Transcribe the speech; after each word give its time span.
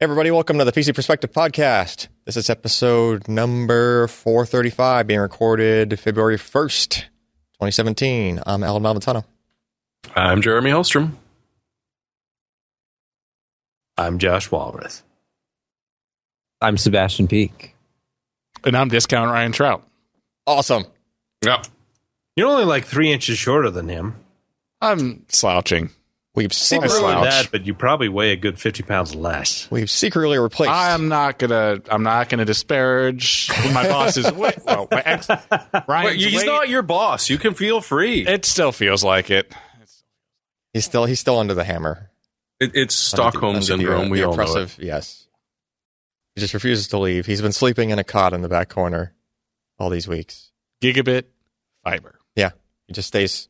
everybody, 0.00 0.30
welcome 0.30 0.58
to 0.58 0.64
the 0.64 0.72
PC 0.72 0.94
Perspective 0.94 1.32
Podcast. 1.32 2.06
This 2.24 2.36
is 2.36 2.48
episode 2.48 3.26
number 3.26 4.06
435, 4.06 5.06
being 5.08 5.18
recorded 5.18 5.98
February 5.98 6.36
1st, 6.36 6.94
2017. 6.94 8.40
I'm 8.46 8.62
Allyn 8.62 8.82
Malventano. 8.82 9.24
I'm 10.14 10.40
Jeremy 10.40 10.70
Hellstrom. 10.70 11.14
I'm 13.96 14.18
Josh 14.18 14.48
Walrath. 14.50 15.02
I'm 16.60 16.78
Sebastian 16.78 17.26
Peak. 17.26 17.74
And 18.64 18.76
I'm 18.76 18.88
discount 18.88 19.32
Ryan 19.32 19.52
Shrout. 19.52 19.82
Awesome. 20.46 20.84
Yep. 21.44 21.66
You're 22.36 22.48
only 22.48 22.64
like 22.64 22.84
three 22.84 23.12
inches 23.12 23.36
shorter 23.38 23.70
than 23.70 23.88
him. 23.88 24.14
I'm 24.80 25.24
slouching. 25.28 25.90
We've 26.34 26.52
secretly, 26.52 26.98
slouch 26.98 27.24
that, 27.24 27.50
but 27.50 27.66
you 27.66 27.74
probably 27.74 28.08
weigh 28.08 28.30
a 28.30 28.36
good 28.36 28.60
50 28.60 28.84
pounds 28.84 29.12
less. 29.14 29.68
we've 29.72 29.90
secretly 29.90 30.38
replaced. 30.38 30.70
I'm 30.72 31.08
not 31.08 31.38
gonna. 31.38 31.80
I'm 31.90 32.02
not 32.04 32.28
gonna 32.28 32.44
disparage 32.44 33.50
my 33.72 33.88
boss's 33.88 34.30
weight. 34.32 34.54
Well, 34.64 34.86
my 34.90 35.02
ex, 35.04 35.28
Ryan's 35.28 35.88
Wait, 35.88 36.20
he's 36.20 36.36
weight, 36.36 36.46
not 36.46 36.68
your 36.68 36.82
boss. 36.82 37.28
You 37.28 37.38
can 37.38 37.54
feel 37.54 37.80
free. 37.80 38.26
It 38.26 38.44
still 38.44 38.70
feels 38.70 39.02
like 39.02 39.30
it. 39.30 39.52
he's 40.72 40.84
still 40.84 41.06
he's 41.06 41.18
still 41.18 41.38
under 41.38 41.54
the 41.54 41.64
hammer. 41.64 42.10
It, 42.60 42.72
it's 42.74 43.12
Under 43.14 43.30
Stockholm 43.30 43.40
the- 43.40 43.46
under 43.48 43.60
the, 43.60 43.66
syndrome. 43.66 44.06
uh, 44.06 44.10
we 44.10 44.18
the 44.18 44.24
all 44.28 44.36
know 44.36 44.42
it. 44.42 44.48
oppressive, 44.50 44.76
Yes. 44.80 45.26
He 46.34 46.40
just 46.40 46.54
refuses 46.54 46.88
to 46.88 46.98
leave. 46.98 47.26
He's 47.26 47.40
been 47.42 47.52
sleeping 47.52 47.90
in 47.90 47.98
a 47.98 48.04
cot 48.04 48.32
in 48.32 48.42
the 48.42 48.48
back 48.48 48.68
corner 48.68 49.14
all 49.78 49.90
these 49.90 50.06
weeks. 50.06 50.52
Gigabit 50.80 51.24
fiber. 51.82 52.18
Yeah, 52.36 52.50
he 52.86 52.92
just 52.92 53.08
stays. 53.08 53.48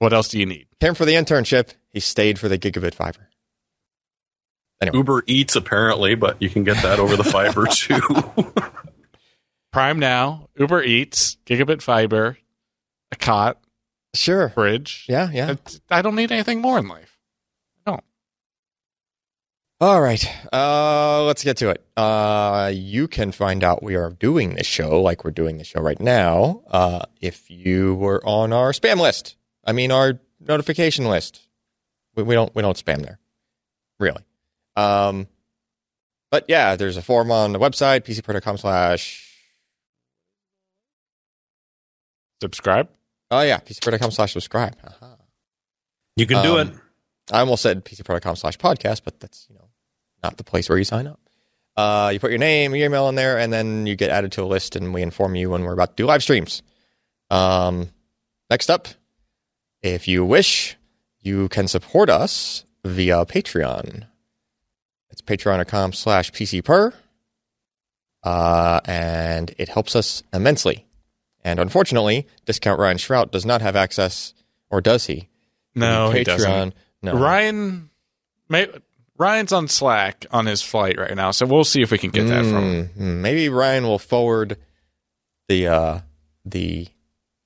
What 0.00 0.12
else 0.12 0.28
do 0.28 0.38
you 0.40 0.46
need? 0.46 0.66
Came 0.80 0.94
for 0.94 1.04
the 1.04 1.12
internship. 1.12 1.74
He 1.90 2.00
stayed 2.00 2.38
for 2.38 2.48
the 2.48 2.58
gigabit 2.58 2.94
fiber. 2.94 3.28
Uber 4.94 5.24
Eats 5.26 5.54
apparently, 5.56 6.14
but 6.14 6.40
you 6.40 6.48
can 6.48 6.64
get 6.64 6.82
that 6.82 6.98
over 6.98 7.14
the 7.16 7.22
fiber 7.24 7.66
too. 7.70 8.00
Prime 9.72 9.98
now. 9.98 10.48
Uber 10.58 10.82
Eats, 10.82 11.36
gigabit 11.44 11.82
fiber, 11.82 12.38
a 13.12 13.16
cot, 13.16 13.58
Sure. 14.14 14.48
fridge. 14.48 15.04
Yeah, 15.08 15.30
yeah. 15.32 15.54
I- 15.90 15.98
I 15.98 16.02
don't 16.02 16.16
need 16.16 16.32
anything 16.32 16.60
more 16.62 16.78
in 16.78 16.88
life. 16.88 17.18
I 17.86 17.90
don't. 17.90 18.04
All 19.82 20.00
right. 20.00 20.26
Uh, 20.50 21.24
let's 21.24 21.44
get 21.44 21.58
to 21.58 21.68
it. 21.70 21.84
Uh, 21.96 22.70
you 22.74 23.06
can 23.06 23.32
find 23.32 23.62
out 23.62 23.82
we 23.82 23.96
are 23.96 24.10
doing 24.10 24.54
this 24.54 24.66
show 24.66 25.00
like 25.02 25.24
we're 25.24 25.30
doing 25.30 25.58
the 25.58 25.64
show 25.64 25.80
right 25.82 26.00
now. 26.00 26.62
Uh, 26.68 27.02
if 27.20 27.50
you 27.50 27.94
were 27.96 28.26
on 28.26 28.52
our 28.54 28.72
spam 28.72 28.98
list, 28.98 29.36
I 29.70 29.72
mean 29.72 29.92
our 29.92 30.18
notification 30.40 31.04
list. 31.04 31.40
We, 32.16 32.24
we 32.24 32.34
don't 32.34 32.52
we 32.56 32.60
don't 32.62 32.76
spam 32.76 33.02
there, 33.02 33.20
really. 34.00 34.24
Um, 34.74 35.28
but 36.32 36.44
yeah, 36.48 36.74
there's 36.74 36.96
a 36.96 37.02
form 37.02 37.30
on 37.30 37.52
the 37.52 37.60
website 37.60 38.00
pcper.com 38.00 38.58
slash. 38.58 39.28
Subscribe. 42.42 42.88
Oh 43.30 43.42
yeah, 43.42 43.58
pcper.com 43.60 44.10
slash 44.10 44.32
subscribe. 44.32 44.74
Aha. 44.84 45.16
You 46.16 46.26
can 46.26 46.42
do 46.42 46.58
Um, 46.58 46.68
it. 46.68 46.74
I 47.30 47.40
almost 47.40 47.62
said 47.62 47.84
pcper.com 47.84 48.34
slash 48.36 48.58
podcast, 48.58 49.02
but 49.04 49.20
that's 49.20 49.46
you 49.48 49.54
know 49.54 49.68
not 50.22 50.36
the 50.36 50.44
place 50.44 50.68
where 50.68 50.78
you 50.78 50.84
sign 50.84 51.06
up. 51.06 51.20
Uh, 51.76 52.10
you 52.12 52.18
put 52.18 52.30
your 52.30 52.38
name, 52.38 52.74
your 52.74 52.86
email 52.86 53.08
in 53.08 53.14
there, 53.14 53.38
and 53.38 53.52
then 53.52 53.86
you 53.86 53.94
get 53.94 54.10
added 54.10 54.32
to 54.32 54.42
a 54.42 54.46
list, 54.46 54.74
and 54.74 54.92
we 54.92 55.00
inform 55.02 55.36
you 55.36 55.48
when 55.50 55.62
we're 55.62 55.72
about 55.72 55.96
to 55.96 56.02
do 56.02 56.06
live 56.06 56.22
streams. 56.22 56.62
Um, 57.30 57.90
next 58.50 58.68
up, 58.68 58.88
if 59.82 60.06
you 60.08 60.24
wish, 60.24 60.76
you 61.20 61.48
can 61.48 61.68
support 61.68 62.08
us 62.10 62.64
via 62.84 63.24
Patreon. 63.26 64.06
It's 65.10 65.22
patreon.com 65.22 65.92
slash 65.92 66.30
pcper, 66.32 66.92
uh, 68.22 68.80
and 68.84 69.54
it 69.58 69.68
helps 69.68 69.96
us 69.96 70.22
immensely. 70.32 70.86
And 71.42 71.58
unfortunately, 71.58 72.26
Discount 72.44 72.78
Ryan 72.78 72.98
Shrout 72.98 73.30
does 73.30 73.46
not 73.46 73.62
have 73.62 73.76
access, 73.76 74.34
or 74.70 74.80
does 74.80 75.06
he? 75.06 75.28
No, 75.74 76.10
The 76.10 76.18
he 76.18 76.24
doesn't. 76.24 76.74
No. 77.02 77.14
Ryan, 77.16 77.90
may, 78.48 78.68
Ryan's 79.16 79.52
on 79.52 79.68
Slack 79.68 80.26
on 80.30 80.46
his 80.46 80.62
flight 80.62 80.98
right 80.98 81.14
now, 81.14 81.30
so 81.30 81.46
we'll 81.46 81.64
see 81.64 81.80
if 81.82 81.90
we 81.90 81.98
can 81.98 82.10
get 82.10 82.26
that 82.28 82.44
from 82.44 82.90
him. 82.94 83.22
Maybe 83.22 83.48
Ryan 83.48 83.84
will 83.84 83.98
forward 83.98 84.58
the 85.48 85.68
uh, 85.68 85.98
the 86.44 86.88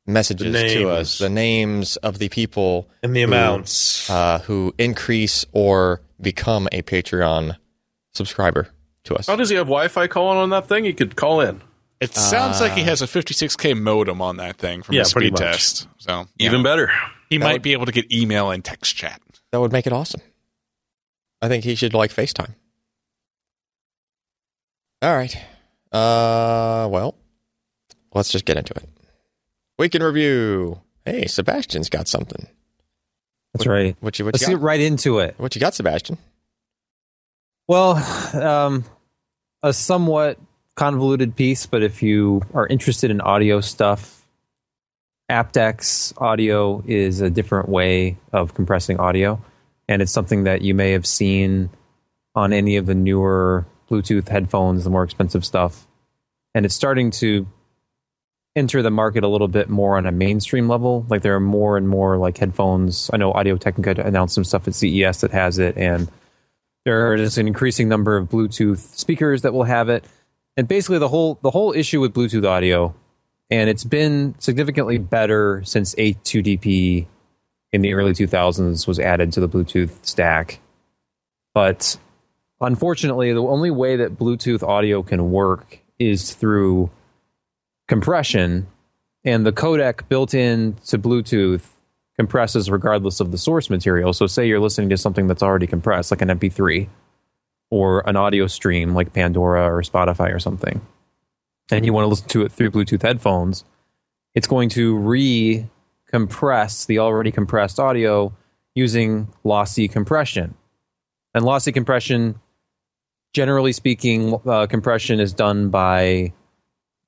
messages 0.07 0.73
to 0.75 0.89
us, 0.91 1.19
the 1.19 1.29
names 1.31 1.97
of 1.99 2.19
the 2.19 2.29
people 2.29 2.89
And 3.03 3.15
the 3.17 3.21
who- 3.23 3.27
amounts. 3.29 4.09
uh, 4.11 4.41
who 4.41 4.75
increase 4.79 5.45
or 5.53 6.01
become 6.21 6.69
a 6.73 6.83
Patreon 6.83 7.57
subscriber 8.13 8.69
to 9.05 9.15
us. 9.17 9.27
How 9.27 9.37
does 9.37 9.49
he 9.51 9.57
have 9.57 9.67
Wi-Fi 9.67 10.07
calling 10.09 10.39
on 10.39 10.51
that 10.51 10.69
thing? 10.69 10.85
He 10.85 10.93
could 10.93 11.17
call 11.17 11.41
in. 11.41 11.63
It 12.01 12.15
sounds 12.15 12.61
like 12.61 12.73
he 12.73 12.83
has 12.83 13.01
a 13.01 13.07
56k 13.07 13.75
modem 13.81 14.21
on 14.21 14.37
that 14.37 14.57
thing 14.59 14.83
from 14.83 14.95
Yeah, 14.95 15.03
the 15.03 15.09
speed 15.09 15.37
test. 15.37 15.89
So 15.99 16.27
Even 16.39 16.63
better. 16.63 16.91
he 17.31 17.39
That 17.39 17.45
might 17.45 17.53
would- 17.55 17.63
be 17.63 17.73
able 17.73 17.87
to 17.87 17.93
get 17.93 18.13
email 18.13 18.51
and 18.51 18.63
text 18.65 18.95
chat. 18.95 19.21
That 19.53 19.61
would 19.61 19.73
make 19.73 19.87
it 19.87 19.93
awesome. 19.93 20.21
I 21.41 21.49
think 21.49 21.65
he 21.65 21.75
should 21.77 21.95
like 21.95 22.11
FaceTime. 22.13 22.55
All 25.03 25.15
right. 25.15 25.35
Uh, 25.93 26.89
well, 26.91 27.15
let's 28.15 28.31
just 28.33 28.45
get 28.45 28.57
into 28.57 28.75
it. 28.75 28.89
Week 29.79 29.95
in 29.95 30.03
review. 30.03 30.81
Hey, 31.05 31.27
Sebastian's 31.27 31.89
got 31.89 32.07
something. 32.07 32.47
That's 33.53 33.67
right. 33.67 33.97
What 34.01 34.19
you 34.19 34.25
what 34.25 34.35
Let's 34.35 34.43
you 34.43 34.55
get 34.55 34.61
right 34.61 34.81
into 34.81 35.19
it. 35.19 35.35
What 35.37 35.55
you 35.55 35.61
got, 35.61 35.75
Sebastian? 35.75 36.17
Well, 37.67 37.97
um, 38.41 38.85
a 39.62 39.73
somewhat 39.73 40.39
convoluted 40.77 41.35
piece, 41.35 41.67
but 41.67 41.83
if 41.83 42.03
you 42.03 42.43
are 42.53 42.67
interested 42.67 43.11
in 43.11 43.21
audio 43.21 43.61
stuff, 43.61 44.25
aptX 45.31 46.12
audio 46.21 46.83
is 46.87 47.21
a 47.21 47.31
different 47.31 47.69
way 47.69 48.17
of 48.33 48.55
compressing 48.55 49.01
audio, 49.01 49.43
and 49.89 50.03
it's 50.03 50.12
something 50.12 50.45
that 50.45 50.62
you 50.62 50.75
may 50.75 50.93
have 50.93 51.06
seen 51.06 51.71
on 52.35 52.53
any 52.53 52.77
of 52.77 52.87
the 52.87 52.95
newer 52.95 53.67
Bluetooth 53.91 54.29
headphones, 54.29 54.85
the 54.85 54.91
more 54.91 55.05
expensive 55.05 55.45
stuff, 55.45 55.87
and 56.55 56.65
it's 56.65 56.75
starting 56.75 57.11
to 57.12 57.47
enter 58.57 58.83
the 58.83 58.91
market 58.91 59.25
a 59.25 59.29
little 59.29 59.49
bit 59.49 59.69
more 59.69 59.97
on 59.97 60.07
a 60.07 60.13
mainstream 60.13 60.69
level. 60.69 61.05
Like 61.09 61.23
there 61.23 61.35
are 61.35 61.41
more 61.41 61.77
and 61.77 61.89
more 61.89 62.17
like 62.17 62.39
headphones. 62.39 63.11
I 63.13 63.17
know 63.17 63.33
Audio 63.33 63.57
Technica 63.57 64.03
announced 64.03 64.35
some 64.35 64.45
stuff 64.45 64.69
at 64.69 64.75
CES 64.75 65.21
that 65.21 65.33
has 65.33 65.59
it, 65.59 65.77
and 65.77 66.11
there 66.85 67.15
is 67.15 67.39
an 67.39 67.47
increasing 67.47 67.89
number 67.89 68.17
of 68.17 68.29
Bluetooth 68.29 68.79
speakers 68.97 69.43
that 69.43 69.53
will 69.53 69.65
have 69.65 69.89
it. 69.89 70.05
And 70.57 70.69
basically, 70.69 70.99
the 70.99 71.09
whole 71.09 71.39
the 71.43 71.51
whole 71.51 71.73
issue 71.73 72.01
with 72.01 72.15
Bluetooth 72.15 72.47
audio, 72.47 72.95
and 73.51 73.69
it's 73.69 73.85
been 73.85 74.35
significantly 74.39 74.99
better 74.99 75.63
since 75.65 75.95
A2DP 75.97 77.07
in 77.73 77.83
the 77.83 77.95
early 77.95 78.13
2000s 78.13 78.87
was 78.87 79.01
added 79.01 79.33
to 79.33 79.41
the 79.41 79.49
Bluetooth 79.49 79.91
stack. 80.07 80.61
But 81.55 81.97
unfortunately, 82.61 83.33
the 83.33 83.43
only 83.43 83.73
way 83.73 83.97
that 83.97 84.17
Bluetooth 84.17 84.63
audio 84.63 85.03
can 85.03 85.33
work 85.33 85.81
is 85.99 86.35
through 86.35 86.91
compression, 87.89 88.67
and 89.25 89.47
the 89.47 89.53
codec 89.53 90.09
built 90.09 90.34
in 90.34 90.75
to 90.87 90.99
Bluetooth 90.99 91.62
compresses 92.17 92.71
regardless 92.71 93.21
of 93.21 93.33
the 93.33 93.39
source 93.39 93.71
material. 93.71 94.12
So, 94.12 94.27
say 94.27 94.47
you're 94.47 94.61
listening 94.61 94.91
to 94.91 94.97
something 94.97 95.27
that's 95.27 95.43
already 95.43 95.67
compressed, 95.67 96.11
like 96.11 96.23
an 96.23 96.28
MP3 96.28 96.89
or 97.71 98.09
an 98.09 98.17
audio 98.17 98.47
stream 98.47 98.94
like 98.94 99.12
Pandora 99.12 99.65
or 99.65 99.83
Spotify 99.83 100.33
or 100.34 100.39
something, 100.39 100.81
and 101.71 101.84
you 101.84 101.93
want 101.93 102.05
to 102.05 102.09
listen 102.09 102.28
to 102.28 102.43
it 102.43 102.53
through 102.53 102.71
Bluetooth 102.71 103.03
headphones, 103.03 103.65
it's 104.34 104.47
going 104.47 104.69
to 104.71 104.97
re 104.97 105.67
compress 106.06 106.85
the 106.85 106.99
already 106.99 107.32
compressed 107.32 107.81
audio 107.81 108.32
using 108.75 109.29
lossy 109.43 109.88
compression. 109.88 110.55
And 111.35 111.44
lossy 111.44 111.73
compression, 111.73 112.41
generally 113.32 113.73
speaking, 113.73 114.38
uh, 114.47 114.67
compression 114.67 115.19
is 115.19 115.32
done 115.32 115.70
by 115.70 116.32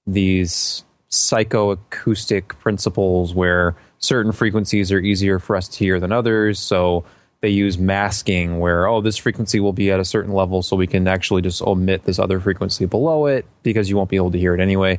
these 0.07 0.85
psychoacoustic 1.11 2.49
principles 2.61 3.35
where 3.35 3.77
certain 3.99 4.33
frequencies 4.33 4.93
are 4.93 4.99
easier 4.99 5.39
for 5.39 5.57
us 5.57 5.69
to 5.69 5.79
hear 5.79 5.99
than 5.99 6.13
others. 6.13 6.59
So 6.59 7.05
they 7.41 7.49
use 7.49 7.79
masking 7.79 8.59
where, 8.59 8.87
oh, 8.87 9.01
this 9.01 9.17
frequency 9.17 9.61
will 9.61 9.73
be 9.73 9.91
at 9.91 10.01
a 10.01 10.05
certain 10.05 10.33
level, 10.33 10.63
so 10.63 10.77
we 10.77 10.87
can 10.87 11.07
actually 11.07 11.43
just 11.43 11.63
omit 11.63 12.05
this 12.05 12.19
other 12.19 12.41
frequency 12.41 12.87
below 12.87 13.27
it 13.27 13.47
because 13.63 13.89
you 13.89 13.97
won't 13.97 14.11
be 14.11 14.17
able 14.17 14.33
to 14.33 14.39
hear 14.39 14.55
it 14.55 14.61
anyway. 14.61 14.99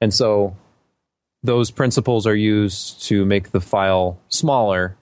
And 0.00 0.12
so 0.12 0.56
those 1.42 1.70
principles 1.70 2.26
are 2.26 2.34
used 2.34 3.02
to 3.04 3.24
make 3.24 3.50
the 3.50 3.60
file 3.60 4.18
smaller 4.28 4.96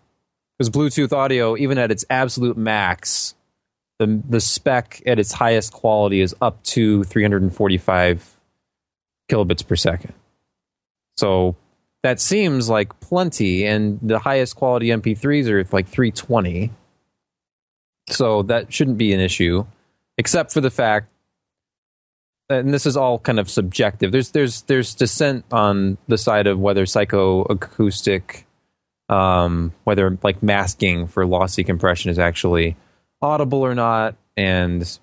because 0.57 0.71
Bluetooth 0.71 1.13
audio, 1.13 1.57
even 1.57 1.79
at 1.79 1.91
its 1.91 2.05
absolute 2.11 2.57
max, 2.57 3.35
the, 3.99 4.21
the 4.29 4.41
spec 4.41 5.03
at 5.07 5.19
its 5.19 5.33
highest 5.33 5.73
quality 5.73 6.21
is 6.21 6.35
up 6.41 6.63
to 6.65 7.05
345 7.05 8.38
kilobits 9.29 9.67
per 9.67 9.77
second. 9.77 10.15
So 11.17 11.57
that 12.03 12.21
seems 12.21 12.69
like 12.69 12.99
plenty, 13.01 13.67
and 13.67 13.99
the 14.03 14.19
highest 14.19 14.57
quality 14.57 14.89
MP3s 14.89 15.49
are 15.49 15.65
like 15.73 15.89
320. 15.89 16.71
So 18.09 18.43
that 18.45 18.73
shouldn't 18.73 18.99
be 18.99 19.13
an 19.13 19.21
issue. 19.21 19.67
except 20.17 20.53
for 20.53 20.61
the 20.61 20.71
fact 20.71 21.09
and 22.51 22.73
this 22.73 22.87
is 22.87 22.97
all 22.97 23.19
kind 23.19 23.39
of 23.39 23.51
subjective. 23.51 24.13
There's 24.13 24.31
there's 24.31 24.63
there's 24.63 24.95
dissent 24.95 25.45
on 25.53 25.99
the 26.09 26.19
side 26.19 26.47
of 26.47 26.59
whether 26.59 26.85
psychoacoustic, 26.85 28.45
um, 29.09 29.73
whether 29.85 30.17
like 30.23 30.43
masking 30.43 31.07
for 31.07 31.27
lossy 31.27 31.65
compression 31.65 32.11
is 32.11 32.19
actually 32.19 32.77
audible 33.21 33.61
or 33.61 33.75
not, 33.75 34.17
and 34.37 34.99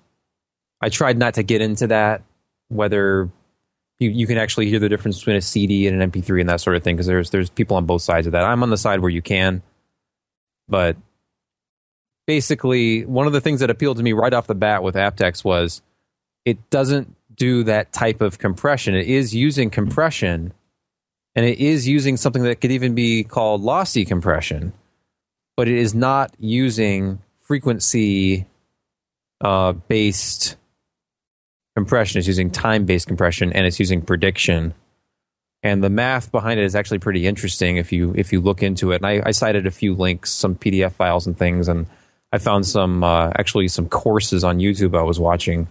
I 0.80 0.88
tried 0.88 1.18
not 1.18 1.34
to 1.34 1.42
get 1.42 1.60
into 1.60 1.88
that. 1.88 2.22
Whether 2.68 3.30
you, 3.98 4.10
you 4.10 4.26
can 4.26 4.38
actually 4.38 4.68
hear 4.68 4.78
the 4.78 4.88
difference 4.88 5.18
between 5.18 5.36
a 5.36 5.40
CD 5.40 5.86
and 5.86 6.00
an 6.00 6.10
MP3 6.10 6.40
and 6.40 6.48
that 6.48 6.60
sort 6.60 6.76
of 6.76 6.82
thing, 6.82 6.96
because 6.96 7.06
there's 7.06 7.30
there's 7.30 7.50
people 7.50 7.76
on 7.76 7.86
both 7.86 8.02
sides 8.02 8.26
of 8.26 8.32
that. 8.32 8.44
I'm 8.44 8.62
on 8.62 8.70
the 8.70 8.76
side 8.76 9.00
where 9.00 9.10
you 9.10 9.22
can, 9.22 9.62
but 10.68 10.96
basically, 12.26 13.04
one 13.04 13.26
of 13.26 13.32
the 13.32 13.40
things 13.40 13.60
that 13.60 13.70
appealed 13.70 13.96
to 13.96 14.02
me 14.02 14.12
right 14.12 14.32
off 14.32 14.46
the 14.46 14.54
bat 14.54 14.82
with 14.82 14.94
aptX 14.94 15.44
was 15.44 15.82
it 16.44 16.70
doesn't 16.70 17.14
do 17.34 17.64
that 17.64 17.92
type 17.92 18.20
of 18.20 18.38
compression. 18.38 18.94
It 18.94 19.06
is 19.06 19.34
using 19.34 19.70
compression, 19.70 20.52
and 21.34 21.46
it 21.46 21.58
is 21.58 21.88
using 21.88 22.16
something 22.16 22.42
that 22.42 22.60
could 22.60 22.72
even 22.72 22.94
be 22.94 23.24
called 23.24 23.62
lossy 23.62 24.04
compression, 24.04 24.72
but 25.56 25.68
it 25.68 25.78
is 25.78 25.94
not 25.94 26.34
using 26.38 27.20
frequency 27.40 28.46
uh, 29.40 29.72
based 29.72 30.56
compression. 31.76 32.18
It's 32.18 32.26
using 32.26 32.50
time 32.50 32.86
based 32.86 33.06
compression, 33.06 33.52
and 33.52 33.66
it's 33.66 33.78
using 33.78 34.00
prediction. 34.00 34.74
And 35.62 35.82
the 35.84 35.90
math 35.90 36.32
behind 36.32 36.58
it 36.58 36.64
is 36.64 36.74
actually 36.74 36.98
pretty 36.98 37.26
interesting 37.26 37.76
if 37.76 37.92
you 37.92 38.14
if 38.16 38.32
you 38.32 38.40
look 38.40 38.62
into 38.62 38.92
it. 38.92 38.96
And 38.96 39.06
I, 39.06 39.22
I 39.26 39.30
cited 39.32 39.66
a 39.66 39.70
few 39.70 39.94
links, 39.94 40.30
some 40.30 40.56
PDF 40.56 40.92
files 40.92 41.26
and 41.26 41.36
things, 41.36 41.68
and 41.68 41.86
I 42.32 42.38
found 42.38 42.66
some 42.66 43.04
uh, 43.04 43.30
actually 43.38 43.68
some 43.68 43.88
courses 43.88 44.42
on 44.42 44.58
YouTube 44.58 44.98
I 44.98 45.02
was 45.02 45.20
watching 45.20 45.68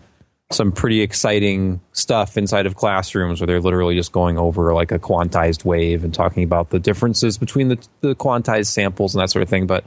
some 0.51 0.71
pretty 0.71 1.01
exciting 1.01 1.81
stuff 1.91 2.37
inside 2.37 2.67
of 2.67 2.75
classrooms 2.75 3.41
where 3.41 3.47
they're 3.47 3.61
literally 3.61 3.95
just 3.95 4.11
going 4.11 4.37
over 4.37 4.75
like 4.75 4.91
a 4.91 4.99
quantized 4.99 5.65
wave 5.65 6.03
and 6.03 6.13
talking 6.13 6.43
about 6.43 6.69
the 6.69 6.79
differences 6.79 7.39
between 7.39 7.69
the, 7.69 7.87
the 8.01 8.13
quantized 8.13 8.67
samples 8.67 9.15
and 9.15 9.23
that 9.23 9.31
sort 9.31 9.41
of 9.41 9.49
thing. 9.49 9.65
But 9.65 9.83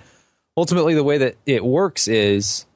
ultimately, 0.56 0.94
the 0.94 1.04
way 1.04 1.18
that 1.18 1.36
it 1.46 1.64
works 1.64 2.08
is 2.08 2.66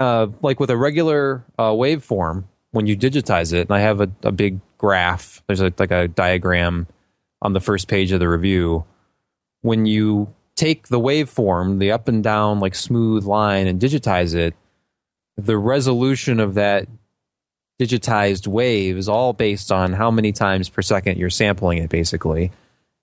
uh, 0.00 0.28
like 0.42 0.60
with 0.60 0.70
a 0.70 0.76
regular 0.76 1.44
uh, 1.58 1.70
waveform, 1.70 2.44
when 2.72 2.86
you 2.86 2.96
digitize 2.96 3.52
it, 3.52 3.68
and 3.68 3.72
I 3.72 3.80
have 3.80 4.00
a, 4.00 4.10
a 4.22 4.32
big 4.32 4.60
graph, 4.78 5.42
there's 5.46 5.60
a, 5.60 5.72
like 5.78 5.90
a 5.90 6.08
diagram 6.08 6.86
on 7.40 7.52
the 7.52 7.60
first 7.60 7.88
page 7.88 8.12
of 8.12 8.20
the 8.20 8.28
review. 8.28 8.84
When 9.62 9.86
you 9.86 10.34
take 10.54 10.88
the 10.88 11.00
waveform, 11.00 11.78
the 11.78 11.92
up 11.92 12.08
and 12.08 12.22
down, 12.22 12.60
like 12.60 12.74
smooth 12.74 13.24
line, 13.24 13.66
and 13.66 13.80
digitize 13.80 14.34
it, 14.34 14.54
the 15.36 15.56
resolution 15.56 16.40
of 16.40 16.54
that 16.54 16.88
digitized 17.80 18.46
wave 18.46 18.96
is 18.96 19.08
all 19.08 19.32
based 19.32 19.70
on 19.70 19.92
how 19.92 20.10
many 20.10 20.32
times 20.32 20.68
per 20.68 20.82
second 20.82 21.18
you're 21.18 21.30
sampling 21.30 21.78
it, 21.78 21.90
basically. 21.90 22.52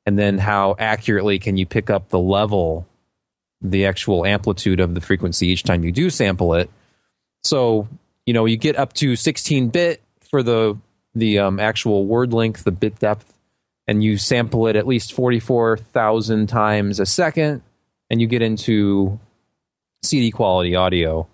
And 0.06 0.18
then 0.18 0.38
how 0.38 0.76
accurately 0.80 1.40
can 1.40 1.58
you 1.58 1.66
pick 1.66 1.90
up 1.90 2.10
the 2.10 2.20
level, 2.20 2.88
the 3.62 3.86
actual 3.86 4.26
amplitude 4.26 4.80
of 4.80 4.96
the 4.96 5.02
frequency 5.02 5.48
each 5.48 5.64
time 5.64 5.84
you 5.84 5.92
do 5.92 6.10
sample 6.10 6.56
it. 6.56 6.70
So, 7.44 7.88
you 8.26 8.34
know, 8.34 8.46
you 8.46 8.58
get 8.58 8.78
up 8.78 8.94
to 8.94 9.16
16 9.16 9.70
bit 9.70 10.02
for 10.30 10.44
the 10.44 10.78
the 11.16 11.40
um, 11.40 11.60
actual 11.60 12.06
word 12.08 12.34
length, 12.34 12.64
the 12.64 12.72
bit 12.72 12.98
depth, 12.98 13.32
and 13.88 14.04
you 14.04 14.18
sample 14.18 14.66
it 14.68 14.76
at 14.76 14.88
least 14.88 15.14
44,000 15.14 16.48
times 16.48 17.00
a 17.00 17.06
second, 17.06 17.62
and 18.10 18.20
you 18.20 18.26
get 18.26 18.42
into 18.42 19.20
CD 20.02 20.32
quality 20.32 20.76
audio 20.76 21.28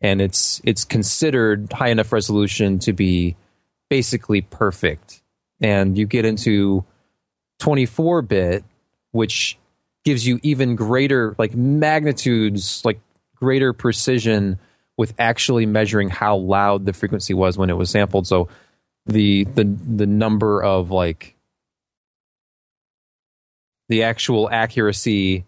and 0.00 0.20
it's 0.20 0.60
it's 0.64 0.84
considered 0.84 1.72
high 1.72 1.88
enough 1.88 2.12
resolution 2.12 2.78
to 2.80 2.92
be 2.92 3.36
basically 3.88 4.40
perfect. 4.40 5.22
And 5.60 5.98
you 5.98 6.06
get 6.06 6.24
into 6.24 6.84
24 7.58 8.22
bit, 8.22 8.64
which 9.10 9.58
gives 10.04 10.26
you 10.26 10.40
even 10.42 10.74
greater 10.76 11.34
like 11.38 11.54
magnitudes, 11.54 12.82
like 12.84 13.00
greater 13.34 13.72
precision 13.72 14.58
with 15.00 15.14
actually 15.18 15.64
measuring 15.64 16.10
how 16.10 16.36
loud 16.36 16.84
the 16.84 16.92
frequency 16.92 17.32
was 17.32 17.56
when 17.56 17.70
it 17.70 17.72
was 17.72 17.88
sampled. 17.88 18.26
So 18.26 18.50
the 19.06 19.44
the 19.44 19.64
the 19.64 20.06
number 20.06 20.62
of 20.62 20.90
like 20.90 21.36
the 23.88 24.02
actual 24.02 24.50
accuracy 24.50 25.46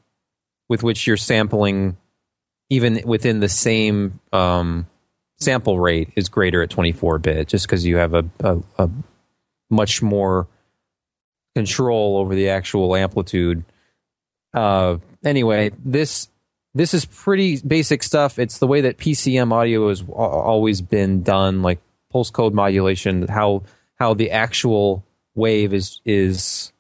with 0.71 0.83
which 0.83 1.07
you're 1.07 1.19
sampling 1.19 1.99
even 2.71 3.03
within 3.05 3.41
the 3.41 3.49
same 3.51 4.21
um, 4.33 4.87
sample 5.39 5.79
rate 5.79 6.09
is 6.17 6.31
greater 6.31 6.63
at 6.63 6.71
24 6.71 7.19
bit 7.19 7.47
just 7.47 7.67
because 7.67 7.85
you 7.85 7.97
have 7.97 8.15
a, 8.15 8.25
a, 8.41 8.59
a, 8.79 8.89
much 9.69 10.01
more 10.01 10.49
control 11.55 12.17
over 12.17 12.35
the 12.35 12.49
actual 12.49 12.97
amplitude 12.97 13.67
uh, 14.55 14.97
anyway 15.23 15.71
this 15.85 16.31
this 16.75 16.95
is 16.95 17.05
pretty 17.05 17.61
basic 17.61 18.03
stuff. 18.03 18.39
It's 18.39 18.59
the 18.59 18.67
way 18.67 18.83
that 18.83 18.99
pcm 18.99 19.53
audio 19.53 19.89
has 19.89 20.03
always 20.09 20.81
been 20.81 21.23
done 21.23 21.63
like 21.63 21.81
pulse 22.11 22.31
code 22.31 22.55
modulation 22.55 23.27
how 23.27 23.63
how 23.97 24.15
the 24.15 24.31
actual 24.31 25.05
wave 25.35 25.73
is 25.73 26.01
is 26.05 26.73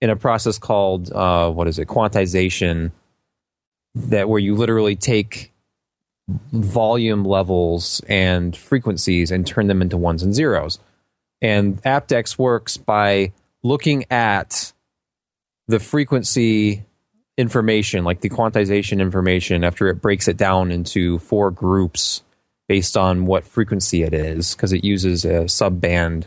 in 0.00 0.10
a 0.10 0.16
process 0.16 0.58
called 0.58 1.12
uh, 1.12 1.50
what 1.50 1.68
is 1.68 1.78
it? 1.78 1.88
Quantization. 1.88 2.92
That 3.94 4.28
where 4.28 4.38
you 4.38 4.54
literally 4.54 4.94
take 4.94 5.52
volume 6.52 7.24
levels 7.24 8.00
and 8.08 8.56
frequencies 8.56 9.32
and 9.32 9.44
turn 9.44 9.66
them 9.66 9.82
into 9.82 9.96
ones 9.96 10.22
and 10.22 10.32
zeros. 10.32 10.78
And 11.42 11.82
aptX 11.82 12.38
works 12.38 12.76
by 12.76 13.32
looking 13.64 14.04
at 14.10 14.72
the 15.66 15.80
frequency 15.80 16.84
information, 17.40 18.04
like 18.04 18.20
the 18.20 18.28
quantization 18.28 19.00
information, 19.00 19.64
after 19.64 19.88
it 19.88 20.00
breaks 20.02 20.28
it 20.28 20.36
down 20.36 20.70
into 20.70 21.18
four 21.20 21.50
groups 21.50 22.22
based 22.68 22.96
on 22.96 23.26
what 23.26 23.44
frequency 23.44 24.02
it 24.02 24.14
is, 24.14 24.54
because 24.54 24.72
it 24.72 24.84
uses 24.84 25.24
a 25.24 25.44
subband 25.44 26.26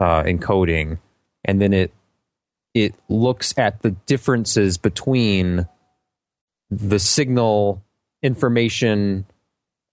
uh, 0.00 0.22
encoding, 0.22 0.98
and 1.44 1.60
then 1.60 1.72
it 1.72 1.92
it 2.74 2.94
looks 3.08 3.54
at 3.58 3.82
the 3.82 3.90
differences 3.90 4.78
between 4.78 5.66
the 6.70 6.98
signal 6.98 7.82
information 8.22 9.26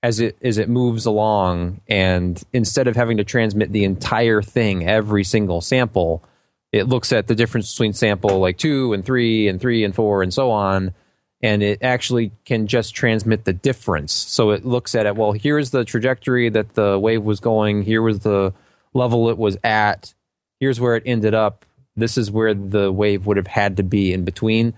as 0.04 0.20
it 0.20 0.38
as 0.42 0.58
it 0.58 0.70
moves 0.70 1.06
along 1.06 1.82
and 1.88 2.44
instead 2.54 2.88
of 2.88 2.96
having 2.96 3.18
to 3.18 3.24
transmit 3.24 3.72
the 3.72 3.84
entire 3.84 4.42
thing 4.42 4.88
every 4.88 5.24
single 5.24 5.60
sample 5.60 6.24
it 6.72 6.88
looks 6.88 7.12
at 7.14 7.28
the 7.28 7.36
difference 7.36 7.74
between 7.74 7.94
sample 7.94 8.40
like 8.40 8.58
2 8.58 8.94
and 8.94 9.06
3 9.06 9.48
and 9.48 9.62
3 9.62 9.84
and 9.84 9.96
4 9.96 10.24
and 10.24 10.34
so 10.34 10.52
on 10.52 10.94
and 11.42 11.62
it 11.62 11.84
actually 11.84 12.32
can 12.46 12.66
just 12.66 12.96
transmit 12.96 13.46
the 13.46 13.54
difference. 13.54 14.12
So 14.12 14.50
it 14.50 14.66
looks 14.66 14.96
at 14.96 15.06
it 15.06 15.16
well 15.16 15.32
here's 15.32 15.72
the 15.72 15.86
trajectory 15.86 16.50
that 16.50 16.74
the 16.74 17.00
wave 17.00 17.24
was 17.24 17.40
going 17.40 17.84
here 17.84 18.02
was 18.02 18.20
the 18.20 18.54
level 18.94 19.30
it 19.30 19.38
was 19.38 19.58
at 19.64 20.14
here's 20.60 20.80
where 20.80 20.96
it 20.96 21.04
ended 21.06 21.34
up 21.34 21.66
this 21.98 22.18
is 22.18 22.32
where 22.32 22.54
the 22.54 22.92
wave 22.92 23.26
would 23.26 23.38
have 23.38 23.48
had 23.48 23.78
to 23.78 23.84
be 23.84 24.14
in 24.14 24.24
between. 24.24 24.74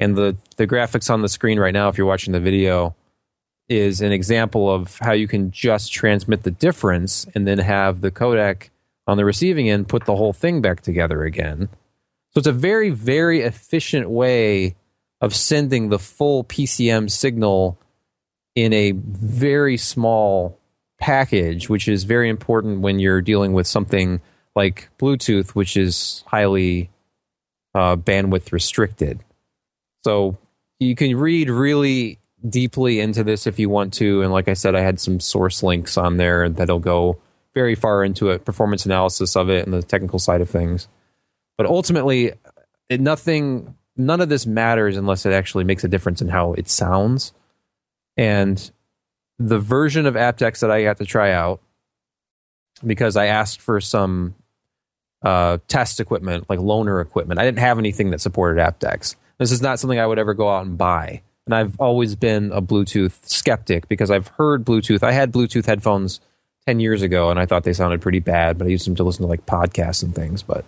And 0.00 0.16
the 0.16 0.36
the 0.56 0.66
graphics 0.66 1.08
on 1.08 1.22
the 1.22 1.28
screen 1.28 1.58
right 1.58 1.72
now, 1.72 1.88
if 1.88 1.96
you're 1.96 2.06
watching 2.06 2.32
the 2.32 2.40
video, 2.40 2.96
is 3.68 4.00
an 4.02 4.12
example 4.12 4.70
of 4.70 4.98
how 4.98 5.12
you 5.12 5.28
can 5.28 5.52
just 5.52 5.92
transmit 5.92 6.42
the 6.42 6.50
difference 6.50 7.26
and 7.34 7.46
then 7.46 7.58
have 7.58 8.00
the 8.00 8.10
codec 8.10 8.68
on 9.06 9.16
the 9.16 9.24
receiving 9.24 9.68
end 9.68 9.88
put 9.88 10.04
the 10.06 10.16
whole 10.16 10.32
thing 10.32 10.60
back 10.60 10.80
together 10.80 11.24
again. 11.24 11.68
So 12.30 12.38
it's 12.38 12.46
a 12.46 12.52
very, 12.52 12.90
very 12.90 13.40
efficient 13.40 14.10
way 14.10 14.74
of 15.20 15.34
sending 15.34 15.88
the 15.88 15.98
full 15.98 16.44
PCM 16.44 17.10
signal 17.10 17.78
in 18.54 18.72
a 18.72 18.92
very 18.92 19.76
small 19.76 20.58
package, 20.98 21.68
which 21.68 21.88
is 21.88 22.04
very 22.04 22.28
important 22.28 22.80
when 22.80 22.98
you're 22.98 23.20
dealing 23.20 23.52
with 23.52 23.66
something 23.66 24.20
like 24.54 24.88
Bluetooth, 24.98 25.50
which 25.50 25.76
is 25.76 26.24
highly 26.26 26.90
uh, 27.74 27.96
bandwidth 27.96 28.52
restricted. 28.52 29.20
So 30.04 30.38
you 30.78 30.94
can 30.94 31.16
read 31.16 31.50
really 31.50 32.18
deeply 32.48 33.00
into 33.00 33.24
this 33.24 33.46
if 33.46 33.58
you 33.58 33.68
want 33.68 33.94
to. 33.94 34.22
And 34.22 34.32
like 34.32 34.48
I 34.48 34.54
said, 34.54 34.74
I 34.74 34.80
had 34.80 35.00
some 35.00 35.20
source 35.20 35.62
links 35.62 35.96
on 35.96 36.16
there 36.16 36.48
that'll 36.48 36.78
go 36.78 37.18
very 37.54 37.74
far 37.74 38.04
into 38.04 38.30
it, 38.30 38.44
performance 38.44 38.84
analysis 38.84 39.36
of 39.36 39.48
it 39.48 39.64
and 39.64 39.72
the 39.72 39.82
technical 39.82 40.18
side 40.18 40.40
of 40.40 40.50
things. 40.50 40.88
But 41.56 41.66
ultimately, 41.66 42.32
it, 42.88 43.00
nothing, 43.00 43.76
none 43.96 44.20
of 44.20 44.28
this 44.28 44.44
matters 44.46 44.96
unless 44.96 45.24
it 45.24 45.32
actually 45.32 45.64
makes 45.64 45.84
a 45.84 45.88
difference 45.88 46.20
in 46.20 46.28
how 46.28 46.54
it 46.54 46.68
sounds. 46.68 47.32
And 48.16 48.70
the 49.38 49.58
version 49.58 50.06
of 50.06 50.14
aptX 50.14 50.60
that 50.60 50.70
I 50.70 50.82
got 50.82 50.98
to 50.98 51.04
try 51.04 51.32
out, 51.32 51.60
because 52.84 53.16
I 53.16 53.26
asked 53.26 53.60
for 53.60 53.80
some 53.80 54.34
uh, 55.22 55.58
test 55.68 56.00
equipment, 56.00 56.50
like 56.50 56.58
loaner 56.58 57.00
equipment. 57.00 57.40
I 57.40 57.44
didn't 57.44 57.60
have 57.60 57.78
anything 57.78 58.10
that 58.10 58.20
supported 58.20 58.60
aptX. 58.60 59.16
This 59.38 59.52
is 59.52 59.62
not 59.62 59.78
something 59.78 59.98
I 59.98 60.06
would 60.06 60.18
ever 60.18 60.34
go 60.34 60.48
out 60.50 60.66
and 60.66 60.76
buy. 60.76 61.22
and 61.46 61.54
I've 61.54 61.78
always 61.80 62.14
been 62.16 62.52
a 62.52 62.62
Bluetooth 62.62 63.24
skeptic 63.28 63.88
because 63.88 64.10
I've 64.10 64.28
heard 64.28 64.64
Bluetooth. 64.64 65.02
I 65.02 65.12
had 65.12 65.32
Bluetooth 65.32 65.66
headphones 65.66 66.20
10 66.66 66.80
years 66.80 67.02
ago 67.02 67.30
and 67.30 67.38
I 67.38 67.46
thought 67.46 67.64
they 67.64 67.72
sounded 67.72 68.00
pretty 68.00 68.20
bad, 68.20 68.58
but 68.58 68.66
I 68.66 68.70
used 68.70 68.86
them 68.86 68.94
to 68.96 69.04
listen 69.04 69.22
to 69.22 69.28
like 69.28 69.46
podcasts 69.46 70.02
and 70.02 70.14
things. 70.14 70.42
But 70.42 70.64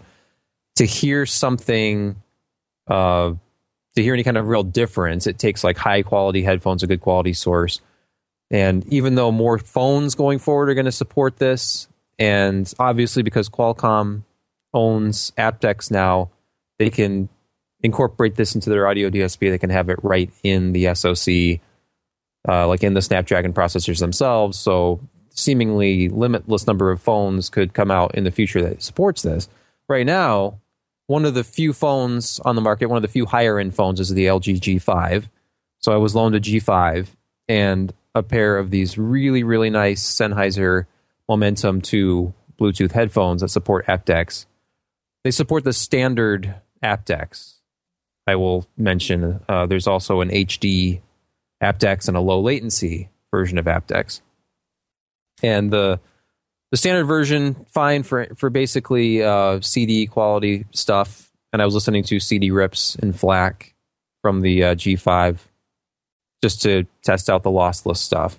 to 0.76 0.84
hear 0.84 1.26
something, 1.26 2.16
uh, 2.86 3.32
to 3.94 4.02
hear 4.02 4.12
any 4.12 4.24
kind 4.24 4.36
of 4.36 4.48
real 4.48 4.62
difference, 4.62 5.26
it 5.26 5.38
takes 5.38 5.64
like 5.64 5.78
high 5.78 6.02
quality 6.02 6.42
headphones, 6.42 6.82
a 6.82 6.86
good 6.86 7.00
quality 7.00 7.32
source. 7.32 7.80
And 8.50 8.86
even 8.92 9.14
though 9.14 9.32
more 9.32 9.58
phones 9.58 10.14
going 10.14 10.38
forward 10.38 10.68
are 10.68 10.74
going 10.74 10.84
to 10.84 10.92
support 10.92 11.38
this, 11.38 11.88
and 12.18 12.72
obviously 12.78 13.22
because 13.22 13.48
Qualcomm 13.48 14.22
owns 14.72 15.32
aptX 15.38 15.90
now, 15.90 16.30
they 16.78 16.90
can 16.90 17.28
incorporate 17.82 18.36
this 18.36 18.54
into 18.54 18.70
their 18.70 18.86
audio 18.86 19.10
DSP. 19.10 19.50
They 19.50 19.58
can 19.58 19.70
have 19.70 19.88
it 19.88 19.98
right 20.02 20.30
in 20.42 20.72
the 20.72 20.94
SoC, 20.94 21.60
uh, 22.48 22.68
like 22.68 22.84
in 22.84 22.94
the 22.94 23.02
Snapdragon 23.02 23.52
processors 23.52 23.98
themselves. 23.98 24.58
So 24.58 25.00
seemingly 25.36 26.08
limitless 26.08 26.66
number 26.66 26.90
of 26.90 27.00
phones 27.00 27.48
could 27.48 27.74
come 27.74 27.90
out 27.90 28.14
in 28.14 28.24
the 28.24 28.30
future 28.30 28.62
that 28.62 28.82
supports 28.82 29.22
this. 29.22 29.48
Right 29.88 30.06
now, 30.06 30.60
one 31.06 31.24
of 31.24 31.34
the 31.34 31.44
few 31.44 31.72
phones 31.72 32.40
on 32.40 32.56
the 32.56 32.62
market, 32.62 32.86
one 32.86 32.96
of 32.96 33.02
the 33.02 33.08
few 33.08 33.26
higher 33.26 33.58
end 33.58 33.74
phones 33.74 34.00
is 34.00 34.08
the 34.08 34.26
LG 34.26 34.60
G5. 34.60 35.28
So 35.78 35.92
I 35.92 35.96
was 35.96 36.14
loaned 36.14 36.34
a 36.34 36.40
G5 36.40 37.06
and 37.48 37.92
a 38.14 38.22
pair 38.22 38.58
of 38.58 38.70
these 38.70 38.98
really, 38.98 39.44
really 39.44 39.70
nice 39.70 40.02
Sennheiser 40.02 40.86
Momentum 41.28 41.80
2 41.80 42.32
Bluetooth 42.58 42.92
headphones 42.92 43.42
that 43.42 43.50
support 43.50 43.86
aptX. 43.86 44.46
They 45.22 45.30
support 45.30 45.64
the 45.64 45.72
standard 45.72 46.54
aptX. 46.82 47.54
I 48.26 48.36
will 48.36 48.66
mention 48.76 49.40
uh, 49.48 49.66
there's 49.66 49.86
also 49.86 50.20
an 50.20 50.30
HD 50.30 51.00
aptX 51.62 52.08
and 52.08 52.16
a 52.16 52.20
low 52.20 52.40
latency 52.40 53.10
version 53.30 53.58
of 53.58 53.66
aptX. 53.66 54.22
And 55.42 55.70
the 55.70 56.00
the 56.70 56.76
standard 56.76 57.04
version 57.04 57.66
fine 57.68 58.02
for 58.02 58.28
for 58.36 58.50
basically 58.50 59.22
uh, 59.22 59.60
CD 59.60 60.06
quality 60.06 60.66
stuff. 60.72 61.30
And 61.52 61.62
I 61.62 61.64
was 61.64 61.74
listening 61.74 62.02
to 62.04 62.20
CD 62.20 62.50
rips 62.50 62.96
in 62.96 63.12
FLAC 63.12 63.74
from 64.22 64.40
the 64.40 64.64
uh, 64.64 64.74
G5 64.74 65.38
just 66.42 66.62
to 66.62 66.86
test 67.02 67.30
out 67.30 67.42
the 67.42 67.50
lossless 67.50 67.98
stuff. 67.98 68.38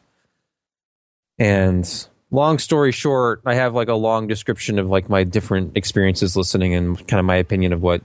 And 1.39 2.07
long 2.31 2.59
story 2.59 2.91
short, 2.91 3.41
I 3.45 3.55
have 3.55 3.73
like 3.73 3.87
a 3.87 3.93
long 3.95 4.27
description 4.27 4.79
of 4.79 4.87
like 4.87 5.09
my 5.09 5.23
different 5.23 5.77
experiences 5.77 6.35
listening 6.35 6.75
and 6.75 6.97
kind 7.07 7.19
of 7.19 7.25
my 7.25 7.35
opinion 7.37 7.73
of 7.73 7.81
what 7.81 8.01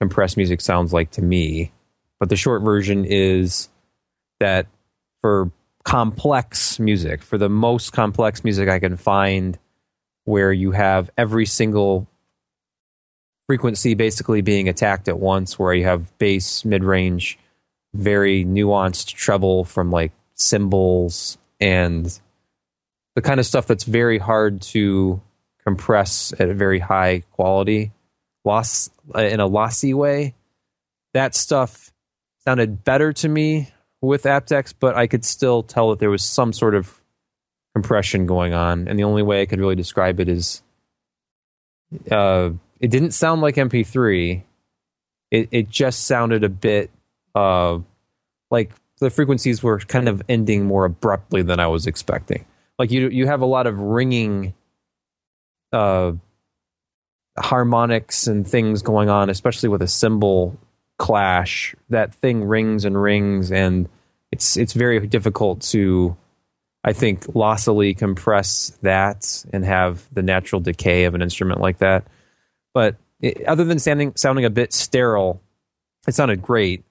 compressed 0.00 0.36
music 0.36 0.60
sounds 0.60 0.92
like 0.92 1.10
to 1.12 1.22
me. 1.22 1.72
But 2.20 2.28
the 2.28 2.36
short 2.36 2.62
version 2.62 3.04
is 3.04 3.68
that 4.40 4.66
for 5.20 5.50
complex 5.84 6.78
music, 6.78 7.22
for 7.22 7.38
the 7.38 7.48
most 7.48 7.92
complex 7.92 8.44
music 8.44 8.68
I 8.68 8.78
can 8.78 8.96
find, 8.96 9.58
where 10.24 10.52
you 10.52 10.72
have 10.72 11.10
every 11.18 11.46
single 11.46 12.06
frequency 13.46 13.94
basically 13.94 14.40
being 14.40 14.68
attacked 14.68 15.08
at 15.08 15.18
once, 15.18 15.58
where 15.58 15.74
you 15.74 15.84
have 15.84 16.16
bass, 16.18 16.64
mid 16.64 16.84
range, 16.84 17.38
very 17.94 18.44
nuanced 18.44 19.14
treble 19.14 19.64
from 19.64 19.90
like 19.90 20.12
cymbals 20.34 21.38
and 21.60 22.18
the 23.14 23.22
kind 23.22 23.38
of 23.38 23.46
stuff 23.46 23.66
that's 23.66 23.84
very 23.84 24.18
hard 24.18 24.62
to 24.62 25.20
compress 25.64 26.32
at 26.38 26.48
a 26.48 26.54
very 26.54 26.78
high 26.78 27.22
quality, 27.32 27.92
loss 28.44 28.90
uh, 29.14 29.20
in 29.20 29.40
a 29.40 29.46
lossy 29.46 29.94
way. 29.94 30.34
That 31.14 31.34
stuff 31.34 31.92
sounded 32.44 32.84
better 32.84 33.12
to 33.12 33.28
me 33.28 33.71
with 34.02 34.24
aptX, 34.24 34.74
but 34.78 34.96
I 34.96 35.06
could 35.06 35.24
still 35.24 35.62
tell 35.62 35.90
that 35.90 36.00
there 36.00 36.10
was 36.10 36.24
some 36.24 36.52
sort 36.52 36.74
of 36.74 37.00
compression 37.74 38.26
going 38.26 38.52
on. 38.52 38.88
And 38.88 38.98
the 38.98 39.04
only 39.04 39.22
way 39.22 39.40
I 39.40 39.46
could 39.46 39.60
really 39.60 39.76
describe 39.76 40.20
it 40.20 40.28
is 40.28 40.62
uh, 42.10 42.50
it 42.80 42.90
didn't 42.90 43.12
sound 43.12 43.40
like 43.40 43.54
MP3. 43.54 44.42
It, 45.30 45.48
it 45.50 45.70
just 45.70 46.04
sounded 46.04 46.44
a 46.44 46.48
bit 46.48 46.90
uh, 47.34 47.78
like 48.50 48.72
the 48.98 49.08
frequencies 49.08 49.62
were 49.62 49.78
kind 49.78 50.08
of 50.08 50.22
ending 50.28 50.66
more 50.66 50.84
abruptly 50.84 51.42
than 51.42 51.58
I 51.60 51.68
was 51.68 51.86
expecting. 51.86 52.44
Like 52.78 52.90
you, 52.90 53.08
you 53.08 53.26
have 53.26 53.40
a 53.40 53.46
lot 53.46 53.66
of 53.66 53.78
ringing 53.78 54.52
uh, 55.72 56.12
harmonics 57.38 58.26
and 58.26 58.46
things 58.46 58.82
going 58.82 59.08
on, 59.08 59.30
especially 59.30 59.68
with 59.68 59.80
a 59.80 59.88
cymbal 59.88 60.58
clash, 61.02 61.74
that 61.90 62.14
thing 62.14 62.44
rings 62.44 62.84
and 62.84 63.00
rings, 63.02 63.50
and 63.50 63.88
it's 64.30 64.56
it's 64.56 64.72
very 64.72 65.04
difficult 65.08 65.60
to, 65.62 66.16
I 66.84 66.92
think, 66.92 67.26
lossily 67.34 67.98
compress 67.98 68.78
that 68.82 69.44
and 69.52 69.64
have 69.64 70.08
the 70.14 70.22
natural 70.22 70.60
decay 70.60 71.04
of 71.04 71.16
an 71.16 71.20
instrument 71.20 71.60
like 71.60 71.78
that. 71.78 72.06
But 72.72 72.98
it, 73.20 73.44
other 73.46 73.64
than 73.64 73.80
sounding 73.80 74.12
sounding 74.14 74.44
a 74.44 74.50
bit 74.50 74.72
sterile, 74.72 75.42
it 76.06 76.14
sounded 76.14 76.40
great. 76.40 76.84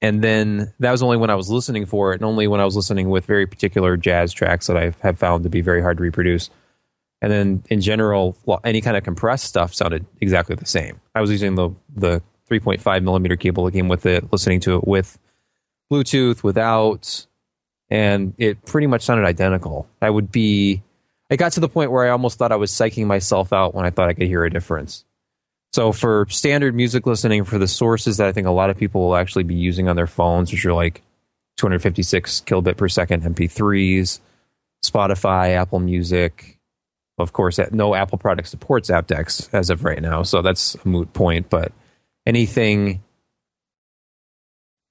And 0.00 0.22
then 0.22 0.72
that 0.78 0.92
was 0.92 1.02
only 1.02 1.16
when 1.16 1.30
I 1.30 1.34
was 1.34 1.50
listening 1.50 1.84
for 1.84 2.12
it, 2.12 2.20
and 2.20 2.24
only 2.24 2.46
when 2.46 2.60
I 2.60 2.64
was 2.64 2.76
listening 2.76 3.10
with 3.10 3.26
very 3.26 3.48
particular 3.48 3.96
jazz 3.96 4.32
tracks 4.32 4.68
that 4.68 4.76
I 4.76 4.92
have 5.02 5.18
found 5.18 5.42
to 5.42 5.50
be 5.50 5.62
very 5.62 5.82
hard 5.82 5.96
to 5.96 6.04
reproduce. 6.04 6.48
And 7.20 7.32
then 7.32 7.64
in 7.68 7.80
general, 7.80 8.36
well, 8.46 8.60
any 8.62 8.80
kind 8.80 8.96
of 8.96 9.02
compressed 9.02 9.46
stuff 9.46 9.74
sounded 9.74 10.06
exactly 10.20 10.54
the 10.54 10.66
same. 10.66 11.00
I 11.16 11.20
was 11.20 11.32
using 11.32 11.56
the 11.56 11.70
the 11.96 12.22
3.5 12.48 13.02
millimeter 13.02 13.36
cable 13.36 13.64
that 13.64 13.72
came 13.72 13.88
with 13.88 14.06
it, 14.06 14.32
listening 14.32 14.60
to 14.60 14.76
it 14.76 14.86
with 14.86 15.18
Bluetooth, 15.92 16.42
without, 16.42 17.26
and 17.90 18.34
it 18.38 18.64
pretty 18.64 18.86
much 18.86 19.02
sounded 19.02 19.26
identical. 19.26 19.88
I 20.00 20.10
would 20.10 20.30
be, 20.30 20.82
I 21.30 21.36
got 21.36 21.52
to 21.52 21.60
the 21.60 21.68
point 21.68 21.90
where 21.90 22.04
I 22.04 22.10
almost 22.10 22.38
thought 22.38 22.52
I 22.52 22.56
was 22.56 22.70
psyching 22.70 23.06
myself 23.06 23.52
out 23.52 23.74
when 23.74 23.86
I 23.86 23.90
thought 23.90 24.08
I 24.08 24.14
could 24.14 24.26
hear 24.26 24.44
a 24.44 24.50
difference. 24.50 25.04
So 25.72 25.92
for 25.92 26.26
standard 26.30 26.74
music 26.74 27.06
listening, 27.06 27.44
for 27.44 27.58
the 27.58 27.68
sources 27.68 28.16
that 28.16 28.26
I 28.26 28.32
think 28.32 28.46
a 28.46 28.52
lot 28.52 28.70
of 28.70 28.78
people 28.78 29.02
will 29.02 29.16
actually 29.16 29.44
be 29.44 29.54
using 29.54 29.88
on 29.88 29.96
their 29.96 30.06
phones, 30.06 30.50
which 30.50 30.64
are 30.64 30.72
like 30.72 31.02
256 31.58 32.42
kilobit 32.46 32.76
per 32.76 32.88
second 32.88 33.22
MP3s, 33.22 34.20
Spotify, 34.84 35.50
Apple 35.56 35.80
Music. 35.80 36.58
Of 37.18 37.32
course, 37.32 37.58
no 37.72 37.94
Apple 37.94 38.16
product 38.16 38.48
supports 38.48 38.90
aptX 38.90 39.52
as 39.52 39.70
of 39.70 39.84
right 39.84 40.00
now, 40.00 40.22
so 40.22 40.40
that's 40.40 40.76
a 40.76 40.88
moot 40.88 41.12
point. 41.12 41.50
But 41.50 41.72
anything 42.28 43.02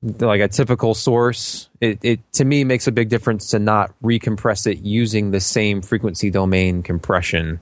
like 0.02 0.42
a 0.42 0.48
typical 0.48 0.94
source, 0.96 1.70
it, 1.80 2.00
it 2.04 2.34
to 2.34 2.44
me 2.44 2.64
makes 2.64 2.88
a 2.88 2.92
big 2.92 3.10
difference 3.10 3.52
to 3.52 3.60
not 3.60 3.94
recompress 4.04 4.68
it 4.68 4.80
using 4.80 5.32
the 5.32 5.40
same 5.40 5.82
frequency 5.82 6.30
domain 6.30 6.84
compression. 6.84 7.60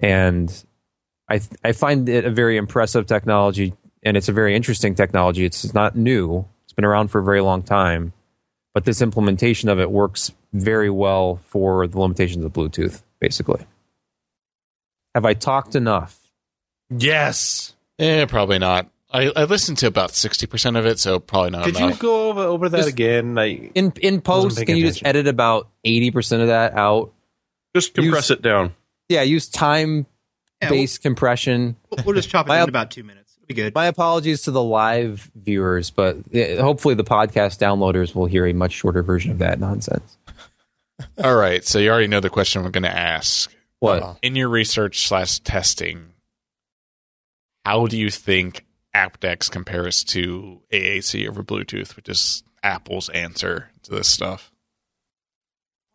And 0.00 0.52
I 1.30 1.40
I 1.64 1.72
find 1.72 2.08
it 2.08 2.24
a 2.24 2.30
very 2.30 2.56
impressive 2.56 3.06
technology, 3.06 3.74
and 4.02 4.16
it's 4.16 4.28
a 4.28 4.32
very 4.32 4.54
interesting 4.56 4.94
technology. 4.94 5.44
It's 5.44 5.72
not 5.72 5.96
new; 5.96 6.44
it's 6.64 6.72
been 6.72 6.84
around 6.84 7.08
for 7.08 7.20
a 7.20 7.24
very 7.24 7.40
long 7.40 7.62
time, 7.62 8.12
but 8.74 8.84
this 8.84 9.00
implementation 9.00 9.68
of 9.68 9.78
it 9.78 9.90
works 9.90 10.32
very 10.52 10.90
well 10.90 11.40
for 11.46 11.86
the 11.86 11.98
limitations 11.98 12.44
of 12.44 12.52
Bluetooth. 12.52 13.02
Basically, 13.20 13.64
have 15.14 15.24
I 15.24 15.34
talked 15.34 15.74
enough? 15.74 16.18
Yes. 16.90 17.74
Eh, 17.98 18.24
probably 18.26 18.58
not. 18.58 18.88
I, 19.10 19.32
I 19.34 19.44
listened 19.44 19.78
to 19.78 19.86
about 19.86 20.10
sixty 20.12 20.46
percent 20.46 20.76
of 20.76 20.84
it, 20.86 20.98
so 20.98 21.18
probably 21.18 21.50
not 21.50 21.64
Could 21.64 21.76
enough. 21.76 21.90
you 21.94 21.96
go 21.96 22.28
over, 22.28 22.40
over 22.42 22.68
that 22.68 22.76
Just- 22.78 22.88
again? 22.90 23.34
Like, 23.34 23.72
In 23.74 23.92
in 24.02 24.20
post, 24.20 24.64
can 24.66 24.76
you 24.76 24.86
just 24.86 25.04
edit 25.04 25.26
about 25.26 25.68
eighty 25.84 26.10
percent 26.10 26.42
of 26.42 26.48
that 26.48 26.74
out? 26.74 27.12
Just 27.74 27.94
compress 27.94 28.30
it 28.30 28.42
down. 28.42 28.74
Yeah, 29.08 29.22
use 29.22 29.48
time 29.48 30.06
Yeah, 30.60 30.68
based 30.68 31.00
compression. 31.02 31.76
we'll, 31.90 32.04
we'll 32.04 32.14
just 32.14 32.28
chop 32.28 32.46
it 32.46 32.48
My 32.48 32.62
in 32.62 32.68
about 32.68 32.90
two 32.90 33.02
minutes. 33.02 33.34
It'll 33.38 33.46
be 33.46 33.54
good. 33.54 33.74
My 33.74 33.86
apologies 33.86 34.42
to 34.42 34.50
the 34.50 34.62
live 34.62 35.30
viewers, 35.34 35.90
but 35.90 36.16
uh, 36.34 36.60
hopefully 36.62 36.94
the 36.94 37.04
podcast 37.04 37.58
downloaders 37.58 38.14
will 38.14 38.26
hear 38.26 38.46
a 38.46 38.52
much 38.52 38.72
shorter 38.72 39.02
version 39.02 39.30
of 39.30 39.38
that 39.38 39.58
nonsense. 39.58 40.18
All 41.22 41.36
right, 41.36 41.64
so 41.64 41.78
you 41.78 41.90
already 41.90 42.08
know 42.08 42.20
the 42.20 42.28
question 42.30 42.62
I'm 42.64 42.70
going 42.72 42.82
to 42.82 42.94
ask. 42.94 43.54
What? 43.78 44.02
Uh, 44.02 44.14
In 44.20 44.34
your 44.36 44.48
research 44.48 45.06
slash 45.06 45.38
testing, 45.38 46.12
how 47.68 47.86
do 47.86 47.98
you 47.98 48.10
think 48.10 48.64
aptX 48.96 49.50
compares 49.50 50.02
to 50.02 50.62
AAC 50.72 51.28
over 51.28 51.42
Bluetooth, 51.42 51.96
which 51.96 52.08
is 52.08 52.42
Apple's 52.62 53.10
answer 53.10 53.70
to 53.82 53.90
this 53.90 54.08
stuff? 54.08 54.50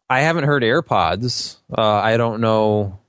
I 0.08 0.20
haven't 0.20 0.44
heard 0.44 0.62
AirPods. 0.62 1.58
Uh, 1.76 1.82
I 1.82 2.18
don't 2.18 2.42
know. 2.42 3.00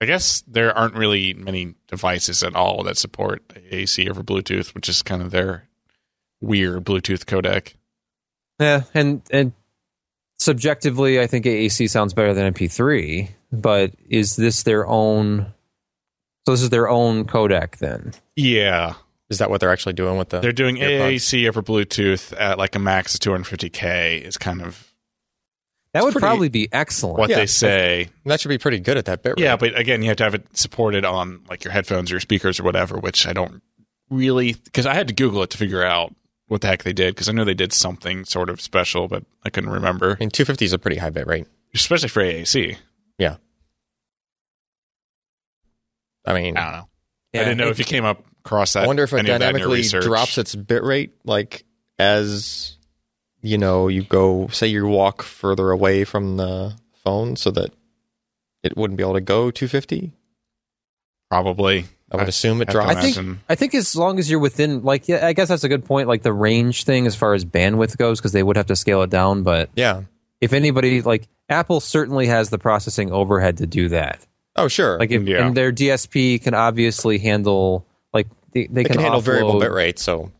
I 0.00 0.06
guess 0.06 0.42
there 0.46 0.74
aren't 0.74 0.94
really 0.94 1.34
many 1.34 1.74
devices 1.86 2.42
at 2.42 2.56
all 2.56 2.82
that 2.84 2.96
support 2.96 3.46
AAC 3.48 4.08
over 4.08 4.22
Bluetooth, 4.22 4.74
which 4.74 4.88
is 4.88 5.02
kind 5.02 5.20
of 5.20 5.30
their 5.30 5.68
weird 6.40 6.86
Bluetooth 6.86 7.26
codec. 7.26 7.74
Yeah, 8.58 8.84
and 8.94 9.20
and 9.30 9.52
subjectively, 10.38 11.20
I 11.20 11.26
think 11.26 11.44
AAC 11.44 11.90
sounds 11.90 12.14
better 12.14 12.32
than 12.32 12.54
MP3. 12.54 13.28
But 13.52 13.92
is 14.08 14.36
this 14.36 14.62
their 14.62 14.86
own? 14.86 15.52
So 16.46 16.52
this 16.52 16.62
is 16.62 16.70
their 16.70 16.88
own 16.88 17.24
codec 17.24 17.76
then? 17.78 18.12
Yeah, 18.36 18.94
Is 19.30 19.38
that 19.38 19.48
what 19.48 19.60
they're 19.60 19.72
actually 19.72 19.92
doing 19.94 20.18
with 20.18 20.28
the? 20.30 20.40
They're 20.40 20.52
doing? 20.52 20.76
AAC 20.76 21.48
over 21.48 21.62
Bluetooth 21.62 22.38
at 22.38 22.58
like 22.58 22.74
a 22.74 22.78
max 22.78 23.14
of 23.14 23.20
250k 23.20 24.20
is 24.22 24.36
kind 24.36 24.60
of 24.60 24.92
That 25.94 26.02
would 26.04 26.12
pretty- 26.12 26.22
probably 26.24 26.48
be 26.48 26.68
excellent. 26.72 27.18
what 27.18 27.30
Yeah. 27.30 27.36
they 27.36 27.46
say. 27.46 28.08
That 28.26 28.40
should 28.40 28.48
be 28.50 28.58
pretty 28.58 28.80
good 28.80 28.96
at 28.98 29.04
that 29.06 29.22
bit. 29.22 29.30
rate. 29.30 29.40
Yeah, 29.44 29.56
but 29.56 29.78
again, 29.78 30.02
you 30.02 30.08
have 30.08 30.16
to 30.18 30.24
have 30.24 30.34
it 30.34 30.46
supported 30.56 31.04
on 31.04 31.40
like 31.48 31.64
your 31.64 31.72
headphones 31.72 32.10
or 32.10 32.14
your 32.14 32.20
speakers 32.20 32.58
or 32.60 32.64
whatever, 32.64 32.98
which 32.98 33.26
I 33.26 33.32
don't 33.32 33.62
really 34.10 34.54
because 34.64 34.84
I 34.86 34.94
had 34.94 35.08
to 35.08 35.14
Google 35.14 35.42
it 35.42 35.50
to 35.50 35.58
figure 35.58 35.82
out 35.84 36.14
what 36.48 36.60
the 36.60 36.66
heck 36.66 36.82
they 36.82 36.92
did 36.92 37.14
because 37.14 37.28
I 37.28 37.32
know 37.32 37.44
they 37.44 37.54
did 37.54 37.72
something 37.72 38.24
sort 38.26 38.50
of 38.50 38.60
special, 38.60 39.08
but 39.08 39.24
I 39.44 39.48
couldn't 39.50 39.70
remember, 39.70 40.12
I 40.12 40.16
mean, 40.20 40.30
250 40.30 40.64
is 40.66 40.72
a 40.74 40.78
pretty 40.78 40.98
high 40.98 41.08
bit 41.10 41.26
rate. 41.26 41.46
especially 41.74 42.08
for 42.10 42.22
AAC. 42.22 42.76
Yeah. 43.18 43.36
I 46.24 46.34
mean, 46.34 46.56
I 46.56 46.62
don't 46.64 46.72
know. 46.72 46.88
Yeah, 47.32 47.40
I 47.40 47.44
didn't 47.44 47.58
know 47.58 47.68
it- 47.68 47.72
if 47.72 47.78
you 47.78 47.84
came 47.84 48.04
up 48.04 48.24
across 48.44 48.72
that. 48.74 48.84
I 48.84 48.86
wonder 48.86 49.02
if 49.04 49.12
it 49.12 49.18
any 49.18 49.30
of 49.30 49.40
that 49.40 49.54
in 49.54 49.60
your 49.60 49.68
dynamically 49.68 50.00
drops 50.00 50.38
its 50.38 50.54
bit 50.54 50.82
rate, 50.82 51.12
like 51.24 51.64
as 51.98 52.76
you 53.40 53.58
know, 53.58 53.88
you 53.88 54.02
go. 54.02 54.48
Say 54.48 54.68
you 54.68 54.86
walk 54.86 55.22
further 55.22 55.70
away 55.70 56.04
from 56.04 56.36
the 56.36 56.74
phone, 57.04 57.36
so 57.36 57.50
that 57.52 57.72
it 58.62 58.76
wouldn't 58.76 58.96
be 58.98 59.02
able 59.02 59.14
to 59.14 59.20
go 59.20 59.50
250. 59.50 60.12
Probably. 61.30 61.86
I 62.10 62.16
would 62.18 62.28
assume 62.28 62.60
it 62.60 62.68
drops. 62.68 62.94
I 62.94 63.10
think. 63.10 63.38
I 63.48 63.54
think 63.54 63.74
as 63.74 63.96
long 63.96 64.18
as 64.18 64.30
you're 64.30 64.38
within, 64.38 64.82
like, 64.84 65.08
yeah, 65.08 65.26
I 65.26 65.32
guess 65.32 65.48
that's 65.48 65.64
a 65.64 65.68
good 65.68 65.86
point. 65.86 66.08
Like 66.08 66.22
the 66.22 66.32
range 66.32 66.84
thing, 66.84 67.06
as 67.06 67.16
far 67.16 67.32
as 67.32 67.42
bandwidth 67.44 67.96
goes, 67.96 68.20
because 68.20 68.32
they 68.32 68.42
would 68.42 68.56
have 68.56 68.66
to 68.66 68.76
scale 68.76 69.00
it 69.02 69.08
down. 69.08 69.42
But 69.42 69.70
Yeah. 69.74 70.02
if 70.42 70.52
anybody, 70.52 71.00
like 71.00 71.26
Apple, 71.48 71.80
certainly 71.80 72.26
has 72.26 72.50
the 72.50 72.58
processing 72.58 73.10
overhead 73.10 73.56
to 73.58 73.66
do 73.66 73.88
that. 73.88 74.26
Oh, 74.56 74.68
sure. 74.68 74.98
Like, 74.98 75.10
if, 75.10 75.22
Yeah. 75.22 75.46
and 75.46 75.56
their 75.56 75.72
DSP 75.72 76.42
can 76.42 76.54
obviously 76.54 77.18
handle, 77.18 77.86
like, 78.12 78.28
they, 78.52 78.66
they 78.66 78.82
it 78.82 78.84
can, 78.84 78.94
can 78.94 79.02
handle 79.02 79.20
variable 79.20 79.58
bit 79.58 79.72
rate, 79.72 79.98
so 79.98 80.30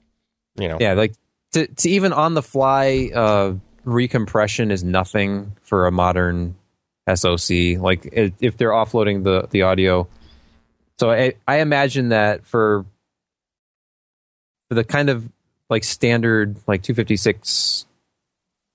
you 0.57 0.69
know. 0.69 0.77
Yeah, 0.81 0.95
like 0.95 1.15
to, 1.53 1.67
to 1.67 1.91
even 1.91 2.13
on 2.13 2.35
the 2.35 2.43
fly 2.43 3.11
uh, 3.15 3.55
recompression 3.87 4.71
is 4.71 4.85
nothing 4.85 5.57
for 5.63 5.87
a 5.87 5.91
modern 5.93 6.57
SoC. 7.13 7.79
Like 7.79 8.07
i 8.17 8.33
if 8.41 8.57
they're 8.57 8.71
offloading 8.71 9.25
the 9.25 9.49
the 9.51 9.63
audio, 9.63 10.09
so 10.99 11.11
I, 11.11 11.35
I 11.47 11.61
imagine 11.61 12.11
that 12.11 12.47
for 12.47 12.85
for 14.69 14.75
the 14.75 14.85
kind 14.85 15.11
of 15.11 15.31
like 15.71 15.85
standard 15.85 16.57
like 16.67 16.83
256 16.83 17.87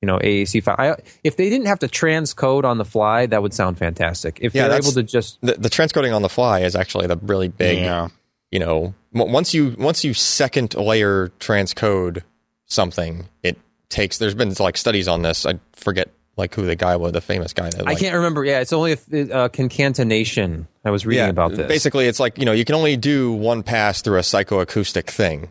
you 0.02 0.06
know 0.06 0.18
AAC 0.20 0.64
file. 0.64 0.76
I, 0.78 0.96
if 1.24 1.38
they 1.38 1.50
didn't 1.50 1.68
have 1.68 1.80
to 1.80 1.88
transcode 1.88 2.64
on 2.64 2.78
the 2.78 2.86
fly, 2.86 3.26
that 3.26 3.42
would 3.42 3.54
sound 3.54 3.78
fantastic. 3.78 4.40
If 4.42 4.54
Yeah, 4.54 4.68
they're 4.68 4.78
able 4.78 4.92
to 4.92 5.04
just 5.04 5.40
The, 5.42 5.54
the 5.54 5.70
transcoding 5.70 6.16
on 6.16 6.22
the 6.22 6.30
fly 6.30 6.62
is 6.62 6.76
actually 6.76 7.08
the 7.08 7.18
really 7.18 7.48
big. 7.48 7.80
Yeah. 7.80 8.10
You 8.52 8.60
know, 8.60 8.94
once 9.12 9.54
you 9.54 9.76
once 9.78 10.06
you 10.06 10.14
second 10.14 10.74
layer 10.76 11.30
transcode 11.40 12.24
something, 12.66 13.28
it 13.44 13.58
takes. 13.90 14.18
There's 14.20 14.36
been 14.36 14.54
like 14.60 14.78
studies 14.78 15.08
on 15.08 15.22
this. 15.22 15.46
I 15.46 15.60
forget 15.74 16.10
like 16.38 16.54
who 16.54 16.66
the 16.66 16.76
guy 16.76 16.96
was, 16.96 17.12
the 17.12 17.22
famous 17.22 17.52
guy. 17.52 17.70
That, 17.70 17.88
I 17.88 17.96
can't 17.96 18.16
remember. 18.16 18.46
Yeah, 18.46 18.62
it's 18.62 18.72
only 18.72 18.96
a 19.12 19.32
uh, 19.34 19.50
concatenation. 19.50 20.68
I 20.86 20.92
was 20.92 21.06
reading 21.06 21.30
about 21.30 21.52
this. 21.52 21.68
Basically, 21.68 22.08
it's 22.08 22.20
like 22.20 22.38
you 22.38 22.46
know 22.46 22.54
you 22.54 22.64
can 22.64 22.76
only 22.76 22.96
do 22.96 23.34
one 23.34 23.64
pass 23.64 24.02
through 24.02 24.18
a 24.18 24.22
psychoacoustic 24.22 25.08
thing, 25.08 25.50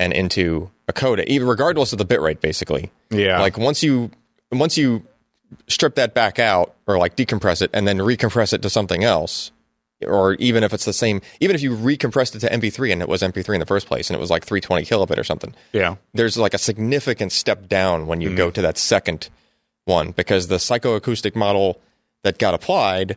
and 0.00 0.12
into 0.12 0.70
a 0.88 0.92
code, 0.92 1.20
even 1.20 1.46
regardless 1.46 1.92
of 1.92 1.98
the 1.98 2.04
bit 2.04 2.20
rate. 2.20 2.40
Basically, 2.40 2.90
Yeah. 3.10 3.40
like 3.40 3.56
once 3.56 3.82
you 3.82 4.10
once 4.50 4.76
you 4.76 5.04
strip 5.68 5.94
that 5.96 6.14
back 6.14 6.38
out 6.38 6.74
or 6.86 6.98
like 6.98 7.14
decompress 7.16 7.62
it 7.62 7.70
and 7.72 7.86
then 7.86 7.98
recompress 7.98 8.52
it 8.52 8.62
to 8.62 8.70
something 8.70 9.04
else, 9.04 9.52
or 10.06 10.34
even 10.34 10.64
if 10.64 10.72
it's 10.72 10.84
the 10.86 10.92
same, 10.92 11.20
even 11.40 11.54
if 11.54 11.62
you 11.62 11.76
recompressed 11.76 12.34
it 12.34 12.40
to 12.40 12.48
MP3 12.48 12.92
and 12.92 13.02
it 13.02 13.08
was 13.08 13.22
MP3 13.22 13.54
in 13.54 13.60
the 13.60 13.66
first 13.66 13.86
place 13.86 14.08
and 14.08 14.16
it 14.16 14.20
was 14.20 14.30
like 14.30 14.44
320 14.44 14.84
kilobit 14.86 15.18
or 15.18 15.24
something, 15.24 15.54
yeah. 15.72 15.96
there's 16.14 16.38
like 16.38 16.54
a 16.54 16.58
significant 16.58 17.30
step 17.32 17.68
down 17.68 18.06
when 18.06 18.20
you 18.20 18.34
go 18.34 18.46
mm-hmm. 18.46 18.54
to 18.54 18.62
that 18.62 18.78
second 18.78 19.28
one 19.84 20.12
because 20.12 20.46
the 20.48 20.56
psychoacoustic 20.56 21.36
model 21.36 21.80
that 22.22 22.38
got 22.38 22.54
applied. 22.54 23.16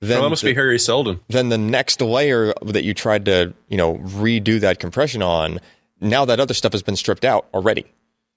Then 0.00 0.22
that 0.22 0.28
must 0.28 0.42
the- 0.42 0.50
be 0.50 0.54
Harry 0.54 0.78
Seldon. 0.78 1.20
then 1.28 1.48
the 1.48 1.58
next 1.58 2.00
layer 2.00 2.52
that 2.62 2.84
you 2.84 2.92
tried 2.94 3.24
to 3.26 3.54
you 3.68 3.76
know 3.76 3.98
redo 3.98 4.58
that 4.60 4.78
compression 4.78 5.22
on 5.22 5.60
now 6.04 6.24
that 6.24 6.40
other 6.40 6.54
stuff 6.54 6.72
has 6.72 6.82
been 6.82 6.96
stripped 6.96 7.24
out 7.24 7.46
already 7.54 7.84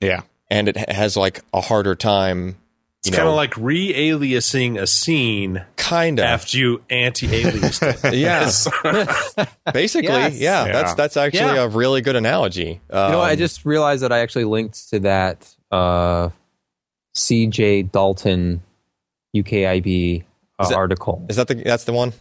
Yeah. 0.01 0.21
and 0.49 0.67
it 0.69 0.77
has 0.89 1.15
like 1.17 1.41
a 1.53 1.61
harder 1.61 1.95
time 1.95 2.57
It's 3.05 3.15
kind 3.15 3.27
of 3.27 3.35
like 3.35 3.55
re-aliasing 3.57 4.79
a 4.81 4.87
scene 4.87 5.63
kind 5.75 6.19
of 6.19 6.25
after 6.25 6.57
you 6.57 6.81
anti-aliased 6.89 8.03
it. 8.05 8.13
yeah 9.35 9.45
basically 9.73 10.09
Yes. 10.09 10.39
yeah, 10.39 10.65
Yeah. 10.65 10.71
that's 10.73 10.93
that's 10.95 11.17
actually 11.17 11.55
Yeah. 11.55 11.63
a 11.63 11.67
really 11.69 12.01
good 12.01 12.15
analogy 12.15 12.81
um, 12.89 13.11
You 13.11 13.17
know. 13.17 13.21
I 13.21 13.35
just 13.35 13.65
realized 13.65 14.03
that 14.03 14.11
I 14.11 14.19
actually 14.19 14.45
linked 14.45 14.89
to 14.89 14.99
that 15.01 15.47
uh, 15.71 16.29
CJ 17.15 17.91
Dalton 17.91 18.63
UKIB 19.35 20.23
uh, 20.59 20.63
Is 20.63 20.69
that- 20.69 20.75
article. 20.77 21.25
is 21.29 21.35
that 21.35 21.47
the 21.47 21.55
that's 21.55 21.83
the 21.85 21.93
one 21.93 22.13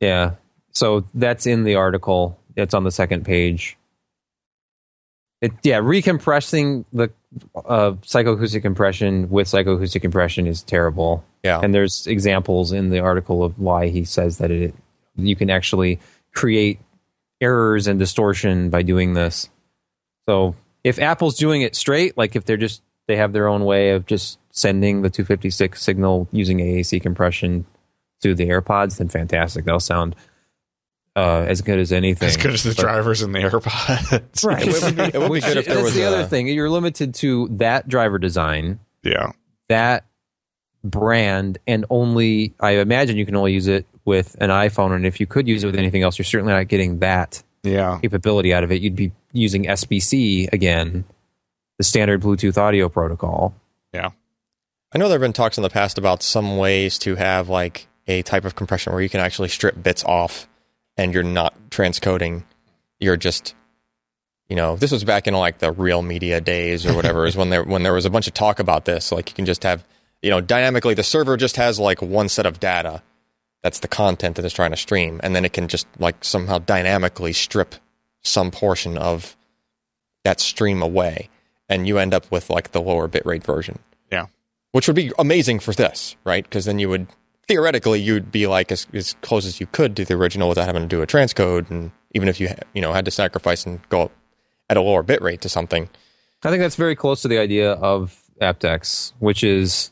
Yeah. 0.00 0.32
So 0.72 1.04
that's 1.14 1.46
in 1.46 1.62
the 1.64 1.76
article. 1.76 2.36
It's 2.56 2.74
on 2.74 2.82
the 2.82 2.90
second 2.90 3.24
page. 3.24 3.76
It, 5.40 5.52
yeah, 5.62 5.80
recompressing 5.80 6.84
the 6.92 7.10
uh, 7.54 7.92
psychoacoustic 8.02 8.62
compression 8.62 9.28
with 9.28 9.48
psychoacoustic 9.48 10.00
compression 10.00 10.46
is 10.46 10.62
terrible. 10.62 11.24
yeah 11.42 11.60
And 11.60 11.74
there's 11.74 12.06
examples 12.06 12.72
in 12.72 12.90
the 12.90 13.00
article 13.00 13.44
of 13.44 13.58
why 13.58 13.88
he 13.88 14.04
says 14.04 14.38
that 14.38 14.50
it 14.50 14.74
you 15.16 15.36
can 15.36 15.50
actually 15.50 16.00
create 16.34 16.80
errors 17.40 17.86
and 17.86 17.98
distortion 17.98 18.70
by 18.70 18.82
doing 18.82 19.14
this. 19.14 19.48
So 20.26 20.56
if 20.82 20.98
Apple's 20.98 21.36
doing 21.36 21.62
it 21.62 21.76
straight, 21.76 22.16
like 22.16 22.36
if 22.36 22.44
they're 22.44 22.56
just 22.56 22.82
they 23.06 23.16
have 23.16 23.32
their 23.32 23.48
own 23.48 23.64
way 23.64 23.90
of 23.90 24.06
just 24.06 24.38
sending 24.50 25.02
the 25.02 25.10
256 25.10 25.82
signal 25.82 26.28
using 26.32 26.58
AAC 26.58 27.02
compression 27.02 27.66
to 28.22 28.34
the 28.34 28.48
AirPods, 28.48 28.96
then 28.96 29.08
fantastic. 29.08 29.64
They'll 29.64 29.80
sound 29.80 30.16
uh, 31.16 31.44
as 31.48 31.62
good 31.62 31.78
as 31.78 31.92
anything. 31.92 32.28
As 32.28 32.36
good 32.36 32.52
as 32.54 32.62
the 32.62 32.70
But- 32.74 32.82
drivers 32.82 33.22
in 33.22 33.32
the 33.32 33.38
AirPods. 33.40 34.44
Right. 34.44 34.66
it 34.66 34.82
would 34.82 34.96
be, 34.96 35.02
it 35.02 35.20
would 35.20 35.32
be 35.32 35.40
good 35.40 35.56
if 35.58 35.66
there 35.66 35.74
That's 35.76 35.84
was 35.84 35.94
the 35.94 36.02
a, 36.02 36.08
other 36.08 36.24
thing. 36.26 36.48
You're 36.48 36.70
limited 36.70 37.14
to 37.16 37.48
that 37.52 37.88
driver 37.88 38.18
design, 38.18 38.80
Yeah. 39.02 39.32
that 39.68 40.04
brand, 40.82 41.58
and 41.66 41.84
only 41.90 42.54
I 42.60 42.72
imagine 42.72 43.16
you 43.16 43.26
can 43.26 43.36
only 43.36 43.52
use 43.52 43.68
it 43.68 43.86
with 44.04 44.36
an 44.40 44.50
iPhone. 44.50 44.94
And 44.94 45.06
if 45.06 45.20
you 45.20 45.26
could 45.26 45.48
use 45.48 45.62
it 45.64 45.66
with 45.66 45.76
anything 45.76 46.02
else, 46.02 46.18
you're 46.18 46.24
certainly 46.24 46.52
not 46.52 46.68
getting 46.68 46.98
that 46.98 47.42
Yeah. 47.62 47.98
capability 48.02 48.52
out 48.52 48.64
of 48.64 48.72
it. 48.72 48.82
You'd 48.82 48.96
be 48.96 49.12
using 49.32 49.66
SBC 49.66 50.48
again, 50.52 51.04
the 51.78 51.84
standard 51.84 52.20
Bluetooth 52.20 52.58
audio 52.58 52.88
protocol. 52.88 53.54
Yeah. 53.94 54.10
I 54.92 54.98
know 54.98 55.08
there 55.08 55.14
have 55.16 55.22
been 55.22 55.32
talks 55.32 55.56
in 55.56 55.62
the 55.62 55.70
past 55.70 55.96
about 55.96 56.22
some 56.22 56.56
ways 56.58 56.98
to 56.98 57.14
have 57.16 57.48
like 57.48 57.86
a 58.06 58.22
type 58.22 58.44
of 58.44 58.54
compression 58.54 58.92
where 58.92 59.00
you 59.02 59.08
can 59.08 59.20
actually 59.20 59.48
strip 59.48 59.82
bits 59.82 60.04
off 60.04 60.46
and 60.96 61.12
you're 61.14 61.22
not 61.22 61.54
transcoding. 61.70 62.44
You're 63.00 63.16
just, 63.16 63.54
you 64.48 64.56
know, 64.56 64.76
this 64.76 64.90
was 64.92 65.04
back 65.04 65.26
in 65.26 65.34
like 65.34 65.58
the 65.58 65.72
real 65.72 66.02
media 66.02 66.40
days 66.40 66.86
or 66.86 66.94
whatever, 66.94 67.26
is 67.26 67.36
when 67.36 67.50
there 67.50 67.64
when 67.64 67.82
there 67.82 67.92
was 67.92 68.04
a 68.06 68.10
bunch 68.10 68.26
of 68.26 68.34
talk 68.34 68.58
about 68.58 68.84
this. 68.84 69.10
Like 69.12 69.28
you 69.30 69.34
can 69.34 69.46
just 69.46 69.62
have, 69.64 69.84
you 70.22 70.30
know, 70.30 70.40
dynamically 70.40 70.94
the 70.94 71.02
server 71.02 71.36
just 71.36 71.56
has 71.56 71.78
like 71.78 72.00
one 72.02 72.28
set 72.28 72.46
of 72.46 72.60
data. 72.60 73.02
That's 73.62 73.80
the 73.80 73.88
content 73.88 74.36
that 74.36 74.44
it's 74.44 74.54
trying 74.54 74.72
to 74.72 74.76
stream, 74.76 75.20
and 75.22 75.34
then 75.34 75.44
it 75.44 75.52
can 75.54 75.68
just 75.68 75.86
like 75.98 76.22
somehow 76.24 76.58
dynamically 76.58 77.32
strip 77.32 77.74
some 78.22 78.50
portion 78.50 78.98
of 78.98 79.36
that 80.22 80.38
stream 80.40 80.82
away, 80.82 81.28
and 81.68 81.86
you 81.86 81.98
end 81.98 82.12
up 82.14 82.30
with 82.30 82.50
like 82.50 82.72
the 82.72 82.80
lower 82.80 83.08
bitrate 83.08 83.42
version 83.44 83.78
Yeah. 84.10 84.26
which 84.72 84.86
would 84.86 84.96
be 84.96 85.12
amazing 85.18 85.60
for 85.60 85.72
this, 85.72 86.16
right? 86.24 86.44
Because 86.44 86.64
then 86.66 86.78
you 86.78 86.88
would 86.90 87.06
theoretically 87.48 88.00
you'd 88.00 88.32
be 88.32 88.46
like 88.46 88.72
as, 88.72 88.86
as 88.92 89.14
close 89.22 89.46
as 89.46 89.60
you 89.60 89.66
could 89.66 89.96
to 89.96 90.04
the 90.04 90.14
original 90.14 90.48
without 90.48 90.66
having 90.66 90.82
to 90.82 90.88
do 90.88 91.02
a 91.02 91.06
transcode, 91.06 91.70
and 91.70 91.90
even 92.14 92.28
if 92.28 92.40
you 92.40 92.48
you 92.74 92.82
know 92.82 92.92
had 92.92 93.04
to 93.04 93.10
sacrifice 93.10 93.66
and 93.66 93.80
go 93.88 94.02
up 94.02 94.12
at 94.70 94.76
a 94.76 94.80
lower 94.80 95.02
bit 95.02 95.20
rate 95.22 95.40
to 95.42 95.48
something, 95.48 95.88
I 96.42 96.50
think 96.50 96.60
that's 96.60 96.76
very 96.76 96.96
close 96.96 97.22
to 97.22 97.28
the 97.28 97.38
idea 97.38 97.72
of 97.72 98.18
aptX, 98.40 99.12
which 99.18 99.44
is 99.44 99.90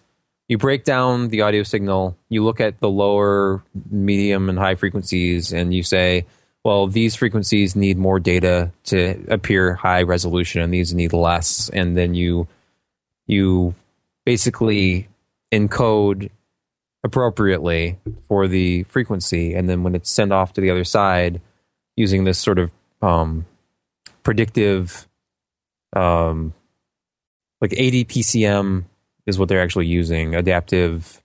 you 0.49 0.59
break 0.59 0.85
down 0.85 1.29
the 1.29 1.43
audio 1.43 1.63
signal, 1.63 2.17
you 2.29 2.45
look 2.45 2.61
at 2.61 2.81
the 2.81 2.91
lower, 2.91 3.63
medium, 3.91 4.49
and 4.49 4.59
high 4.59 4.75
frequencies, 4.75 5.53
and 5.53 5.73
you 5.73 5.83
say, 5.83 6.27
well, 6.65 6.87
these 6.87 7.15
frequencies 7.15 7.75
need 7.75 7.97
more 7.97 8.21
data 8.21 8.71
to 8.85 9.25
appear 9.29 9.75
high 9.75 10.03
resolution, 10.03 10.61
and 10.61 10.73
these 10.73 10.95
need 10.95 11.13
less, 11.13 11.69
and 11.71 11.97
then 11.97 12.15
you 12.15 12.47
you 13.27 13.75
basically 14.25 15.09
encode 15.53 16.31
appropriately 17.05 17.99
for 18.29 18.47
the 18.49 18.85
frequency, 18.85 19.55
and 19.55 19.69
then 19.69 19.83
when 19.83 19.95
it's 19.95 20.11
sent 20.11 20.33
off 20.33 20.53
to 20.55 20.61
the 20.61 20.71
other 20.71 20.85
side, 20.85 21.41
using 21.97 22.25
this 22.25 22.39
sort 22.39 22.59
of 22.59 22.71
um, 23.01 23.45
predictive 24.23 25.09
um, 25.95 26.55
like 27.61 27.71
ADPCM 27.71 28.85
is 29.27 29.39
what 29.39 29.49
they're 29.49 29.63
actually 29.63 29.87
using. 29.87 30.35
Adaptive, 30.35 31.23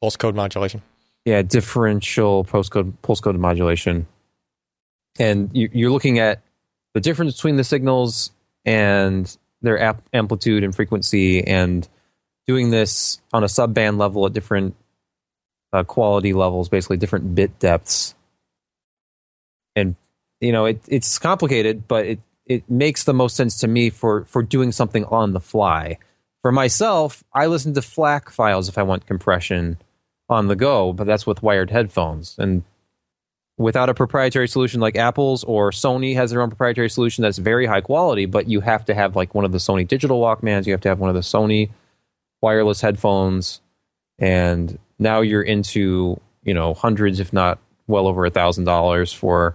pulse 0.00 0.16
code 0.16 0.34
modulation. 0.34 0.82
yeah, 1.24 1.42
differential 1.42 2.44
pulse 2.44 2.68
code 2.68 3.00
pulse 3.02 3.20
code 3.20 3.36
modulation. 3.36 4.06
And 5.18 5.50
you, 5.52 5.68
you're 5.72 5.90
looking 5.90 6.18
at 6.18 6.40
the 6.94 7.00
difference 7.00 7.34
between 7.36 7.56
the 7.56 7.64
signals 7.64 8.30
and 8.64 9.36
their 9.60 9.96
amplitude 10.12 10.64
and 10.64 10.74
frequency, 10.74 11.46
and 11.46 11.86
doing 12.46 12.70
this 12.70 13.20
on 13.32 13.44
a 13.44 13.46
subband 13.46 13.98
level 13.98 14.26
at 14.26 14.32
different 14.32 14.74
uh, 15.72 15.84
quality 15.84 16.32
levels, 16.32 16.68
basically 16.68 16.96
different 16.96 17.34
bit 17.34 17.58
depths. 17.58 18.14
And 19.74 19.96
you 20.40 20.52
know, 20.52 20.66
it, 20.66 20.80
it's 20.88 21.18
complicated, 21.18 21.86
but 21.88 22.06
it 22.06 22.20
it 22.46 22.68
makes 22.68 23.04
the 23.04 23.14
most 23.14 23.36
sense 23.36 23.58
to 23.58 23.68
me 23.68 23.90
for 23.90 24.24
for 24.24 24.42
doing 24.42 24.72
something 24.72 25.04
on 25.06 25.32
the 25.32 25.40
fly. 25.40 25.98
For 26.42 26.52
myself, 26.52 27.22
I 27.32 27.46
listen 27.46 27.72
to 27.74 27.80
FLAC 27.82 28.30
files 28.30 28.68
if 28.68 28.76
I 28.76 28.82
want 28.82 29.06
compression 29.06 29.78
on 30.28 30.48
the 30.48 30.56
go, 30.56 30.92
but 30.92 31.06
that's 31.06 31.26
with 31.26 31.42
wired 31.42 31.70
headphones. 31.70 32.34
And 32.38 32.64
without 33.56 33.88
a 33.88 33.94
proprietary 33.94 34.48
solution 34.48 34.80
like 34.80 34.96
Apple's 34.96 35.44
or 35.44 35.70
Sony 35.70 36.14
has 36.16 36.30
their 36.30 36.42
own 36.42 36.48
proprietary 36.48 36.90
solution 36.90 37.22
that's 37.22 37.38
very 37.38 37.66
high 37.66 37.80
quality, 37.80 38.26
but 38.26 38.48
you 38.48 38.60
have 38.60 38.84
to 38.86 38.94
have 38.94 39.14
like 39.14 39.34
one 39.34 39.44
of 39.44 39.52
the 39.52 39.58
Sony 39.58 39.86
digital 39.86 40.20
Walkmans, 40.20 40.66
you 40.66 40.72
have 40.72 40.80
to 40.80 40.88
have 40.88 40.98
one 40.98 41.10
of 41.10 41.14
the 41.14 41.20
Sony 41.20 41.70
wireless 42.40 42.80
headphones, 42.80 43.60
and 44.18 44.78
now 45.02 45.20
you're 45.20 45.42
into 45.42 46.20
you 46.44 46.54
know 46.54 46.74
hundreds, 46.74 47.20
if 47.20 47.32
not 47.32 47.58
well 47.86 48.06
over 48.06 48.24
a 48.24 48.30
thousand 48.30 48.64
dollars 48.64 49.12
for 49.12 49.54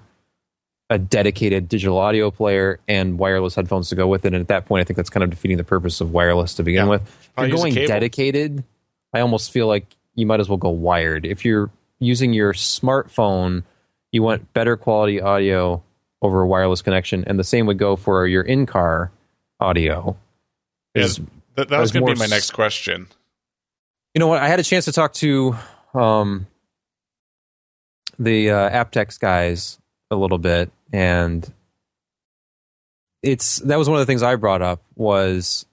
a 0.89 0.97
dedicated 0.97 1.67
digital 1.67 1.97
audio 1.97 2.31
player 2.31 2.79
and 2.87 3.19
wireless 3.19 3.55
headphones 3.55 3.89
to 3.89 3.95
go 3.95 4.07
with 4.07 4.23
it. 4.25 4.33
And 4.33 4.41
at 4.41 4.47
that 4.47 4.65
point, 4.65 4.81
I 4.81 4.83
think 4.85 4.95
that's 4.95 5.09
kind 5.09 5.23
of 5.23 5.29
defeating 5.29 5.57
the 5.57 5.63
purpose 5.65 5.99
of 5.99 6.11
wireless 6.13 6.53
to 6.55 6.63
begin 6.63 6.85
Yeah. 6.85 6.91
with. 6.91 7.01
If 7.37 7.47
you're 7.49 7.57
going 7.57 7.73
dedicated, 7.73 8.63
I 9.13 9.19
almost 9.19 9.51
feel 9.51 9.67
like 9.67 9.85
you 10.15 10.25
might 10.25 10.39
as 10.39 10.47
well 10.47 10.57
go 10.57 10.69
wired. 10.69 11.25
If 11.25 11.43
you're 11.43 11.69
using 11.99 12.31
your 12.31 12.53
smartphone, 12.53 13.63
you 14.13 14.23
want 14.23 14.53
better 14.53 14.77
quality 14.77 15.19
audio 15.19 15.83
over 16.21 16.41
a 16.41 16.47
wireless 16.47 16.81
connection, 16.81 17.23
and 17.27 17.37
the 17.37 17.43
same 17.43 17.65
would 17.65 17.77
go 17.77 17.95
for 17.97 18.25
your 18.25 18.43
in-car 18.43 19.11
audio. 19.59 20.15
Yes, 20.95 21.19
that, 21.55 21.67
that 21.69 21.79
was 21.79 21.91
going 21.91 22.05
to 22.05 22.13
be 22.13 22.19
my 22.19 22.27
next 22.27 22.51
question. 22.51 23.07
You 24.13 24.19
know 24.19 24.27
what? 24.27 24.41
I 24.41 24.47
had 24.47 24.59
a 24.59 24.63
chance 24.63 24.85
to 24.85 24.91
talk 24.91 25.13
to 25.15 25.55
um, 25.93 26.47
the 28.17 28.49
uh, 28.49 28.69
aptX 28.69 29.19
guys 29.19 29.79
a 30.09 30.15
little 30.15 30.39
bit, 30.39 30.71
and 30.91 31.47
it's 33.21 33.57
that 33.57 33.77
was 33.77 33.89
one 33.89 33.99
of 33.99 34.01
the 34.01 34.09
things 34.09 34.23
I 34.23 34.35
brought 34.35 34.61
up 34.61 34.81
was 34.95 35.65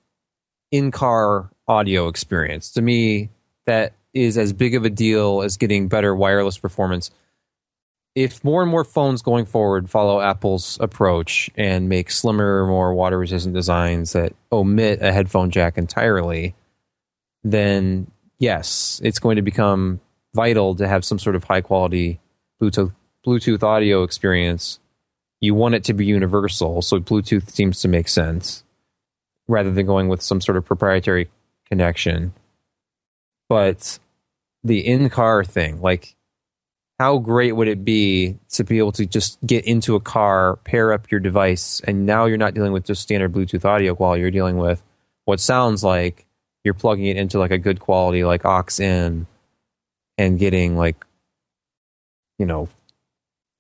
in-car 0.71 1.51
audio 1.67 2.09
experience. 2.09 2.73
To 2.73 2.83
me, 2.83 3.31
that 3.67 3.95
is 4.13 4.37
as 4.37 4.53
big 4.53 4.75
of 4.75 4.85
a 4.85 4.91
deal 4.91 5.43
as 5.43 5.57
getting 5.57 5.89
better 5.89 6.15
wireless 6.15 6.59
performance. 6.59 7.11
If 8.15 8.45
more 8.45 8.63
and 8.63 8.71
more 8.71 8.85
phones 8.85 9.23
going 9.23 9.47
forward 9.47 9.91
follow 9.91 10.21
Apple's 10.21 10.79
approach 10.81 11.51
and 11.57 11.89
make 11.89 12.11
slimmer, 12.11 12.67
more 12.67 12.95
water-resistant 12.95 13.55
designs 13.55 14.13
that 14.13 14.35
omit 14.53 15.03
a 15.03 15.13
headphone 15.13 15.51
jack 15.51 15.79
entirely, 15.79 16.55
then 17.43 18.11
yes, 18.45 19.01
it's 19.03 19.19
going 19.19 19.37
to 19.37 19.43
become 19.43 20.01
vital 20.35 20.75
to 20.77 20.87
have 20.87 21.03
some 21.03 21.19
sort 21.19 21.35
of 21.35 21.45
high 21.45 21.63
quality 21.63 22.21
Bluetooth 22.61 22.93
Bluetooth 23.27 23.63
audio 23.63 24.03
experience. 24.03 24.79
You 25.41 25.55
want 25.55 25.75
it 25.75 25.85
to 25.85 25.95
be 25.95 26.05
universal, 26.05 26.83
so 26.83 27.01
Bluetooth 27.01 27.51
seems 27.51 27.81
to 27.81 27.89
make 27.89 28.07
sense 28.07 28.63
rather 29.49 29.71
than 29.71 29.87
going 29.87 30.09
with 30.09 30.21
some 30.21 30.43
sort 30.43 30.59
of 30.59 30.65
proprietary 30.65 31.31
connection. 31.69 32.35
But 33.49 33.99
the 34.63 34.87
in-car 34.87 35.45
thing, 35.45 35.81
like 35.81 36.15
how 36.99 37.19
great 37.19 37.53
would 37.53 37.69
it 37.69 37.83
be 37.83 38.39
to 38.51 38.65
be 38.65 38.79
able 38.79 38.93
to 38.93 39.07
just 39.07 39.39
get 39.47 39.65
into 39.65 39.97
a 39.97 40.01
car, 40.01 40.57
pair 40.65 40.93
up 40.93 41.11
your 41.11 41.21
device, 41.21 41.81
and 41.85 42.05
now 42.05 42.27
you're 42.27 42.37
not 42.37 42.55
dealing 42.55 42.73
with 42.73 42.85
just 42.85 43.03
standard 43.03 43.33
Bluetooth 43.33 43.65
audio 43.65 43.95
quality, 43.95 44.21
you're 44.21 44.31
dealing 44.31 44.59
with 44.59 44.83
what 45.25 45.41
sounds 45.41 45.83
like 45.83 46.27
you're 46.65 46.75
plugging 46.75 47.07
it 47.07 47.17
into 47.17 47.39
like 47.39 47.51
a 47.51 47.59
good 47.59 47.79
quality 47.79 48.25
like 48.25 48.45
aux 48.45 48.81
in 48.81 49.27
and 50.19 50.39
getting 50.39 50.77
like 50.77 51.05
you 52.39 52.47
know 52.47 52.69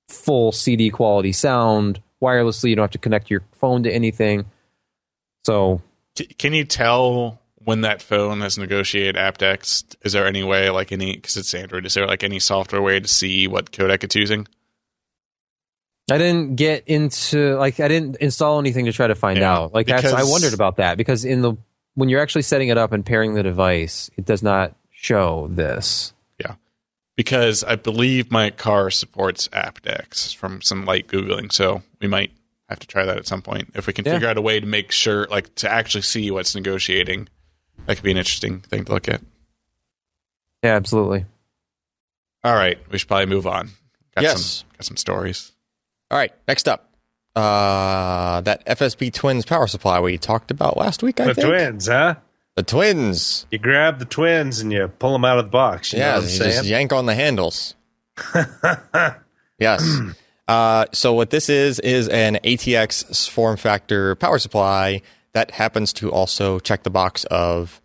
full 0.08 0.50
cd 0.52 0.90
quality 0.90 1.32
sound 1.32 2.00
wirelessly 2.22 2.70
you 2.70 2.76
don't 2.76 2.84
have 2.84 2.90
to 2.90 2.98
connect 2.98 3.30
your 3.30 3.42
phone 3.52 3.82
to 3.82 3.92
anything 3.92 4.44
so 5.44 5.80
Can 6.38 6.52
you 6.54 6.64
tell 6.64 7.40
when 7.64 7.82
that 7.82 8.00
phone 8.02 8.40
has 8.40 8.56
negotiated 8.58 9.16
aptX? 9.16 9.84
Is 10.02 10.12
there 10.12 10.26
any 10.26 10.42
way, 10.44 10.68
like 10.70 10.92
any, 10.92 11.14
because 11.16 11.36
it's 11.38 11.52
Android, 11.54 11.86
is 11.86 11.94
there 11.94 12.06
like 12.06 12.22
any 12.22 12.38
software 12.38 12.82
way 12.82 13.00
to 13.00 13.08
see 13.08 13.46
what 13.48 13.70
codec 13.72 14.04
it's 14.04 14.14
using? 14.14 14.46
i 16.10 16.18
didn't 16.18 16.56
get 16.56 16.84
into 16.86 17.56
like 17.56 17.80
i 17.80 17.88
didn't 17.88 18.16
install 18.16 18.58
anything 18.58 18.84
to 18.84 18.92
try 18.92 19.06
to 19.06 19.14
find 19.14 19.38
Yeah, 19.38 19.52
out 19.52 19.72
like 19.74 19.86
that's 19.86 20.12
i 20.12 20.22
wondered 20.22 20.52
about 20.52 20.76
that 20.76 20.98
because 20.98 21.24
in 21.24 21.40
the 21.40 21.54
when 21.94 22.08
you're 22.08 22.20
actually 22.20 22.42
setting 22.42 22.68
it 22.68 22.78
up 22.78 22.92
and 22.92 23.04
pairing 23.06 23.34
the 23.34 23.42
device 23.42 24.10
it 24.16 24.24
does 24.24 24.42
not 24.42 24.74
show 24.90 25.48
this 25.50 26.12
Yeah. 26.40 26.54
Because 27.16 27.62
I 27.64 27.76
believe 27.76 28.30
my 28.30 28.50
car 28.50 28.90
supports 28.90 29.48
aptX 29.48 30.34
from 30.34 30.60
some 30.62 30.84
light 30.84 31.06
Googling. 31.08 31.52
So 31.52 31.82
we 32.00 32.08
might 32.08 32.32
have 32.68 32.78
to 32.80 32.86
try 32.86 33.04
that 33.04 33.18
at 33.18 33.26
some 33.26 33.42
point. 33.42 33.70
If 33.74 33.86
we 33.86 33.92
can 33.92 34.04
Yeah. 34.04 34.14
figure 34.14 34.28
out 34.28 34.36
a 34.38 34.42
way 34.42 34.58
to 34.60 34.66
make 34.66 34.90
sure, 34.90 35.26
like 35.30 35.54
to 35.56 35.70
actually 35.70 36.02
see 36.02 36.30
what's 36.30 36.54
negotiating, 36.54 37.28
that 37.86 37.96
could 37.96 38.04
be 38.04 38.10
an 38.10 38.16
interesting 38.16 38.60
thing 38.60 38.84
to 38.86 38.92
look 38.92 39.08
at. 39.08 39.20
yeah 40.62 40.74
absolutely 40.74 41.26
All 42.42 42.54
right, 42.54 42.78
we 42.90 42.98
should 42.98 43.08
probably 43.08 43.26
move 43.26 43.46
on. 43.46 43.70
Got 44.14 44.22
Yes. 44.24 44.42
some 44.42 44.68
got 44.76 44.84
some 44.84 44.96
stories. 44.96 45.52
All 46.10 46.18
right, 46.18 46.32
next 46.48 46.68
up. 46.68 46.93
Uh, 47.36 48.40
that 48.42 48.64
FSP 48.66 49.12
Twins 49.12 49.44
power 49.44 49.66
supply 49.66 49.98
we 50.00 50.18
talked 50.18 50.50
about 50.50 50.76
last 50.76 51.02
week, 51.02 51.18
I 51.20 51.26
The 51.26 51.34
think. 51.34 51.46
twins, 51.48 51.88
huh? 51.88 52.14
The 52.56 52.62
twins. 52.62 53.46
You 53.50 53.58
grab 53.58 53.98
the 53.98 54.04
twins 54.04 54.60
and 54.60 54.72
you 54.72 54.86
pull 54.86 55.12
them 55.12 55.24
out 55.24 55.38
of 55.38 55.46
the 55.46 55.50
box. 55.50 55.92
You 55.92 55.98
know 55.98 56.04
yeah, 56.04 56.20
you 56.20 56.38
just 56.38 56.64
yank 56.64 56.92
on 56.92 57.06
the 57.06 57.14
handles. 57.14 57.74
yes. 59.58 59.98
Uh, 60.46 60.84
so 60.92 61.12
what 61.14 61.30
this 61.30 61.48
is 61.48 61.80
is 61.80 62.08
an 62.08 62.36
ATX 62.44 63.28
form 63.28 63.56
factor 63.56 64.14
power 64.14 64.38
supply 64.38 65.02
that 65.32 65.50
happens 65.50 65.92
to 65.94 66.12
also 66.12 66.60
check 66.60 66.84
the 66.84 66.90
box 66.90 67.24
of 67.24 67.80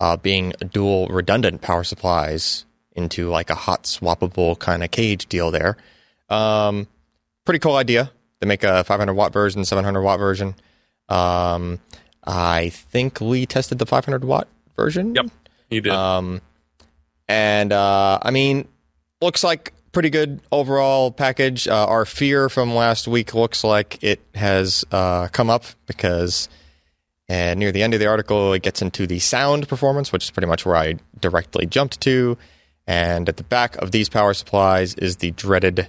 uh, 0.00 0.16
being 0.16 0.52
dual 0.72 1.06
redundant 1.08 1.60
power 1.60 1.84
supplies 1.84 2.64
into 2.92 3.28
like 3.28 3.50
a 3.50 3.54
hot 3.54 3.84
swappable 3.84 4.58
kind 4.58 4.82
of 4.82 4.90
cage 4.90 5.26
deal 5.26 5.52
there. 5.52 5.76
Um, 6.28 6.88
pretty 7.44 7.60
cool 7.60 7.76
idea. 7.76 8.10
They 8.40 8.46
make 8.46 8.64
a 8.64 8.84
500 8.84 9.14
watt 9.14 9.32
version, 9.32 9.64
700 9.64 10.02
watt 10.02 10.18
version. 10.18 10.54
Um, 11.08 11.80
I 12.24 12.70
think 12.70 13.20
we 13.20 13.46
tested 13.46 13.78
the 13.78 13.86
500 13.86 14.24
watt 14.24 14.48
version. 14.76 15.14
Yep. 15.14 15.26
You 15.70 15.80
did. 15.80 15.92
Um, 15.92 16.40
and 17.28 17.72
uh, 17.72 18.18
I 18.22 18.30
mean, 18.30 18.68
looks 19.20 19.42
like 19.42 19.72
pretty 19.92 20.10
good 20.10 20.40
overall 20.52 21.10
package. 21.10 21.66
Uh, 21.66 21.86
our 21.86 22.04
fear 22.04 22.48
from 22.48 22.74
last 22.74 23.08
week 23.08 23.34
looks 23.34 23.64
like 23.64 24.02
it 24.02 24.20
has 24.34 24.84
uh, 24.92 25.28
come 25.28 25.50
up 25.50 25.64
because 25.86 26.48
uh, 27.28 27.54
near 27.54 27.72
the 27.72 27.82
end 27.82 27.94
of 27.94 28.00
the 28.00 28.06
article, 28.06 28.52
it 28.52 28.62
gets 28.62 28.80
into 28.80 29.06
the 29.06 29.18
sound 29.18 29.68
performance, 29.68 30.12
which 30.12 30.24
is 30.24 30.30
pretty 30.30 30.46
much 30.46 30.64
where 30.64 30.76
I 30.76 30.96
directly 31.20 31.66
jumped 31.66 32.00
to. 32.02 32.38
And 32.86 33.28
at 33.28 33.36
the 33.36 33.44
back 33.44 33.76
of 33.76 33.90
these 33.90 34.08
power 34.08 34.32
supplies 34.32 34.94
is 34.94 35.16
the 35.16 35.32
dreaded 35.32 35.88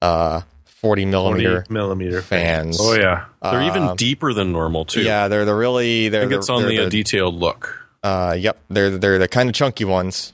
uh, 0.00 0.42
40 0.80 1.04
millimeter 1.06 1.56
40 1.62 1.72
millimeter 1.72 2.22
fans. 2.22 2.78
oh 2.80 2.94
yeah, 2.94 3.26
they're 3.42 3.60
uh, 3.60 3.66
even 3.66 3.96
deeper 3.96 4.32
than 4.32 4.52
normal 4.52 4.84
too. 4.84 5.02
Yeah, 5.02 5.28
they're 5.28 5.44
the 5.44 5.54
really. 5.54 6.08
They're 6.08 6.20
I 6.20 6.24
think 6.24 6.32
the, 6.32 6.38
it's 6.38 6.50
on 6.50 6.62
they're 6.62 6.70
the, 6.70 6.84
the 6.84 6.90
detailed 6.90 7.34
look. 7.34 7.86
uh, 8.02 8.36
yep, 8.38 8.58
they're 8.68 8.96
they're 8.98 9.18
the 9.18 9.28
kind 9.28 9.48
of 9.48 9.54
chunky 9.54 9.84
ones. 9.84 10.32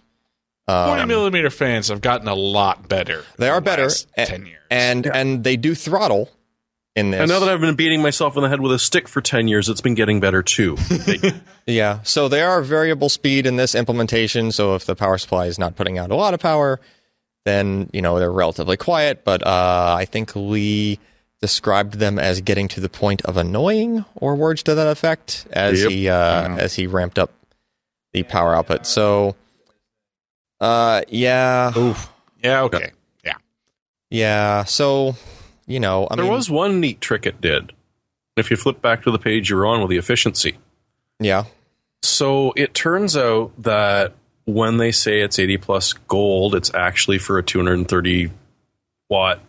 Forty 0.66 1.02
Um, 1.02 1.08
millimeter 1.08 1.50
fans 1.50 1.88
have 1.88 2.00
gotten 2.00 2.28
a 2.28 2.34
lot 2.34 2.88
better. 2.88 3.24
They 3.36 3.48
are 3.48 3.56
the 3.60 3.64
better, 3.64 3.82
last 3.84 4.08
a- 4.16 4.26
ten 4.26 4.46
years. 4.46 4.60
and 4.70 5.06
and 5.06 5.44
they 5.44 5.56
do 5.56 5.74
throttle 5.74 6.30
in 6.94 7.10
this. 7.10 7.20
And 7.20 7.28
now 7.30 7.40
that 7.40 7.48
I've 7.48 7.60
been 7.60 7.74
beating 7.74 8.00
myself 8.02 8.36
in 8.36 8.42
the 8.42 8.48
head 8.48 8.60
with 8.60 8.72
a 8.72 8.78
stick 8.78 9.08
for 9.08 9.20
ten 9.20 9.48
years, 9.48 9.68
it's 9.68 9.80
been 9.80 9.94
getting 9.94 10.20
better 10.20 10.42
too. 10.42 10.76
Yeah, 11.64 12.00
so 12.02 12.26
they 12.28 12.42
are 12.42 12.60
variable 12.60 13.08
speed 13.08 13.46
in 13.46 13.54
this 13.54 13.76
implementation. 13.76 14.50
So 14.50 14.74
if 14.74 14.84
the 14.84 14.96
power 14.96 15.16
supply 15.16 15.46
is 15.46 15.60
not 15.60 15.76
putting 15.76 15.96
out 15.96 16.10
a 16.10 16.16
lot 16.16 16.34
of 16.34 16.40
power, 16.40 16.80
then 17.44 17.90
you 17.92 18.02
know 18.02 18.18
they're 18.18 18.32
relatively 18.32 18.76
quiet. 18.76 19.24
But 19.24 19.46
uh, 19.46 19.94
I 19.98 20.04
think 20.04 20.34
Lee 20.36 20.98
described 21.40 21.94
them 21.94 22.18
as 22.18 22.40
getting 22.40 22.68
to 22.68 22.80
the 22.80 22.88
point 22.88 23.22
of 23.22 23.36
annoying, 23.36 24.04
or 24.14 24.36
words 24.36 24.62
to 24.64 24.74
that 24.74 24.86
effect, 24.86 25.46
as 25.52 25.82
Yep. 25.82 25.90
he 25.90 26.08
uh, 26.08 26.56
as 26.56 26.74
he 26.74 26.86
ramped 26.86 27.18
up 27.18 27.30
the 28.12 28.22
power 28.22 28.54
output. 28.54 28.86
So, 28.86 29.34
uh, 30.60 31.02
yeah, 31.08 31.72
yeah, 32.42 32.62
okay, 32.62 32.90
yeah. 33.24 33.32
yeah. 34.10 34.64
So, 34.64 35.16
you 35.66 35.80
know, 35.80 36.06
I 36.10 36.16
there 36.16 36.24
mean, 36.24 36.32
was 36.34 36.50
one 36.50 36.78
neat 36.80 37.00
trick 37.00 37.26
it 37.26 37.40
did. 37.40 37.72
If 38.36 38.50
you 38.50 38.56
flip 38.56 38.80
back 38.80 39.02
to 39.02 39.10
the 39.10 39.18
page 39.18 39.50
you're 39.50 39.66
on 39.66 39.80
with 39.80 39.90
the 39.90 39.98
efficiency, 39.98 40.58
yeah, 41.18 41.44
So 42.02 42.52
it 42.56 42.72
turns 42.74 43.16
out 43.16 43.52
that 43.62 44.14
when 44.44 44.76
they 44.78 44.92
say 44.92 45.20
it's 45.20 45.38
80 45.38 45.56
plus 45.58 45.92
gold, 45.92 46.54
it's 46.54 46.72
actually 46.74 47.18
for 47.18 47.38
a 47.38 47.42
230 47.42 48.30
watt 49.08 49.40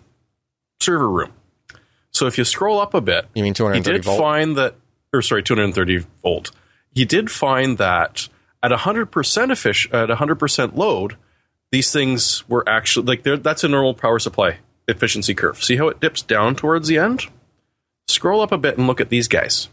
server 0.80 1.10
room. 1.10 1.32
So 2.12 2.28
if 2.28 2.38
you 2.38 2.44
scroll 2.44 2.80
up 2.80 2.94
a 2.94 3.02
bit, 3.02 3.26
You 3.34 3.44
mean 3.44 3.54
230 3.54 3.80
he 3.80 3.84
230 3.84 3.98
did 3.98 4.06
volt? 4.06 4.20
find 4.20 4.58
that, 4.58 4.76
or 5.14 5.22
sorry, 5.22 5.42
230 5.44 6.06
volt. 6.22 6.52
He 6.94 7.06
did 7.06 7.32
find 7.32 7.78
that 7.80 8.30
at 8.62 8.72
100% 8.72 9.52
efficient, 9.52 9.94
at 9.94 10.10
100% 10.10 10.76
load, 10.76 11.16
these 11.72 11.92
things 11.92 12.48
were 12.48 12.64
actually 12.70 13.08
like 13.08 13.24
that's 13.42 13.64
a 13.64 13.68
normal 13.68 13.96
power 13.96 14.20
supply 14.20 14.60
efficiency 14.88 15.34
curve. 15.34 15.64
See 15.64 15.78
how 15.78 15.88
it 15.88 16.00
dips 16.00 16.22
down 16.22 16.56
towards 16.56 16.88
the 16.88 17.00
end? 17.00 17.24
Scroll 18.08 18.42
up 18.42 18.52
a 18.52 18.58
bit 18.60 18.78
and 18.78 18.86
look 18.86 19.02
at 19.02 19.10
these 19.10 19.28
guys. 19.28 19.70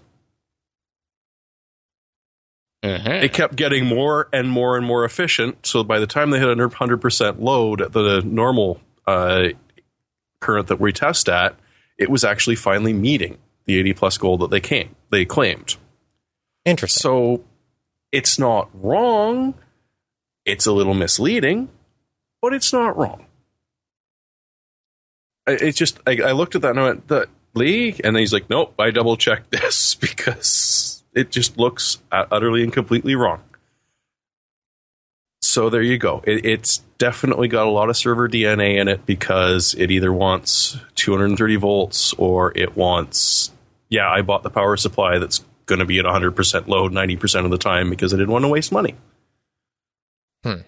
Uh-huh. 2.82 3.20
They 3.20 3.28
kept 3.28 3.56
getting 3.56 3.86
more 3.86 4.28
and 4.32 4.48
more 4.48 4.76
and 4.76 4.86
more 4.86 5.04
efficient. 5.04 5.66
So 5.66 5.84
by 5.84 5.98
the 5.98 6.06
time 6.06 6.30
they 6.30 6.38
hit 6.38 6.56
100% 6.56 7.40
load 7.40 7.82
at 7.82 7.92
the 7.92 8.22
normal 8.24 8.80
uh, 9.06 9.48
current 10.40 10.68
that 10.68 10.80
we 10.80 10.92
test 10.92 11.28
at, 11.28 11.56
it 11.98 12.08
was 12.08 12.24
actually 12.24 12.56
finally 12.56 12.94
meeting 12.94 13.38
the 13.66 13.78
80 13.78 13.92
plus 13.92 14.16
goal 14.16 14.38
that 14.38 14.50
they 14.50 14.60
came 14.60 14.96
they 15.10 15.24
claimed. 15.24 15.76
Interesting. 16.64 17.00
So 17.00 17.44
it's 18.12 18.38
not 18.38 18.68
wrong. 18.72 19.54
It's 20.44 20.66
a 20.66 20.72
little 20.72 20.94
misleading, 20.94 21.68
but 22.40 22.54
it's 22.54 22.72
not 22.72 22.96
wrong. 22.96 23.26
It's 25.46 25.76
just 25.76 25.98
I, 26.06 26.18
I 26.24 26.32
looked 26.32 26.54
at 26.54 26.62
that 26.62 26.70
and 26.70 26.80
I 26.80 26.84
went, 26.84 27.08
"The 27.08 27.28
league," 27.54 28.00
and 28.04 28.14
then 28.14 28.20
he's 28.20 28.32
like, 28.32 28.48
"Nope, 28.48 28.74
I 28.78 28.90
double 28.90 29.16
checked 29.16 29.50
this 29.50 29.94
because 29.94 30.89
it 31.14 31.30
just 31.30 31.58
looks 31.58 31.98
uh, 32.12 32.26
utterly 32.30 32.62
and 32.62 32.72
completely 32.72 33.14
wrong." 33.14 33.42
So 35.42 35.70
there 35.70 35.82
you 35.82 35.98
go. 35.98 36.22
It, 36.26 36.44
it's 36.44 36.78
definitely 36.98 37.48
got 37.48 37.66
a 37.66 37.70
lot 37.70 37.88
of 37.88 37.96
server 37.96 38.28
DNA 38.28 38.78
in 38.78 38.88
it 38.88 39.04
because 39.06 39.74
it 39.74 39.90
either 39.90 40.12
wants 40.12 40.78
230 40.96 41.56
volts 41.56 42.12
or 42.14 42.56
it 42.56 42.76
wants, 42.76 43.50
yeah, 43.88 44.08
I 44.08 44.22
bought 44.22 44.42
the 44.42 44.50
power 44.50 44.76
supply 44.76 45.18
that's 45.18 45.42
going 45.66 45.78
to 45.78 45.84
be 45.84 45.98
at 45.98 46.04
100% 46.04 46.68
load 46.68 46.92
90% 46.92 47.44
of 47.44 47.50
the 47.50 47.58
time 47.58 47.90
because 47.90 48.12
I 48.12 48.18
didn't 48.18 48.32
want 48.32 48.44
to 48.44 48.48
waste 48.48 48.70
money. 48.70 48.94
Hmm. 50.44 50.60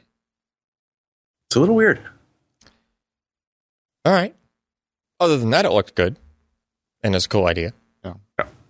It's 1.48 1.56
a 1.56 1.60
little 1.60 1.76
weird. 1.76 2.00
All 4.04 4.12
right. 4.12 4.34
Other 5.20 5.36
than 5.36 5.50
that, 5.50 5.64
it 5.64 5.70
looked 5.70 5.94
good, 5.94 6.16
and 7.02 7.14
it's 7.14 7.26
a 7.26 7.28
cool 7.28 7.46
idea. 7.46 7.72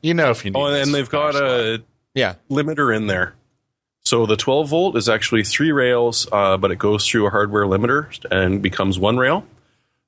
You 0.02 0.14
know 0.14 0.30
if 0.30 0.44
you 0.44 0.50
need 0.50 0.58
Oh, 0.60 0.66
and 0.66 0.92
they've 0.94 1.08
got 1.08 1.34
a 1.36 1.82
Yeah. 2.14 2.34
limiter 2.50 2.94
in 2.94 3.06
there. 3.06 3.34
So 4.04 4.26
the 4.26 4.36
12 4.36 4.68
volt 4.68 4.96
is 4.96 5.08
actually 5.08 5.44
three 5.44 5.70
rails, 5.70 6.26
uh, 6.32 6.56
but 6.56 6.70
it 6.72 6.76
goes 6.76 7.08
through 7.08 7.26
a 7.26 7.30
hardware 7.30 7.64
limiter 7.64 8.08
and 8.30 8.60
becomes 8.60 8.98
one 8.98 9.16
rail. 9.16 9.46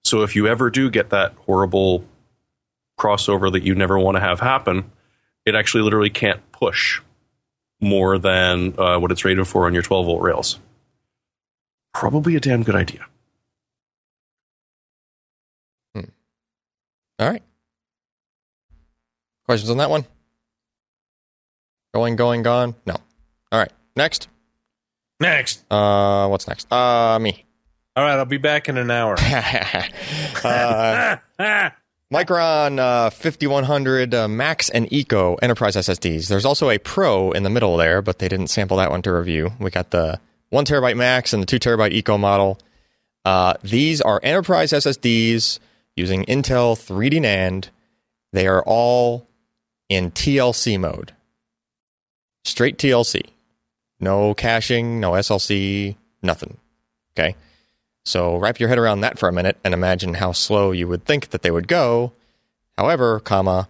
So 0.02 0.22
if 0.22 0.34
you 0.34 0.48
ever 0.48 0.68
do 0.68 0.90
get 0.90 1.10
that 1.10 1.32
horrible 1.46 2.04
crossover 2.98 3.50
that 3.52 3.62
you 3.62 3.74
never 3.74 3.98
want 3.98 4.16
to 4.16 4.20
have 4.20 4.40
happen, 4.40 4.90
it 5.46 5.54
actually 5.54 5.82
literally 5.84 6.10
can't 6.10 6.40
push 6.52 7.00
more 7.80 8.18
than 8.18 8.74
uh, 8.78 8.98
what 8.98 9.12
it's 9.12 9.24
rated 9.24 9.46
for 9.46 9.66
on 9.66 9.74
your 9.74 9.82
12 9.82 10.06
volt 10.06 10.22
rails. 10.22 10.58
Probably 11.92 12.34
a 12.34 12.40
damn 12.40 12.64
good 12.64 12.74
idea. 12.74 13.06
Hmm. 15.94 16.00
All 17.20 17.30
right. 17.30 17.42
Questions 19.46 19.70
on 19.70 19.78
that 19.78 19.90
one? 19.90 20.04
Going, 21.94 22.16
going, 22.16 22.42
gone? 22.42 22.74
No. 22.86 22.96
All 23.52 23.58
right. 23.58 23.72
Next. 23.94 24.28
Next. 25.20 25.64
Uh, 25.70 26.26
what's 26.28 26.48
next? 26.48 26.72
Uh, 26.72 27.18
me. 27.20 27.44
All 27.96 28.04
right, 28.04 28.18
I'll 28.18 28.24
be 28.24 28.38
back 28.38 28.68
in 28.68 28.76
an 28.76 28.90
hour. 28.90 29.14
uh. 30.44 31.16
Micron 32.12 32.78
uh, 32.78 33.10
5100 33.10 34.14
uh, 34.14 34.28
Max 34.28 34.68
and 34.70 34.92
Eco 34.92 35.34
enterprise 35.36 35.76
SSDs. 35.76 36.28
There's 36.28 36.44
also 36.44 36.70
a 36.70 36.78
Pro 36.78 37.30
in 37.32 37.42
the 37.42 37.50
middle 37.50 37.76
there, 37.76 38.02
but 38.02 38.18
they 38.18 38.28
didn't 38.28 38.48
sample 38.48 38.76
that 38.76 38.90
one 38.90 39.02
to 39.02 39.12
review. 39.12 39.52
We 39.58 39.70
got 39.70 39.90
the 39.90 40.20
one 40.50 40.64
terabyte 40.64 40.96
Max 40.96 41.32
and 41.32 41.42
the 41.42 41.46
two 41.46 41.58
terabyte 41.58 41.92
Eco 41.92 42.18
model. 42.18 42.58
Uh, 43.24 43.54
these 43.62 44.00
are 44.00 44.20
enterprise 44.22 44.72
SSDs 44.72 45.58
using 45.96 46.24
Intel 46.26 46.76
3D 46.76 47.20
NAND. 47.20 47.68
They 48.32 48.46
are 48.46 48.62
all 48.62 49.26
in 49.88 50.10
TLC 50.10 50.78
mode, 50.78 51.12
straight 52.44 52.78
TLC, 52.78 53.22
no 54.00 54.34
caching, 54.34 55.00
no 55.00 55.12
SLC, 55.12 55.96
nothing. 56.22 56.58
Okay. 57.16 57.36
So 58.04 58.36
wrap 58.36 58.60
your 58.60 58.68
head 58.68 58.78
around 58.78 59.00
that 59.00 59.18
for 59.18 59.28
a 59.28 59.32
minute 59.32 59.56
and 59.64 59.72
imagine 59.72 60.14
how 60.14 60.32
slow 60.32 60.72
you 60.72 60.86
would 60.88 61.04
think 61.04 61.30
that 61.30 61.42
they 61.42 61.50
would 61.50 61.68
go. 61.68 62.12
However, 62.76 63.20
comma, 63.20 63.68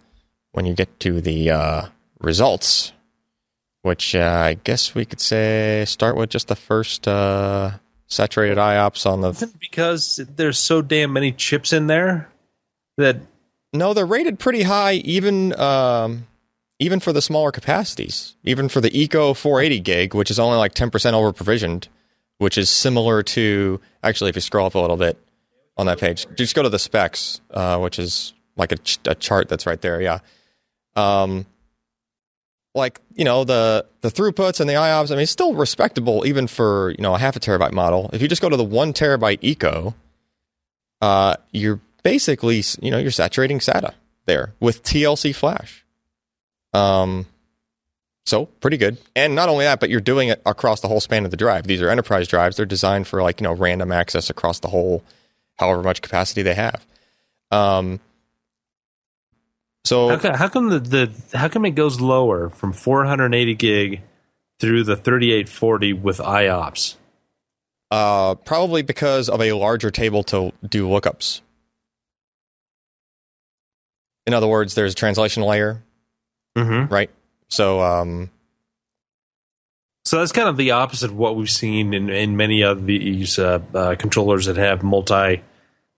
when 0.53 0.67
you 0.67 0.75
get 0.75 0.99
to 1.01 1.21
the 1.21 1.51
uh, 1.51 1.87
results, 2.21 2.93
which 3.83 4.15
uh, 4.15 4.43
I 4.45 4.55
guess 4.55 4.95
we 4.95 5.05
could 5.05 5.21
say 5.21 5.85
start 5.87 6.17
with 6.17 6.31
just 6.31 6.49
the 6.49 6.57
first 6.57 7.07
uh, 7.07 7.73
saturated 8.07 8.59
IOPS 8.59 9.07
on 9.07 9.21
the. 9.21 9.53
Because 9.61 10.21
there's 10.37 10.59
so 10.59 10.83
damn 10.83 11.13
many 11.13 11.33
chips 11.33 11.73
in 11.73 11.87
there 11.87 12.31
that 12.97 13.19
No, 13.75 13.93
they're 13.93 14.07
rated 14.07 14.39
pretty 14.39 14.63
high, 14.63 14.95
even 14.95 15.59
um, 15.59 16.27
even 16.79 17.01
for 17.01 17.13
the 17.13 17.21
smaller 17.21 17.51
capacities. 17.51 18.37
Even 18.45 18.69
for 18.69 18.81
the 18.81 18.97
Eco 18.97 19.35
480 19.35 19.81
gig, 19.81 20.15
which 20.15 20.31
is 20.31 20.39
only 20.39 20.57
like 20.57 20.75
10% 20.75 21.13
over 21.13 21.33
provisioned, 21.33 21.89
which 22.39 22.57
is 22.57 22.71
similar 22.71 23.23
to 23.23 23.81
actually 24.03 24.31
if 24.31 24.37
you 24.37 24.41
scroll 24.41 24.67
up 24.67 24.77
a 24.77 24.79
little 24.79 24.97
bit 24.97 25.19
on 25.77 25.87
that 25.87 25.99
page, 25.99 26.27
just 26.37 26.55
go 26.55 26.63
to 26.63 26.69
the 26.69 26.79
specs, 26.79 27.41
uh, 27.51 27.79
which 27.79 27.99
is 27.99 28.33
like 28.57 28.71
a, 28.71 28.77
ch- 28.77 29.01
a 29.07 29.15
chart 29.17 29.49
that's 29.49 29.67
right 29.67 29.81
there. 29.81 30.01
Yeah. 30.01 30.21
Um, 30.95 31.47
like 32.77 33.01
you 33.15 33.25
know 33.25 33.45
the 33.45 33.87
the 34.01 34.09
throughputs 34.09 34.61
and 34.61 34.69
the 34.69 34.75
IOPS. 34.75 35.11
I 35.11 35.15
mean, 35.15 35.23
it's 35.23 35.33
still 35.33 35.55
respectable 35.55 36.25
even 36.27 36.47
for 36.47 36.91
you 36.91 37.03
know 37.03 37.15
a 37.15 37.19
half 37.19 37.35
a 37.37 37.41
terabyte 37.41 37.73
model. 37.73 38.11
If 38.13 38.23
you 38.23 38.29
just 38.29 38.43
go 38.43 38.49
to 38.49 38.57
the 38.57 38.65
one 38.65 38.93
terabyte 38.93 39.39
Eco, 39.43 39.95
uh, 41.01 41.37
you're 41.53 41.81
basically 42.05 42.63
you 42.81 42.93
know 42.93 42.99
you're 42.99 43.11
saturating 43.11 43.59
SATA 43.59 43.95
there 44.27 44.55
with 44.61 44.85
TLC 44.85 45.35
flash. 45.35 45.85
Um, 46.73 47.27
so 48.27 48.47
pretty 48.47 48.77
good. 48.77 48.99
And 49.17 49.35
not 49.35 49.49
only 49.49 49.65
that, 49.65 49.81
but 49.81 49.91
you're 49.91 50.01
doing 50.01 50.29
it 50.29 50.41
across 50.47 50.81
the 50.81 50.89
whole 50.89 51.01
span 51.01 51.25
of 51.25 51.31
the 51.31 51.37
drive. 51.37 51.67
These 51.67 51.83
are 51.83 51.91
enterprise 51.91 52.29
drives. 52.29 52.57
They're 52.57 52.67
designed 52.67 53.09
for 53.09 53.23
like 53.23 53.41
you 53.41 53.45
know 53.45 53.53
random 53.53 53.91
access 53.91 54.31
across 54.31 54.61
the 54.61 54.69
whole, 54.69 55.03
however 55.59 55.83
much 55.83 56.01
capacity 56.01 56.43
they 56.43 56.55
have. 56.55 56.87
Um, 57.51 58.01
so 59.85 60.09
how 60.09 60.19
come, 60.19 60.35
how 60.35 60.49
come 60.49 60.71
the, 60.71 60.81
the 60.81 61.39
how 61.39 61.49
come 61.49 61.65
it 61.65 61.73
goes 61.73 62.01
lower 62.01 62.49
from 62.49 62.73
480 62.73 63.55
gig 63.55 64.03
through 64.59 64.85
the 64.85 64.97
3840 64.97 65.93
with 65.93 66.19
IOPS? 66.19 66.97
Uh, 67.91 68.35
probably 68.35 68.83
because 68.83 69.29
of 69.29 69.41
a 69.41 69.53
larger 69.53 69.91
table 69.91 70.23
to 70.25 70.53
do 70.67 70.89
lookups. 70.89 71.43
In 74.27 74.35
other 74.35 74.47
words, 74.47 74.75
there's 74.75 74.93
a 74.93 74.97
translation 74.97 75.43
layer, 75.43 75.83
Mm-hmm. 76.57 76.93
right? 76.93 77.11
So, 77.49 77.81
um, 77.81 78.31
So 80.05 80.19
that's 80.21 80.33
kind 80.33 80.49
of 80.49 80.57
the 80.57 80.71
opposite 80.73 81.11
of 81.11 81.17
what 81.17 81.35
we've 81.37 81.51
seen 81.51 81.93
in, 81.95 82.09
in 82.11 82.37
many 82.37 82.63
of 82.63 82.87
these 82.87 83.39
uh, 83.39 83.61
uh, 83.75 83.97
controllers 83.97 84.47
that 84.47 84.57
have 84.57 84.83
multi 84.83 85.43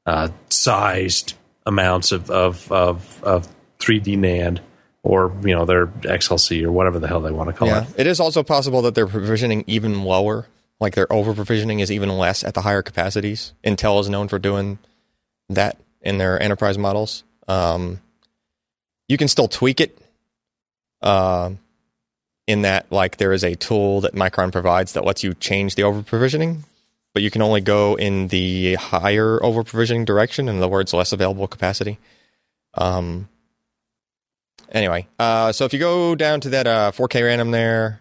uh, 0.07 0.29
sized 0.49 1.35
amounts 1.67 2.13
of, 2.13 2.31
of, 2.31 2.71
of, 2.73 3.23
of 3.25 3.49
3D 3.81 4.17
NAND 4.17 4.61
or 5.03 5.33
you 5.45 5.55
know 5.55 5.65
their 5.65 5.87
XLC 5.89 6.65
or 6.65 6.73
whatever 6.73 6.99
the 6.99 7.07
hell 7.07 7.21
they 7.21 7.31
want 7.33 7.49
to 7.49 7.53
call 7.53 7.69
yeah, 7.69 7.83
it. 7.83 7.95
it 7.99 8.07
is 8.07 8.19
also 8.19 8.43
possible 8.43 8.83
that 8.83 8.95
they're 8.95 9.07
provisioning 9.07 9.63
even 9.67 10.03
lower, 10.05 10.47
like 10.81 10.95
their 10.95 11.13
over 11.13 11.33
provisioning 11.35 11.81
is 11.81 11.93
even 11.93 12.09
less 12.09 12.43
at 12.45 12.55
the 12.55 12.63
higher 12.63 12.83
capacities. 12.83 13.53
Intel 13.65 14.01
is 14.01 14.09
known 14.09 14.27
for 14.29 14.39
doing 14.39 14.79
that 15.49 15.77
in 16.01 16.19
their 16.19 16.41
enterprise 16.41 16.79
models. 16.79 17.23
Um, 17.47 18.01
you 19.09 19.17
can 19.17 19.29
still 19.29 19.49
tweak 19.49 19.81
it. 19.81 19.99
Uh, 21.03 21.53
in 22.47 22.63
that, 22.63 22.91
like, 22.93 23.17
there 23.17 23.33
is 23.33 23.43
a 23.43 23.57
tool 23.57 24.01
that 24.03 24.15
Micron 24.15 24.53
provides 24.53 24.93
that 24.93 25.05
lets 25.05 25.25
you 25.25 25.35
change 25.35 25.75
the 25.75 25.83
over 25.83 26.03
provisioning, 26.03 26.65
but 27.13 27.23
you 27.23 27.31
can 27.31 27.43
only 27.43 27.61
go 27.61 27.97
in 27.97 28.29
the 28.29 28.75
higher 28.75 29.43
over 29.43 29.65
provisioning 29.65 30.05
direction. 30.05 30.49
In 30.49 30.59
other 30.59 30.69
words, 30.69 30.95
less 30.95 31.13
available 31.13 31.49
capacity. 31.49 31.99
Um, 32.75 33.29
anyway, 34.71 35.09
uh, 35.19 35.51
so 35.51 35.65
if 35.65 35.73
you 35.73 35.81
go 35.81 36.15
down 36.15 36.41
to 36.43 36.51
that 36.51 36.67
uh, 36.69 36.93
4K 36.93 37.25
random 37.25 37.51
there, 37.51 38.01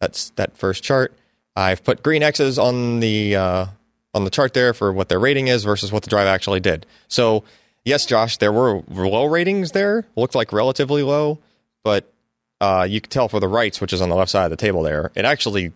that's 0.00 0.30
that 0.30 0.56
first 0.56 0.82
chart. 0.82 1.14
I've 1.54 1.84
put 1.84 2.02
green 2.02 2.22
X's 2.22 2.58
on 2.58 3.00
the 3.00 3.36
uh, 3.36 3.66
on 4.14 4.24
the 4.24 4.30
chart 4.30 4.54
there 4.54 4.72
for 4.72 4.92
what 4.92 5.08
their 5.08 5.18
rating 5.18 5.48
is 5.48 5.64
versus 5.64 5.92
what 5.92 6.02
the 6.02 6.10
drive 6.10 6.26
actually 6.26 6.60
did. 6.60 6.86
So 7.08 7.44
yes, 7.84 8.06
Josh, 8.06 8.38
there 8.38 8.52
were 8.52 8.82
low 8.88 9.26
ratings 9.26 9.72
there. 9.72 10.04
Looked 10.16 10.34
like 10.34 10.52
relatively 10.52 11.02
low, 11.02 11.38
but 11.84 12.12
uh, 12.60 12.86
you 12.88 13.00
could 13.00 13.10
tell 13.10 13.28
for 13.28 13.40
the 13.40 13.48
writes, 13.48 13.80
which 13.80 13.92
is 13.92 14.00
on 14.00 14.08
the 14.08 14.16
left 14.16 14.30
side 14.30 14.44
of 14.44 14.50
the 14.50 14.56
table 14.56 14.82
there, 14.82 15.10
it 15.14 15.24
actually 15.24 15.72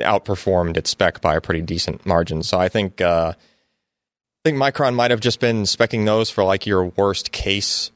outperformed 0.00 0.76
its 0.76 0.90
spec 0.90 1.20
by 1.20 1.34
a 1.34 1.40
pretty 1.40 1.62
decent 1.62 2.04
margin. 2.06 2.42
So 2.42 2.58
I 2.58 2.68
think 2.68 3.00
uh, 3.00 3.32
I 3.36 4.48
think 4.48 4.58
Micron 4.58 4.94
might 4.94 5.10
have 5.10 5.20
just 5.20 5.40
been 5.40 5.62
specing 5.62 6.04
those 6.04 6.30
for 6.30 6.44
like 6.44 6.66
your 6.66 6.84
worst 6.84 7.32
case 7.32 7.90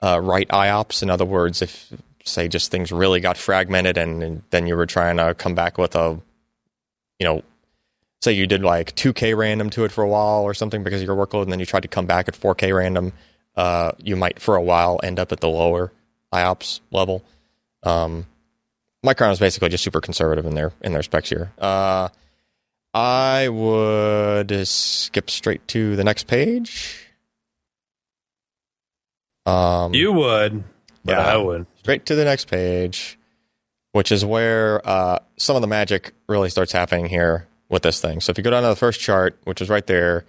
uh, 0.00 0.20
write 0.20 0.48
IOPS. 0.48 1.02
In 1.02 1.10
other 1.10 1.24
words, 1.24 1.62
if 1.62 1.92
say 2.24 2.46
just 2.46 2.70
things 2.70 2.92
really 2.92 3.20
got 3.20 3.36
fragmented 3.36 3.98
and, 3.98 4.22
and 4.22 4.42
then 4.50 4.66
you 4.66 4.76
were 4.76 4.86
trying 4.86 5.16
to 5.16 5.34
come 5.34 5.54
back 5.54 5.78
with 5.78 5.96
a, 5.96 6.20
you 7.18 7.26
know, 7.26 7.42
say 8.22 8.32
you 8.32 8.46
did 8.46 8.62
like 8.62 8.94
2K 8.94 9.36
random 9.36 9.68
to 9.70 9.84
it 9.84 9.92
for 9.92 10.02
a 10.04 10.08
while 10.08 10.42
or 10.42 10.54
something 10.54 10.82
because 10.82 11.02
of 11.02 11.06
your 11.06 11.16
workload, 11.16 11.42
and 11.42 11.52
then 11.52 11.60
you 11.60 11.66
tried 11.66 11.82
to 11.82 11.88
come 11.88 12.06
back 12.06 12.28
at 12.28 12.34
4K 12.34 12.74
random, 12.74 13.12
uh, 13.56 13.92
you 13.98 14.16
might 14.16 14.40
for 14.40 14.56
a 14.56 14.62
while 14.62 15.00
end 15.02 15.18
up 15.18 15.32
at 15.32 15.40
the 15.40 15.48
lower 15.48 15.92
IOPS 16.32 16.80
level. 16.90 17.22
Um, 17.82 18.26
Micron 19.04 19.32
is 19.32 19.40
basically 19.40 19.68
just 19.68 19.82
super 19.82 20.00
conservative 20.00 20.46
in 20.46 20.54
their 20.54 20.72
in 20.82 20.92
their 20.92 21.02
specs 21.02 21.28
here. 21.28 21.50
Uh, 21.58 22.08
I 22.94 23.48
would 23.48 24.66
skip 24.68 25.28
straight 25.28 25.66
to 25.68 25.96
the 25.96 26.04
next 26.04 26.28
page. 26.28 27.08
Um, 29.44 29.92
You 29.94 30.12
would, 30.12 30.62
but 31.04 31.12
Yeah. 31.12 31.26
I 31.26 31.36
would. 31.36 31.66
straight 31.80 32.06
to 32.06 32.14
the 32.14 32.24
next 32.24 32.48
page, 32.48 33.18
which 33.90 34.12
is 34.12 34.24
where 34.24 34.86
uh, 34.88 35.18
some 35.36 35.56
of 35.56 35.62
the 35.62 35.68
magic 35.68 36.12
really 36.28 36.48
starts 36.48 36.70
happening 36.70 37.06
here 37.06 37.48
with 37.72 37.82
this 37.82 38.00
thing. 38.00 38.20
So 38.20 38.30
if 38.30 38.38
you 38.38 38.44
go 38.44 38.50
down 38.50 38.62
to 38.62 38.68
the 38.68 38.76
first 38.76 39.00
chart, 39.00 39.36
which 39.44 39.60
is 39.60 39.68
right 39.68 39.86
there, 39.86 40.24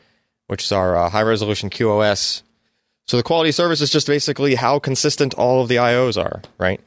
which 0.48 0.64
is 0.64 0.72
our 0.72 0.96
uh, 0.96 1.10
high 1.10 1.22
resolution 1.22 1.70
QoS. 1.70 2.42
So 3.06 3.18
the 3.18 3.24
quality 3.24 3.52
service 3.52 3.82
is 3.82 3.92
just 3.92 4.08
basically 4.08 4.56
how 4.56 4.80
consistent 4.80 5.34
all 5.34 5.62
of 5.62 5.68
the 5.68 5.76
IOs 5.76 6.22
are, 6.22 6.42
right? 6.58 6.80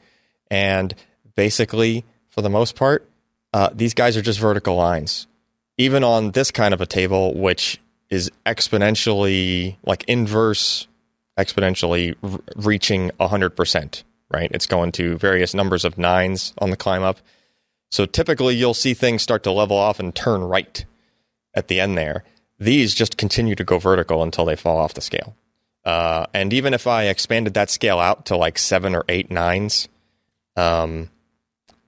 And 0.49 0.93
basically, 1.35 2.03
for 2.29 2.41
the 2.41 2.49
most 2.49 2.75
part, 2.75 3.07
uh, 3.53 3.69
these 3.73 3.93
guys 3.93 4.17
are 4.17 4.21
just 4.21 4.39
vertical 4.39 4.75
lines. 4.75 5.27
Even 5.77 6.03
on 6.03 6.31
this 6.31 6.49
kind 6.49 6.73
of 6.73 6.81
a 6.81 6.87
table, 6.87 7.35
which 7.35 7.79
is 8.09 8.31
exponentially 8.45 9.75
like 9.85 10.03
inverse, 10.05 10.87
exponentially 11.37 12.15
r- 12.23 12.39
reaching 12.55 13.11
100%, 13.19 14.03
right? 14.31 14.49
It's 14.51 14.65
going 14.65 14.91
to 14.93 15.17
various 15.17 15.53
numbers 15.53 15.85
of 15.85 15.99
nines 15.99 16.53
on 16.57 16.71
the 16.71 16.77
climb 16.77 17.03
up. 17.03 17.19
So 17.89 18.05
typically 18.05 18.55
you'll 18.55 18.73
see 18.73 18.93
things 18.93 19.21
start 19.21 19.43
to 19.43 19.51
level 19.51 19.77
off 19.77 19.99
and 19.99 20.13
turn 20.13 20.41
right 20.41 20.85
at 21.53 21.67
the 21.67 21.79
end 21.79 21.97
there. 21.97 22.23
These 22.59 22.93
just 22.93 23.17
continue 23.17 23.55
to 23.55 23.63
go 23.63 23.79
vertical 23.79 24.23
until 24.23 24.45
they 24.45 24.55
fall 24.55 24.77
off 24.77 24.93
the 24.93 25.01
scale. 25.01 25.35
Uh, 25.85 26.25
and 26.33 26.51
even 26.53 26.73
if 26.73 26.85
I 26.85 27.03
expanded 27.03 27.53
that 27.53 27.69
scale 27.69 27.99
out 27.99 28.25
to 28.25 28.35
like 28.35 28.57
seven 28.57 28.93
or 28.93 29.05
eight 29.07 29.31
nines, 29.31 29.87
um, 30.57 31.09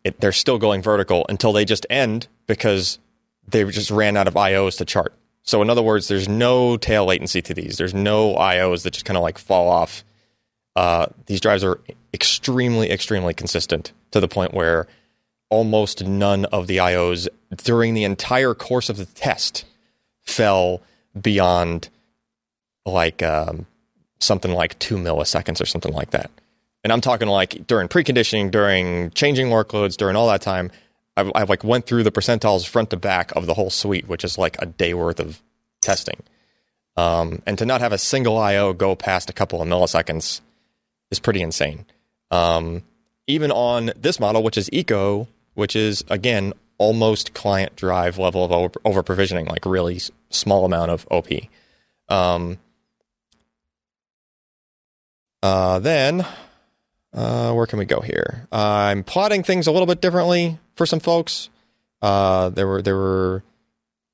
it, 0.03 0.21
they're 0.21 0.31
still 0.31 0.57
going 0.57 0.81
vertical 0.81 1.25
until 1.27 1.51
they 1.51 1.65
just 1.65 1.85
end 1.89 2.27
because 2.47 2.99
they 3.47 3.65
just 3.65 3.91
ran 3.91 4.15
out 4.15 4.27
of 4.27 4.35
IOs 4.35 4.77
to 4.77 4.85
chart. 4.85 5.13
So 5.43 5.62
in 5.62 5.69
other 5.69 5.81
words, 5.81 6.07
there's 6.07 6.29
no 6.29 6.77
tail 6.77 7.05
latency 7.05 7.41
to 7.41 7.53
these. 7.53 7.77
There's 7.77 7.93
no 7.93 8.35
IOs 8.35 8.83
that 8.83 8.93
just 8.93 9.05
kind 9.05 9.17
of 9.17 9.23
like 9.23 9.38
fall 9.38 9.67
off. 9.67 10.03
Uh, 10.75 11.07
these 11.25 11.41
drives 11.41 11.63
are 11.63 11.81
extremely, 12.13 12.91
extremely 12.91 13.33
consistent 13.33 13.91
to 14.12 14.19
the 14.19 14.27
point 14.27 14.53
where 14.53 14.88
almost 15.49 16.05
none 16.05 16.45
of 16.45 16.67
the 16.67 16.77
IOs 16.77 17.27
during 17.63 17.93
the 17.93 18.03
entire 18.03 18.53
course 18.53 18.89
of 18.89 18.97
the 18.97 19.05
test 19.05 19.65
fell 20.21 20.81
beyond 21.19 21.89
like 22.85 23.23
um, 23.23 23.65
something 24.19 24.51
like 24.51 24.77
two 24.79 24.97
milliseconds 24.97 25.62
or 25.62 25.65
something 25.65 25.93
like 25.93 26.12
that. 26.12 26.29
And 26.83 26.93
I'm 26.93 27.01
talking 27.01 27.27
like 27.27 27.67
during 27.67 27.88
preconditioning, 27.88 28.51
during 28.51 29.12
changing 29.12 29.47
workloads, 29.47 29.97
during 29.97 30.15
all 30.15 30.27
that 30.29 30.41
time. 30.41 30.71
I've, 31.17 31.49
like 31.49 31.65
went 31.65 31.85
through 31.85 32.03
the 32.03 32.12
percentiles 32.12 32.65
front 32.65 32.91
to 32.91 32.97
back 32.97 33.35
of 33.35 33.45
the 33.45 33.53
whole 33.53 33.69
suite, 33.69 34.07
which 34.07 34.23
is 34.23 34.38
like 34.38 34.55
a 34.62 34.65
day 34.65 34.93
worth 34.93 35.19
of 35.19 35.41
testing. 35.81 36.23
Um, 36.95 37.41
and 37.45 37.57
to 37.57 37.65
not 37.65 37.81
have 37.81 37.91
a 37.91 37.97
single 37.97 38.38
IO 38.38 38.71
go 38.71 38.95
past 38.95 39.29
a 39.29 39.33
couple 39.33 39.62
of 39.62 39.67
milliseconds 39.67 40.39
is 41.12 41.19
pretty 41.19 41.41
insane. 41.41 41.85
Um, 42.31 42.83
even 43.27 43.51
on 43.51 43.91
this 43.97 44.19
model, 44.19 44.43
which 44.43 44.57
is 44.57 44.69
Eco, 44.71 45.27
which 45.60 45.76
is 45.76 46.04
again 46.10 46.54
almost 46.80 47.34
client 47.34 47.76
drive 47.76 48.17
level 48.17 48.43
of 48.43 48.74
over, 48.84 49.04
provisioning, 49.04 49.45
like 49.45 49.65
really 49.65 50.00
small 50.30 50.65
amount 50.65 50.89
of 50.89 51.06
OP. 51.12 51.28
Um, 52.08 52.58
uh, 55.43 55.80
then, 55.80 56.26
uh, 57.13 57.52
where 57.54 57.67
can 57.67 57.78
we 57.78 57.86
go 57.86 58.00
here? 58.00 58.48
I'm 58.52 59.04
plotting 59.04 59.43
things 59.43 59.67
a 59.67 59.72
little 59.72 59.86
bit 59.86 60.02
differently 60.02 60.58
for 60.76 60.86
some 60.86 61.00
folks. 61.00 61.50
Uh, 62.02 62.50
there 62.50 62.65
were 62.65 62.82
there 62.82 62.95
were 62.95 63.43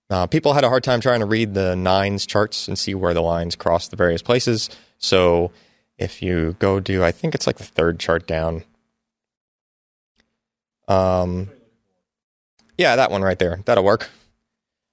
uh, 0.09 0.27
people 0.27 0.53
had 0.53 0.63
a 0.63 0.69
hard 0.69 0.83
time 0.83 1.01
trying 1.01 1.19
to 1.19 1.25
read 1.25 1.53
the 1.53 1.75
nines 1.75 2.25
charts 2.25 2.67
and 2.67 2.77
see 2.77 2.93
where 2.95 3.13
the 3.13 3.21
lines 3.21 3.55
cross 3.55 3.87
the 3.87 3.95
various 3.95 4.21
places. 4.21 4.69
So 4.97 5.51
if 5.97 6.21
you 6.21 6.55
go 6.59 6.79
to, 6.79 7.03
I 7.03 7.11
think 7.11 7.35
it's 7.35 7.47
like 7.47 7.57
the 7.57 7.63
third 7.63 7.99
chart 7.99 8.27
down. 8.27 8.63
Um, 10.87 11.49
yeah, 12.77 12.95
that 12.95 13.11
one 13.11 13.21
right 13.21 13.39
there. 13.39 13.61
That'll 13.65 13.83
work. 13.83 14.09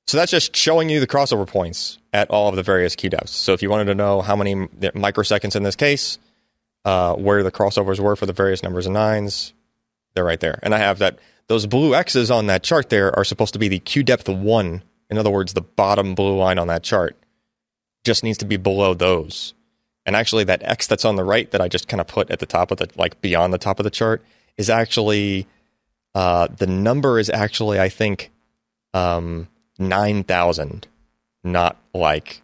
So 0.07 0.17
that's 0.17 0.31
just 0.31 0.55
showing 0.57 0.89
you 0.89 1.01
the 1.01 1.07
crossover 1.07 1.47
points 1.47 1.99
at 2.13 2.31
all 2.31 2.49
of 2.49 2.57
the 2.57 2.63
various 2.63 2.97
key 2.97 3.09
depths. 3.09 3.33
So 3.33 3.53
if 3.53 3.63
you 3.63 3.71
wanted 3.71 3.87
to 3.87 3.95
know 3.95 4.21
how 4.21 4.37
many 4.37 4.55
microseconds 4.55 5.57
in 5.57 5.63
this 5.63 5.77
case, 5.77 6.19
uh, 6.85 7.15
where 7.15 7.43
the 7.43 7.53
crossovers 7.53 8.01
were 8.01 8.17
for 8.17 8.27
the 8.27 8.33
various 8.33 8.63
numbers 8.63 8.87
of 8.87 8.93
nines, 8.93 9.53
they're 10.15 10.25
right 10.25 10.41
there. 10.41 10.59
And 10.63 10.75
I 10.75 10.79
have 10.79 10.99
that 10.99 11.19
those 11.49 11.67
blue 11.67 11.95
X's 11.95 12.31
on 12.31 12.47
that 12.47 12.63
chart 12.63 12.89
there 12.89 13.17
are 13.17 13.25
supposed 13.25 13.53
to 13.53 13.59
be 13.59 13.69
the 13.69 13.79
Q 13.79 14.03
depth 14.03 14.29
one. 14.29 14.83
In 15.11 15.19
other 15.19 15.31
words, 15.31 15.53
the 15.53 15.61
bottom 15.61 16.15
blue 16.15 16.37
line 16.37 16.59
on 16.59 16.69
that 16.69 16.83
chart 16.83 17.17
just 18.05 18.25
needs 18.25 18.39
to 18.39 18.45
be 18.45 18.57
below 18.57 18.95
those. 18.95 19.55
And 20.05 20.17
actually, 20.17 20.45
that 20.45 20.63
X 20.63 20.87
that's 20.87 21.05
on 21.05 21.17
the 21.17 21.25
right 21.25 21.51
that 21.53 21.61
I 21.61 21.69
just 21.69 21.89
kind 21.89 22.01
of 22.01 22.07
put 22.07 22.31
at 22.31 22.41
the 22.41 22.47
top 22.47 22.71
of 22.71 22.79
the, 22.79 22.89
like 22.97 23.21
beyond 23.21 23.53
the 23.53 23.59
top 23.59 23.79
of 23.79 23.85
the 23.85 23.91
chart, 23.91 24.23
is 24.57 24.69
actually, 24.69 25.47
uh, 26.15 26.49
the 26.57 26.67
number 26.67 27.19
is 27.19 27.31
actually, 27.31 27.81
I 27.81 27.89
think, 27.89 28.31
um, 28.95 29.49
9,000, 29.79 30.87
not 31.43 31.77
like 31.95 32.43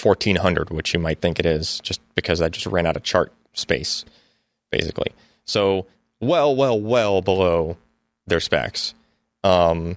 1,400, 0.00 0.70
which 0.70 0.94
you 0.94 1.00
might 1.00 1.20
think 1.20 1.38
it 1.38 1.46
is, 1.46 1.80
just 1.80 2.00
because 2.14 2.40
I 2.40 2.48
just 2.48 2.66
ran 2.66 2.86
out 2.86 2.96
of 2.96 3.02
chart 3.02 3.32
space, 3.54 4.04
basically. 4.70 5.12
So, 5.44 5.86
well, 6.20 6.54
well, 6.54 6.80
well 6.80 7.20
below 7.20 7.76
their 8.26 8.40
specs. 8.40 8.94
Um, 9.44 9.96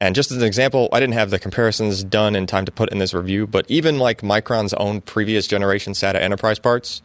and 0.00 0.14
just 0.14 0.30
as 0.30 0.38
an 0.38 0.44
example, 0.44 0.88
I 0.92 1.00
didn't 1.00 1.14
have 1.14 1.30
the 1.30 1.38
comparisons 1.38 2.04
done 2.04 2.36
in 2.36 2.46
time 2.46 2.66
to 2.66 2.72
put 2.72 2.92
in 2.92 2.98
this 2.98 3.14
review, 3.14 3.46
but 3.46 3.64
even 3.70 3.98
like 3.98 4.20
Micron's 4.20 4.74
own 4.74 5.00
previous 5.00 5.46
generation 5.46 5.94
SATA 5.94 6.16
enterprise 6.16 6.58
parts 6.58 7.00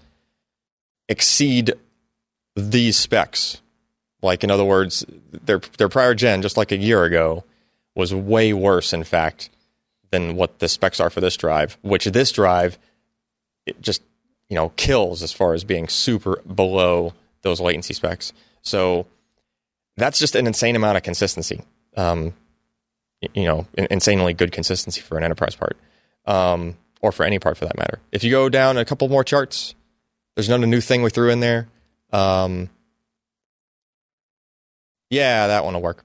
exceed 1.08 1.73
these 2.56 2.97
specs. 2.97 3.62
Like 4.21 4.43
in 4.43 4.51
other 4.51 4.65
words, 4.65 5.05
their 5.32 5.60
their 5.77 5.89
prior 5.89 6.13
gen, 6.13 6.41
just 6.41 6.58
like 6.58 6.71
a 6.71 6.77
year 6.77 7.03
ago, 7.03 7.43
was 7.95 8.13
way 8.13 8.53
worse, 8.53 8.93
in 8.93 9.03
fact, 9.03 9.49
than 10.12 10.36
what 10.36 10.60
the 10.60 10.67
specs 10.67 10.99
are 10.99 11.10
for 11.10 11.21
this 11.21 11.38
drive. 11.38 11.77
Which 11.82 12.05
this 12.05 12.32
drive, 12.32 12.77
it 13.65 13.82
just 13.82 14.01
you 14.49 14.55
know 14.55 14.69
kills 14.75 15.23
as 15.23 15.32
far 15.32 15.53
as 15.53 15.63
being 15.63 15.88
super 15.88 16.41
below 16.41 17.13
those 17.41 17.62
latency 17.62 17.93
specs. 17.93 18.34
So 18.62 19.08
that's 19.95 20.19
just 20.19 20.36
an 20.36 20.47
insane 20.47 20.75
amount 20.75 20.97
of 20.97 21.03
consistency. 21.03 21.62
Um, 21.95 22.34
you 23.34 23.45
know, 23.45 23.67
in- 23.77 23.88
insanely 23.89 24.34
good 24.34 24.51
consistency 24.51 25.01
for 25.01 25.17
an 25.17 25.23
enterprise 25.23 25.55
part, 25.55 25.77
um, 26.25 26.77
or 27.01 27.12
for 27.12 27.23
any 27.23 27.39
part 27.39 27.58
for 27.58 27.65
that 27.65 27.77
matter. 27.77 27.99
If 28.12 28.23
you 28.23 28.32
go 28.32 28.49
down 28.49 28.77
a 28.77 28.86
couple 28.86 29.08
more 29.10 29.23
charts, 29.23 29.75
there's 30.36 30.49
not 30.49 30.62
a 30.62 30.67
new 30.67 30.82
thing 30.82 31.01
we 31.03 31.10
threw 31.10 31.29
in 31.29 31.39
there. 31.39 31.67
Um, 32.12 32.69
yeah, 35.10 35.48
that 35.48 35.65
one 35.65 35.74
will 35.74 35.82
work. 35.82 36.04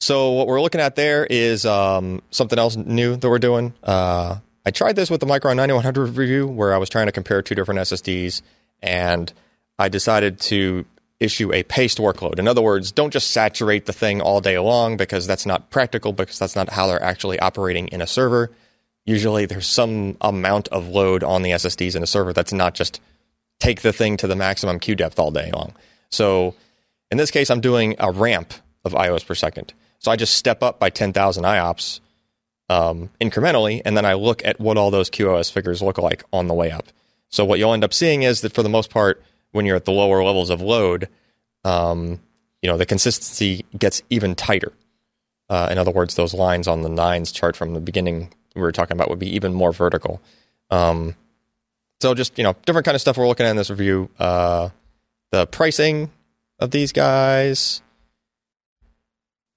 So 0.00 0.32
what 0.32 0.46
we're 0.46 0.60
looking 0.60 0.80
at 0.80 0.96
there 0.96 1.24
is 1.24 1.64
um, 1.64 2.20
something 2.30 2.58
else 2.58 2.76
new 2.76 3.16
that 3.16 3.28
we're 3.28 3.38
doing. 3.38 3.72
Uh, 3.82 4.36
I 4.66 4.70
tried 4.70 4.96
this 4.96 5.10
with 5.10 5.20
the 5.20 5.26
Micron 5.26 5.56
9100 5.56 6.16
review 6.18 6.46
where 6.46 6.74
I 6.74 6.78
was 6.78 6.88
trying 6.88 7.06
to 7.06 7.12
compare 7.12 7.42
two 7.42 7.54
different 7.54 7.80
SSDs, 7.80 8.42
and 8.82 9.32
I 9.78 9.88
decided 9.88 10.40
to 10.40 10.84
issue 11.20 11.52
a 11.52 11.62
paced 11.62 11.98
workload. 11.98 12.38
In 12.38 12.48
other 12.48 12.62
words, 12.62 12.92
don't 12.92 13.12
just 13.12 13.30
saturate 13.30 13.86
the 13.86 13.92
thing 13.92 14.20
all 14.20 14.40
day 14.40 14.58
long 14.58 14.96
because 14.96 15.26
that's 15.26 15.46
not 15.46 15.70
practical 15.70 16.12
because 16.12 16.38
that's 16.38 16.56
not 16.56 16.70
how 16.70 16.86
they're 16.86 17.02
actually 17.02 17.38
operating 17.40 17.88
in 17.88 18.02
a 18.02 18.06
server. 18.06 18.50
Usually 19.06 19.46
there's 19.46 19.66
some 19.66 20.16
amount 20.20 20.68
of 20.68 20.88
load 20.88 21.22
on 21.22 21.42
the 21.42 21.50
SSDs 21.50 21.96
in 21.96 22.02
a 22.02 22.06
server 22.06 22.32
that's 22.32 22.52
not 22.52 22.74
just 22.74 23.00
take 23.60 23.82
the 23.82 23.92
thing 23.92 24.16
to 24.18 24.26
the 24.26 24.36
maximum 24.36 24.78
queue 24.78 24.96
depth 24.96 25.18
all 25.18 25.30
day 25.30 25.50
long. 25.52 25.74
So 26.10 26.54
in 27.14 27.18
this 27.18 27.30
case, 27.30 27.48
I'm 27.48 27.60
doing 27.60 27.94
a 28.00 28.10
ramp 28.10 28.54
of 28.84 28.92
IOs 28.92 29.24
per 29.24 29.36
second. 29.36 29.72
So 30.00 30.10
I 30.10 30.16
just 30.16 30.34
step 30.34 30.64
up 30.64 30.80
by 30.80 30.90
10,000 30.90 31.44
IOPS 31.44 32.00
um, 32.68 33.08
incrementally, 33.20 33.80
and 33.84 33.96
then 33.96 34.04
I 34.04 34.14
look 34.14 34.44
at 34.44 34.58
what 34.58 34.76
all 34.76 34.90
those 34.90 35.10
QoS 35.10 35.52
figures 35.52 35.80
look 35.80 35.96
like 35.96 36.24
on 36.32 36.48
the 36.48 36.54
way 36.54 36.72
up. 36.72 36.86
So 37.28 37.44
what 37.44 37.60
you'll 37.60 37.72
end 37.72 37.84
up 37.84 37.94
seeing 37.94 38.24
is 38.24 38.40
that 38.40 38.52
for 38.52 38.64
the 38.64 38.68
most 38.68 38.90
part, 38.90 39.22
when 39.52 39.64
you're 39.64 39.76
at 39.76 39.84
the 39.84 39.92
lower 39.92 40.24
levels 40.24 40.50
of 40.50 40.60
load, 40.60 41.08
um, 41.62 42.18
you 42.62 42.68
know 42.68 42.76
the 42.76 42.84
consistency 42.84 43.64
gets 43.78 44.02
even 44.10 44.34
tighter. 44.34 44.72
Uh, 45.48 45.68
in 45.70 45.78
other 45.78 45.92
words, 45.92 46.16
those 46.16 46.34
lines 46.34 46.66
on 46.66 46.82
the 46.82 46.88
nines 46.88 47.30
chart 47.30 47.54
from 47.54 47.74
the 47.74 47.80
beginning 47.80 48.34
we 48.56 48.62
were 48.62 48.72
talking 48.72 48.96
about 48.96 49.08
would 49.08 49.20
be 49.20 49.36
even 49.36 49.54
more 49.54 49.72
vertical. 49.72 50.20
Um, 50.68 51.14
so 52.00 52.12
just 52.12 52.36
you 52.38 52.42
know, 52.42 52.56
different 52.66 52.86
kind 52.86 52.96
of 52.96 53.00
stuff 53.00 53.16
we're 53.16 53.28
looking 53.28 53.46
at 53.46 53.50
in 53.50 53.56
this 53.56 53.70
review. 53.70 54.10
Uh, 54.18 54.70
the 55.30 55.46
pricing 55.46 56.10
of 56.58 56.70
these 56.70 56.92
guys 56.92 57.82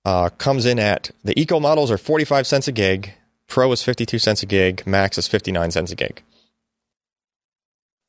uh, 0.05 0.29
comes 0.37 0.65
in 0.65 0.79
at 0.79 1.11
the 1.23 1.39
eco 1.39 1.59
models 1.59 1.91
are 1.91 1.97
45 1.97 2.47
cents 2.47 2.67
a 2.67 2.71
gig, 2.71 3.13
pro 3.47 3.71
is 3.71 3.83
52 3.83 4.19
cents 4.19 4.43
a 4.43 4.45
gig, 4.45 4.85
max 4.85 5.17
is 5.17 5.27
59 5.27 5.71
cents 5.71 5.91
a 5.91 5.95
gig. 5.95 6.23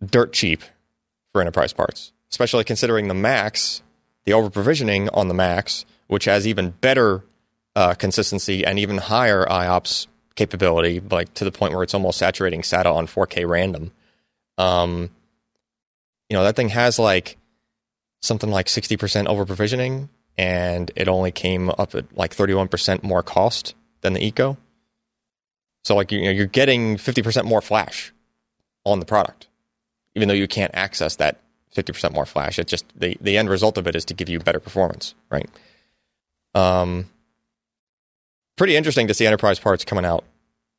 Dirt 0.04 0.32
cheap 0.32 0.62
for 1.32 1.40
enterprise 1.40 1.72
parts, 1.72 2.12
especially 2.30 2.64
considering 2.64 3.08
the 3.08 3.14
max, 3.14 3.82
the 4.24 4.32
over 4.32 4.50
provisioning 4.50 5.08
on 5.10 5.28
the 5.28 5.34
max, 5.34 5.84
which 6.06 6.26
has 6.26 6.46
even 6.46 6.70
better 6.70 7.24
uh, 7.74 7.94
consistency 7.94 8.64
and 8.64 8.78
even 8.78 8.98
higher 8.98 9.44
IOPS 9.46 10.06
capability, 10.36 11.00
like 11.00 11.34
to 11.34 11.44
the 11.44 11.50
point 11.50 11.72
where 11.74 11.82
it's 11.82 11.94
almost 11.94 12.18
saturating 12.18 12.62
SATA 12.62 12.94
on 12.94 13.06
4K 13.06 13.48
random. 13.48 13.90
Um, 14.56 15.10
you 16.28 16.36
know, 16.36 16.44
that 16.44 16.54
thing 16.54 16.68
has 16.68 16.98
like 16.98 17.37
something 18.20 18.50
like 18.50 18.66
60% 18.66 19.26
over 19.26 19.44
provisioning, 19.44 20.08
and 20.36 20.90
it 20.96 21.08
only 21.08 21.30
came 21.30 21.70
up 21.70 21.94
at 21.94 22.16
like 22.16 22.34
31% 22.34 23.02
more 23.02 23.22
cost 23.22 23.74
than 24.00 24.12
the 24.12 24.24
Eco. 24.24 24.56
So, 25.84 25.94
like, 25.96 26.12
you 26.12 26.22
know, 26.22 26.30
you're 26.30 26.46
getting 26.46 26.96
50% 26.96 27.44
more 27.44 27.60
flash 27.62 28.12
on 28.84 29.00
the 29.00 29.06
product, 29.06 29.48
even 30.14 30.28
though 30.28 30.34
you 30.34 30.48
can't 30.48 30.74
access 30.74 31.16
that 31.16 31.40
50% 31.74 32.12
more 32.12 32.26
flash. 32.26 32.58
It 32.58 32.66
just, 32.66 32.84
the, 32.96 33.16
the 33.20 33.38
end 33.38 33.48
result 33.48 33.78
of 33.78 33.86
it 33.86 33.94
is 33.96 34.04
to 34.06 34.14
give 34.14 34.28
you 34.28 34.38
better 34.40 34.60
performance, 34.60 35.14
right? 35.30 35.48
Um, 36.54 37.08
pretty 38.56 38.76
interesting 38.76 39.08
to 39.08 39.14
see 39.14 39.26
enterprise 39.26 39.58
parts 39.58 39.84
coming 39.84 40.04
out 40.04 40.24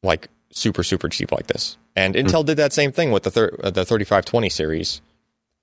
like 0.04 0.28
super, 0.52 0.84
super 0.84 1.10
cheap 1.10 1.32
like 1.32 1.48
this. 1.48 1.78
And 1.96 2.16
Intel 2.16 2.46
did 2.46 2.58
that 2.58 2.74
same 2.74 2.92
thing 2.92 3.12
with 3.12 3.24
the, 3.24 3.32
thir- 3.32 3.58
uh, 3.64 3.72
the 3.72 3.86
3520 3.86 4.50
series 4.50 5.02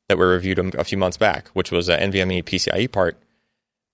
that 0.09 0.19
we 0.19 0.25
reviewed 0.25 0.59
a, 0.59 0.85
few 0.85 0.99
months 0.99 1.17
back, 1.17 1.49
which 1.49 1.71
was 1.71 1.89
an 1.89 2.13
NVMe 2.13 2.45
PCIe 2.45 2.91
part 2.91 3.17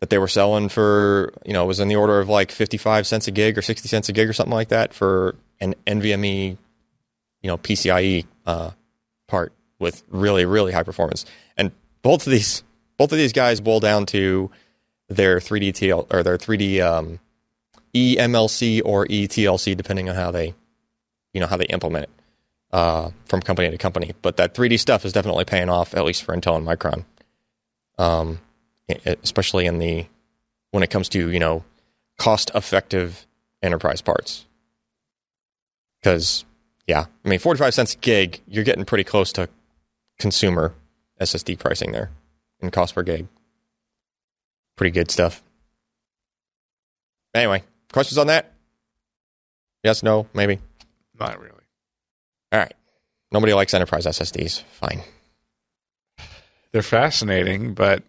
that 0.01 0.11
they 0.11 0.19
were 0.19 0.29
selling 0.29 0.69
for, 0.69 1.33
you 1.45 1.53
know, 1.53 1.65
it 1.65 1.67
was 1.67 1.81
in 1.81 1.89
the 1.89 1.97
order 1.97 2.21
of 2.21 2.29
like 2.29 2.51
55 2.51 3.07
cents 3.07 3.29
a 3.29 3.31
gig 3.31 3.57
or 3.57 3.63
60 3.63 3.89
cents 3.89 4.09
a 4.09 4.13
gig 4.13 4.29
or 4.29 4.33
something 4.33 4.53
like 4.53 4.69
that 4.69 4.93
for 4.93 5.37
an 5.61 5.75
NVMe, 5.87 6.57
you 7.41 7.49
know, 7.49 7.57
PCIe 7.57 8.27
uh, 8.45 8.71
part 9.29 9.53
with 9.79 10.03
really, 10.11 10.45
really 10.45 10.73
high 10.73 10.83
performance. 10.83 11.25
And 11.57 11.73
both 12.03 12.27
of 12.27 12.31
these, 12.31 12.63
both 12.99 13.13
of 13.13 13.19
these 13.19 13.33
guys 13.33 13.61
boil 13.61 13.81
down 13.81 14.07
to 14.07 14.51
their 15.09 15.39
3D 15.39 15.71
TL 15.71 16.13
or 16.13 16.23
their 16.23 16.37
3D 16.37 16.83
um, 16.83 17.21
eMLC 17.95 18.83
or 18.85 19.07
eTLC, 19.07 19.77
depending 19.77 20.09
on 20.09 20.17
how 20.17 20.31
they, 20.31 20.55
you 21.33 21.41
know, 21.41 21.47
how 21.47 21.57
they 21.57 21.67
implement 21.67 22.05
it 22.05 22.11
uh, 22.73 23.11
from 23.27 23.41
company 23.41 23.71
to 23.71 23.79
company. 23.79 24.13
But 24.23 24.37
that 24.37 24.55
3D 24.55 24.79
stuff 24.79 25.05
is 25.05 25.13
definitely 25.13 25.45
paying 25.45 25.69
off, 25.69 25.95
at 25.95 26.05
least 26.05 26.25
for 26.25 26.35
Intel 26.35 26.57
and 26.57 26.67
Micron. 26.67 27.05
Um, 27.99 28.41
especially 29.23 29.67
in 29.67 29.79
the 29.79 30.07
when 30.71 30.83
it 30.83 30.91
comes 30.91 31.09
to 31.11 31.31
you 31.31 31.39
know 31.39 31.65
cost 32.19 32.51
effective 32.55 33.27
enterprise 33.63 34.01
parts. 34.01 34.47
Because 36.01 36.45
yeah, 36.87 37.07
I 37.25 37.29
mean, 37.29 37.39
45 37.39 37.75
cents 37.75 37.95
a 37.95 37.99
gig, 37.99 38.41
you're 38.49 38.65
getting 38.65 38.85
pretty 38.85 39.05
close 39.05 39.33
to 39.35 39.49
consumer 40.19 40.75
SSD 41.21 41.59
pricing 41.59 41.93
there 41.93 42.11
in 42.61 42.71
cost 42.71 42.95
per 42.95 43.03
gig. 43.03 43.27
Pretty 44.77 44.91
good 44.91 45.11
stuff. 45.11 45.43
Anyway, 47.35 47.63
questions 47.93 48.19
on 48.19 48.27
that? 48.27 48.53
Yes, 49.83 50.03
no, 50.03 50.27
maybe. 50.35 50.59
Not 51.19 51.41
really. 51.41 51.62
All 52.53 52.59
right. 52.59 52.75
Nobody 53.31 53.55
likes 53.55 53.73
enterprise 53.75 54.05
SSDs. 54.07 54.63
Fine. 54.73 55.01
They're 56.73 56.83
fascinating, 56.83 57.75
but 57.75 58.03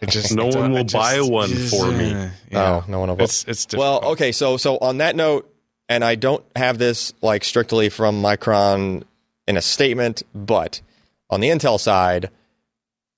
it 0.00 0.08
just 0.08 0.32
No 0.36 0.46
one 0.46 0.72
will 0.72 0.84
just- 0.84 0.94
buy 0.94 1.20
one 1.20 1.50
for 1.50 1.90
me. 1.90 2.12
uh, 2.12 2.28
Oh, 2.52 2.84
no 2.88 3.00
one 3.00 3.08
will. 3.10 3.22
It's 3.22 3.44
it's 3.44 3.66
difficult. 3.66 4.02
Well, 4.02 4.12
okay, 4.12 4.32
so 4.32 4.56
so 4.56 4.78
on 4.78 4.98
that 4.98 5.16
note, 5.16 5.50
and 5.88 6.04
I 6.04 6.14
don't 6.14 6.44
have 6.56 6.78
this 6.78 7.12
like 7.22 7.44
strictly 7.44 7.88
from 7.88 8.22
Micron 8.22 9.04
in 9.46 9.56
a 9.56 9.60
statement, 9.60 10.22
but 10.34 10.80
on 11.30 11.40
the 11.40 11.48
Intel 11.48 11.78
side, 11.80 12.30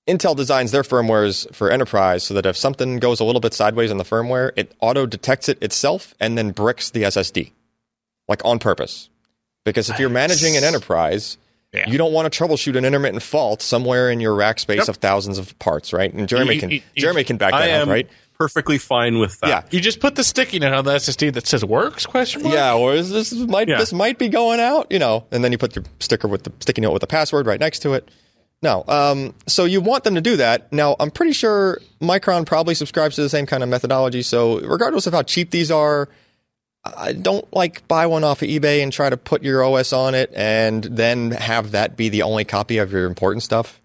Intel 0.07 0.35
designs 0.35 0.71
their 0.71 0.83
firmwares 0.83 1.53
for 1.53 1.69
enterprise 1.69 2.23
so 2.23 2.33
that 2.33 2.45
if 2.45 2.57
something 2.57 2.97
goes 2.99 3.19
a 3.19 3.23
little 3.23 3.41
bit 3.41 3.53
sideways 3.53 3.91
in 3.91 3.97
the 3.97 4.03
firmware, 4.03 4.51
it 4.55 4.73
auto 4.79 5.05
detects 5.05 5.49
it 5.49 5.61
itself 5.61 6.15
and 6.19 6.37
then 6.37 6.51
bricks 6.51 6.89
the 6.89 7.03
SSD, 7.03 7.51
like 8.27 8.43
on 8.43 8.57
purpose. 8.59 9.09
Because 9.67 9.89
if 9.89 9.99
you're 9.99 10.09
managing 10.09 10.55
an 10.57 10.63
enterprise, 10.63 11.37
Yeah. 11.73 11.89
you 11.89 11.97
don't 11.97 12.13
want 12.13 12.31
to 12.31 12.43
troubleshoot 12.43 12.77
an 12.77 12.85
intermittent 12.85 13.21
fault 13.21 13.61
somewhere 13.61 14.09
in 14.09 14.19
your 14.21 14.33
rack 14.33 14.59
space 14.59 14.77
Yep. 14.79 14.87
of 14.87 14.95
thousands 14.97 15.37
of 15.37 15.57
parts, 15.59 15.91
right? 15.93 16.11
And 16.13 16.27
Jeremy 16.27 16.55
You- 16.55 16.59
can 16.61 16.69
you- 16.71 16.81
you- 16.95 17.01
Jeremy 17.01 17.23
can 17.25 17.35
back 17.37 17.53
I 17.53 17.67
that 17.67 17.81
up, 17.81 17.89
right? 17.89 18.07
perfectly 18.37 18.77
fine 18.77 19.19
with 19.19 19.39
that. 19.41 19.47
Yeah. 19.49 19.61
You 19.71 19.81
just 19.81 19.99
put 19.99 20.15
the 20.15 20.23
sticky 20.23 20.59
note 20.59 20.73
on 20.73 20.85
the 20.85 20.93
SSD 20.93 21.29
that 21.31 21.45
says 21.47 21.65
"works?" 21.65 22.05
Question 22.05 22.43
mark. 22.43 22.55
Yeah, 22.55 22.73
or 22.75 22.93
is 22.93 23.09
this 23.09 23.33
might 23.33 23.67
Yeah. 23.67 23.77
this 23.79 23.91
might 23.91 24.17
be 24.17 24.29
going 24.29 24.59
out, 24.59 24.87
you 24.91 24.99
know, 24.99 25.25
and 25.31 25.43
then 25.43 25.51
you 25.51 25.57
put 25.57 25.75
your 25.75 25.83
sticker 25.99 26.27
with 26.27 26.43
the 26.43 26.51
sticky 26.61 26.81
note 26.81 26.91
with 26.93 27.01
the 27.01 27.07
password 27.07 27.45
right 27.47 27.59
next 27.59 27.79
to 27.79 27.93
it. 27.93 28.07
No, 28.63 28.83
um, 28.87 29.33
so 29.47 29.65
you 29.65 29.81
want 29.81 30.03
them 30.03 30.15
to 30.15 30.21
do 30.21 30.37
that. 30.37 30.71
Now, 30.71 30.95
I'm 30.99 31.11
pretty 31.11 31.33
sure 31.33 31.79
Micron 32.01 32.45
probably 32.45 32.73
subscribes 32.75 33.15
to 33.15 33.21
the 33.21 33.29
same 33.29 33.45
kind 33.45 33.61
of 33.61 33.69
methodology. 33.69 34.21
So, 34.23 34.59
regardless 34.61 35.05
of 35.05 35.13
how 35.13 35.21
cheap 35.23 35.51
these 35.51 35.69
are, 35.69 36.07
I 36.09 36.11
don't 37.13 37.51
like 37.53 37.87
buy 37.87 38.07
one 38.07 38.23
off 38.23 38.41
of 38.41 38.47
eBay 38.47 38.83
and 38.83 38.91
try 38.91 39.09
to 39.09 39.17
put 39.17 39.43
your 39.43 39.63
OS 39.63 39.93
on 39.93 40.15
it 40.15 40.31
and 40.35 40.83
then 40.83 41.31
have 41.31 41.71
that 41.71 41.97
be 41.97 42.09
the 42.09 42.23
only 42.23 42.45
copy 42.45 42.77
of 42.77 42.91
your 42.91 43.05
important 43.05 43.43
stuff. 43.43 43.81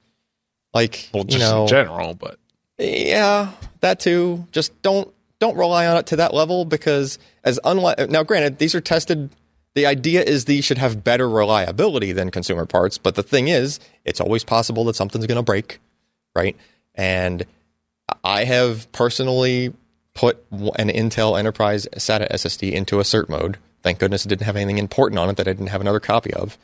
Like, 0.75 1.11
Well, 1.13 1.25
you 1.25 1.39
just 1.39 1.51
know, 1.51 1.63
in 1.63 1.69
general, 1.69 2.15
but 2.15 2.39
yeah, 2.79 3.53
that 3.81 4.01
too. 4.01 4.47
Just 4.53 4.81
don't 4.83 5.13
don't 5.39 5.57
rely 5.57 5.87
on 5.87 5.97
it 5.97 6.07
to 6.07 6.17
that 6.17 6.33
level 6.35 6.65
because 6.65 7.19
as 7.45 7.59
unlike 7.65 8.11
now, 8.11 8.23
granted, 8.23 8.59
these 8.59 8.75
are 8.75 8.81
tested. 8.81 9.31
The 9.75 9.87
idea 9.87 10.23
is 10.23 10.45
these 10.45 10.65
should 10.65 10.79
have 10.79 11.03
better 11.03 11.29
reliability 11.29 12.13
than 12.13 12.31
consumer 12.31 12.67
parts, 12.67 12.99
but 12.99 13.15
the 13.15 13.23
thing 13.23 13.49
is, 13.49 13.81
it's 14.05 14.21
always 14.21 14.45
possible 14.45 14.85
that 14.85 14.97
something's 14.97 15.27
going 15.27 15.37
to 15.37 15.43
break, 15.43 15.81
right? 16.35 16.57
And 16.95 17.47
I 18.23 18.45
have 18.45 18.91
personally 18.93 19.73
put 20.15 20.45
an 20.51 20.89
Intel 20.89 21.39
Enterprise 21.39 21.87
SATA 21.95 22.31
SSD 22.31 22.73
into 22.73 23.01
assert 23.01 23.29
mode. 23.29 23.59
Thank 23.83 23.99
goodness 23.99 24.25
it 24.25 24.29
didn't 24.29 24.47
have 24.47 24.57
anything 24.57 24.79
important 24.79 25.19
on 25.19 25.29
it 25.29 25.37
that 25.37 25.49
I 25.49 25.53
didn't 25.53 25.69
have 25.69 25.81
another 25.81 26.01
copy 26.01 26.33
of. 26.35 26.59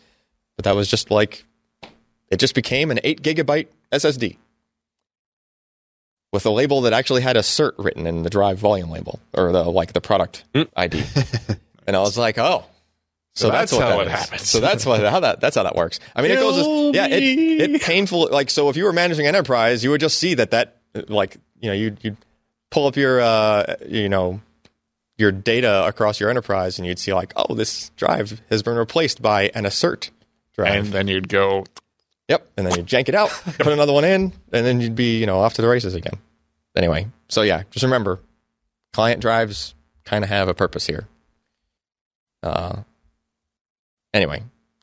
But 0.56 0.64
that 0.64 0.76
was 0.76 0.88
just 0.88 1.10
like 1.10 1.44
it 2.30 2.38
just 2.38 2.54
became 2.54 2.90
an 2.90 3.00
eight 3.04 3.22
gigabyte 3.22 3.68
SSD 3.92 4.36
with 6.32 6.44
a 6.44 6.50
label 6.50 6.82
that 6.82 6.92
actually 6.92 7.22
had 7.22 7.36
assert 7.36 7.74
written 7.78 8.06
in 8.06 8.22
the 8.22 8.30
drive 8.30 8.58
volume 8.58 8.90
label 8.90 9.18
or 9.34 9.52
the 9.52 9.64
like 9.64 9.92
the 9.92 10.00
product 10.00 10.44
hmm. 10.54 10.62
ID. 10.76 11.02
and 11.86 11.96
I 11.96 12.00
was 12.00 12.18
like, 12.18 12.38
oh. 12.38 12.64
So, 13.34 13.46
So 13.46 13.52
that's, 13.52 13.70
that's 13.70 13.80
what 13.80 13.88
how 13.88 13.96
that 13.98 14.00
it 14.00 14.06
is. 14.06 14.12
happens. 14.12 14.48
So 14.48 14.60
that's 14.60 14.84
what 14.84 15.00
how 15.00 15.20
that 15.20 15.40
that's 15.40 15.54
how 15.54 15.62
that 15.62 15.76
works. 15.76 16.00
I 16.16 16.22
mean, 16.22 16.32
it 16.32 16.40
goes 16.40 16.94
yeah, 16.94 17.06
it 17.06 17.22
it 17.22 17.82
painful 17.82 18.28
like 18.32 18.50
so 18.50 18.68
if 18.68 18.76
you 18.76 18.84
were 18.84 18.92
managing 18.92 19.26
enterprise, 19.26 19.84
you 19.84 19.90
would 19.90 20.00
just 20.00 20.18
see 20.18 20.34
that 20.34 20.50
that 20.50 20.76
like 21.08 21.36
you 21.60 21.68
know 21.68 21.74
you 21.74 21.96
you 22.02 22.16
pull 22.70 22.86
up 22.86 22.96
your 22.96 23.20
uh 23.20 23.76
you 23.86 24.08
know 24.08 24.40
your 25.16 25.32
data 25.32 25.86
across 25.86 26.20
your 26.20 26.30
enterprise 26.30 26.78
and 26.78 26.86
you'd 26.86 26.98
see 26.98 27.12
like 27.12 27.32
oh 27.36 27.54
this 27.54 27.90
drive 27.96 28.40
has 28.50 28.62
been 28.62 28.76
replaced 28.76 29.20
by 29.20 29.50
an 29.54 29.66
assert 29.66 30.10
drive. 30.58 30.84
and 30.84 30.86
then 30.92 31.08
you'd 31.08 31.28
go. 31.28 31.64
Yep. 32.28 32.46
And 32.56 32.66
then 32.66 32.76
you'd 32.76 32.86
jank 32.86 33.08
it 33.08 33.14
out, 33.14 33.30
put 33.58 33.68
another 33.68 33.92
one 33.92 34.04
in, 34.04 34.32
and 34.52 34.66
then 34.66 34.80
you'd 34.80 34.94
be, 34.94 35.18
you 35.18 35.26
know, 35.26 35.38
off 35.38 35.54
to 35.54 35.62
the 35.62 35.68
races 35.68 35.94
again. 35.94 36.18
Anyway, 36.76 37.08
so 37.28 37.42
yeah, 37.42 37.62
just 37.70 37.84
remember, 37.84 38.20
client 38.92 39.22
drives 39.22 39.74
kind 40.04 40.22
of 40.22 40.30
have 40.30 40.48
a 40.48 40.54
purpose 40.54 40.86
here. 40.86 41.08
Uh, 42.42 42.82
anyway, 44.12 44.42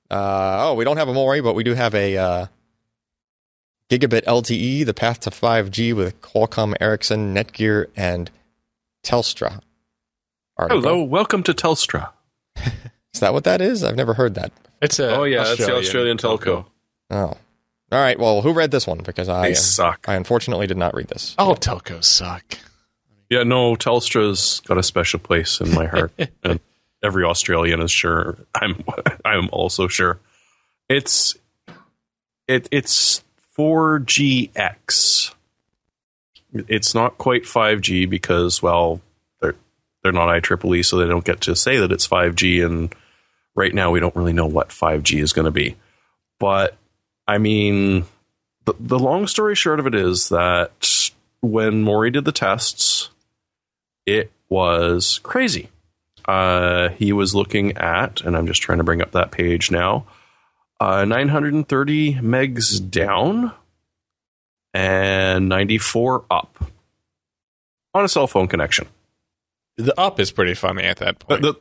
uh, 0.09 0.69
oh, 0.69 0.73
we 0.73 0.83
don't 0.83 0.97
have 0.97 1.07
a 1.07 1.13
Morry, 1.13 1.41
but 1.41 1.53
we 1.53 1.63
do 1.63 1.73
have 1.73 1.93
a 1.93 2.17
uh, 2.17 2.45
gigabit 3.89 4.23
LTE, 4.23 4.85
the 4.85 4.93
path 4.93 5.19
to 5.21 5.29
5G 5.29 5.93
with 5.93 6.21
Qualcomm, 6.21 6.73
Ericsson, 6.79 7.33
Netgear, 7.33 7.87
and 7.95 8.31
Telstra. 9.03 9.61
Article. 10.57 10.81
Hello, 10.81 11.03
welcome 11.03 11.43
to 11.43 11.53
Telstra. 11.53 12.09
Is 13.13 13.19
that 13.19 13.33
what 13.33 13.43
that 13.43 13.61
is? 13.61 13.83
I've 13.83 13.95
never 13.95 14.13
heard 14.13 14.35
that. 14.35 14.51
It's 14.81 14.99
a 14.99 15.15
Oh 15.15 15.23
yeah, 15.23 15.43
that's 15.43 15.65
the 15.65 15.75
Australian 15.75 16.17
telco. 16.17 16.65
Oh. 17.09 17.15
All 17.15 17.37
right. 17.91 18.19
Well, 18.19 18.41
who 18.41 18.51
read 18.51 18.71
this 18.71 18.85
one? 18.85 18.99
Because 18.99 19.29
I, 19.29 19.49
They 19.49 19.53
suck. 19.53 20.05
I 20.07 20.15
unfortunately 20.15 20.67
did 20.67 20.77
not 20.77 20.93
read 20.93 21.07
this. 21.07 21.33
All 21.37 21.55
telcos 21.55 22.03
suck. 22.03 22.57
Yeah, 23.29 23.43
no, 23.43 23.75
Telstra's 23.75 24.59
got 24.61 24.77
a 24.77 24.83
special 24.83 25.19
place 25.19 25.59
in 25.59 25.73
my 25.73 25.85
heart, 25.85 26.11
and 26.43 26.59
every 27.03 27.23
Australian 27.23 27.81
is 27.81 27.91
sure. 27.91 28.37
I'm 28.53 28.83
I'm 29.25 29.49
also 29.51 29.87
sure. 29.87 30.19
It's 30.89 31.35
it 32.47 32.67
it's 32.71 33.23
4GX. 33.57 35.33
It's 36.53 36.95
not 36.95 37.17
quite 37.17 37.43
5G 37.43 38.09
because 38.09 38.61
well, 38.61 39.01
they're 39.41 39.55
they're 40.03 40.11
not 40.11 40.29
IEEE, 40.29 40.85
so 40.85 40.97
they 40.97 41.07
don't 41.07 41.25
get 41.25 41.41
to 41.41 41.55
say 41.55 41.77
that 41.77 41.91
it's 41.91 42.07
5G. 42.07 42.65
And 42.65 42.93
right 43.55 43.73
now, 43.73 43.91
we 43.91 43.99
don't 43.99 44.15
really 44.15 44.33
know 44.33 44.45
what 44.45 44.69
5G 44.69 45.21
is 45.21 45.33
going 45.33 45.45
to 45.45 45.51
be. 45.51 45.75
But 46.39 46.77
I 47.27 47.37
mean, 47.37 48.05
the, 48.65 48.73
the 48.79 48.99
long 48.99 49.27
story 49.27 49.55
short 49.55 49.79
of 49.79 49.87
it 49.87 49.95
is 49.95 50.29
that 50.29 51.11
when 51.41 51.81
Morry 51.81 52.11
did 52.11 52.25
the 52.25 52.31
tests, 52.31 53.09
it 54.05 54.31
was 54.49 55.19
crazy. 55.23 55.69
Uh, 56.25 56.89
he 56.89 57.13
was 57.13 57.35
looking 57.35 57.77
at, 57.77 58.21
and 58.21 58.35
I'm 58.35 58.47
just 58.47 58.61
trying 58.61 58.79
to 58.79 58.83
bring 58.83 59.01
up 59.01 59.11
that 59.11 59.31
page 59.31 59.69
now, 59.69 60.05
uh, 60.79 61.05
930 61.05 62.15
megs 62.15 62.89
down 62.89 63.53
and 64.73 65.47
94 65.47 66.25
up 66.29 66.63
on 67.93 68.03
a 68.03 68.09
cell 68.09 68.27
phone 68.27 68.47
connection. 68.47 68.87
The 69.77 69.97
up 69.99 70.19
is 70.19 70.31
pretty 70.31 70.53
funny 70.53 70.83
at 70.83 70.97
that 70.97 71.19
point. 71.19 71.41
the, 71.41 71.55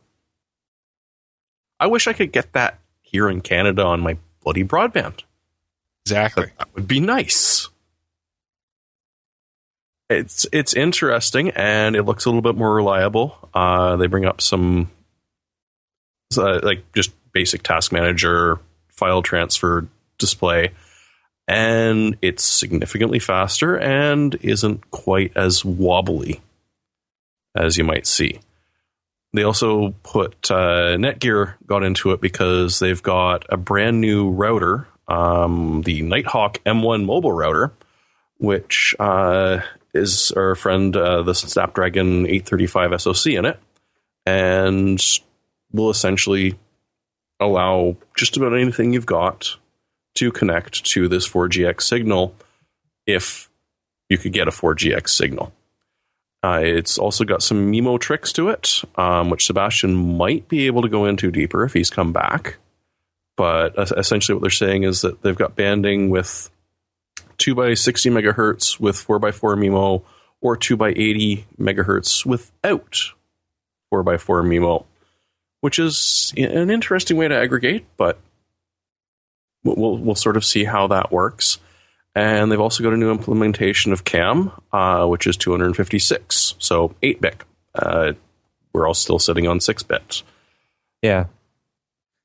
I 1.78 1.86
wish 1.86 2.06
I 2.06 2.12
could 2.12 2.32
get 2.32 2.52
that 2.52 2.78
here 3.02 3.28
in 3.28 3.40
Canada 3.40 3.84
on 3.84 4.00
my 4.00 4.16
bloody 4.42 4.64
broadband. 4.64 5.22
exactly. 6.04 6.46
That 6.58 6.68
would 6.74 6.88
be 6.88 7.00
nice. 7.00 7.68
It's 10.10 10.46
it's 10.52 10.74
interesting 10.74 11.50
and 11.50 11.96
it 11.96 12.02
looks 12.02 12.26
a 12.26 12.28
little 12.28 12.42
bit 12.42 12.56
more 12.56 12.74
reliable. 12.74 13.48
Uh, 13.54 13.96
they 13.96 14.06
bring 14.06 14.26
up 14.26 14.40
some 14.40 14.90
uh, 16.36 16.60
like 16.62 16.92
just 16.92 17.12
basic 17.32 17.62
task 17.62 17.90
manager 17.90 18.58
file 18.96 19.22
transfer 19.22 19.88
display, 20.18 20.72
and 21.46 22.16
it's 22.22 22.44
significantly 22.44 23.18
faster 23.18 23.76
and 23.76 24.34
isn't 24.36 24.90
quite 24.90 25.36
as 25.36 25.64
wobbly 25.64 26.40
as 27.54 27.76
you 27.76 27.84
might 27.84 28.06
see. 28.06 28.40
They 29.32 29.42
also 29.42 29.94
put 30.04 30.50
uh, 30.50 30.96
Netgear 30.96 31.54
got 31.66 31.82
into 31.82 32.12
it 32.12 32.20
because 32.20 32.78
they've 32.78 33.02
got 33.02 33.44
a 33.48 33.56
brand 33.56 34.00
new 34.00 34.30
router, 34.30 34.86
um, 35.08 35.82
the 35.82 36.02
Nighthawk 36.02 36.62
M1 36.64 37.04
mobile 37.04 37.32
router, 37.32 37.72
which 38.38 38.94
uh, 39.00 39.60
is 39.92 40.32
our 40.32 40.54
friend 40.54 40.96
uh, 40.96 41.22
the 41.22 41.34
Snapdragon 41.34 42.26
835 42.26 43.02
SoC 43.02 43.26
in 43.32 43.44
it, 43.44 43.60
and 44.24 45.02
will 45.72 45.90
essentially 45.90 46.56
allow 47.40 47.96
just 48.16 48.36
about 48.36 48.54
anything 48.54 48.92
you've 48.92 49.06
got 49.06 49.56
to 50.14 50.30
connect 50.30 50.84
to 50.84 51.08
this 51.08 51.28
4GX 51.28 51.82
signal 51.82 52.34
if 53.06 53.50
you 54.08 54.18
could 54.18 54.32
get 54.32 54.48
a 54.48 54.52
4GX 54.52 55.08
signal. 55.08 55.52
Uh, 56.44 56.60
it's 56.62 56.98
also 56.98 57.24
got 57.24 57.42
some 57.42 57.72
MIMO 57.72 57.98
tricks 57.98 58.32
to 58.34 58.50
it, 58.50 58.82
um, 58.96 59.30
which 59.30 59.46
Sebastian 59.46 59.94
might 59.94 60.46
be 60.46 60.66
able 60.66 60.82
to 60.82 60.90
go 60.90 61.06
into 61.06 61.30
deeper 61.30 61.64
if 61.64 61.72
he's 61.72 61.88
come 61.88 62.12
back. 62.12 62.58
But 63.36 63.74
essentially, 63.96 64.34
what 64.34 64.42
they're 64.42 64.50
saying 64.50 64.84
is 64.84 65.00
that 65.00 65.22
they've 65.22 65.34
got 65.34 65.56
banding 65.56 66.10
with 66.10 66.50
2 67.38 67.54
by 67.54 67.74
60 67.74 68.10
megahertz 68.10 68.78
with 68.78 68.96
4 68.96 69.18
by 69.18 69.32
4 69.32 69.56
MIMO, 69.56 70.02
or 70.40 70.56
2 70.56 70.76
by 70.76 70.90
80 70.90 71.46
megahertz 71.58 72.26
without 72.26 72.98
4 73.90 74.02
by 74.02 74.18
4 74.18 74.42
MIMO, 74.42 74.84
which 75.64 75.78
is 75.78 76.34
an 76.36 76.68
interesting 76.68 77.16
way 77.16 77.26
to 77.26 77.34
aggregate, 77.34 77.86
but 77.96 78.18
we'll, 79.64 79.96
we'll, 79.96 80.14
sort 80.14 80.36
of 80.36 80.44
see 80.44 80.64
how 80.64 80.86
that 80.88 81.10
works. 81.10 81.56
And 82.14 82.52
they've 82.52 82.60
also 82.60 82.82
got 82.84 82.92
a 82.92 82.98
new 82.98 83.10
implementation 83.10 83.90
of 83.90 84.04
QAM, 84.04 84.52
uh, 84.74 85.06
which 85.06 85.26
is 85.26 85.38
256, 85.38 86.56
so 86.58 86.94
8 87.02 87.18
bit. 87.18 87.42
Uh, 87.74 88.12
we're 88.74 88.86
all 88.86 88.92
still 88.92 89.18
sitting 89.18 89.48
on 89.48 89.58
6 89.58 89.82
bit. 89.84 90.22
Yeah. 91.00 91.28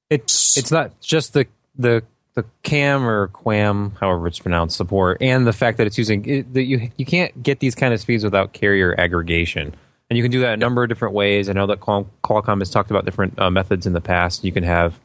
It's 0.10 0.58
it's 0.58 0.70
not 0.70 1.00
just 1.00 1.32
the 1.32 1.48
the 1.78 2.04
the 2.34 2.44
cam 2.64 3.08
or 3.08 3.30
quam, 3.30 3.94
however 4.02 4.28
it's 4.28 4.40
pronounced, 4.40 4.76
support, 4.76 5.20
and 5.22 5.48
the 5.48 5.54
fact 5.54 5.78
that 5.78 5.88
it's 5.88 5.98
using 5.98 6.26
it, 6.26 6.54
that 6.56 6.64
you 6.64 6.92
you 6.98 7.06
can't 7.06 7.42
get 7.42 7.62
these 7.62 7.74
kind 7.74 7.94
of 7.94 8.02
speeds 8.02 8.26
without 8.26 8.52
carrier 8.52 8.94
aggregation, 9.00 9.76
and 10.10 10.18
you 10.18 10.24
can 10.24 10.32
do 10.32 10.42
that 10.42 10.54
a 10.54 10.58
number 10.58 10.84
of 10.84 10.90
different 10.90 11.14
ways. 11.14 11.50
I 11.50 11.54
know 11.54 11.68
that 11.68 11.80
Qualcomm 11.80 12.60
has 12.60 12.70
talked 12.70 12.90
about 12.90 13.06
different 13.06 13.38
uh, 13.40 13.52
methods 13.52 13.86
in 13.86 13.94
the 13.94 14.02
past. 14.02 14.44
You 14.44 14.52
can 14.52 14.64
have 14.64 15.00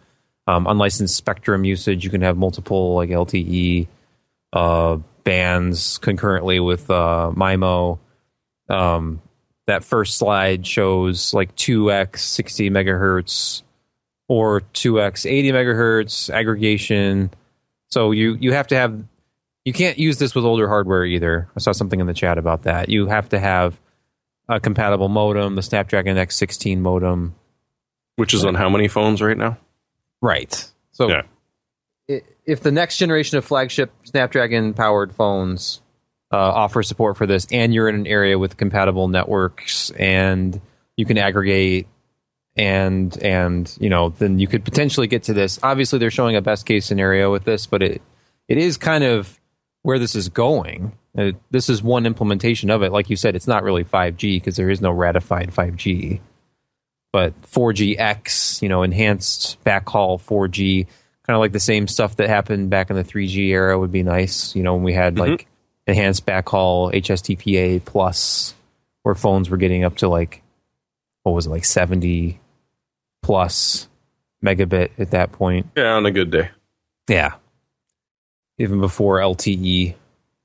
um, 0.47 0.67
unlicensed 0.67 1.15
spectrum 1.15 1.65
usage. 1.65 2.05
You 2.05 2.11
can 2.11 2.23
have 2.23 2.37
multiple 2.37 2.95
like 2.95 3.11
LTE 3.11 3.87
uh, 4.53 4.99
bands 5.25 5.99
concurrently 5.99 6.61
with 6.61 6.91
uh, 6.91 7.33
MIMO. 7.35 7.99
Um, 8.69 9.21
that 9.67 9.85
first 9.85 10.19
slide 10.19 10.67
shows 10.67 11.35
like 11.35 11.55
2x 11.57 12.19
60 12.19 12.71
megahertz 12.71 13.63
or 14.29 14.61
2x 14.61 15.31
80 15.31 15.53
megahertz 15.53 16.33
aggregation. 16.33 17.31
So 17.89 18.11
you 18.11 18.35
you 18.41 18.53
have 18.53 18.69
to 18.69 18.77
have 18.77 19.05
you 19.65 19.73
can't 19.73 19.99
use 19.99 20.19
this 20.19 20.35
with 20.35 20.45
older 20.45 20.69
hardware 20.69 21.05
either. 21.05 21.49
I 21.57 21.61
saw 21.61 21.73
something 21.73 22.01
in 22.01 22.07
the 22.07 22.15
chat 22.15 22.37
about 22.37 22.65
that. 22.65 22.89
You 22.89 23.07
have 23.07 23.31
to 23.31 23.39
have 23.39 23.79
a 24.49 24.61
compatible 24.61 25.09
modem, 25.09 25.55
the 25.55 25.63
Snapdragon 25.63 26.17
X16 26.17 26.79
modem. 26.79 27.35
Which 28.17 28.33
is 28.35 28.45
on 28.45 28.55
how 28.55 28.69
many 28.69 28.87
phones 28.89 29.21
right 29.21 29.37
now? 29.37 29.59
Right. 30.23 30.71
So 30.93 31.09
Yeah. 31.09 31.23
if 32.47 32.61
the 32.63 32.71
next 32.71 32.99
generation 32.99 33.39
of 33.39 33.45
flagship 33.45 33.91
Snapdragon 34.05 34.75
powered 34.75 35.15
phones 35.15 35.81
uh, 36.33 36.37
offer 36.37 36.83
support 36.83 37.17
for 37.17 37.27
this, 37.27 37.47
and 37.51 37.73
you're 37.75 37.89
in 37.89 37.95
an 37.95 38.07
area 38.07 38.39
with 38.39 38.57
compatible 38.57 39.09
networks, 39.09 39.91
and 39.93 40.61
you 40.97 41.05
can 41.07 41.17
aggregate, 41.19 41.87
and 42.57 43.17
and 43.23 43.77
you 43.81 43.89
know, 43.89 44.11
then 44.11 44.39
you 44.39 44.47
could 44.47 44.65
potentially 44.65 45.07
get 45.07 45.25
to 45.25 45.33
this. 45.35 45.59
Obviously, 45.63 45.99
they're 45.99 46.11
showing 46.11 46.37
a 46.37 46.43
best 46.43 46.67
case 46.67 46.87
scenario 46.87 47.31
with 47.33 47.45
this, 47.45 47.67
but 47.67 47.83
it 47.83 48.03
it 48.49 48.59
is 48.59 48.77
kind 48.77 49.03
of 49.05 49.41
where 49.85 50.01
this 50.01 50.17
is 50.17 50.29
going. 50.29 50.93
Uh, 51.17 51.31
this 51.53 51.71
is 51.71 51.81
one 51.81 52.05
implementation 52.05 52.71
of 52.71 52.83
it. 52.83 52.91
Like 52.91 53.09
you 53.09 53.15
said, 53.15 53.37
it's 53.37 53.47
not 53.47 53.63
really 53.63 53.85
5G 53.85 54.37
because 54.37 54.57
there 54.57 54.69
is 54.69 54.81
no 54.81 54.91
ratified 54.91 55.51
5G 55.51 56.21
but 57.15 57.41
4GX, 57.43 58.61
you 58.61 58.69
know, 58.69 58.83
enhanced 58.83 59.63
backhaul 59.63 60.21
4G, 60.21 60.85
kind 61.25 61.37
of 61.37 61.39
like 61.39 61.53
the 61.53 61.61
same 61.61 61.87
stuff 61.87 62.17
that 62.17 62.29
happened 62.29 62.71
back 62.71 62.91
in 62.91 62.97
the 62.97 63.05
3G 63.05 63.51
era 63.51 63.79
would 63.79 63.93
be 63.93 64.03
nice. 64.03 64.57
You 64.57 64.65
know, 64.65 64.75
when 64.75 64.83
we 64.83 64.95
had 64.95 65.17
like 65.17 65.47
enhanced 65.87 66.27
backhaul 66.27 66.93
HSDPA 66.93 67.85
plus, 67.85 68.53
where 69.05 69.15
phones 69.15 69.49
were 69.49 69.59
getting 69.59 69.85
up 69.85 69.99
to 69.99 70.09
like, 70.09 70.43
what 71.23 71.37
was 71.37 71.47
it, 71.47 71.51
like 71.51 71.65
70 71.65 72.41
plus 73.23 73.87
megabit 74.45 74.91
at 74.99 75.13
that 75.13 75.31
point. 75.31 75.69
Yeah, 75.77 75.93
on 75.93 76.07
a 76.07 76.11
good 76.11 76.33
day. 76.33 76.51
Yeah. 77.09 77.35
Even 78.59 78.81
before 78.81 79.19
LTE 79.19 79.95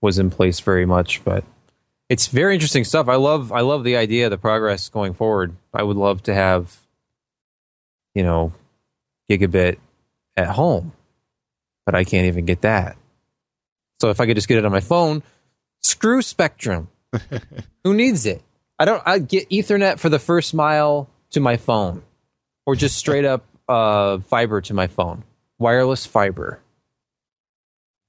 was 0.02 0.18
in 0.18 0.30
place 0.30 0.60
very 0.60 0.86
much, 0.86 1.24
but 1.24 1.44
it's 2.10 2.28
very 2.28 2.56
interesting 2.56 2.84
stuff. 2.84 3.08
I 3.08 3.16
love 3.16 3.52
I 3.52 3.62
love 3.62 3.84
the 3.84 3.98
idea, 3.98 4.30
the 4.30 4.38
progress 4.38 4.90
going 4.90 5.14
forward. 5.14 5.56
I 5.74 5.84
would 5.84 5.98
love 5.98 6.24
to 6.24 6.34
have 6.34 6.76
you 8.16 8.24
know 8.24 8.54
gigabit 9.30 9.78
at 10.36 10.48
home, 10.48 10.94
but 11.86 11.96
I 11.96 12.04
can't 12.04 12.28
even 12.28 12.46
get 12.46 12.62
that. 12.62 12.98
So 14.02 14.10
if 14.10 14.20
I 14.20 14.26
could 14.26 14.36
just 14.36 14.48
get 14.48 14.58
it 14.58 14.66
on 14.66 14.72
my 14.72 14.80
phone, 14.80 15.22
screw 15.82 16.22
Spectrum. 16.22 16.90
Who 17.84 17.94
needs 17.94 18.26
it? 18.26 18.42
I 18.80 18.86
don't 18.86 19.04
I 19.06 19.20
get 19.20 19.50
Ethernet 19.50 20.00
for 20.00 20.10
the 20.10 20.20
first 20.20 20.54
mile 20.54 21.10
to 21.32 21.40
my 21.40 21.58
phone 21.58 22.02
or 22.66 22.76
just 22.76 22.98
straight 22.98 23.26
up 23.26 23.46
uh, 23.68 24.20
fiber 24.20 24.62
to 24.62 24.74
my 24.74 24.88
phone. 24.88 25.24
Wireless 25.58 26.06
fiber. 26.06 26.60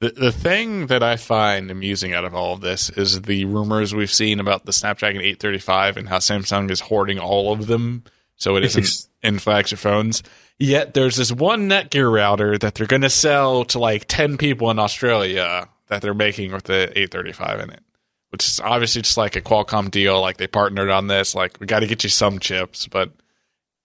The, 0.01 0.11
the 0.11 0.32
thing 0.32 0.86
that 0.86 1.03
I 1.03 1.16
find 1.16 1.70
amusing 1.70 2.14
out 2.14 2.24
of 2.24 2.34
all 2.34 2.55
of 2.55 2.62
this 2.62 2.88
is 2.90 3.22
the 3.22 3.44
rumors 3.44 3.94
we've 3.94 4.12
seen 4.12 4.40
about 4.40 4.64
the 4.64 4.72
Snapdragon 4.72 5.20
835 5.20 5.98
and 5.98 6.09
how 6.09 6.18
Samsung 6.18 6.70
is 6.70 6.80
hoarding 6.80 7.18
all 7.18 7.53
of 7.53 7.66
them 7.66 8.05
so 8.36 8.57
it 8.57 8.64
isn't 8.64 9.09
in 9.22 9.38
flagship 9.38 9.78
phones. 9.78 10.22
Yet 10.59 10.94
there's 10.94 11.16
this 11.16 11.30
one 11.30 11.68
Netgear 11.68 12.11
router 12.11 12.57
that 12.59 12.74
they're 12.74 12.86
going 12.86 13.03
to 13.03 13.11
sell 13.11 13.64
to 13.66 13.78
like 13.78 14.07
10 14.09 14.38
people 14.38 14.70
in 14.70 14.78
Australia 14.78 15.68
that 15.88 16.03
they're 16.03 16.14
making 16.14 16.53
with 16.53 16.64
the 16.64 16.90
835 16.98 17.61
in 17.61 17.70
it, 17.70 17.82
which 18.30 18.48
is 18.48 18.61
obviously 18.61 19.03
just 19.03 19.16
like 19.16 19.36
a 19.36 19.42
Qualcomm 19.42 19.90
deal. 19.90 20.20
Like 20.20 20.38
they 20.38 20.46
partnered 20.46 20.90
on 20.90 21.07
this. 21.07 21.34
Like 21.34 21.59
we 21.61 21.66
got 21.66 21.80
to 21.80 21.86
get 21.86 22.05
you 22.05 22.11
some 22.11 22.38
chips, 22.38 22.86
but 22.86 23.11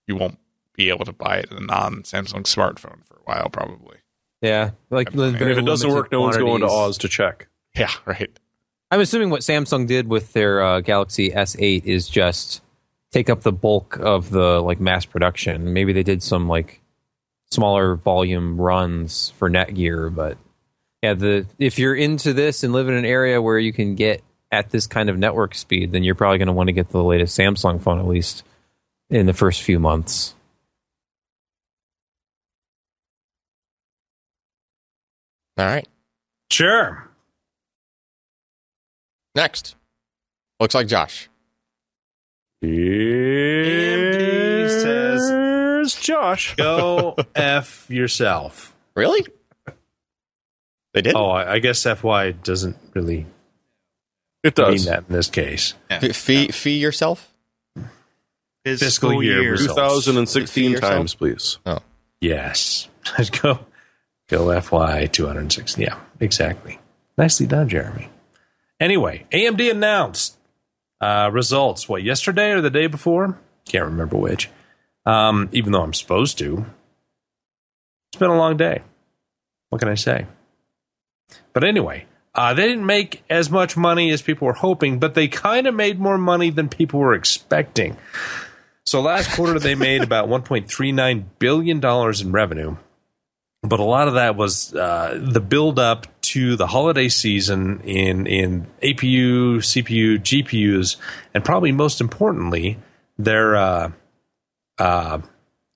you 0.06 0.16
won't 0.16 0.38
be 0.74 0.88
able 0.88 1.04
to 1.04 1.12
buy 1.12 1.38
it 1.38 1.50
in 1.50 1.58
a 1.58 1.60
non 1.60 2.02
Samsung 2.02 2.44
smartphone 2.44 3.04
for 3.04 3.16
a 3.16 3.24
while, 3.24 3.50
probably. 3.50 3.98
Yeah, 4.42 4.72
like 4.90 5.12
And 5.12 5.36
if 5.36 5.58
it 5.58 5.64
doesn't 5.64 5.90
work, 5.90 6.12
no 6.12 6.20
one's 6.20 6.36
going 6.36 6.60
to 6.60 6.68
Oz 6.68 6.98
to 6.98 7.08
check. 7.08 7.48
Yeah, 7.74 7.90
right. 8.04 8.30
I'm 8.90 9.00
assuming 9.00 9.30
what 9.30 9.40
Samsung 9.40 9.86
did 9.86 10.08
with 10.08 10.32
their 10.32 10.62
uh, 10.62 10.80
Galaxy 10.80 11.30
S8 11.30 11.84
is 11.84 12.08
just 12.08 12.62
take 13.10 13.28
up 13.28 13.42
the 13.42 13.52
bulk 13.52 13.98
of 13.98 14.30
the 14.30 14.60
like 14.60 14.80
mass 14.80 15.04
production. 15.04 15.72
Maybe 15.72 15.92
they 15.92 16.02
did 16.02 16.22
some 16.22 16.48
like 16.48 16.80
smaller 17.50 17.96
volume 17.96 18.60
runs 18.60 19.30
for 19.38 19.50
Netgear, 19.50 20.14
but 20.14 20.38
yeah, 21.02 21.14
the 21.14 21.46
if 21.58 21.78
you're 21.78 21.94
into 21.94 22.32
this 22.32 22.62
and 22.62 22.72
live 22.72 22.88
in 22.88 22.94
an 22.94 23.04
area 23.04 23.40
where 23.40 23.58
you 23.58 23.72
can 23.72 23.94
get 23.94 24.22
at 24.52 24.70
this 24.70 24.86
kind 24.86 25.08
of 25.10 25.18
network 25.18 25.54
speed, 25.54 25.92
then 25.92 26.04
you're 26.04 26.14
probably 26.14 26.38
going 26.38 26.46
to 26.46 26.52
want 26.52 26.68
to 26.68 26.72
get 26.72 26.90
the 26.90 27.02
latest 27.02 27.38
Samsung 27.38 27.82
phone 27.82 27.98
at 27.98 28.06
least 28.06 28.44
in 29.10 29.26
the 29.26 29.34
first 29.34 29.62
few 29.62 29.78
months. 29.78 30.34
All 35.58 35.66
right. 35.66 35.88
Sure. 36.50 37.08
Next. 39.34 39.74
Looks 40.60 40.74
like 40.74 40.86
Josh. 40.86 41.28
AMD 42.64 44.18
says, 44.68 45.94
Josh. 46.02 46.54
"Go 46.56 47.16
f 47.34 47.86
yourself." 47.90 48.74
Really? 48.94 49.26
They 50.94 51.02
did? 51.02 51.14
Oh, 51.14 51.28
I 51.30 51.54
I 51.54 51.58
guess 51.58 51.82
FY 51.84 52.32
doesn't 52.32 52.76
really 52.94 53.26
It 54.42 54.54
does 54.54 54.68
mean 54.68 54.76
does. 54.76 54.84
that 54.86 55.04
in 55.08 55.14
this 55.14 55.28
case. 55.28 55.74
F- 55.90 56.16
fee, 56.16 56.48
fee 56.48 56.78
yourself? 56.78 57.32
Fiscal 58.64 59.22
year 59.22 59.52
results. 59.52 60.06
2016 60.06 60.70
yourself? 60.72 60.92
times, 60.92 61.14
please. 61.14 61.58
Oh. 61.66 61.78
Yes. 62.20 62.88
Let's 63.18 63.30
go 63.30 63.60
go 64.28 64.60
FY 64.60 65.06
260. 65.06 65.82
Yeah, 65.82 65.98
exactly. 66.20 66.78
Nicely 67.18 67.46
done, 67.46 67.68
Jeremy. 67.68 68.08
Anyway, 68.78 69.26
AMD 69.32 69.70
announced 69.70 70.36
uh, 71.00 71.30
results, 71.32 71.88
what, 71.88 72.02
yesterday 72.02 72.50
or 72.50 72.60
the 72.60 72.70
day 72.70 72.86
before? 72.86 73.38
Can't 73.66 73.84
remember 73.84 74.16
which. 74.16 74.50
Um, 75.04 75.48
even 75.52 75.72
though 75.72 75.82
I'm 75.82 75.94
supposed 75.94 76.38
to. 76.38 76.66
It's 78.10 78.18
been 78.18 78.30
a 78.30 78.36
long 78.36 78.56
day. 78.56 78.82
What 79.70 79.78
can 79.80 79.88
I 79.88 79.94
say? 79.94 80.26
But 81.52 81.64
anyway, 81.64 82.06
uh, 82.34 82.54
they 82.54 82.68
didn't 82.68 82.86
make 82.86 83.24
as 83.30 83.50
much 83.50 83.76
money 83.76 84.10
as 84.10 84.22
people 84.22 84.46
were 84.46 84.52
hoping, 84.52 84.98
but 84.98 85.14
they 85.14 85.26
kind 85.28 85.66
of 85.66 85.74
made 85.74 85.98
more 85.98 86.18
money 86.18 86.50
than 86.50 86.68
people 86.68 87.00
were 87.00 87.14
expecting. 87.14 87.96
So 88.84 89.00
last 89.00 89.34
quarter 89.34 89.58
they 89.58 89.74
made 89.74 90.02
about 90.02 90.28
1.39 90.28 91.24
billion 91.38 91.80
dollars 91.80 92.20
in 92.20 92.30
revenue, 92.32 92.76
but 93.68 93.80
a 93.80 93.84
lot 93.84 94.08
of 94.08 94.14
that 94.14 94.36
was 94.36 94.74
uh, 94.74 95.18
the 95.20 95.40
build 95.40 95.78
up 95.78 96.06
to 96.22 96.56
the 96.56 96.66
holiday 96.66 97.08
season 97.08 97.80
in 97.80 98.26
in 98.26 98.66
APU, 98.82 99.58
CPU, 99.58 100.18
GPUs, 100.18 100.96
and 101.34 101.44
probably 101.44 101.72
most 101.72 102.00
importantly 102.00 102.78
their 103.18 103.56
uh, 103.56 103.92
uh, 104.78 105.20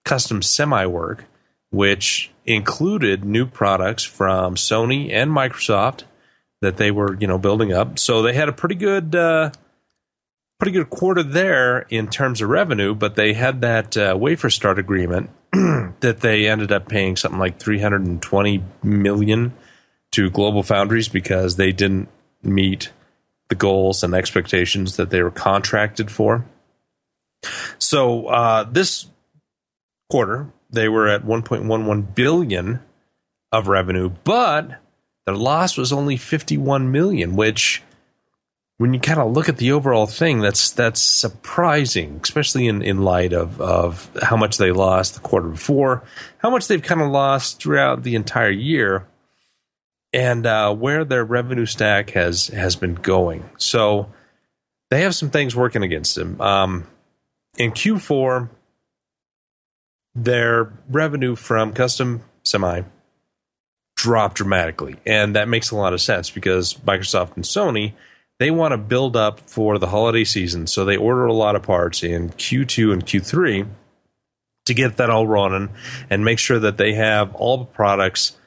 custom 0.04 0.42
semi 0.42 0.86
work, 0.86 1.24
which 1.70 2.30
included 2.44 3.24
new 3.24 3.46
products 3.46 4.04
from 4.04 4.54
Sony 4.56 5.10
and 5.12 5.30
Microsoft 5.30 6.02
that 6.60 6.76
they 6.76 6.90
were 6.90 7.16
you 7.16 7.26
know 7.26 7.38
building 7.38 7.72
up. 7.72 7.98
So 7.98 8.22
they 8.22 8.32
had 8.32 8.48
a 8.48 8.52
pretty 8.52 8.76
good. 8.76 9.14
Uh, 9.14 9.50
pretty 10.58 10.72
good 10.72 10.90
quarter 10.90 11.22
there 11.22 11.86
in 11.88 12.06
terms 12.06 12.42
of 12.42 12.48
revenue, 12.50 12.94
but 12.94 13.14
they 13.14 13.32
had 13.32 13.62
that 13.62 13.96
uh, 13.96 14.14
wafer 14.14 14.50
start 14.50 14.78
agreement 14.78 15.30
that 16.00 16.18
they 16.20 16.48
ended 16.48 16.72
up 16.72 16.88
paying 16.88 17.16
something 17.16 17.38
like 17.38 17.58
320 17.58 18.62
million 18.82 19.52
to 20.12 20.30
GlobalFoundries 20.30 21.10
because 21.10 21.56
they 21.56 21.72
didn't 21.72 22.08
meet 22.42 22.92
the 23.48 23.54
goals 23.54 24.02
and 24.02 24.14
expectations 24.14 24.96
that 24.96 25.10
they 25.10 25.22
were 25.22 25.30
contracted 25.30 26.10
for. 26.10 26.44
So 27.78 28.26
uh, 28.26 28.64
this 28.64 29.06
quarter 30.08 30.50
they 30.70 30.88
were 30.88 31.08
at 31.08 31.24
1.11 31.24 32.14
billion 32.14 32.80
of 33.52 33.68
revenue, 33.68 34.10
but 34.24 34.78
their 35.26 35.34
loss 35.34 35.76
was 35.76 35.92
only 35.92 36.16
51 36.16 36.92
million, 36.92 37.34
which 37.34 37.82
when 38.80 38.94
you 38.94 39.00
kind 39.00 39.20
of 39.20 39.30
look 39.32 39.50
at 39.50 39.58
the 39.58 39.72
overall 39.72 40.06
thing, 40.06 40.40
that's 40.40 40.70
that's 40.70 41.02
surprising, 41.02 42.18
especially 42.24 42.66
in, 42.66 42.80
in 42.80 43.02
light 43.02 43.34
of, 43.34 43.60
of 43.60 44.10
how 44.22 44.38
much 44.38 44.56
they 44.56 44.72
lost 44.72 45.12
the 45.12 45.20
quarter 45.20 45.48
before, 45.48 46.02
how 46.38 46.48
much 46.48 46.66
they've 46.66 46.82
kind 46.82 47.02
of 47.02 47.10
lost 47.10 47.60
throughout 47.60 48.04
the 48.04 48.14
entire 48.14 48.48
year, 48.48 49.06
and 50.14 50.46
uh, 50.46 50.74
where 50.74 51.04
their 51.04 51.26
revenue 51.26 51.66
stack 51.66 52.12
has 52.12 52.46
has 52.46 52.74
been 52.74 52.94
going. 52.94 53.50
So 53.58 54.10
they 54.88 55.02
have 55.02 55.14
some 55.14 55.28
things 55.28 55.54
working 55.54 55.82
against 55.82 56.14
them. 56.14 56.40
Um, 56.40 56.86
in 57.58 57.72
Q4, 57.72 58.48
their 60.14 60.72
revenue 60.88 61.36
from 61.36 61.74
custom 61.74 62.22
semi 62.44 62.84
dropped 63.94 64.36
dramatically, 64.36 64.96
and 65.04 65.36
that 65.36 65.48
makes 65.48 65.70
a 65.70 65.76
lot 65.76 65.92
of 65.92 66.00
sense 66.00 66.30
because 66.30 66.72
Microsoft 66.76 67.36
and 67.36 67.44
Sony 67.44 67.92
they 68.40 68.50
want 68.50 68.72
to 68.72 68.78
build 68.78 69.16
up 69.16 69.38
for 69.38 69.78
the 69.78 69.88
holiday 69.88 70.24
season. 70.24 70.66
So 70.66 70.86
they 70.86 70.96
order 70.96 71.26
a 71.26 71.32
lot 71.32 71.56
of 71.56 71.62
parts 71.62 72.02
in 72.02 72.30
Q2 72.30 72.90
and 72.90 73.04
Q3 73.04 73.68
to 74.64 74.74
get 74.74 74.96
that 74.96 75.10
all 75.10 75.26
running 75.26 75.68
and 76.08 76.24
make 76.24 76.38
sure 76.38 76.58
that 76.58 76.78
they 76.78 76.94
have 76.94 77.34
all 77.34 77.58
the 77.58 77.64
products 77.66 78.38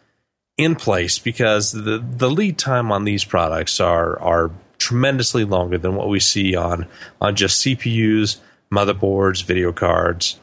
in 0.58 0.76
place 0.76 1.20
because 1.20 1.72
the, 1.72 2.04
the 2.04 2.30
lead 2.30 2.58
time 2.58 2.92
on 2.92 3.04
these 3.04 3.24
products 3.24 3.80
are 3.80 4.20
are 4.20 4.52
tremendously 4.80 5.46
longer 5.46 5.78
than 5.78 5.96
what 5.96 6.10
we 6.10 6.20
see 6.20 6.56
on 6.56 6.88
on 7.22 7.36
just 7.36 7.64
CPUs, 7.64 8.38
motherboards, 8.72 9.44
video 9.44 9.72
cards. 9.72 10.40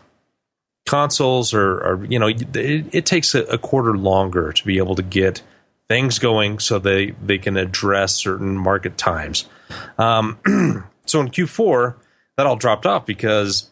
Consoles 0.86 1.52
are 1.52 2.06
you 2.08 2.20
know, 2.20 2.28
it, 2.28 2.56
it 2.56 3.04
takes 3.04 3.34
a, 3.34 3.42
a 3.44 3.58
quarter 3.58 3.96
longer 3.96 4.52
to 4.52 4.64
be 4.64 4.78
able 4.78 4.94
to 4.94 5.02
get 5.02 5.42
things 5.90 6.20
going 6.20 6.60
so 6.60 6.78
they, 6.78 7.10
they 7.20 7.36
can 7.36 7.56
address 7.56 8.14
certain 8.14 8.56
market 8.56 8.96
times. 8.96 9.46
Um, 9.98 10.38
so 11.04 11.20
in 11.20 11.30
Q4, 11.30 11.96
that 12.36 12.46
all 12.46 12.54
dropped 12.54 12.86
off 12.86 13.04
because 13.04 13.70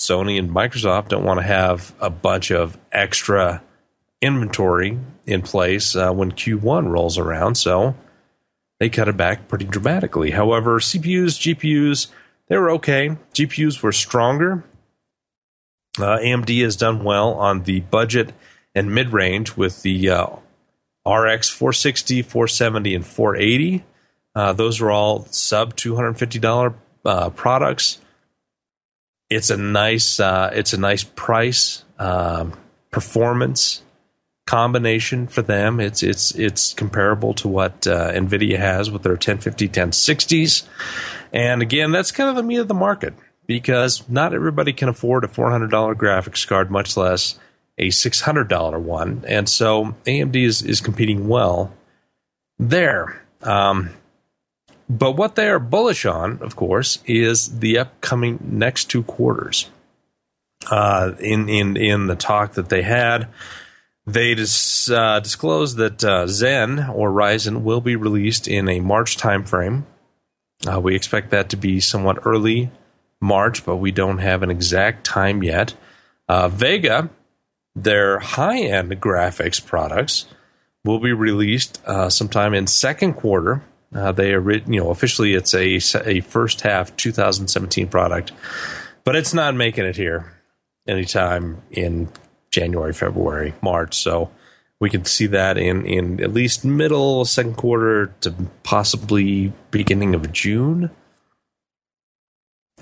Sony 0.00 0.38
and 0.38 0.48
Microsoft 0.48 1.08
don't 1.08 1.24
want 1.24 1.40
to 1.40 1.46
have 1.46 1.92
a 2.00 2.08
bunch 2.08 2.52
of 2.52 2.78
extra 2.92 3.64
inventory 4.22 4.96
in 5.26 5.42
place 5.42 5.96
uh, 5.96 6.12
when 6.12 6.30
Q1 6.30 6.88
rolls 6.88 7.18
around. 7.18 7.56
So 7.56 7.96
they 8.78 8.88
cut 8.88 9.08
it 9.08 9.16
back 9.16 9.48
pretty 9.48 9.64
dramatically. 9.64 10.30
However, 10.30 10.78
CPUs, 10.78 11.56
GPUs, 11.56 12.06
they 12.46 12.56
were 12.56 12.70
okay. 12.70 13.16
GPUs 13.34 13.82
were 13.82 13.90
stronger. 13.90 14.62
Uh, 15.98 16.18
AMD 16.18 16.62
has 16.62 16.76
done 16.76 17.02
well 17.02 17.32
on 17.32 17.64
the 17.64 17.80
budget 17.80 18.32
and 18.72 18.94
mid 18.94 19.12
range 19.12 19.56
with 19.56 19.82
the 19.82 20.10
uh, 20.10 20.36
RX 21.06 21.48
460, 21.48 22.22
470, 22.22 22.94
and 22.94 23.06
480. 23.06 23.84
Uh, 24.34 24.52
those 24.52 24.80
are 24.80 24.90
all 24.90 25.26
sub 25.30 25.76
$250 25.76 26.74
uh, 27.04 27.30
products. 27.30 27.98
It's 29.30 29.50
a 29.50 29.56
nice, 29.56 30.20
uh, 30.20 30.50
it's 30.52 30.72
a 30.72 30.78
nice 30.78 31.04
price 31.04 31.84
um, 31.98 32.52
performance 32.90 33.82
combination 34.46 35.26
for 35.26 35.42
them. 35.42 35.80
It's 35.80 36.02
it's 36.02 36.32
it's 36.32 36.72
comparable 36.72 37.34
to 37.34 37.48
what 37.48 37.86
uh, 37.86 38.12
Nvidia 38.12 38.58
has 38.58 38.90
with 38.90 39.02
their 39.02 39.12
1050, 39.12 39.68
1060s. 39.68 40.66
And 41.32 41.62
again, 41.62 41.90
that's 41.90 42.12
kind 42.12 42.30
of 42.30 42.36
the 42.36 42.42
meat 42.42 42.58
of 42.58 42.68
the 42.68 42.74
market 42.74 43.14
because 43.46 44.08
not 44.08 44.32
everybody 44.32 44.72
can 44.72 44.88
afford 44.88 45.24
a 45.24 45.28
$400 45.28 45.70
graphics 45.94 46.46
card, 46.46 46.70
much 46.70 46.96
less 46.96 47.38
a 47.78 47.88
$600 47.88 48.80
one. 48.80 49.24
And 49.26 49.48
so 49.48 49.94
AMD 50.06 50.36
is, 50.36 50.62
is 50.62 50.80
competing 50.80 51.28
well 51.28 51.72
there. 52.58 53.22
Um, 53.42 53.90
but 54.88 55.12
what 55.12 55.34
they 55.34 55.48
are 55.48 55.58
bullish 55.58 56.06
on, 56.06 56.38
of 56.42 56.56
course, 56.56 57.00
is 57.06 57.58
the 57.58 57.78
upcoming 57.78 58.38
next 58.42 58.84
two 58.86 59.02
quarters. 59.02 59.68
Uh, 60.70 61.12
in, 61.20 61.48
in, 61.48 61.76
in 61.76 62.06
the 62.06 62.16
talk 62.16 62.54
that 62.54 62.68
they 62.68 62.82
had, 62.82 63.28
they 64.06 64.34
dis, 64.34 64.90
uh, 64.90 65.20
disclosed 65.20 65.76
that 65.76 66.02
uh, 66.02 66.26
Zen 66.26 66.88
or 66.88 67.10
Ryzen 67.10 67.62
will 67.62 67.80
be 67.80 67.96
released 67.96 68.48
in 68.48 68.68
a 68.68 68.80
March 68.80 69.16
timeframe. 69.16 69.82
Uh, 70.66 70.80
we 70.80 70.94
expect 70.94 71.30
that 71.30 71.50
to 71.50 71.56
be 71.56 71.80
somewhat 71.80 72.18
early 72.24 72.70
March, 73.20 73.64
but 73.64 73.76
we 73.76 73.90
don't 73.90 74.18
have 74.18 74.42
an 74.42 74.50
exact 74.50 75.04
time 75.04 75.42
yet. 75.42 75.74
Uh, 76.28 76.48
Vega 76.48 77.10
their 77.76 78.18
high-end 78.18 78.90
graphics 79.02 79.64
products 79.64 80.24
will 80.84 80.98
be 80.98 81.12
released 81.12 81.80
uh, 81.84 82.08
sometime 82.08 82.54
in 82.54 82.66
second 82.66 83.14
quarter. 83.14 83.62
Uh, 83.94 84.12
they 84.12 84.32
are, 84.32 84.50
you 84.50 84.80
know, 84.80 84.90
officially 84.90 85.34
it's 85.34 85.54
a 85.54 85.78
a 86.08 86.20
first 86.22 86.62
half 86.62 86.96
2017 86.96 87.88
product, 87.88 88.32
but 89.04 89.14
it's 89.14 89.34
not 89.34 89.54
making 89.54 89.84
it 89.84 89.96
here 89.96 90.32
anytime 90.88 91.62
in 91.70 92.08
January, 92.50 92.92
February, 92.92 93.54
March. 93.60 93.94
So 93.94 94.30
we 94.80 94.88
can 94.88 95.04
see 95.04 95.26
that 95.26 95.58
in 95.58 95.84
in 95.86 96.22
at 96.22 96.32
least 96.32 96.64
middle 96.64 97.24
second 97.26 97.56
quarter 97.56 98.06
to 98.22 98.32
possibly 98.62 99.52
beginning 99.70 100.14
of 100.14 100.32
June. 100.32 100.90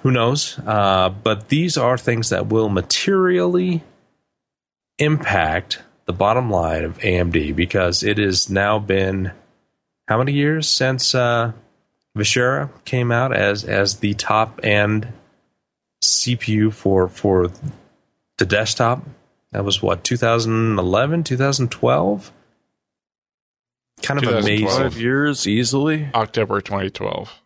Who 0.03 0.11
knows? 0.11 0.59
Uh, 0.65 1.09
but 1.09 1.49
these 1.49 1.77
are 1.77 1.97
things 1.97 2.29
that 2.29 2.47
will 2.47 2.69
materially 2.69 3.83
impact 4.99 5.83
the 6.07 6.13
bottom 6.13 6.51
line 6.51 6.85
of 6.85 6.99
AMD 6.99 7.57
because 7.57 8.03
it 8.03 8.19
has 8.19 8.51
now 8.51 8.79
been 8.79 9.33
how 10.09 10.19
many 10.19 10.33
years 10.33 10.69
since 10.69 11.15
uh, 11.15 11.53
Vishera 12.17 12.69
came 12.85 13.11
out 13.11 13.35
as 13.35 13.65
as 13.65 13.97
the 13.99 14.15
top 14.15 14.61
end 14.63 15.09
CPU 16.03 16.73
for 16.73 17.09
for 17.09 17.51
the 18.39 18.45
desktop. 18.45 19.03
That 19.53 19.65
was 19.65 19.81
what 19.83 20.05
2011, 20.05 21.25
2012. 21.25 22.33
kind 24.03 24.19
of 24.19 24.25
2012. 24.25 24.45
amazing. 24.45 24.69
Five 24.91 25.01
years 25.01 25.47
easily. 25.47 26.09
October 26.15 26.61
2012. 26.61 27.41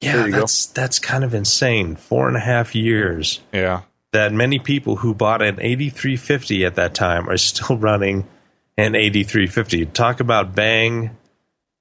Yeah, 0.00 0.16
There 0.16 0.26
you 0.26 0.32
go. 0.32 0.38
that's 0.40 0.66
that's 0.66 0.98
kind 0.98 1.24
of 1.24 1.34
insane. 1.34 1.96
Four 1.96 2.28
and 2.28 2.36
a 2.36 2.40
half 2.40 2.74
years. 2.74 3.40
Yeah. 3.52 3.82
That 4.14 4.32
many 4.32 4.60
people 4.60 4.94
who 4.94 5.12
bought 5.12 5.42
an 5.42 5.58
8350 5.60 6.64
at 6.64 6.76
that 6.76 6.94
time 6.94 7.28
are 7.28 7.36
still 7.36 7.76
running 7.90 8.28
an 8.76 8.94
8350. 8.94 9.86
Talk 9.86 10.20
about 10.20 10.54
bang 10.54 11.16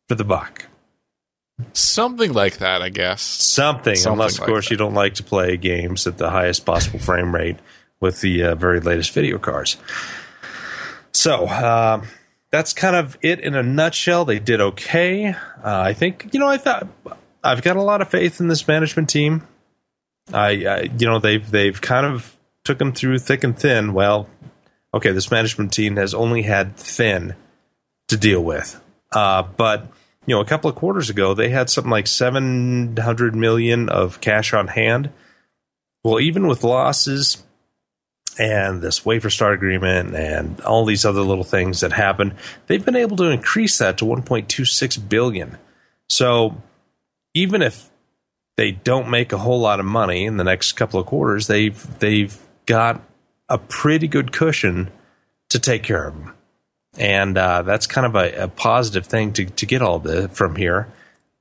for 0.09 0.15
the 0.15 0.23
buck. 0.23 0.65
Something 1.73 2.33
like 2.33 2.57
that, 2.57 2.81
I 2.81 2.89
guess. 2.89 3.21
Something, 3.21 3.95
Something 3.95 4.13
unless 4.13 4.33
of 4.33 4.39
like 4.39 4.47
course 4.49 4.65
that. 4.65 4.71
you 4.71 4.77
don't 4.77 4.95
like 4.95 5.13
to 5.15 5.23
play 5.23 5.57
games 5.57 6.07
at 6.07 6.17
the 6.17 6.31
highest 6.31 6.65
possible 6.65 6.97
frame 6.97 7.35
rate 7.35 7.57
with 7.99 8.21
the 8.21 8.43
uh, 8.43 8.55
very 8.55 8.79
latest 8.79 9.11
video 9.11 9.37
cards. 9.37 9.77
So 11.11 11.45
uh, 11.45 12.03
that's 12.49 12.73
kind 12.73 12.95
of 12.95 13.15
it 13.21 13.41
in 13.41 13.53
a 13.53 13.61
nutshell. 13.61 14.25
They 14.25 14.39
did 14.39 14.59
okay. 14.59 15.27
Uh, 15.27 15.35
I 15.63 15.93
think 15.93 16.29
you 16.33 16.39
know 16.39 16.47
I 16.47 16.57
thought 16.57 16.87
I've 17.43 17.61
got 17.61 17.75
a 17.75 17.83
lot 17.83 18.01
of 18.01 18.09
faith 18.09 18.39
in 18.39 18.47
this 18.47 18.67
management 18.67 19.09
team. 19.09 19.47
I, 20.31 20.65
I 20.65 20.81
you 20.97 21.07
know 21.07 21.19
they've 21.19 21.49
they've 21.49 21.79
kind 21.79 22.05
of 22.05 22.37
took 22.63 22.77
them 22.77 22.93
through 22.93 23.19
thick 23.19 23.43
and 23.43 23.57
thin. 23.57 23.93
Well, 23.93 24.29
okay, 24.93 25.11
this 25.11 25.31
management 25.31 25.73
team 25.73 25.97
has 25.97 26.13
only 26.13 26.43
had 26.43 26.77
thin 26.77 27.35
to 28.07 28.17
deal 28.17 28.43
with, 28.43 28.81
uh, 29.11 29.43
but 29.43 29.91
you 30.25 30.35
know, 30.35 30.41
a 30.41 30.45
couple 30.45 30.69
of 30.69 30.75
quarters 30.75 31.09
ago, 31.09 31.33
they 31.33 31.49
had 31.49 31.69
something 31.69 31.91
like 31.91 32.07
700 32.07 33.35
million 33.35 33.89
of 33.89 34.21
cash 34.21 34.53
on 34.53 34.67
hand. 34.67 35.09
Well, 36.03 36.19
even 36.19 36.47
with 36.47 36.63
losses 36.63 37.43
and 38.39 38.81
this 38.81 39.05
wafer 39.05 39.29
start 39.29 39.53
agreement 39.53 40.15
and 40.15 40.59
all 40.61 40.85
these 40.85 41.05
other 41.05 41.21
little 41.21 41.43
things 41.43 41.81
that 41.81 41.93
happen, 41.93 42.35
they've 42.67 42.83
been 42.83 42.95
able 42.95 43.17
to 43.17 43.29
increase 43.29 43.77
that 43.79 43.97
to 43.97 44.05
1.26 44.05 45.09
billion. 45.09 45.57
So 46.09 46.61
even 47.33 47.61
if 47.61 47.89
they 48.55 48.71
don't 48.71 49.09
make 49.09 49.31
a 49.31 49.37
whole 49.37 49.59
lot 49.59 49.79
of 49.79 49.85
money 49.85 50.25
in 50.25 50.37
the 50.37 50.43
next 50.43 50.73
couple 50.73 50.99
of 50.99 51.05
quarters, 51.05 51.47
they've 51.47 51.99
they've 51.99 52.37
got 52.65 53.01
a 53.49 53.57
pretty 53.57 54.07
good 54.07 54.31
cushion 54.31 54.89
to 55.49 55.59
take 55.59 55.83
care 55.83 56.07
of 56.07 56.15
them 56.15 56.33
and 56.97 57.37
uh, 57.37 57.63
that's 57.63 57.87
kind 57.87 58.05
of 58.05 58.15
a, 58.15 58.43
a 58.43 58.47
positive 58.47 59.05
thing 59.05 59.33
to, 59.33 59.45
to 59.45 59.65
get 59.65 59.81
all 59.81 59.99
the 59.99 60.29
from 60.29 60.55
here. 60.55 60.87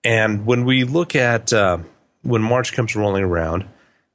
And 0.04 0.46
when 0.46 0.64
we 0.64 0.84
look 0.84 1.14
at 1.14 1.52
uh, 1.52 1.78
when 2.22 2.42
March 2.42 2.72
comes 2.72 2.96
rolling 2.96 3.24
around, 3.24 3.68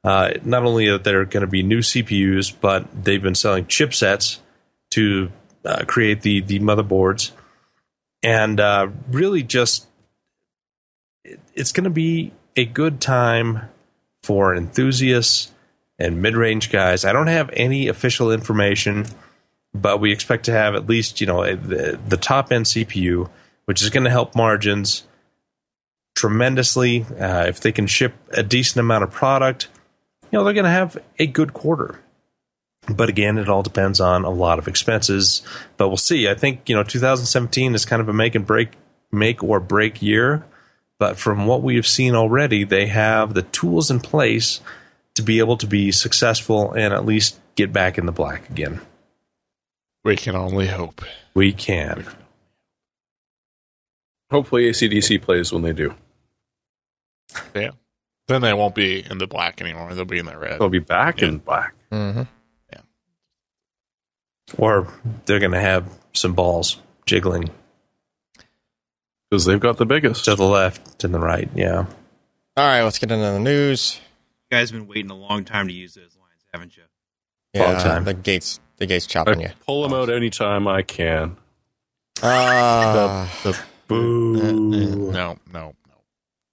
uh, 0.03 0.31
not 0.43 0.63
only 0.63 0.87
are 0.87 0.97
there 0.97 1.25
going 1.25 1.41
to 1.41 1.47
be 1.47 1.63
new 1.63 1.79
CPUs, 1.79 2.53
but 2.59 3.03
they've 3.03 3.21
been 3.21 3.35
selling 3.35 3.65
chipsets 3.65 4.39
to 4.91 5.31
uh, 5.63 5.85
create 5.85 6.21
the 6.21 6.41
the 6.41 6.59
motherboards, 6.59 7.31
and 8.23 8.59
uh, 8.59 8.87
really 9.11 9.43
just 9.43 9.87
it, 11.23 11.39
it's 11.53 11.71
going 11.71 11.83
to 11.83 11.89
be 11.89 12.31
a 12.57 12.65
good 12.65 12.99
time 12.99 13.69
for 14.23 14.53
enthusiasts 14.53 15.51
and 15.97 16.21
mid 16.21 16.35
range 16.35 16.71
guys. 16.71 17.05
I 17.05 17.13
don't 17.13 17.27
have 17.27 17.49
any 17.53 17.87
official 17.87 18.31
information 18.31 19.05
but 19.81 19.99
we 19.99 20.11
expect 20.11 20.45
to 20.45 20.51
have 20.51 20.75
at 20.75 20.87
least 20.87 21.21
you 21.21 21.27
know 21.27 21.43
the, 21.55 21.99
the 22.07 22.17
top 22.17 22.51
end 22.51 22.65
CPU, 22.65 23.29
which 23.65 23.81
is 23.81 23.89
going 23.89 24.03
to 24.03 24.09
help 24.09 24.35
margins 24.35 25.03
tremendously. 26.15 27.03
Uh, 27.19 27.45
if 27.47 27.59
they 27.59 27.71
can 27.71 27.87
ship 27.87 28.13
a 28.31 28.43
decent 28.43 28.79
amount 28.79 29.03
of 29.03 29.11
product, 29.11 29.69
you 30.31 30.37
know 30.37 30.43
they're 30.43 30.53
going 30.53 30.65
to 30.65 30.69
have 30.69 30.97
a 31.19 31.27
good 31.27 31.53
quarter. 31.53 31.99
But 32.89 33.09
again, 33.09 33.37
it 33.37 33.49
all 33.49 33.63
depends 33.63 33.99
on 33.99 34.23
a 34.23 34.29
lot 34.29 34.59
of 34.59 34.67
expenses. 34.67 35.41
But 35.75 35.89
we'll 35.89 35.97
see. 35.97 36.29
I 36.29 36.35
think 36.35 36.67
you 36.69 36.75
know 36.75 36.83
2017 36.83 37.75
is 37.75 37.85
kind 37.85 38.01
of 38.01 38.09
a 38.09 38.13
make 38.13 38.35
and 38.35 38.45
break, 38.45 38.69
make 39.11 39.43
or 39.43 39.59
break 39.59 40.01
year. 40.01 40.45
But 40.99 41.17
from 41.17 41.45
what 41.45 41.61
we 41.61 41.75
have 41.75 41.85
seen 41.87 42.15
already, 42.15 42.63
they 42.63 42.87
have 42.87 43.33
the 43.33 43.43
tools 43.43 43.91
in 43.91 43.99
place 43.99 44.61
to 45.15 45.21
be 45.21 45.39
able 45.39 45.57
to 45.57 45.67
be 45.67 45.91
successful 45.91 46.71
and 46.73 46.93
at 46.93 47.05
least 47.05 47.39
get 47.55 47.71
back 47.71 47.97
in 47.97 48.05
the 48.05 48.11
black 48.11 48.49
again. 48.49 48.81
We 50.03 50.15
can 50.15 50.35
only 50.35 50.67
hope. 50.67 51.01
We 51.33 51.53
can. 51.53 52.05
Hopefully, 54.31 54.69
ACDC 54.69 55.21
plays 55.21 55.51
when 55.51 55.61
they 55.61 55.73
do. 55.73 55.93
Yeah. 57.55 57.71
Then 58.27 58.41
they 58.41 58.53
won't 58.53 58.75
be 58.75 59.05
in 59.09 59.19
the 59.19 59.27
black 59.27 59.61
anymore. 59.61 59.93
They'll 59.93 60.03
be 60.05 60.17
in 60.19 60.25
the 60.25 60.37
red. 60.37 60.59
They'll 60.59 60.69
be 60.69 60.79
back 60.79 61.21
Yeah. 61.21 61.27
in 61.29 61.37
black. 61.37 61.73
Mm-hmm. 61.91 62.23
Yeah. 62.73 62.79
Or 64.57 64.87
they're 65.25 65.39
going 65.39 65.51
to 65.53 65.59
have 65.61 65.87
some 66.13 66.33
balls 66.33 66.77
jiggling 67.05 67.49
because 69.29 69.45
they've 69.45 69.59
got 69.59 69.77
the 69.77 69.85
biggest. 69.85 70.25
to 70.25 70.35
the 70.35 70.43
left 70.45 71.03
and 71.03 71.13
the 71.13 71.19
right. 71.19 71.49
Yeah. 71.55 71.85
All 72.55 72.65
right, 72.67 72.81
let's 72.83 72.97
get 72.99 73.11
into 73.11 73.23
the 73.25 73.39
news. 73.39 73.99
You 74.49 74.57
guys 74.57 74.71
have 74.71 74.79
been 74.79 74.87
waiting 74.87 75.11
a 75.11 75.15
long 75.15 75.43
time 75.45 75.67
to 75.67 75.73
use 75.73 75.93
those 75.93 76.15
lines, 76.19 76.45
haven't 76.53 76.75
you? 76.77 76.83
Yeah, 77.53 77.63
Long 77.63 77.73
Yeah, 77.73 77.83
time. 77.83 78.03
the 78.05 78.13
gates, 78.13 78.59
the 78.77 78.85
gates 78.85 79.05
chopping 79.05 79.41
you. 79.41 79.49
Pull 79.65 79.83
them 79.83 79.93
out 79.93 80.09
anytime 80.09 80.67
I 80.67 80.81
can. 80.81 81.37
Ah, 82.23 83.31
The 83.43 83.51
the 83.51 83.57
Boo. 83.87 85.11
No, 85.11 85.11
no, 85.11 85.37
no. 85.53 85.75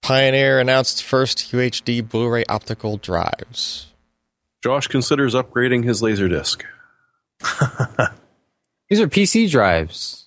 Pioneer 0.03 0.61
announced 0.61 1.03
first 1.03 1.51
UHD 1.53 2.07
Blu-ray 2.09 2.45
optical 2.49 2.97
drives. 2.99 3.87
Josh 4.63 4.87
considers 4.87 5.35
upgrading 5.35 5.85
his 5.85 6.03
laser 6.03 6.29
disc. 6.29 6.65
These 8.89 9.01
are 9.01 9.09
PC 9.09 9.51
drives. 9.51 10.24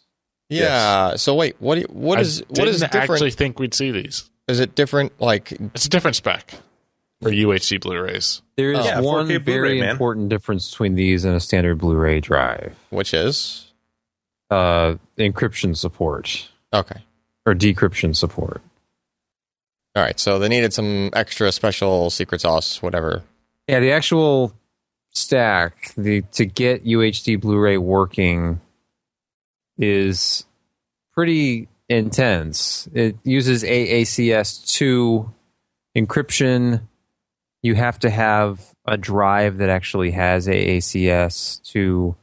Yeah. 0.49 1.15
So 1.17 1.35
wait, 1.35 1.55
what? 1.59 1.75
do 1.75 1.81
you- 1.81 1.87
What 1.89 2.19
is 2.19 2.41
I 2.41 2.45
what 2.59 2.67
is 2.67 2.79
didn't 2.79 2.91
different? 2.93 3.11
actually 3.11 3.31
think 3.31 3.59
we'd 3.59 3.73
see 3.73 3.91
these. 3.91 4.29
is 4.47 4.59
it 4.59 4.75
different? 4.75 5.19
Like 5.19 5.51
It's 5.75 5.85
a 5.85 5.89
different 5.89 6.15
spec 6.15 6.53
for 7.21 7.29
UHD 7.31 7.81
Blu-rays. 7.81 8.41
There 8.55 8.71
is 8.71 8.85
Yeah, 8.85 8.99
one 9.01 9.25
4K 9.27 9.37
very 9.39 9.39
Blu-ray, 9.39 9.79
man. 9.81 9.89
important 9.89 10.29
difference 10.29 10.69
between 10.71 10.95
these 10.95 11.25
and 11.25 11.35
a 11.35 11.39
standard 11.39 11.77
Blu-ray 11.79 12.19
drive: 12.21 12.75
which 12.91 13.13
is 13.13 13.71
uh, 14.49 14.95
encryption 15.17 15.75
support 15.75 16.47
okay. 16.73 17.01
or 17.45 17.53
decryption 17.53 18.15
support. 18.15 18.61
All 19.95 20.03
right. 20.03 20.19
So 20.19 20.37
they 20.39 20.47
needed 20.47 20.73
some 20.73 21.09
extra 21.13 21.51
special 21.51 22.09
secret 22.09 22.41
sauce, 22.41 22.81
whatever. 22.81 23.23
Yeah, 23.67 23.79
the 23.79 23.91
actual 23.91 24.53
stack 25.13 25.91
the 25.97 26.21
to 26.33 26.45
get 26.45 26.85
UHD 26.85 27.41
Blu-ray 27.41 27.77
working 27.77 28.61
is 29.78 30.45
pretty 31.13 31.67
intense. 31.89 32.88
It 32.93 33.17
uses 33.23 33.63
AACS2 33.63 35.34
encryption. 35.97 36.82
You 37.63 37.75
have 37.75 37.99
to 37.99 38.09
have 38.09 38.73
a 38.86 38.97
drive 38.97 39.57
that 39.57 39.69
actually 39.69 40.11
has 40.11 40.47
AACS2 40.47 42.15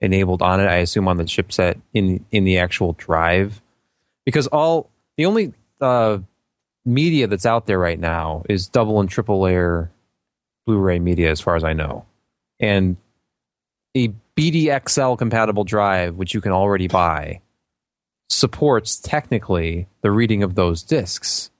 enabled 0.00 0.42
on 0.42 0.60
it. 0.60 0.66
I 0.66 0.76
assume 0.76 1.08
on 1.08 1.16
the 1.16 1.24
chipset 1.24 1.80
in 1.92 2.24
in 2.30 2.44
the 2.44 2.58
actual 2.58 2.92
drive, 2.92 3.60
because 4.24 4.46
all 4.48 4.90
the 5.16 5.26
only 5.26 5.52
uh, 5.80 6.18
media 6.84 7.26
that's 7.26 7.46
out 7.46 7.66
there 7.66 7.78
right 7.78 7.98
now 7.98 8.44
is 8.48 8.68
double 8.68 9.00
and 9.00 9.08
triple 9.08 9.40
layer 9.40 9.90
Blu-ray 10.66 10.98
media, 10.98 11.30
as 11.30 11.40
far 11.40 11.56
as 11.56 11.64
I 11.64 11.72
know, 11.72 12.04
and 12.60 12.96
a 13.96 14.12
BDXL 14.38 15.18
compatible 15.18 15.64
drive, 15.64 16.16
which 16.16 16.32
you 16.32 16.40
can 16.40 16.52
already 16.52 16.86
buy, 16.86 17.40
supports 18.30 19.00
technically 19.00 19.88
the 20.02 20.12
reading 20.12 20.44
of 20.44 20.54
those 20.54 20.84
discs. 20.84 21.50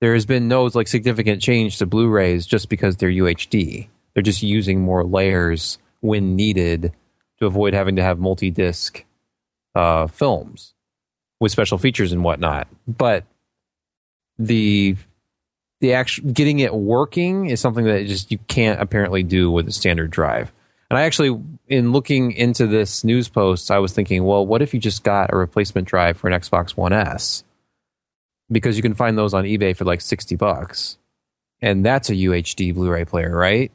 There 0.00 0.14
has 0.14 0.24
been 0.24 0.48
no 0.48 0.64
like 0.64 0.88
significant 0.88 1.42
change 1.42 1.76
to 1.78 1.86
Blu-rays 1.86 2.46
just 2.46 2.70
because 2.70 2.96
they're 2.96 3.10
UHD. 3.10 3.88
They're 4.14 4.22
just 4.22 4.42
using 4.42 4.80
more 4.80 5.04
layers 5.04 5.78
when 6.00 6.34
needed 6.34 6.94
to 7.38 7.46
avoid 7.46 7.74
having 7.74 7.96
to 7.96 8.02
have 8.02 8.18
multi-disc 8.18 9.04
uh, 9.74 10.06
films 10.06 10.72
with 11.40 11.52
special 11.52 11.76
features 11.76 12.12
and 12.12 12.24
whatnot. 12.24 12.68
But 12.88 13.24
the 14.38 14.96
the 15.80 15.92
actual 15.92 16.30
getting 16.30 16.60
it 16.60 16.72
working 16.72 17.50
is 17.50 17.60
something 17.60 17.84
that 17.84 18.06
just 18.06 18.30
you 18.30 18.38
can't 18.48 18.80
apparently 18.80 19.22
do 19.22 19.50
with 19.50 19.68
a 19.68 19.72
standard 19.72 20.10
drive. 20.10 20.52
And 20.92 20.98
I 20.98 21.04
actually, 21.04 21.40
in 21.68 21.90
looking 21.90 22.32
into 22.32 22.66
this 22.66 23.02
news 23.02 23.26
post, 23.26 23.70
I 23.70 23.78
was 23.78 23.94
thinking, 23.94 24.24
well, 24.24 24.46
what 24.46 24.60
if 24.60 24.74
you 24.74 24.78
just 24.78 25.02
got 25.02 25.32
a 25.32 25.36
replacement 25.38 25.88
drive 25.88 26.18
for 26.18 26.28
an 26.28 26.38
Xbox 26.38 26.72
One 26.72 26.92
S? 26.92 27.44
Because 28.50 28.76
you 28.76 28.82
can 28.82 28.92
find 28.92 29.16
those 29.16 29.32
on 29.32 29.44
eBay 29.44 29.74
for 29.74 29.86
like 29.86 30.02
sixty 30.02 30.36
bucks, 30.36 30.98
and 31.62 31.82
that's 31.82 32.10
a 32.10 32.14
UHD 32.14 32.74
Blu-ray 32.74 33.06
player, 33.06 33.34
right? 33.34 33.72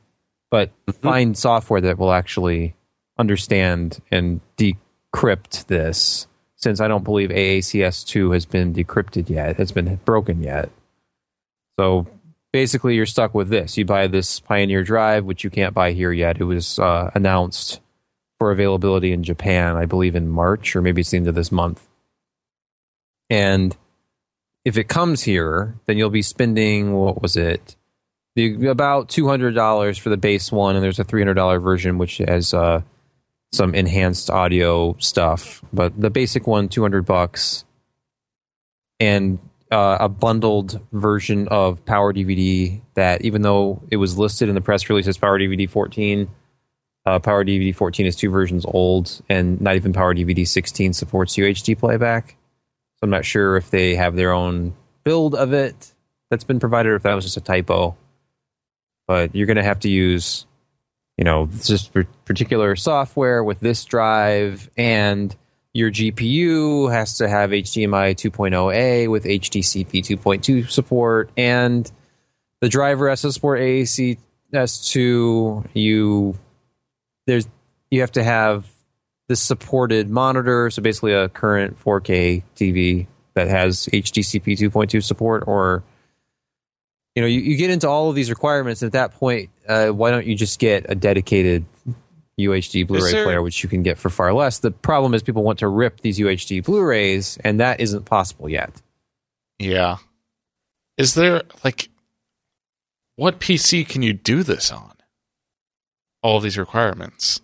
But 0.52 0.70
mm-hmm. 0.86 0.92
find 0.92 1.36
software 1.36 1.82
that 1.82 1.98
will 1.98 2.14
actually 2.14 2.76
understand 3.18 4.00
and 4.12 4.40
decrypt 4.56 5.66
this, 5.66 6.28
since 6.56 6.80
I 6.80 6.88
don't 6.88 7.04
believe 7.04 7.32
AACS2 7.32 8.32
has 8.36 8.46
been 8.46 8.76
decrypted 8.76 9.28
yet, 9.28 9.58
has 9.58 9.72
been 9.72 9.96
broken 10.06 10.44
yet. 10.44 10.70
So 11.80 12.06
basically, 12.52 12.96
you're 12.96 13.06
stuck 13.06 13.34
with 13.34 13.50
this. 13.50 13.78
You 13.78 13.86
buy 13.86 14.08
this 14.08 14.40
Pioneer 14.40 14.84
drive, 14.84 15.26
which 15.26 15.44
you 15.44 15.50
can't 15.50 15.74
buy 15.74 15.94
here 15.94 16.12
yet. 16.12 16.40
It 16.40 16.46
was 16.46 16.80
uh, 16.80 17.12
announced 17.14 17.82
for 18.40 18.52
availability 18.52 19.12
in 19.12 19.24
Japan, 19.24 19.76
I 19.76 19.86
believe, 19.86 20.16
in 20.16 20.30
March, 20.30 20.76
or 20.76 20.82
maybe 20.82 21.02
it's 21.02 21.12
the 21.12 21.18
end 21.18 21.28
of 21.28 21.36
this 21.36 21.52
month. 21.52 21.88
And 23.30 23.76
if 24.64 24.78
it 24.78 24.88
comes 24.88 25.24
here, 25.24 25.76
then 25.86 25.98
you'll 25.98 26.10
be 26.10 26.22
spending 26.22 26.94
what 26.94 27.22
was 27.22 27.38
it? 27.38 27.76
The, 28.36 28.68
about 28.68 29.10
two 29.10 29.28
hundred 29.28 29.56
dollars 29.56 29.98
for 29.98 30.10
the 30.10 30.18
base 30.18 30.52
one, 30.52 30.76
and 30.76 30.84
there's 30.84 31.00
a 31.00 31.04
three 31.04 31.22
hundred 31.22 31.34
dollar 31.34 31.60
version 31.60 31.98
which 31.98 32.18
has 32.20 32.54
uh, 32.54 32.82
some 33.52 33.74
enhanced 33.74 34.30
audio 34.30 34.96
stuff. 35.00 35.64
But 35.74 36.00
the 36.00 36.12
basic 36.12 36.46
one, 36.46 36.70
two 36.70 36.84
hundred 36.84 37.06
bucks, 37.06 37.66
and 39.00 39.40
uh, 39.72 39.98
a 40.00 40.10
bundled 40.10 40.80
version 40.92 41.48
of 41.50 41.86
Power 41.86 42.14
DVD 42.14 42.80
that, 42.94 43.22
even 43.24 43.42
though 43.42 43.82
it 43.92 43.98
was 43.98 44.18
listed 44.18 44.50
in 44.50 44.56
the 44.56 44.62
press 44.62 44.90
release 44.90 45.08
as 45.08 45.18
Power 45.18 45.40
DVD 45.40 45.70
14, 45.70 46.30
uh, 47.06 47.20
Power 47.20 47.44
DVD 47.44 47.76
14 47.76 48.06
is 48.06 48.16
two 48.16 48.30
versions 48.30 48.66
old, 48.66 49.22
and 49.30 49.62
not 49.62 49.76
even 49.76 49.94
Power 49.94 50.14
DVD 50.14 50.48
16 50.48 50.94
supports 50.94 51.36
UHD 51.36 51.78
playback. 51.78 52.38
So 52.96 53.00
I'm 53.04 53.10
not 53.10 53.26
sure 53.26 53.58
if 53.58 53.70
they 53.70 53.96
have 53.96 54.16
their 54.16 54.32
own 54.32 54.74
build 55.04 55.36
of 55.36 55.54
it 55.54 55.94
that's 56.30 56.44
been 56.44 56.60
provided, 56.60 56.90
or 56.90 56.96
if 56.96 57.04
that 57.04 57.14
was 57.14 57.24
just 57.24 57.38
a 57.38 57.42
typo. 57.42 57.96
But 59.08 59.36
you're 59.36 59.48
going 59.48 59.58
to 59.58 59.64
have 59.64 59.80
to 59.82 59.90
use, 59.90 60.46
you 61.18 61.24
know, 61.24 61.46
this 61.46 61.90
particular 62.26 62.76
software 62.76 63.44
with 63.44 63.60
this 63.60 63.86
drive 63.86 64.70
and 64.76 65.34
your 65.78 65.92
GPU 65.92 66.92
has 66.92 67.20
to 67.20 67.30
have 67.30 67.52
HDMI 67.52 68.16
2.0A 68.16 69.08
with 69.12 69.26
HDCP 69.26 70.04
2.2 70.04 70.68
support, 70.72 71.30
and 71.38 71.92
the 72.62 72.68
driver 72.68 73.08
has 73.08 73.22
to 73.22 73.32
support 73.32 73.60
AAC 73.60 74.18
S2. 74.52 75.68
You 75.76 76.36
there's 77.28 77.48
you 77.92 78.02
have 78.02 78.12
to 78.14 78.24
have 78.24 78.66
this 79.28 79.40
supported 79.40 80.10
monitor, 80.10 80.72
so 80.72 80.82
basically 80.82 81.14
a 81.14 81.30
current 81.30 81.80
4K 81.80 82.42
TV 82.56 83.06
that 83.36 83.48
has 83.48 83.86
HDCP 83.86 84.58
2.2 84.58 85.04
support, 85.04 85.44
or 85.46 85.84
you 87.14 87.22
know, 87.22 87.28
you, 87.28 87.42
you 87.42 87.56
get 87.56 87.70
into 87.70 87.88
all 87.88 88.10
of 88.10 88.16
these 88.16 88.32
requirements. 88.32 88.82
And 88.82 88.88
at 88.88 88.94
that 88.94 89.20
point, 89.20 89.52
uh, 89.68 89.90
why 89.90 90.10
don't 90.10 90.26
you 90.26 90.34
just 90.34 90.58
get 90.58 90.88
a 90.90 90.96
dedicated 90.96 91.66
UHD 92.40 92.86
Blu-ray 92.88 93.12
there- 93.12 93.24
player, 93.24 93.42
which 93.42 93.64
you 93.64 93.70
can 93.70 93.84
get 93.84 93.98
for 93.98 94.10
far 94.10 94.34
less. 94.34 94.60
The 94.60 94.72
problem 94.72 95.14
is 95.14 95.24
people 95.24 95.44
want 95.44 95.60
to 95.60 95.68
rip 95.68 96.02
these 96.02 96.20
UHD 96.20 96.64
Blu-rays, 96.64 97.38
and 97.44 97.60
that 97.60 97.80
isn't 97.80 98.06
possible 98.06 98.48
yet. 98.50 98.72
Yeah. 99.60 99.98
Is 100.98 101.14
there 101.16 101.42
like 101.64 101.90
what 103.16 103.40
PC 103.40 103.88
can 103.88 104.04
you 104.04 104.14
do 104.14 104.44
this 104.44 104.72
on? 104.72 104.94
All 106.22 106.38
of 106.38 106.44
these 106.44 106.58
requirements. 106.58 107.42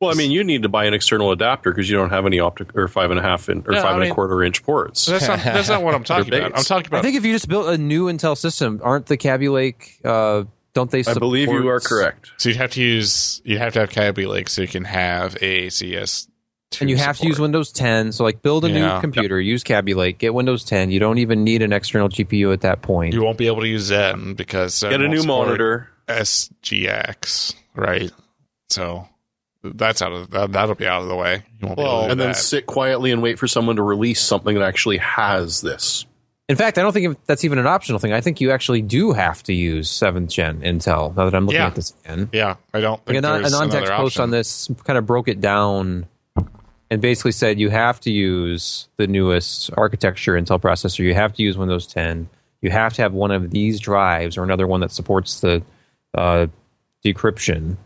Well, 0.00 0.10
I 0.10 0.14
mean, 0.14 0.30
you 0.30 0.44
need 0.44 0.62
to 0.64 0.68
buy 0.68 0.84
an 0.84 0.92
external 0.92 1.30
adapter 1.32 1.70
because 1.70 1.88
you 1.88 1.96
don't 1.96 2.10
have 2.10 2.26
any 2.26 2.38
optic 2.40 2.76
or 2.76 2.88
five 2.88 3.10
and 3.10 3.18
a 3.18 3.22
half 3.22 3.48
in, 3.48 3.64
or 3.66 3.72
Yeah, 3.72 3.80
five 3.82 3.90
I 3.90 3.92
and 3.92 4.00
mean- 4.02 4.10
a 4.10 4.14
quarter 4.14 4.42
inch 4.42 4.62
ports. 4.62 5.06
That's 5.06 5.26
not 5.28 5.38
that's 5.42 5.68
not 5.68 5.82
what 5.82 5.94
I'm 5.94 6.04
talking 6.04 6.34
about. 6.34 6.58
I'm 6.58 6.64
talking 6.64 6.86
about 6.88 6.98
I 6.98 7.02
think 7.02 7.16
if 7.16 7.24
you 7.24 7.32
just 7.32 7.48
built 7.48 7.68
a 7.68 7.78
new 7.78 8.06
Intel 8.06 8.36
system, 8.36 8.80
aren't 8.82 9.06
the 9.06 9.16
Kaby 9.16 9.48
Lake? 9.48 9.98
Uh, 10.04 10.44
don't 10.74 10.90
they? 10.90 11.02
Support... 11.02 11.16
I 11.16 11.20
believe 11.20 11.48
you 11.48 11.68
are 11.68 11.80
correct. 11.80 12.32
so 12.36 12.48
you'd 12.50 12.58
have 12.58 12.70
to 12.72 12.82
use 12.82 13.40
you'd 13.44 13.58
have 13.58 13.72
to 13.74 13.80
have 13.80 13.90
Kaby 13.90 14.26
Lake 14.26 14.48
so 14.48 14.62
you 14.62 14.68
can 14.68 14.84
have 14.84 15.34
AACS 15.36 16.28
And 16.80 16.90
you 16.90 16.96
have 16.96 17.18
to 17.18 17.26
use 17.26 17.38
Windows 17.38 17.70
10. 17.72 18.10
So, 18.12 18.24
like, 18.24 18.42
build 18.42 18.64
a 18.64 18.68
Yeah. 18.70 18.96
new 18.96 19.00
computer, 19.00 19.40
use 19.40 19.62
Kaby 19.62 19.94
Lake, 19.94 20.18
get 20.18 20.34
Windows 20.34 20.64
10. 20.64 20.90
You 20.90 20.98
don't 20.98 21.18
even 21.18 21.44
need 21.44 21.62
an 21.62 21.72
external 21.72 22.08
GPU 22.08 22.52
at 22.52 22.62
that 22.62 22.82
point. 22.82 23.14
You 23.14 23.22
won't 23.22 23.38
be 23.38 23.46
able 23.46 23.60
to 23.60 23.68
use 23.68 23.82
Zen 23.84 24.34
because 24.34 24.74
Zen 24.74 24.90
Get 24.90 25.00
a 25.00 25.08
new 25.08 25.22
monitor. 25.22 25.88
SGX, 26.08 27.54
right? 27.74 28.10
So 28.68 29.08
that's 29.62 30.02
out 30.02 30.12
of 30.12 30.30
that, 30.30 30.52
that'll 30.52 30.74
be 30.74 30.86
out 30.86 31.02
of 31.02 31.08
the 31.08 31.16
way. 31.16 31.44
You 31.60 31.68
won't 31.68 31.78
be 31.78 31.82
able 31.84 32.04
to 32.06 32.10
and 32.10 32.20
then 32.20 32.28
that. 32.30 32.36
sit 32.36 32.66
quietly 32.66 33.10
and 33.12 33.22
wait 33.22 33.38
for 33.38 33.46
someone 33.48 33.76
to 33.76 33.82
release 33.82 34.20
something 34.20 34.54
that 34.54 34.64
actually 34.64 34.98
has 34.98 35.60
this. 35.60 36.06
In 36.48 36.56
fact, 36.56 36.76
I 36.76 36.82
don't 36.82 36.92
think 36.92 37.16
that's 37.24 37.44
even 37.44 37.58
an 37.58 37.66
optional 37.66 37.98
thing. 37.98 38.12
I 38.12 38.20
think 38.20 38.40
you 38.40 38.50
actually 38.50 38.82
do 38.82 39.12
have 39.12 39.42
to 39.44 39.54
use 39.54 39.88
seventh 39.90 40.30
gen 40.30 40.60
Intel. 40.60 41.16
Now 41.16 41.24
that 41.24 41.34
I'm 41.34 41.46
looking 41.46 41.60
Yeah. 41.60 41.68
at 41.68 41.74
this 41.74 41.94
again, 42.04 42.28
yeah, 42.32 42.56
I 42.74 42.80
don't 42.80 42.98
like 43.06 43.06
think 43.06 43.18
a, 43.18 43.20
non- 43.22 43.44
a 43.46 43.48
non-text 43.50 43.90
post 43.92 44.16
option. 44.16 44.22
on 44.24 44.30
this 44.30 44.68
kind 44.84 44.98
of 44.98 45.06
broke 45.06 45.28
it 45.28 45.40
down 45.40 46.06
and 46.90 47.00
basically 47.00 47.32
said 47.32 47.58
you 47.58 47.70
have 47.70 47.98
to 48.00 48.10
use 48.10 48.88
the 48.98 49.06
newest 49.06 49.70
architecture 49.76 50.34
Intel 50.34 50.60
processor. 50.60 50.98
You 50.98 51.14
have 51.14 51.32
to 51.34 51.42
use 51.42 51.56
Windows 51.56 51.86
10. 51.86 52.28
You 52.60 52.70
have 52.70 52.92
to 52.94 53.02
have 53.02 53.14
one 53.14 53.30
of 53.30 53.50
these 53.50 53.80
drives 53.80 54.36
or 54.36 54.42
another 54.44 54.66
one 54.66 54.80
that 54.80 54.90
supports 54.92 55.40
the 55.40 55.62
uh, 56.12 56.48
decryption. 57.04 57.76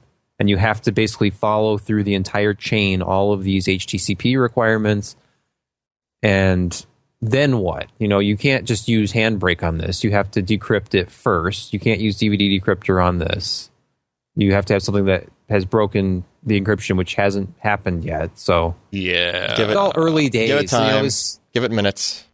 And 0.40 0.50
you 0.50 0.56
have 0.56 0.82
to 0.82 0.92
basically 0.92 1.30
follow 1.30 1.78
through 1.78 2.04
the 2.04 2.14
entire 2.14 2.54
chain, 2.54 3.02
all 3.02 3.32
of 3.32 3.44
these 3.44 3.66
HDCP 3.66 4.40
requirements. 4.40 5.16
And 6.22 6.84
then 7.20 7.58
what? 7.58 7.86
You 7.98 8.08
know, 8.08 8.18
you 8.20 8.36
can't 8.36 8.64
just 8.64 8.88
use 8.88 9.12
Handbrake 9.12 9.62
on 9.62 9.78
this. 9.78 10.04
You 10.04 10.10
have 10.12 10.30
to 10.32 10.42
decrypt 10.42 10.94
it 10.94 11.10
first. 11.10 11.72
You 11.72 11.80
can't 11.80 12.00
use 12.00 12.16
DVD 12.18 12.60
decryptor 12.60 13.04
on 13.04 13.18
this. 13.18 13.70
You 14.36 14.52
have 14.52 14.66
to 14.66 14.74
have 14.74 14.82
something 14.82 15.06
that 15.06 15.24
has 15.48 15.64
broken 15.64 16.24
the 16.44 16.60
encryption, 16.60 16.96
which 16.96 17.14
hasn't 17.16 17.52
happened 17.58 18.04
yet. 18.04 18.38
So 18.38 18.76
Yeah, 18.92 19.56
Give 19.56 19.68
it's 19.70 19.76
all 19.76 19.92
early 19.96 20.28
days. 20.28 20.48
Give 20.48 20.58
it 20.58 20.70
You 20.72 20.78
know, 20.78 20.84
time. 20.84 20.96
it's- 20.98 21.40
Give 21.54 21.64
it 21.64 21.72
minutes. 21.72 22.24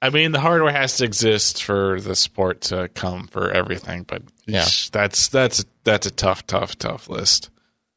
I 0.00 0.08
mean, 0.08 0.32
the 0.32 0.40
hardware 0.40 0.72
has 0.72 0.96
to 0.98 1.04
exist 1.04 1.62
for 1.62 2.00
the 2.00 2.16
support 2.16 2.62
to 2.62 2.88
come 2.94 3.26
for 3.26 3.50
everything, 3.50 4.04
but 4.08 4.22
Yeah. 4.46 4.64
that's 4.92 5.28
that's 5.28 5.66
that's 5.84 6.06
a 6.06 6.10
tough, 6.10 6.46
tough, 6.46 6.78
tough 6.78 7.08
list. 7.10 7.50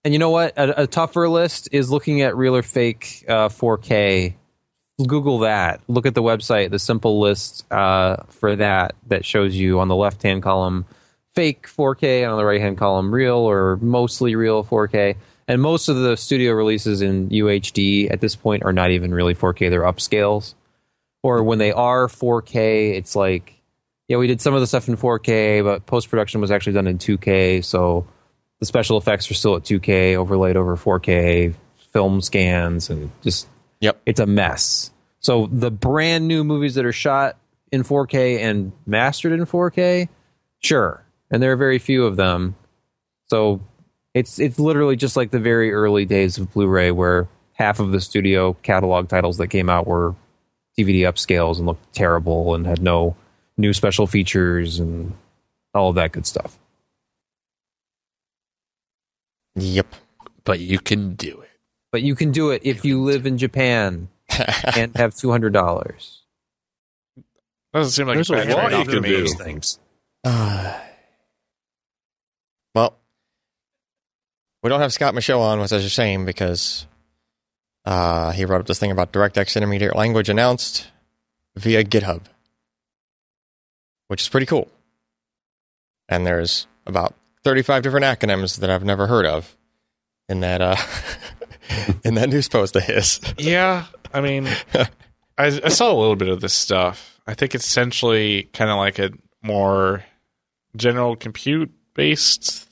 and 0.03 0.13
you 0.13 0.19
know 0.19 0.31
what? 0.31 0.51
A, 0.57 0.81
a 0.83 0.87
tougher 0.87 1.29
list 1.29 1.69
is 1.71 1.89
looking 1.89 2.21
at 2.21 2.35
real 2.35 2.57
or 2.57 2.61
fake 2.63 3.23
uh, 3.29 3.47
4K. 3.47 4.33
Google 4.99 5.39
that. 5.39 5.81
Look 5.87 6.05
at 6.05 6.15
the 6.15 6.21
website. 6.21 6.69
The 6.69 6.79
simple 6.79 7.19
list 7.19 7.71
uh, 7.71 8.17
for 8.29 8.55
that 8.55 8.95
that 9.07 9.25
shows 9.25 9.55
you 9.55 9.79
on 9.79 9.87
the 9.87 9.95
left 9.95 10.21
hand 10.21 10.43
column 10.43 10.85
fake 11.33 11.67
4K 11.67 12.21
and 12.21 12.31
on 12.31 12.37
the 12.37 12.45
right 12.45 12.61
hand 12.61 12.77
column 12.77 13.13
real 13.13 13.37
or 13.37 13.77
mostly 13.77 14.35
real 14.35 14.63
4K. 14.63 15.15
And 15.47 15.61
most 15.61 15.89
of 15.89 15.97
the 15.97 16.15
studio 16.15 16.53
releases 16.53 17.01
in 17.01 17.29
UHD 17.29 18.11
at 18.11 18.21
this 18.21 18.35
point 18.35 18.63
are 18.63 18.73
not 18.73 18.91
even 18.91 19.13
really 19.13 19.35
4K. 19.35 19.69
They're 19.69 19.81
upscales. 19.81 20.53
Or 21.21 21.43
when 21.43 21.57
they 21.57 21.71
are 21.71 22.07
4K, 22.07 22.95
it's 22.95 23.15
like, 23.15 23.59
yeah, 24.07 24.17
we 24.17 24.27
did 24.27 24.41
some 24.41 24.53
of 24.53 24.61
the 24.61 24.67
stuff 24.67 24.87
in 24.87 24.95
4K, 24.95 25.63
but 25.63 25.85
post 25.85 26.09
production 26.09 26.39
was 26.39 26.51
actually 26.51 26.73
done 26.73 26.87
in 26.87 26.97
2K. 26.97 27.63
So 27.63 28.05
the 28.59 28.65
special 28.65 28.97
effects 28.97 29.29
are 29.31 29.33
still 29.33 29.55
at 29.55 29.63
2K, 29.63 30.15
overlaid 30.15 30.55
over 30.55 30.77
4K, 30.77 31.53
film 31.91 32.21
scans, 32.21 32.89
and 32.89 33.11
just 33.21 33.47
Yep. 33.83 34.01
it's 34.05 34.21
a 34.21 34.25
mess. 34.25 34.91
So 35.19 35.47
the 35.51 35.69
brand 35.69 36.25
new 36.25 36.45
movies 36.45 36.75
that 36.75 36.85
are 36.85 36.93
shot 36.93 37.37
in 37.69 37.83
4K 37.83 38.39
and 38.39 38.71
mastered 38.85 39.33
in 39.33 39.45
4K, 39.45 40.07
sure, 40.59 41.03
and 41.29 41.43
there 41.43 41.51
are 41.51 41.57
very 41.57 41.79
few 41.79 42.05
of 42.05 42.15
them. 42.15 42.55
So 43.27 43.59
it's 44.13 44.39
it's 44.39 44.57
literally 44.57 44.95
just 44.95 45.17
like 45.17 45.31
the 45.31 45.39
very 45.39 45.73
early 45.73 46.05
days 46.05 46.37
of 46.37 46.53
Blu-ray, 46.53 46.91
where 46.91 47.27
half 47.53 47.81
of 47.81 47.91
the 47.91 47.99
studio 47.99 48.53
catalog 48.63 49.09
titles 49.09 49.37
that 49.37 49.47
came 49.49 49.69
out 49.69 49.85
were 49.85 50.15
DVD 50.77 51.01
upscales 51.01 51.57
and 51.57 51.65
looked 51.65 51.93
terrible 51.93 52.55
and 52.55 52.65
had 52.65 52.81
no 52.81 53.17
new 53.57 53.73
special 53.73 54.07
features 54.07 54.79
and 54.79 55.13
all 55.73 55.89
of 55.89 55.95
that 55.95 56.13
good 56.13 56.25
stuff. 56.25 56.57
Yep. 59.55 59.87
But 60.45 60.61
you 60.61 60.79
can 60.79 61.15
do 61.15 61.41
it. 61.41 61.42
But 61.93 62.01
you 62.01 62.15
can 62.15 62.31
do 62.31 62.49
it 62.49 62.63
if 62.65 62.83
you 62.83 63.03
live 63.03 63.27
in 63.27 63.37
Japan 63.37 64.09
and 64.75 64.93
have 64.97 65.13
two 65.15 65.29
hundred 65.29 65.53
dollars. 65.53 66.23
Doesn't 67.71 67.91
seem 67.91 68.07
like 68.07 68.15
There's 68.15 68.31
a 68.31 68.33
a 68.33 68.37
bad 68.37 68.49
lot 68.49 68.61
trade-off 68.69 68.79
you 68.87 68.91
to 68.93 69.01
can 69.01 69.03
me. 69.03 69.09
do. 69.09 69.27
things. 69.27 69.79
Uh, 70.25 70.79
well, 72.73 72.95
we 74.63 74.69
don't 74.69 74.79
have 74.79 74.93
Scott 74.93 75.13
Michaud 75.13 75.39
on, 75.41 75.59
which 75.59 75.71
is 75.73 75.83
a 75.85 75.89
shame 75.89 76.23
because 76.25 76.87
uh, 77.85 78.31
he 78.31 78.45
wrote 78.45 78.61
up 78.61 78.65
this 78.67 78.79
thing 78.79 78.89
about 78.89 79.11
DirectX 79.11 79.55
Intermediate 79.57 79.95
Language 79.97 80.29
announced 80.29 80.87
via 81.57 81.83
GitHub, 81.83 82.21
which 84.07 84.21
is 84.21 84.29
pretty 84.29 84.45
cool. 84.45 84.69
And 86.07 86.25
there's 86.25 86.67
about 86.87 87.13
35 87.43 87.83
different 87.83 88.05
acronyms 88.05 88.57
that 88.59 88.69
I've 88.69 88.85
never 88.85 89.07
heard 89.07 89.25
of 89.25 89.57
in 90.29 90.39
that 90.39 90.61
uh, 90.61 90.77
in 92.03 92.15
that 92.15 92.29
news 92.29 92.47
post 92.49 92.75
of 92.75 92.83
his. 92.83 93.19
Yeah, 93.37 93.85
I 94.13 94.21
mean, 94.21 94.47
I, 94.73 94.87
I 95.37 95.69
saw 95.69 95.91
a 95.91 95.97
little 95.99 96.15
bit 96.15 96.27
of 96.29 96.41
this 96.41 96.53
stuff. 96.53 97.19
I 97.25 97.33
think 97.33 97.55
it's 97.55 97.65
essentially 97.65 98.43
kind 98.53 98.69
of 98.69 98.77
like 98.77 98.99
a 98.99 99.11
more 99.41 100.03
general 100.75 101.15
compute 101.15 101.71
based 101.93 102.67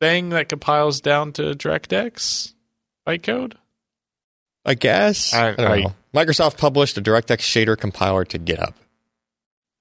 thing 0.00 0.28
that 0.30 0.48
compiles 0.48 1.00
down 1.00 1.32
to 1.34 1.42
DirectX 1.54 2.52
bytecode. 3.06 3.54
I 4.64 4.74
guess. 4.74 5.32
I- 5.32 5.48
I, 5.48 5.54
don't 5.54 5.66
I- 5.70 5.80
know. 5.82 5.94
Microsoft 6.14 6.56
published 6.58 6.96
a 6.98 7.02
DirectX 7.02 7.38
shader 7.38 7.76
compiler 7.78 8.24
to 8.24 8.38
GitHub. 8.38 8.72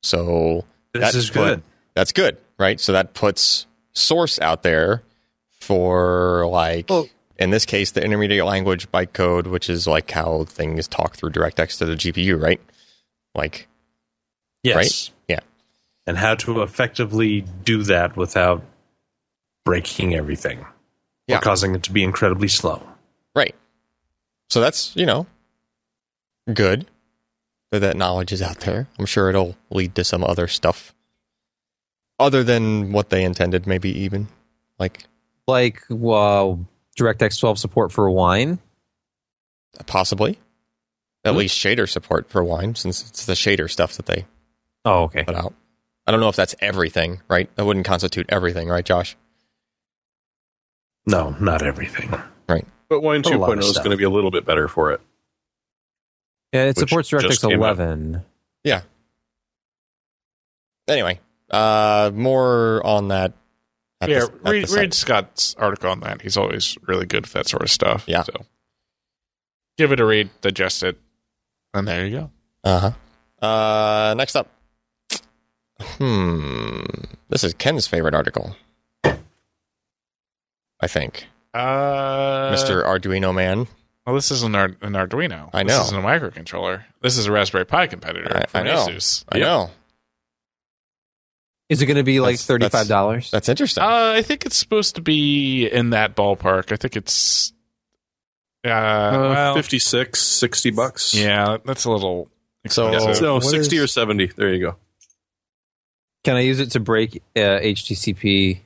So 0.03 0.65
This 0.93 1.01
That's 1.01 1.15
is 1.15 1.29
good. 1.29 1.55
good. 1.59 1.63
that's 1.93 2.11
good, 2.11 2.37
right? 2.59 2.79
So 2.79 2.91
that 2.91 3.13
puts 3.13 3.65
source 3.93 4.39
out 4.39 4.61
there 4.63 5.03
for 5.59 6.45
like 6.47 6.89
Well- 6.89 7.07
in 7.37 7.49
this 7.49 7.65
case 7.65 7.91
the 7.91 8.03
intermediate 8.03 8.45
language 8.45 8.91
bytecode, 8.91 9.47
which 9.47 9.69
is 9.69 9.87
like 9.87 10.09
how 10.11 10.45
things 10.45 10.87
talk 10.87 11.15
through 11.15 11.31
DirectX 11.31 11.77
to 11.79 11.85
the 11.85 11.93
GPU, 11.95 12.41
right? 12.41 12.61
Like, 13.33 13.67
Yes. 14.63 14.75
Right? 14.75 15.11
Yeah. 15.27 15.39
And 16.07 16.17
how 16.17 16.35
to 16.35 16.61
effectively 16.63 17.41
do 17.63 17.83
that 17.83 18.15
without 18.17 18.63
breaking 19.63 20.15
everything 20.15 20.65
Yeah. 21.27 21.37
or 21.37 21.41
causing 21.41 21.75
it 21.75 21.83
to 21.83 21.91
be 21.91 22.03
incredibly 22.03 22.47
slow. 22.47 22.87
right. 23.35 23.53
So 24.49 24.61
that's, 24.61 24.95
you 24.95 25.05
know, 25.07 25.25
good 26.53 26.85
that 27.71 27.79
that 27.79 27.97
knowledge 27.97 28.31
is 28.31 28.41
out 28.41 28.59
there. 28.61 28.87
I'm 28.99 29.07
sure 29.07 29.29
it'll 29.29 29.55
lead 29.71 29.95
to 29.95 30.03
some 30.03 30.23
other 30.23 30.47
stuff 30.47 30.93
other 32.19 32.43
than 32.43 32.91
what 32.91 33.09
they 33.09 33.23
intended, 33.23 33.65
maybe 33.67 33.89
even. 33.89 34.27
Like, 34.79 35.05
Like 35.47 35.81
uh, 35.91 36.55
DirectX 36.97 37.39
12 37.39 37.59
support 37.59 37.91
for 37.91 38.09
wine. 38.09 38.59
possibly. 39.87 40.39
At 41.25 41.31
Hmm. 41.33 41.39
least 41.39 41.57
shader 41.57 41.89
support 41.89 42.29
for 42.29 42.41
wine, 42.43 42.75
since 42.75 43.01
it's 43.09 43.25
the 43.25 43.33
shader 43.33 43.69
stuff 43.69 43.93
that 43.97 44.05
they 44.05 44.25
Oh, 44.85 45.03
okay. 45.03 45.23
put 45.25 45.35
out. 45.35 45.53
I 46.07 46.11
don't 46.11 46.21
know 46.21 46.29
if 46.29 46.35
that's 46.37 46.55
everything, 46.61 47.21
right? 47.27 47.53
That 47.57 47.65
wouldn't 47.65 47.85
constitute 47.85 48.25
everything, 48.29 48.69
right, 48.69 48.85
Josh? 48.85 49.17
No, 51.05 51.31
not 51.41 51.61
everything. 51.61 52.13
Right. 52.47 52.65
But 52.87 53.01
Wine 53.01 53.21
A 53.25 53.29
lot 53.37 53.49
of 53.51 53.57
2.0 53.59 53.69
is 53.69 53.77
going 53.79 53.91
to 53.91 53.97
be 53.97 54.03
a 54.05 54.09
little 54.09 54.31
bit 54.31 54.45
better 54.45 54.67
for 54.67 54.91
it. 54.93 55.01
Yeah, 56.53 56.65
it 56.65 56.77
supports 56.77 57.09
just 57.09 57.25
DirectX 57.25 57.41
came 57.49 57.61
out. 57.63 57.77
11. 57.77 58.23
Anyway, 60.87 61.19
uh, 61.49 62.11
more 62.13 62.85
on 62.85 63.07
that. 63.07 63.33
At 64.01 64.09
yeah, 64.09 64.19
the, 64.25 64.31
read, 64.51 64.69
read 64.71 64.93
Scott's 64.93 65.55
article 65.57 65.89
on 65.89 66.01
that. 66.01 66.21
He's 66.21 66.35
always 66.37 66.77
really 66.83 67.05
good 67.05 67.23
with 67.23 67.33
that 67.33 67.47
sort 67.47 67.63
of 67.63 67.69
stuff. 67.71 68.03
Yeah. 68.07 68.23
So 68.23 68.45
give 69.77 69.91
it 69.91 69.99
a 69.99 70.05
read, 70.05 70.29
digest 70.41 70.83
it, 70.83 70.99
and 71.73 71.87
there 71.87 72.05
you 72.05 72.17
go. 72.19 72.31
Uh-huh. 72.63 72.91
Uh 73.45 74.13
Next 74.15 74.35
up. 74.35 74.49
Hmm. 75.81 76.83
This 77.29 77.43
is 77.43 77.53
Ken's 77.53 77.87
favorite 77.87 78.15
article. 78.15 78.55
I 79.03 80.87
think. 80.87 81.27
Uh, 81.53 82.51
Mr. 82.53 82.83
Arduino 82.85 83.33
Man. 83.33 83.67
Well, 84.05 84.15
this 84.15 84.29
isn't 84.29 84.53
an 84.55 84.75
Arduino. 84.81 85.49
I 85.53 85.63
know. 85.63 85.77
This 85.77 85.87
isn't 85.87 85.97
a 85.97 86.01
microcontroller. 86.05 86.83
This 87.01 87.17
is 87.17 87.25
a 87.27 87.31
Raspberry 87.31 87.65
Pi 87.65 87.87
competitor 87.87 88.35
I- 88.35 88.41
I 88.41 88.45
from 88.45 88.65
know. 88.65 88.85
Asus. 88.87 89.23
I 89.29 89.39
know. 89.39 89.71
Is 91.69 91.81
it 91.81 91.85
going 91.87 91.97
to 91.97 92.03
be 92.03 92.19
like 92.19 92.39
That's- 92.39 92.71
that's- 92.71 92.87
$35? 92.89 93.31
That's 93.31 93.49
interesting. 93.49 93.83
Uh, 93.83 94.13
I 94.15 94.21
think 94.21 94.45
it's 94.45 94.57
supposed 94.57 94.95
to 94.95 95.01
be 95.01 95.67
in 95.67 95.89
that 95.91 96.15
ballpark. 96.15 96.71
I 96.71 96.75
think 96.75 96.95
it's. 96.95 97.51
Uh, 98.63 98.69
Uh, 98.69 99.29
well, 99.33 99.55
56, 99.55 100.19
60 100.21 100.71
bucks. 100.71 101.13
Yeah, 101.13 101.57
that's 101.65 101.85
a 101.85 101.91
little. 101.91 102.29
So- 102.67 102.91
expensive. 102.93 103.23
No, 103.23 103.35
What 103.35 103.43
60 103.43 103.77
is- 103.77 103.83
or 103.83 103.87
70. 103.87 104.27
There 104.35 104.53
you 104.53 104.59
go. 104.59 104.75
Can 106.23 106.35
I 106.35 106.39
use 106.41 106.59
it 106.59 106.71
to 106.71 106.79
break 106.79 107.21
uh, 107.35 107.39
HTTP? 107.61 108.59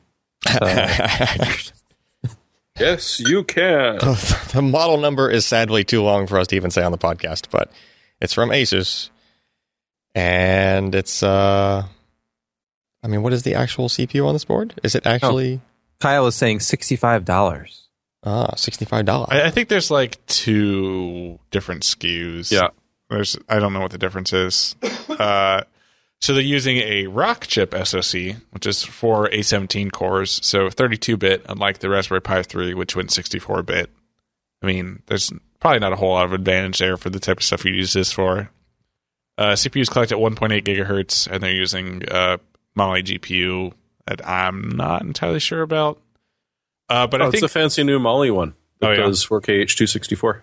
Yes, 2.80 3.20
you 3.20 3.44
can. 3.44 3.98
the 4.54 4.62
model 4.64 4.98
number 4.98 5.30
is 5.30 5.46
sadly 5.46 5.84
too 5.84 6.02
long 6.02 6.28
for 6.28 6.40
us 6.40 6.48
to 6.48 6.56
even 6.56 6.72
say 6.72 6.82
on 6.82 6.94
the 6.94 6.98
podcast, 6.98 7.48
but 7.52 7.70
it's 8.22 8.34
from 8.34 8.52
Asus. 8.52 9.10
And 10.16 10.96
it's 10.96 11.22
uh 11.22 11.84
I 13.04 13.08
mean, 13.08 13.22
what 13.24 13.34
is 13.34 13.44
the 13.44 13.56
actual 13.56 13.88
CPU 13.88 14.26
on 14.26 14.34
this 14.34 14.46
board? 14.46 14.80
Is 14.84 14.96
it 14.96 15.06
actually 15.06 15.62
Kyle 16.00 16.28
is 16.28 16.36
saying 16.36 16.60
$65. 16.60 17.80
ah 18.24 18.56
sixty-five 18.56 19.06
dollars? 19.06 19.30
I, 19.32 19.44
I 19.48 19.50
think 19.52 19.70
there's 19.70 19.92
like 19.92 20.26
two 20.28 21.40
different 21.52 21.84
SKUs. 21.84 22.52
Yeah. 22.52 22.70
There's 23.10 23.38
I 23.48 23.60
don't 23.60 23.74
know 23.74 23.82
what 23.82 23.92
the 23.92 23.98
difference 23.98 24.34
is. 24.34 24.76
uh, 25.10 25.64
so 26.22 26.34
they're 26.34 26.44
using 26.44 26.78
a 26.78 27.06
Rockchip 27.06 27.72
SoC, 27.88 28.42
which 28.52 28.66
is 28.66 28.84
four 28.84 29.30
A17 29.30 29.92
cores, 29.92 30.40
so 30.44 30.70
32 30.70 31.16
bit, 31.16 31.46
unlike 31.48 31.80
the 31.80 31.90
Raspberry 31.90 32.22
Pi 32.22 32.44
3, 32.44 32.74
which 32.74 32.96
went 32.96 33.12
64 33.12 33.64
bit. 33.64 33.90
I 34.62 34.66
mean, 34.66 35.02
there's 35.06 35.32
probably 35.62 35.80
not 35.80 35.94
a 35.94 35.96
whole 35.96 36.14
lot 36.14 36.26
of 36.26 36.34
advantage 36.34 36.80
there 36.80 36.98
for 36.98 37.10
the 37.10 37.20
type 37.22 37.38
of 37.38 37.44
stuff 37.44 37.64
you 37.64 37.74
use 37.74 37.94
this 37.94 38.12
for. 38.12 38.50
Uh, 39.38 39.54
CPUs 39.54 39.90
collect 39.90 40.12
at 40.12 40.18
1.8 40.18 40.64
gigahertz, 40.64 41.26
and 41.26 41.42
they're 41.42 41.52
using 41.54 42.04
uh, 42.10 42.38
Mali 42.80 43.04
GPU 43.04 43.74
that 44.08 44.28
I'm 44.28 44.70
not 44.70 45.02
entirely 45.04 45.40
sure 45.40 45.62
about. 45.62 46.02
Uh, 46.90 47.06
but 47.06 47.22
oh, 47.22 47.26
I 47.26 47.28
it's 47.30 47.44
a 47.44 47.48
fancy 47.48 47.84
new 47.84 48.00
Mali 48.00 48.32
one 48.32 48.56
that 48.80 48.88
Oh, 48.88 48.92
yeah. 48.94 48.98
does 49.06 49.26
4K 49.26 49.62
H264. 49.64 50.42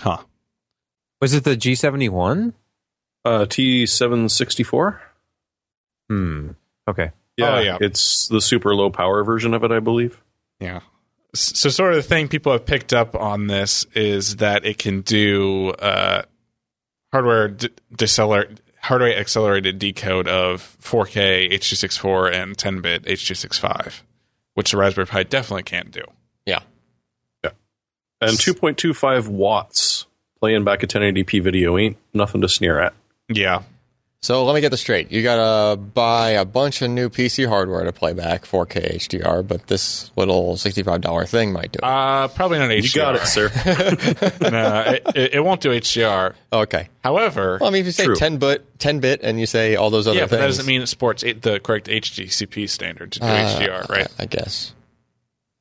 huh? 0.00 0.18
Was 1.22 1.32
it 1.32 1.44
the 1.44 1.56
G71? 1.56 2.52
Uh, 3.24 3.46
T764? 3.46 4.98
Hmm. 6.10 6.50
Okay. 6.88 7.10
Yeah, 7.36 7.56
Oh, 7.56 7.58
yeah. 7.60 7.78
It's 7.80 8.28
the 8.28 8.40
super 8.40 8.74
low 8.74 8.90
power 8.90 9.24
version 9.24 9.54
of 9.54 9.64
it, 9.64 9.72
I 9.72 9.80
believe. 9.80 10.22
Yeah. 10.60 10.80
So, 11.34 11.68
sort 11.68 11.90
of 11.92 11.96
the 11.96 12.02
thing 12.02 12.28
people 12.28 12.52
have 12.52 12.64
picked 12.64 12.92
up 12.94 13.14
on 13.14 13.46
this 13.46 13.84
is 13.94 14.36
that 14.36 14.64
it 14.64 14.78
can 14.78 15.02
do 15.02 15.70
uh, 15.70 16.22
hardware 17.12 17.48
d- 17.48 17.68
deceler- 17.94 18.48
hardware 18.86 19.18
accelerated 19.18 19.78
decode 19.78 20.28
of 20.28 20.76
4K 20.80 21.50
H.264 21.52 22.32
and 22.32 22.56
10-bit 22.56 23.04
H.265, 23.06 24.02
which 24.54 24.70
the 24.70 24.76
Raspberry 24.76 25.06
Pi 25.06 25.24
definitely 25.24 25.64
can't 25.64 25.90
do. 25.90 26.02
Yeah. 26.46 26.60
Yeah. 27.44 27.50
And 28.20 28.32
2.25 28.32 29.28
watts 29.28 30.06
playing 30.40 30.64
back 30.64 30.82
a 30.82 30.86
1080p 30.86 31.42
video 31.42 31.76
ain't 31.76 31.96
nothing 32.14 32.40
to 32.42 32.48
sneer 32.48 32.78
at. 32.78 32.94
Yeah. 33.28 33.62
So 34.22 34.44
let 34.44 34.54
me 34.54 34.60
get 34.60 34.70
this 34.70 34.80
straight. 34.80 35.12
You 35.12 35.22
gotta 35.22 35.76
buy 35.76 36.30
a 36.30 36.44
bunch 36.44 36.82
of 36.82 36.90
new 36.90 37.08
PC 37.10 37.46
hardware 37.48 37.84
to 37.84 37.92
play 37.92 38.12
back 38.12 38.44
4K 38.44 38.96
HDR, 38.96 39.46
but 39.46 39.68
this 39.68 40.10
little 40.16 40.56
sixty-five 40.56 41.00
dollar 41.00 41.26
thing 41.26 41.52
might 41.52 41.70
do 41.70 41.78
it. 41.78 41.84
Uh, 41.84 42.26
probably 42.28 42.58
not 42.58 42.70
HDR. 42.70 42.82
You 42.82 43.00
got 43.00 43.14
it, 43.14 43.26
sir. 43.26 43.50
no, 44.50 44.80
it, 44.86 45.02
it- 45.14 45.34
it 45.34 45.44
won't 45.44 45.60
do 45.60 45.68
HDR. 45.70 46.34
okay. 46.52 46.88
However, 47.04 47.58
Well, 47.60 47.68
I 47.68 47.72
mean, 47.72 47.80
if 47.82 47.86
you 47.86 47.92
say 47.92 48.06
True. 48.06 48.16
ten 48.16 48.38
bit, 48.38 48.78
ten 48.80 48.98
bit, 48.98 49.20
and 49.22 49.38
you 49.38 49.46
say 49.46 49.76
all 49.76 49.90
those 49.90 50.08
other 50.08 50.18
things. 50.18 50.30
yeah, 50.32 50.36
but 50.36 50.40
that 50.40 50.46
doesn't 50.48 50.66
mean 50.66 50.82
it 50.82 50.86
supports 50.88 51.22
the 51.22 51.60
correct 51.62 51.86
HDCP 51.86 52.68
standard 52.68 53.12
to 53.12 53.20
do 53.20 53.26
uh, 53.26 53.58
HDR, 53.60 53.88
right? 53.88 54.08
I, 54.18 54.24
I 54.24 54.26
guess. 54.26 54.74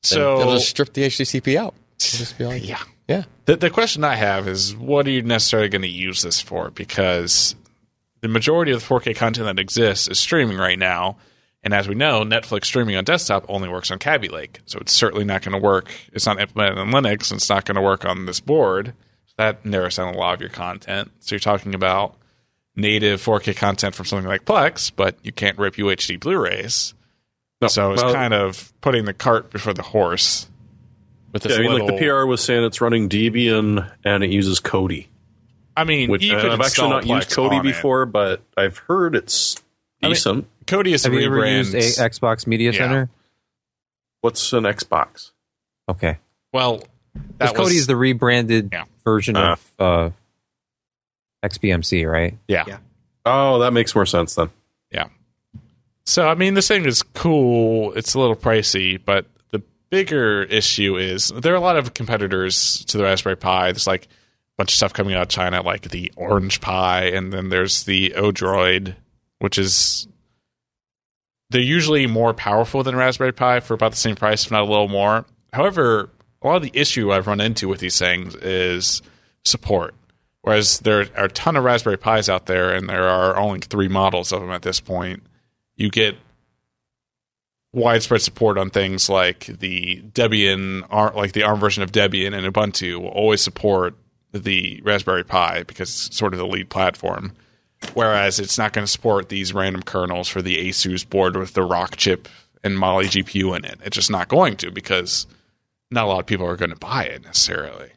so 0.02 0.40
they'll 0.40 0.54
just 0.54 0.70
strip 0.70 0.92
the 0.94 1.04
HDCP 1.04 1.56
out. 1.58 1.76
It'll 2.00 2.18
just 2.18 2.38
be 2.38 2.46
like, 2.46 2.68
yeah. 2.68 2.82
yeah. 3.08 3.24
The, 3.46 3.58
the 3.58 3.70
question 3.70 4.04
I 4.04 4.16
have 4.16 4.48
is, 4.48 4.76
what 4.76 5.06
are 5.08 5.12
you 5.12 5.22
necessarily 5.22 5.70
going 5.70 5.84
to 5.84 5.88
use 5.88 6.22
this 6.24 6.42
for? 6.42 6.72
Because 6.72 7.56
the 8.26 8.34
majority 8.34 8.72
of 8.72 8.80
the 8.80 8.86
4K 8.88 9.16
content 9.16 9.46
that 9.46 9.62
exists 9.62 10.08
is 10.08 10.18
streaming 10.18 10.58
right 10.58 10.80
now, 10.80 11.18
and 11.62 11.76
as 11.76 11.88
we 11.88 11.94
know, 11.94 12.24
Netflix 12.24 12.66
streaming 12.66 12.96
on 12.96 13.04
desktop 13.04 13.46
only 13.48 13.70
works 13.70 13.92
on 13.92 14.00
Kaby 14.00 14.30
Lake, 14.30 14.62
so 14.66 14.80
it's 14.80 14.94
certainly 14.94 15.24
not 15.24 15.44
going 15.44 15.52
to 15.52 15.64
work. 15.64 15.92
It's 16.12 16.26
not 16.26 16.40
implemented 16.42 16.80
in 16.80 16.88
Linux, 16.90 17.30
and 17.30 17.38
it's 17.38 17.50
not 17.50 17.66
going 17.66 17.76
to 17.76 17.84
work 17.84 18.04
on 18.04 18.26
this 18.26 18.40
board. 18.40 18.94
That 19.38 19.64
narrows 19.64 19.98
down 19.98 20.16
a 20.16 20.18
lot 20.18 20.34
of 20.34 20.42
your 20.42 20.50
content. 20.50 21.12
So 21.20 21.36
you're 21.36 21.40
talking 21.40 21.76
about 21.76 22.16
native 22.76 23.22
4K 23.24 23.56
content 23.56 23.94
from 23.94 24.08
something 24.08 24.28
like 24.28 24.46
Plex, 24.46 24.92
but 24.96 25.18
you 25.22 25.32
can't 25.32 25.60
rip 25.60 25.76
UHD 25.76 26.20
Blu-rays. 26.20 26.96
No, 27.62 27.68
so 27.68 27.92
it's 27.94 28.02
well- 28.04 28.14
kind 28.14 28.34
of 28.34 28.74
putting 28.82 29.06
the 29.06 29.14
cart 29.14 29.52
before 29.52 29.76
the 29.76 29.84
horse. 29.84 30.48
With 31.32 31.44
this 31.44 31.52
Yeah, 31.60 31.66
I 31.66 31.68
mean, 31.68 31.86
like 31.86 32.00
the 32.00 32.08
PR 32.08 32.26
was 32.26 32.42
saying 32.42 32.64
it's 32.64 32.82
running 32.82 33.08
Debian 33.08 33.92
and 34.04 34.24
it 34.24 34.32
uses 34.32 34.62
Kodi. 34.62 35.08
I 35.78 35.84
mean, 35.84 36.10
Which 36.10 36.24
you 36.24 36.36
uh, 36.36 36.42
could 36.42 36.52
I've 36.52 36.62
actually 36.62 36.66
install 36.86 36.90
not 36.90 37.06
used 37.06 37.30
Plex 37.30 37.50
Kodi 37.50 37.60
it. 37.60 37.64
before, 37.64 38.06
but 38.06 38.42
I've 38.56 38.78
heard 38.78 39.16
it's 39.16 39.58
I 40.02 40.08
mean- 40.08 40.14
decent. 40.14 40.48
Kodi 40.66 40.94
is 40.94 41.06
a 41.06 41.10
Have 41.10 41.20
you 41.20 41.26
ever 41.28 41.42
rebrand. 41.42 41.58
used 41.74 41.76
a 41.76 41.80
Xbox 42.10 42.48
Media 42.48 42.72
Yeah. 42.72 42.78
Center? 42.80 43.10
What's 44.22 44.52
an 44.54 44.64
Xbox? 44.64 45.32
Okay. 45.90 46.18
well, 46.54 46.78
Because 47.14 47.54
that 47.54 47.58
was 47.60 47.72
Kodi 47.72 47.76
is 47.78 47.88
the 47.88 47.96
rebranded 47.96 48.70
Yeah. 48.72 48.86
version 49.04 49.36
Ah. 49.38 49.54
of 49.54 49.72
uh, 49.80 50.10
XBMC, 51.44 52.10
right? 52.12 52.36
yeah. 52.48 52.64
Yeah. 52.68 52.78
Oh, 53.26 53.60
that 53.60 53.72
makes 53.74 53.94
more 53.96 54.06
sense 54.06 54.36
then. 54.36 54.50
Yeah. 54.92 55.08
So 56.06 56.28
I 56.28 56.36
mean, 56.36 56.54
this 56.54 56.68
thing 56.68 56.86
is 56.86 57.04
cool. 57.14 57.92
It's 57.94 58.14
a 58.14 58.20
little 58.20 58.36
pricey, 58.36 59.00
but 59.04 59.26
the 59.52 59.62
bigger 59.90 60.44
issue 60.44 60.98
is 60.98 61.28
there 61.36 61.54
are 61.54 61.58
a 61.58 61.62
lot 61.62 61.78
of 61.78 61.94
competitors 61.94 62.84
to 62.86 62.98
the 62.98 63.04
Raspberry 63.04 63.36
Pi. 63.38 63.72
There's 63.72 63.88
like 63.88 64.04
a 64.06 64.08
bunch 64.58 64.72
of 64.72 64.76
stuff 64.76 64.94
coming 64.94 65.16
out 65.16 65.24
of 65.24 65.28
China, 65.30 65.62
like 65.62 65.90
the 65.90 66.12
Orange 66.16 66.62
Pi, 66.62 67.06
and 67.06 67.34
then 67.34 67.50
there's 67.50 67.84
the 67.84 68.14
Odroid, 68.16 68.96
which 69.40 69.58
is 69.58 70.08
they're 71.50 71.62
usually 71.62 72.08
more 72.08 72.34
powerful 72.34 72.84
than 72.84 72.96
Raspberry 72.96 73.34
Pi 73.34 73.60
for 73.60 73.74
about 73.74 73.92
the 73.92 73.98
same 73.98 74.16
price, 74.16 74.46
if 74.46 74.52
not 74.52 74.64
a 74.64 74.66
little 74.66 74.88
more. 74.88 75.26
However, 75.54 76.10
a 76.42 76.48
lot 76.48 76.58
of 76.58 76.64
the 76.64 76.72
issue 76.74 77.12
I've 77.12 77.28
run 77.28 77.42
into 77.42 77.68
with 77.68 77.80
these 77.80 78.00
things 78.00 78.36
is 78.36 79.02
support. 79.44 79.94
Whereas 80.42 80.80
there 80.80 81.08
are 81.16 81.26
a 81.26 81.30
ton 81.30 81.56
of 81.56 81.64
Raspberry 81.64 81.98
Pis 81.98 82.30
out 82.30 82.46
there, 82.46 82.74
and 82.74 82.88
there 82.88 83.08
are 83.08 83.38
only 83.38 83.60
three 83.60 83.88
models 83.88 84.32
of 84.32 84.42
them 84.42 84.52
at 84.52 84.62
this 84.62 84.80
point. 84.80 85.24
You 85.76 85.90
get 85.90 86.16
widespread 87.74 88.22
support 88.22 88.58
on 88.58 88.70
things 88.70 89.10
like 89.10 89.48
the 89.48 90.02
Debian, 90.14 90.90
like 91.16 91.34
the 91.34 91.44
ARM 91.44 91.60
version 91.60 91.84
of 91.84 91.92
Debian 91.92 92.34
and 92.34 92.54
Ubuntu 92.54 93.02
will 93.02 93.10
always 93.10 93.42
support 93.42 93.96
the 94.40 94.82
Raspberry 94.84 95.24
Pi 95.24 95.64
because 95.64 96.08
it's 96.08 96.18
sort 96.18 96.34
of 96.34 96.40
the 96.40 96.48
lead 96.48 96.70
platform. 96.70 97.34
Whereas 97.94 98.40
it's 98.40 98.58
not 98.58 98.74
going 98.74 98.86
to 98.86 98.92
support 98.92 99.30
these 99.30 99.54
random 99.54 99.84
kernels 99.84 100.28
for 100.28 100.42
the 100.42 100.70
ASUS 100.70 101.08
board 101.08 101.36
with 101.36 101.54
the 101.54 101.62
Rockchip 101.62 102.26
and 102.64 102.80
Mali 102.80 103.06
GPU 103.06 103.56
in 103.56 103.66
it. 103.66 103.80
It's 103.84 103.96
just 103.96 104.10
not 104.10 104.28
going 104.28 104.58
to 104.58 104.72
because 104.72 105.28
not 105.92 106.06
a 106.06 106.08
lot 106.08 106.20
of 106.20 106.26
people 106.26 106.48
are 106.48 106.56
going 106.56 106.72
to 106.72 106.76
buy 106.76 107.04
it 107.04 107.24
necessarily. 107.24 107.92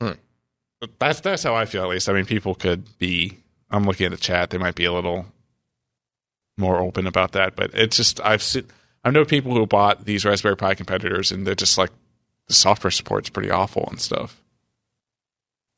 Hmm. 0.00 0.12
But 0.80 0.98
That's 0.98 1.20
that's 1.20 1.42
how 1.42 1.54
I 1.54 1.66
feel 1.66 1.82
at 1.82 1.90
least. 1.90 2.08
I 2.08 2.12
mean, 2.12 2.24
people 2.24 2.54
could 2.54 2.98
be. 2.98 3.38
I'm 3.70 3.84
looking 3.84 4.06
at 4.06 4.12
the 4.12 4.18
chat; 4.18 4.50
they 4.50 4.58
might 4.58 4.74
be 4.74 4.84
a 4.84 4.92
little 4.92 5.26
more 6.56 6.80
open 6.80 7.06
about 7.06 7.32
that. 7.32 7.54
But 7.54 7.72
it's 7.74 7.96
just 7.96 8.20
I've 8.20 8.42
seen 8.42 8.66
I 9.04 9.10
know 9.10 9.24
people 9.24 9.54
who 9.54 9.66
bought 9.66 10.04
these 10.04 10.24
Raspberry 10.24 10.56
Pi 10.56 10.74
competitors, 10.74 11.32
and 11.32 11.46
they're 11.46 11.54
just 11.54 11.78
like 11.78 11.90
the 12.50 12.54
software 12.54 12.90
support's 12.90 13.30
pretty 13.30 13.48
awful 13.48 13.86
and 13.88 14.00
stuff. 14.00 14.42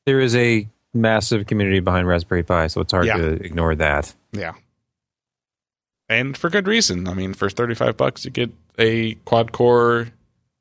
There 0.06 0.20
is 0.20 0.34
a 0.34 0.66
massive 0.94 1.46
community 1.46 1.80
behind 1.80 2.08
Raspberry 2.08 2.42
Pi, 2.42 2.68
so 2.68 2.80
it's 2.80 2.92
hard 2.92 3.04
Yeah. 3.06 3.18
to 3.18 3.32
ignore 3.44 3.74
that. 3.74 4.14
Yeah. 4.32 4.54
And 6.08 6.34
for 6.34 6.48
good 6.48 6.66
reason. 6.66 7.06
I 7.08 7.12
mean, 7.14 7.34
for 7.34 7.50
35 7.50 7.96
bucks 7.98 8.24
you 8.24 8.30
get 8.30 8.50
a 8.78 9.14
quad 9.26 9.52
core 9.52 10.08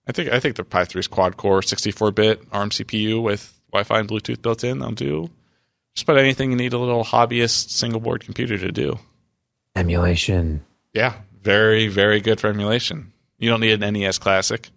I 0.05 0.11
think 0.11 0.29
I 0.31 0.39
think 0.41 0.57
the 0.57 0.65
Pi 0.65 0.83
3 0.83 0.99
is 0.99 1.07
quad 1.07 1.37
core 1.37 1.61
64-bit 1.61 2.43
ARM 2.51 2.71
CPU 2.71 3.21
with 3.23 3.57
Wi-Fi 3.71 3.99
and 3.99 4.09
Bluetooth 4.09 4.41
built 4.41 4.63
in. 4.65 4.79
They'll 4.79 4.91
do 4.91 5.29
just 5.95 6.03
about 6.03 6.17
anything 6.17 6.51
you 6.51 6.57
need 6.57 6.73
a 6.73 6.77
little 6.77 7.05
hobbyist 7.05 7.69
single 7.69 8.01
board 8.01 8.25
computer 8.25 8.57
to 8.57 8.71
do. 8.73 8.99
Emulation. 9.77 10.65
Yeah, 10.93 11.13
very 11.41 11.87
very 11.87 12.19
good 12.19 12.41
for 12.41 12.47
emulation. 12.49 13.13
You 13.37 13.49
don't 13.49 13.61
need 13.61 13.81
an 13.81 13.93
NES 13.93 14.17
Classic. 14.19 14.69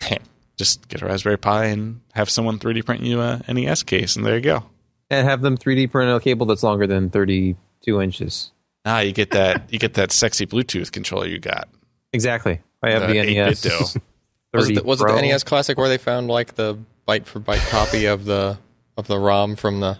Just 0.56 0.88
get 0.88 1.02
a 1.02 1.06
Raspberry 1.06 1.36
Pi 1.38 1.66
and 1.66 2.00
have 2.14 2.30
someone 2.30 2.58
3D 2.58 2.84
print 2.84 3.02
you 3.02 3.20
a 3.20 3.42
NES 3.48 3.82
case, 3.82 4.16
and 4.16 4.24
there 4.24 4.36
you 4.36 4.40
go. 4.42 4.64
And 5.10 5.26
have 5.28 5.42
them 5.42 5.56
3D 5.58 5.90
print 5.90 6.10
a 6.10 6.18
cable 6.20 6.46
that's 6.46 6.62
longer 6.62 6.86
than 6.86 7.10
32 7.10 8.00
inches. 8.00 8.52
Ah, 8.84 9.00
you 9.00 9.12
get 9.12 9.30
that 9.32 9.72
you 9.72 9.78
get 9.78 9.94
that 9.94 10.12
sexy 10.12 10.46
Bluetooth 10.46 10.92
controller 10.92 11.26
you 11.26 11.38
got. 11.38 11.68
Exactly. 12.12 12.60
I 12.82 12.90
have 12.90 13.02
The 13.08 13.20
the, 13.20 13.34
NES. 13.34 13.96
Was 14.54 14.70
it, 14.70 14.74
the, 14.76 14.84
was 14.84 15.02
it 15.02 15.08
the 15.08 15.20
NES 15.20 15.44
Classic 15.44 15.76
where 15.76 15.88
they 15.88 15.98
found 15.98 16.28
like 16.28 16.54
the 16.54 16.78
byte 17.06 17.26
for 17.26 17.40
byte 17.40 17.68
copy 17.68 18.06
of 18.06 18.24
the 18.24 18.56
of 18.96 19.06
the 19.06 19.18
ROM 19.18 19.54
from 19.56 19.80
the 19.80 19.98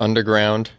underground 0.00 0.70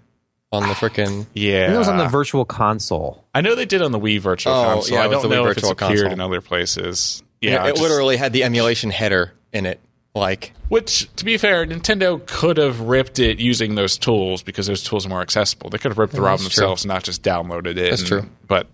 on 0.51 0.63
the 0.63 0.73
frickin' 0.73 1.27
Yeah, 1.33 1.57
I 1.57 1.65
think 1.67 1.75
it 1.75 1.77
was 1.77 1.87
on 1.89 1.97
the 1.97 2.07
virtual 2.07 2.45
console. 2.45 3.23
I 3.35 3.41
know 3.41 3.53
they 3.53 3.65
did 3.65 3.81
on 3.81 3.91
the 3.91 3.99
Wii 3.99 4.19
Virtual 4.19 4.53
Oh, 4.53 4.63
Console. 4.75 4.97
yeah, 4.97 5.03
I 5.03 5.07
don't 5.09 5.29
know 5.29 5.45
if 5.47 5.57
it's 5.57 5.67
Virtual 5.67 5.71
appeared 5.73 5.89
Console. 6.07 6.11
in 6.13 6.21
other 6.21 6.41
places. 6.41 7.21
Yeah, 7.53 7.65
it 7.65 7.71
just- 7.71 7.81
literally 7.81 8.17
had 8.17 8.33
the 8.33 8.43
emulation 8.43 8.89
header 8.89 9.33
in 9.53 9.65
it. 9.65 9.79
Like 10.15 10.53
Which, 10.69 11.13
to 11.17 11.25
be 11.25 11.37
fair, 11.37 11.63
Nintendo 11.67 12.25
could 12.25 12.57
have 12.57 12.79
ripped 12.81 13.19
it 13.19 13.37
using 13.39 13.75
those 13.75 13.99
tools 13.99 14.41
because 14.41 14.65
those 14.65 14.81
tools 14.81 15.05
are 15.05 15.09
more 15.09 15.21
accessible. 15.21 15.69
They 15.69 15.77
could 15.77 15.91
have 15.91 15.99
ripped 15.99 16.13
the 16.13 16.21
ROM 16.21 16.37
true. 16.37 16.45
themselves 16.45 16.83
and 16.85 16.89
not 16.89 17.03
just 17.03 17.21
downloaded 17.21 17.77
it. 17.77 17.89
That's 17.91 18.01
and- 18.01 18.07
true. 18.07 18.29
But 18.47 18.67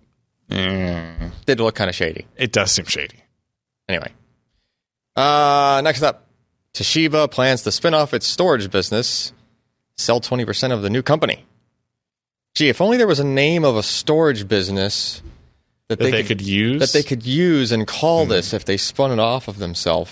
mm, 0.49 1.31
did 1.45 1.59
look 1.59 1.75
kind 1.75 1.89
of 1.89 1.95
shady. 1.95 2.27
it 2.37 2.53
does 2.53 2.71
seem 2.71 2.85
shady. 2.85 3.17
Anyway. 3.89 4.11
Uh 5.15 5.81
next 5.83 6.01
up. 6.01 6.27
Toshiba 6.73 7.29
plans 7.29 7.61
to 7.63 7.71
spin 7.71 7.93
off 7.93 8.13
its 8.13 8.25
storage 8.27 8.71
business, 8.71 9.31
sell 9.97 10.19
20% 10.19 10.71
of 10.71 10.81
the 10.81 10.89
new 10.89 11.03
company. 11.03 11.45
Gee, 12.55 12.69
if 12.69 12.81
only 12.81 12.97
there 12.97 13.05
was 13.07 13.19
a 13.19 13.23
name 13.25 13.63
of 13.65 13.75
a 13.75 13.83
storage 13.83 14.47
business 14.47 15.21
that, 15.89 15.99
That 15.99 16.11
they, 16.11 16.23
could 16.23 16.41
use. 16.41 16.79
that 16.81 16.93
they 16.97 17.03
could 17.03 17.25
use 17.25 17.71
and 17.71 17.85
call 17.87 18.25
this 18.25 18.53
if 18.53 18.65
they 18.65 18.77
spun 18.77 19.11
it 19.11 19.19
off 19.19 19.47
of 19.47 19.57
themselves. 19.59 20.11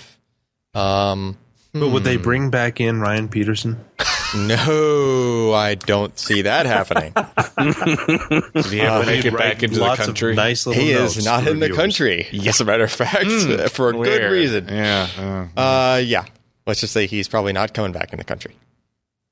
Um, 0.74 1.36
But 1.72 1.88
would 1.88 2.02
Hmm. 2.02 2.04
they 2.04 2.16
bring 2.18 2.50
back 2.50 2.80
in 2.80 3.00
Ryan 3.00 3.28
Petersen? 3.28 3.82
no, 4.36 5.52
I 5.54 5.74
don't 5.74 6.18
see 6.18 6.42
that 6.42 6.66
happening. 6.66 7.12
Did 8.54 8.66
he 8.66 8.80
ever 8.80 9.04
make 9.06 9.24
it 9.24 9.36
back 9.36 9.62
into 9.62 9.76
the 9.76 9.82
Lots 9.82 10.00
of 10.00 10.06
country? 10.06 10.34
nice 10.34 10.66
little 10.66 10.82
he 10.82 10.92
notes 10.92 11.16
is 11.16 11.24
not 11.24 11.44
for 11.44 11.50
in 11.50 11.60
the 11.60 11.68
reviewers. 11.68 11.76
country. 11.78 12.26
As 12.46 12.60
a 12.60 12.64
matter 12.64 12.84
of 12.84 12.92
fact, 12.92 13.26
for 13.72 13.90
a 13.90 13.92
good 13.92 14.30
reason. 14.30 14.68
Yeah. 14.68 15.48
uh, 15.56 15.60
Uh, 15.60 15.96
yeah. 16.04 16.24
Let's 16.66 16.80
just 16.80 16.92
say 16.92 17.06
he's 17.06 17.28
probably 17.28 17.52
not 17.52 17.74
coming 17.74 17.92
back 17.92 18.12
in 18.12 18.18
the 18.18 18.24
country. 18.24 18.54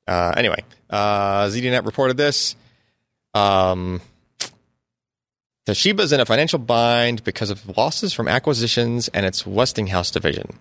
Uh, 0.07 0.33
anyway, 0.37 0.65
uh, 0.91 1.45
ZDNet 1.47 1.85
reported 1.87 2.17
this. 2.17 2.57
Um, 3.35 4.01
Toshiba's 5.71 6.13
in 6.13 6.21
a 6.21 6.27
financial 6.27 6.59
bind 6.59 7.23
because 7.25 7.51
of 7.51 7.77
losses 7.77 8.13
from 8.13 8.27
acquisitions 8.29 9.09
and 9.09 9.25
its 9.25 9.47
Westinghouse 9.47 10.11
division. 10.11 10.59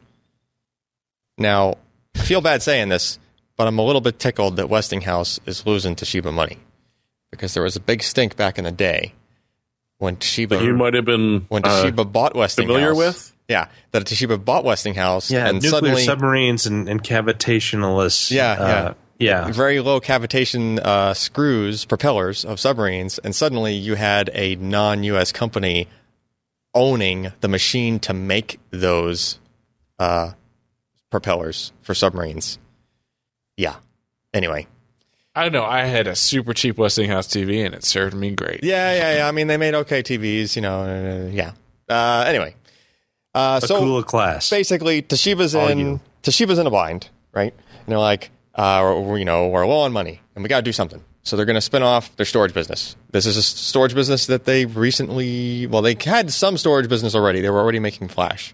Now, 1.38 1.78
I 2.16 2.20
feel 2.20 2.41
bad 2.41 2.62
saying 2.62 2.89
this, 2.89 3.18
but 3.57 3.68
I'm 3.68 3.80
a 3.80 3.84
little 3.84 4.01
bit 4.01 4.20
tickled 4.20 4.57
that 4.57 4.70
Westinghouse 4.70 5.39
is 5.45 5.66
losing 5.66 5.95
Toshiba 5.95 6.34
money 6.34 6.57
because 7.32 7.53
there 7.53 7.64
was 7.64 7.76
a 7.76 7.80
big 7.80 8.03
stink 8.03 8.36
back 8.36 8.57
in 8.57 8.66
the 8.66 8.72
day 8.72 9.14
when 9.97 10.16
Toshiba 10.18 10.64
You 10.64 10.76
might 10.76 10.93
have 10.93 11.05
been 11.05 11.45
when 11.49 11.66
uh, 11.66 11.70
Toshiba 11.70 12.12
bought 12.12 12.36
Westinghouse. 12.36 12.76
familiar 12.76 12.95
with? 12.95 13.34
Yeah, 13.47 13.68
that 13.91 14.03
Toshiba 14.05 14.43
bought 14.43 14.64
Westinghouse, 14.64 15.32
Yeah, 15.32 15.47
and 15.47 15.55
nuclear 15.55 15.72
suddenly 15.72 16.03
submarines 16.03 16.68
and, 16.68 16.88
and 16.88 17.03
cavitationalists. 17.03 18.30
Yeah, 18.32 18.51
uh, 18.51 18.68
yeah. 18.68 18.93
Very 19.20 19.80
low 19.82 19.99
cavitation 19.99 20.80
uh, 20.80 21.13
screws, 21.13 21.86
propellers 21.86 22.45
of 22.45 22.59
submarines, 22.59 23.20
and 23.20 23.36
suddenly 23.36 23.74
you 23.74 23.95
had 23.95 24.30
a 24.34 24.55
non-U.S. 24.55 25.32
company 25.32 25.88
owning 26.74 27.32
the 27.41 27.47
machine 27.47 27.99
to 27.99 28.13
make 28.13 28.59
those 28.72 29.39
uh, 29.97 30.32
propellers 31.09 31.72
for 31.82 31.93
submarines. 31.93 32.59
Yeah. 33.57 33.76
Anyway. 34.34 34.67
I 35.36 35.43
don't 35.43 35.51
know. 35.53 35.65
I 35.65 35.86
had 35.86 36.07
a 36.07 36.15
super 36.15 36.53
cheap 36.53 36.78
Westinghouse 36.78 37.28
TV 37.28 37.65
and 37.65 37.74
it 37.74 37.84
served 37.84 38.15
me 38.15 38.32
great. 38.32 38.63
Yeah, 38.63 38.93
yeah, 38.95 39.17
yeah. 39.17 39.28
I 39.28 39.32
mean, 39.32 39.47
they 39.47 39.57
made 39.57 39.74
okay 39.74 40.03
TVs, 40.03 40.55
you 40.55 40.61
know. 40.61 40.82
Uh, 40.82 41.30
yeah. 41.32 41.51
Uh, 41.88 42.24
anyway. 42.28 42.55
Uh, 43.34 43.59
A 43.61 43.67
so 43.67 43.80
cool 43.80 44.03
class. 44.03 44.49
basically 44.49 45.01
Toshiba's 45.01 45.55
All 45.55 45.67
in 45.67 45.78
you. 45.80 45.99
Toshiba's 46.24 46.57
in 46.57 46.67
a 46.67 46.72
bind, 46.72 47.09
right? 47.32 47.53
And 47.53 47.86
they're 47.88 47.99
like, 47.99 48.32
uh, 48.60 49.01
we're, 49.01 49.18
you 49.18 49.26
know, 49.26 49.47
we're 49.47 49.66
low 49.66 49.80
on 49.80 49.93
money 49.93 50.20
and 50.36 50.43
we 50.43 50.49
got 50.49 50.57
to 50.57 50.64
do 50.64 50.74
something. 50.74 51.01
So 51.24 51.38
they're 51.38 51.45
going 51.45 51.55
to 51.55 51.62
spin 51.62 51.82
off 51.82 52.14
their 52.18 52.26
storage 52.26 52.53
business. 52.53 52.98
This 53.11 53.26
is 53.26 53.38
a 53.38 53.41
storage 53.41 53.95
business 53.95 54.26
that 54.26 54.44
they 54.44 54.65
recently, 54.65 55.65
well, 55.68 55.81
they 55.81 55.95
had 55.99 56.31
some 56.31 56.57
storage 56.57 56.90
business 56.90 57.15
already. 57.15 57.40
They 57.40 57.49
were 57.49 57.60
already 57.60 57.80
making 57.80 58.10
Flash, 58.10 58.53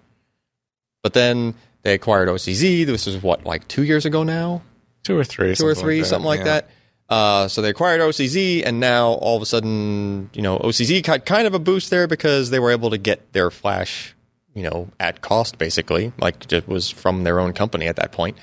but 1.02 1.14
then 1.14 1.56
they 1.82 1.94
acquired 1.94 2.30
OCZ. 2.30 2.86
This 2.86 3.07
was 3.07 3.22
what, 3.23 3.45
like 3.45 3.68
two 3.68 3.84
years 3.84 4.06
ago 4.06 4.22
now, 4.23 4.61
Two 5.03 5.18
or 5.18 5.23
three. 5.23 5.56
two 5.56 5.65
or 5.65 5.73
three, 5.73 5.99
like 5.99 6.06
something 6.06 6.26
like 6.26 6.40
yeah. 6.40 6.45
that. 6.45 6.69
Uh, 7.10 7.48
so 7.48 7.61
they 7.61 7.69
acquired 7.69 8.02
OCZ, 8.02 8.64
and 8.64 8.80
now 8.80 9.10
all 9.10 9.36
of 9.36 9.41
a 9.41 9.45
sudden, 9.45 10.30
you 10.34 10.41
know, 10.41 10.60
OCZ 10.60 11.03
got 11.03 11.26
kind 11.26 11.48
of 11.48 11.53
a 11.53 11.60
boost 11.60 11.90
there 11.90 12.07
because 12.07 12.52
they 12.52 12.60
were 12.60 12.72
able 12.72 12.91
to 12.91 12.98
get 12.98 13.34
their 13.34 13.49
Flash, 13.49 14.15
you 14.53 14.64
know, 14.64 14.90
at 14.99 15.22
cost 15.22 15.57
basically, 15.57 16.14
like 16.19 16.52
it 16.52 16.68
was 16.68 16.90
from 16.90 17.23
their 17.23 17.40
own 17.40 17.53
company 17.53 17.88
at 17.88 17.95
that 17.95 18.11
point, 18.11 18.38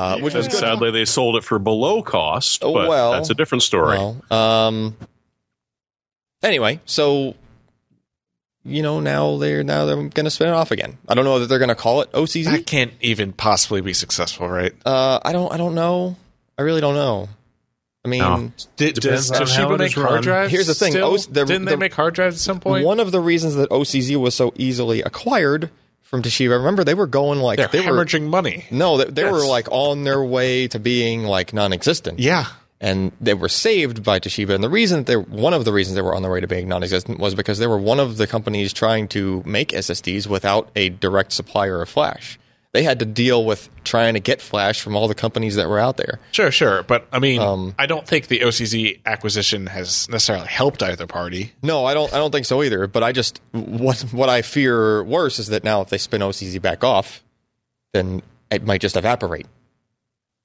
uh, 0.00 0.18
which 0.20 0.34
was 0.34 0.46
And 0.46 0.52
good. 0.52 0.60
sadly, 0.60 0.90
they 0.90 1.04
sold 1.04 1.36
it 1.36 1.44
for 1.44 1.58
below 1.58 2.02
cost, 2.02 2.62
Oh, 2.64 2.72
but 2.72 2.88
well. 2.88 3.12
that's 3.12 3.30
a 3.30 3.34
different 3.34 3.62
story. 3.62 3.98
Well, 3.98 4.22
um, 4.32 4.96
anyway, 6.42 6.80
so 6.86 7.34
you 8.64 8.82
know 8.82 9.00
now 9.00 9.36
they're 9.38 9.64
now 9.64 9.86
they're 9.86 9.96
going 9.96 10.24
to 10.24 10.30
spin 10.30 10.48
it 10.48 10.52
off 10.54 10.70
again. 10.70 10.98
I 11.08 11.14
don't 11.14 11.24
know 11.24 11.38
that 11.38 11.46
they're 11.46 11.58
going 11.58 11.68
to 11.68 11.74
call 11.74 12.02
it 12.02 12.12
OCZ. 12.12 12.44
That 12.44 12.66
can't 12.66 12.92
even 13.00 13.32
possibly 13.32 13.80
be 13.80 13.92
successful, 13.94 14.48
right? 14.48 14.72
Uh, 14.84 15.20
I 15.24 15.32
don't. 15.32 15.52
I 15.52 15.56
don't 15.56 15.74
know. 15.74 16.16
I 16.58 16.62
really 16.62 16.80
don't 16.80 16.94
know. 16.94 17.28
I 18.04 18.08
mean. 18.08 18.20
No. 18.20 18.52
Did, 18.76 18.94
Depends 18.96 19.28
does 19.30 19.40
on 19.40 19.46
how 19.46 19.68
Toshiba 19.68 19.74
it 19.74 19.78
make 19.78 19.94
hard 19.94 20.10
run. 20.12 20.22
drives? 20.22 20.52
Here's 20.52 20.66
the 20.66 20.74
thing, 20.74 20.92
still? 20.92 21.08
O- 21.12 21.16
the- 21.16 21.44
Didn't 21.44 21.64
the- 21.66 21.70
they 21.72 21.76
make 21.76 21.94
hard 21.94 22.14
drives 22.14 22.36
at 22.36 22.40
some 22.40 22.60
point? 22.60 22.84
One 22.84 23.00
of 23.00 23.12
the 23.12 23.20
reasons 23.20 23.54
that 23.56 23.70
OCZ 23.70 24.16
was 24.16 24.34
so 24.34 24.52
easily 24.56 25.02
acquired 25.02 25.70
from 26.10 26.22
Toshiba, 26.22 26.58
remember 26.58 26.82
they 26.82 26.94
were 26.94 27.06
going 27.06 27.38
like 27.38 27.58
They're 27.58 27.68
they 27.68 27.80
were 27.88 28.04
hemorrhaging 28.04 28.28
money. 28.28 28.66
no, 28.70 28.98
they, 28.98 29.04
they 29.04 29.24
were 29.30 29.46
like 29.46 29.68
on 29.70 30.02
their 30.02 30.22
way 30.22 30.66
to 30.68 30.78
being 30.80 31.22
like 31.22 31.52
non-existent. 31.54 32.18
Yeah. 32.18 32.46
and 32.80 33.12
they 33.20 33.34
were 33.34 33.48
saved 33.48 34.02
by 34.02 34.18
Toshiba. 34.18 34.50
And 34.54 34.64
the 34.64 34.68
reason 34.68 35.04
that 35.04 35.06
they 35.06 35.16
one 35.16 35.54
of 35.54 35.64
the 35.64 35.72
reasons 35.72 35.94
they 35.94 36.02
were 36.02 36.14
on 36.14 36.22
their 36.22 36.32
way 36.32 36.40
to 36.40 36.48
being 36.48 36.66
non-existent 36.68 37.20
was 37.20 37.34
because 37.36 37.58
they 37.60 37.68
were 37.68 37.78
one 37.78 38.00
of 38.00 38.16
the 38.16 38.26
companies 38.26 38.72
trying 38.72 39.06
to 39.08 39.42
make 39.46 39.68
SSDs 39.68 40.26
without 40.26 40.68
a 40.74 40.88
direct 40.88 41.32
supplier 41.32 41.80
of 41.80 41.88
flash. 41.88 42.38
They 42.72 42.84
had 42.84 43.00
to 43.00 43.04
deal 43.04 43.44
with 43.44 43.68
trying 43.82 44.14
to 44.14 44.20
get 44.20 44.40
flash 44.40 44.80
from 44.80 44.94
all 44.94 45.08
the 45.08 45.14
companies 45.14 45.56
that 45.56 45.68
were 45.68 45.80
out 45.80 45.96
there. 45.96 46.20
Sure, 46.30 46.52
sure. 46.52 46.84
But 46.84 47.08
I 47.12 47.18
mean, 47.18 47.40
Um, 47.40 47.74
I 47.78 47.86
don't 47.86 48.06
think 48.06 48.28
the 48.28 48.40
OCZ 48.40 49.00
acquisition 49.04 49.66
has 49.66 50.08
necessarily 50.08 50.46
helped 50.46 50.80
either 50.82 51.08
party. 51.08 51.52
No, 51.64 51.84
I 51.84 51.94
don't. 51.94 52.12
I 52.14 52.18
don't 52.18 52.30
think 52.30 52.46
so 52.46 52.62
either. 52.62 52.86
But 52.86 53.02
I 53.02 53.10
just 53.10 53.40
what 53.52 54.00
what 54.12 54.28
I 54.28 54.42
fear 54.42 55.02
worse 55.02 55.40
is 55.40 55.48
that 55.48 55.64
now 55.64 55.80
if 55.80 55.88
they 55.88 55.98
spin 55.98 56.20
OCZ 56.20 56.62
back 56.62 56.84
off, 56.84 57.24
then 57.92 58.22
it 58.52 58.64
might 58.64 58.80
just 58.80 58.96
evaporate, 58.96 59.46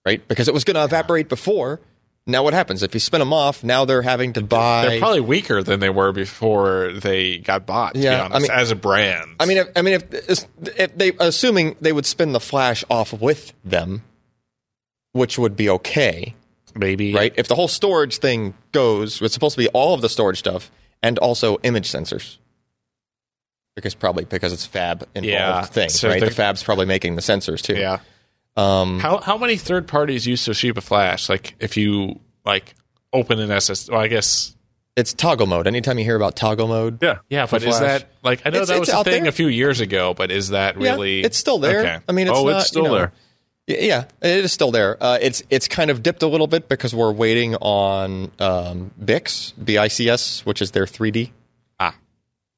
right? 0.04 0.28
Because 0.28 0.48
it 0.48 0.54
was 0.54 0.64
going 0.64 0.76
to 0.76 0.84
evaporate 0.84 1.30
before. 1.30 1.80
Now 2.28 2.44
what 2.44 2.54
happens 2.56 2.82
if 2.82 2.94
you 2.96 3.00
spin 3.00 3.20
them 3.20 3.34
off? 3.34 3.64
Now 3.64 3.86
they're 3.86 4.02
having 4.02 4.34
to 4.34 4.42
buy. 4.42 4.88
They're 4.88 5.00
probably 5.00 5.22
weaker 5.22 5.62
than 5.62 5.80
they 5.80 5.90
were 5.90 6.12
before 6.12 6.92
they 6.94 7.38
got 7.38 7.68
bought. 7.68 7.96
Yeah, 7.96 8.28
be 8.28 8.34
I 8.34 8.40
mean- 8.40 8.52
as 8.52 8.72
a 8.72 8.76
brand. 8.76 9.36
I 9.40 9.46
mean, 9.46 9.58
if, 9.58 9.68
I 9.76 9.82
mean, 9.84 9.94
if, 9.96 10.48
if 10.80 10.98
they 10.98 11.12
assuming 11.20 11.76
they 11.82 11.94
would 11.94 12.06
spin 12.06 12.32
the 12.32 12.40
Flash 12.40 12.84
off 12.90 13.14
with 13.14 13.54
them, 13.64 14.02
which 15.12 15.38
would 15.38 15.56
be 15.56 15.70
okay, 15.70 16.34
Maybe 16.76 17.14
right? 17.14 17.34
If 17.38 17.48
the 17.48 17.56
whole 17.56 17.68
storage 17.68 18.18
thing 18.18 18.54
goes, 18.72 19.22
it's 19.22 19.34
supposed 19.34 19.56
to 19.56 19.62
be 19.62 19.70
all 19.70 19.94
of 19.94 20.02
the 20.02 20.10
storage 20.10 20.40
stuff 20.40 20.72
and 21.02 21.18
also 21.20 21.58
image 21.64 21.90
sensors. 21.90 22.38
Because 23.76 23.94
probably 23.94 24.26
because 24.26 24.52
it's 24.52 24.66
fab 24.66 25.04
involved 25.16 25.26
Yeah, 25.26 25.62
thing, 25.64 25.90
so 25.90 26.10
right? 26.10 26.20
The 26.20 26.32
fab's 26.32 26.64
probably 26.64 26.86
making 26.86 27.16
the 27.16 27.22
sensors 27.22 27.62
too. 27.62 27.76
Yeah. 27.76 28.00
Um, 28.58 29.00
How 29.00 29.18
how 29.20 29.38
many 29.38 29.58
third 29.58 29.88
parties 29.88 30.26
use 30.26 30.46
Toshiba 30.46 30.82
Flash? 30.82 31.28
Like 31.30 31.56
if 31.60 31.76
you 31.78 32.20
like 32.46 32.74
open 33.12 33.40
an 33.40 33.52
SS, 33.52 33.90
well, 33.90 34.00
I 34.00 34.08
guess 34.08 34.56
it's 34.96 35.14
toggle 35.14 35.46
mode. 35.48 35.68
Anytime 35.68 36.00
you 36.00 36.06
hear 36.06 36.16
about 36.16 36.36
toggle 36.38 36.68
mode, 36.70 37.04
Yeah. 37.04 37.18
yeah. 37.30 37.48
But 37.50 37.64
is 37.64 37.80
that 37.80 38.08
like 38.24 38.42
I 38.46 38.50
know 38.52 38.62
It's- 38.62 38.70
that 38.70 38.78
it's 38.82 38.94
was 38.94 39.02
a 39.02 39.04
thing 39.04 39.24
there. 39.24 39.30
a 39.30 39.34
few 39.34 39.48
years 39.48 39.82
ago, 39.82 40.14
but 40.14 40.32
is 40.32 40.50
that 40.50 40.80
yeah, 40.80 40.92
really? 40.92 41.22
it's 41.22 41.38
still 41.38 41.60
there. 41.60 41.80
Okay. 41.82 41.98
I 42.08 42.12
mean, 42.14 42.28
it's 42.28 42.38
oh, 42.38 42.46
not, 42.48 42.60
it's 42.62 42.68
still 42.68 42.84
you 42.84 42.88
know, 42.90 42.96
there. 42.96 43.12
Yeah, 43.68 44.06
it 44.22 44.46
is 44.46 44.54
still 44.54 44.72
there. 44.72 44.96
Uh, 45.04 45.18
it's 45.20 45.42
it's 45.50 45.68
kind 45.68 45.90
of 45.92 46.02
dipped 46.04 46.22
a 46.24 46.28
little 46.28 46.46
bit 46.48 46.70
because 46.70 46.94
we're 46.96 47.12
waiting 47.12 47.56
on 47.56 48.32
um, 48.40 48.92
Bix, 49.04 49.54
BICS, 49.62 50.46
which 50.46 50.62
is 50.62 50.70
their 50.72 50.86
3D, 50.86 51.32
Ah. 51.80 51.96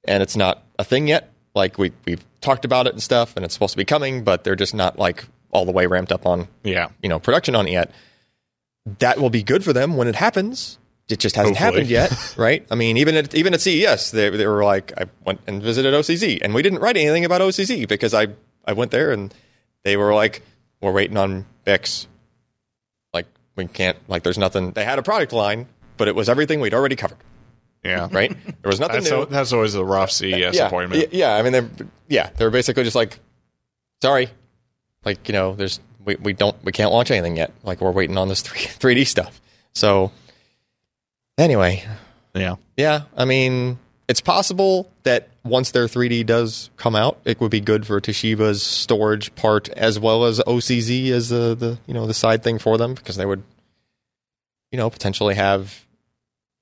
and 0.03 0.21
it's 0.21 0.35
not 0.35 0.63
a 0.77 0.83
thing 0.83 1.07
yet. 1.07 1.31
Like 1.55 1.77
we 1.79 1.91
we've 2.05 2.23
talked 2.41 2.65
about 2.65 2.87
it 2.87 2.93
and 2.93 3.01
stuff, 3.01 3.35
and 3.37 3.45
it's 3.45 3.53
supposed 3.53 3.71
to 3.71 3.77
be 3.77 3.85
coming, 3.85 4.23
but 4.25 4.43
they're 4.43 4.57
just 4.57 4.75
not 4.75 4.99
like 4.99 5.23
all 5.57 5.65
the 5.65 5.71
way 5.71 5.87
ramped 5.87 6.11
up 6.11 6.25
on 6.25 6.47
Yeah. 6.63 6.89
you 7.01 7.09
know 7.09 7.19
production 7.19 7.55
on 7.55 7.67
it 7.67 7.71
yet. 7.71 7.91
That 8.99 9.19
will 9.19 9.29
be 9.29 9.43
good 9.43 9.63
for 9.65 9.73
them 9.73 9.97
when 9.97 10.07
it 10.07 10.15
happens. 10.15 10.77
It 11.09 11.19
just 11.19 11.35
hasn't 11.35 11.57
Hopefully. 11.57 11.85
happened 11.85 11.89
yet, 11.89 12.35
right? 12.37 12.65
I 12.71 12.75
mean, 12.75 12.97
even 12.97 13.15
at 13.15 13.33
even 13.35 13.53
at 13.53 13.61
CES, 13.61 14.11
they 14.11 14.29
they 14.29 14.45
were 14.47 14.63
like, 14.63 14.93
I 14.97 15.05
went 15.25 15.41
and 15.47 15.61
visited 15.61 15.93
OCZ, 15.93 16.39
and 16.41 16.53
we 16.53 16.61
didn't 16.61 16.79
write 16.79 16.95
anything 16.97 17.25
about 17.25 17.41
OCZ 17.41 17.87
because 17.87 18.13
I 18.13 18.27
I 18.65 18.73
went 18.73 18.91
there 18.91 19.11
and 19.11 19.33
they 19.83 19.97
were 19.97 20.13
like, 20.13 20.41
we're 20.81 20.91
waiting 20.91 21.17
on 21.17 21.45
BiCS. 21.65 22.07
Like 23.13 23.25
we 23.55 23.65
can't 23.67 23.97
like 24.09 24.23
there's 24.23 24.37
nothing. 24.37 24.71
They 24.71 24.83
had 24.85 24.99
a 24.99 25.03
product 25.03 25.33
line, 25.33 25.67
but 25.97 26.07
it 26.07 26.15
was 26.15 26.27
everything 26.29 26.59
we'd 26.59 26.73
already 26.73 26.95
covered, 26.97 27.17
Yeah. 27.83 28.07
right? 28.11 28.31
There 28.61 28.69
was 28.69 28.79
nothing 28.81 28.97
That's, 28.97 29.09
new. 29.11 29.17
al- 29.17 29.25
that's 29.27 29.53
always 29.53 29.73
the 29.73 29.85
rough 29.85 30.11
CES 30.11 30.55
yeah, 30.55 30.67
appointment. 30.67 31.13
yeah. 31.13 31.35
I 31.35 31.41
mean, 31.41 31.53
they're 31.53 31.69
yeah, 32.09 32.29
they're 32.37 32.51
basically 32.51 32.83
just 32.83 32.95
like, 32.97 33.19
sorry, 34.01 34.29
like 35.07 35.27
you 35.29 35.33
know, 35.33 35.55
there's 35.55 35.79
we, 36.05 36.15
we 36.17 36.33
don't 36.33 36.55
we 36.63 36.71
can't 36.71 36.91
launch 36.91 37.11
anything 37.11 37.37
yet. 37.37 37.51
Like 37.63 37.81
we're 37.81 37.91
waiting 37.91 38.17
on 38.17 38.27
this 38.27 38.41
three 38.81 38.95
D 38.95 39.05
stuff. 39.05 39.39
So 39.73 40.11
anyway, 41.37 41.83
Yeah. 42.33 42.55
yeah, 42.75 43.01
I 43.15 43.25
mean, 43.25 43.79
it's 44.07 44.21
possible 44.21 44.89
that 45.03 45.29
once 45.43 45.71
their 45.71 45.85
3D 45.87 46.25
does 46.25 46.69
come 46.77 46.95
out, 46.95 47.19
it 47.25 47.39
would 47.39 47.51
be 47.51 47.61
good 47.61 47.85
for 47.87 48.01
Toshiba's 48.01 48.61
storage 48.63 49.33
part 49.35 49.69
as 49.69 49.99
well 49.99 50.25
as 50.25 50.39
OCZ 50.41 51.09
as 51.11 51.29
the, 51.29 51.55
the 51.55 51.77
you 51.87 51.93
know 51.93 52.05
the 52.07 52.13
side 52.13 52.43
thing 52.43 52.59
for 52.59 52.77
them 52.77 52.93
because 52.93 53.15
they 53.15 53.25
would 53.25 53.43
you 54.71 54.77
know 54.77 54.89
potentially 54.89 55.35
have 55.35 55.85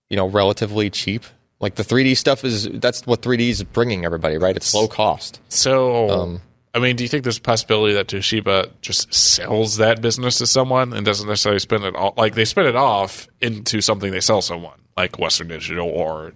you 0.10 0.18
know 0.18 0.28
relatively 0.28 0.90
cheap 0.92 1.24
like 1.60 1.76
the 1.76 1.84
3D 1.84 2.16
stuff 2.18 2.44
is 2.44 2.68
that's 2.80 3.08
what 3.08 3.22
3D 3.22 3.50
is 3.50 3.64
bringing 3.64 4.06
everybody 4.06 4.38
right 4.38 4.56
it's 4.56 4.74
low 4.76 4.88
cost 4.88 5.40
So, 5.50 6.10
Um, 6.10 6.42
I 6.76 6.80
mean, 6.80 6.98
do 6.98 7.04
you 7.04 7.08
think 7.08 7.24
there's 7.24 7.38
a 7.38 7.42
possibility 7.42 7.94
that 7.94 8.08
Toshiba 8.08 8.70
just 8.82 9.14
sells 9.14 9.78
that 9.78 10.02
business 10.02 10.40
to 10.40 10.46
someone 10.48 10.92
and 10.92 11.06
doesn't 11.06 11.28
necessarily 11.28 11.60
spin 11.60 11.84
it 11.84 11.96
all? 11.96 12.14
Like 12.18 12.36
they 12.36 12.44
spin 12.46 12.66
it 12.66 12.76
off 12.76 13.30
into 13.40 13.80
something 13.80 14.12
they 14.12 14.20
sell 14.20 14.42
someone, 14.42 14.78
like 14.98 15.18
Western 15.18 15.48
Digital 15.48 15.88
or 15.88 16.34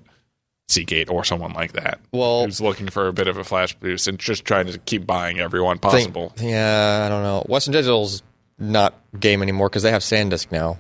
Seagate 0.70 1.10
or 1.10 1.24
someone 1.26 1.52
like 1.54 1.72
that, 1.74 2.00
well 2.14 2.46
who's 2.46 2.62
looking 2.62 2.90
for 2.90 3.08
a 3.08 3.14
bit 3.14 3.28
of 3.28 3.38
a 3.38 3.44
flash 3.44 3.74
boost 3.74 4.08
and 4.08 4.20
just 4.20 4.46
trying 4.46 4.68
to 4.68 4.78
keep 4.78 5.06
buying 5.06 5.40
everyone 5.40 5.80
think- 5.80 5.92
possible. 5.92 6.32
yeah 6.40 7.04
I 7.06 7.10
don't 7.10 7.24
know 7.24 7.44
Western 7.50 7.72
Digital's 7.74 8.22
not 8.60 8.94
game 9.20 9.42
anymore 9.42 9.68
because 9.68 9.82
they 9.82 9.90
have 9.90 10.04
SanDisk 10.04 10.52
now 10.52 10.78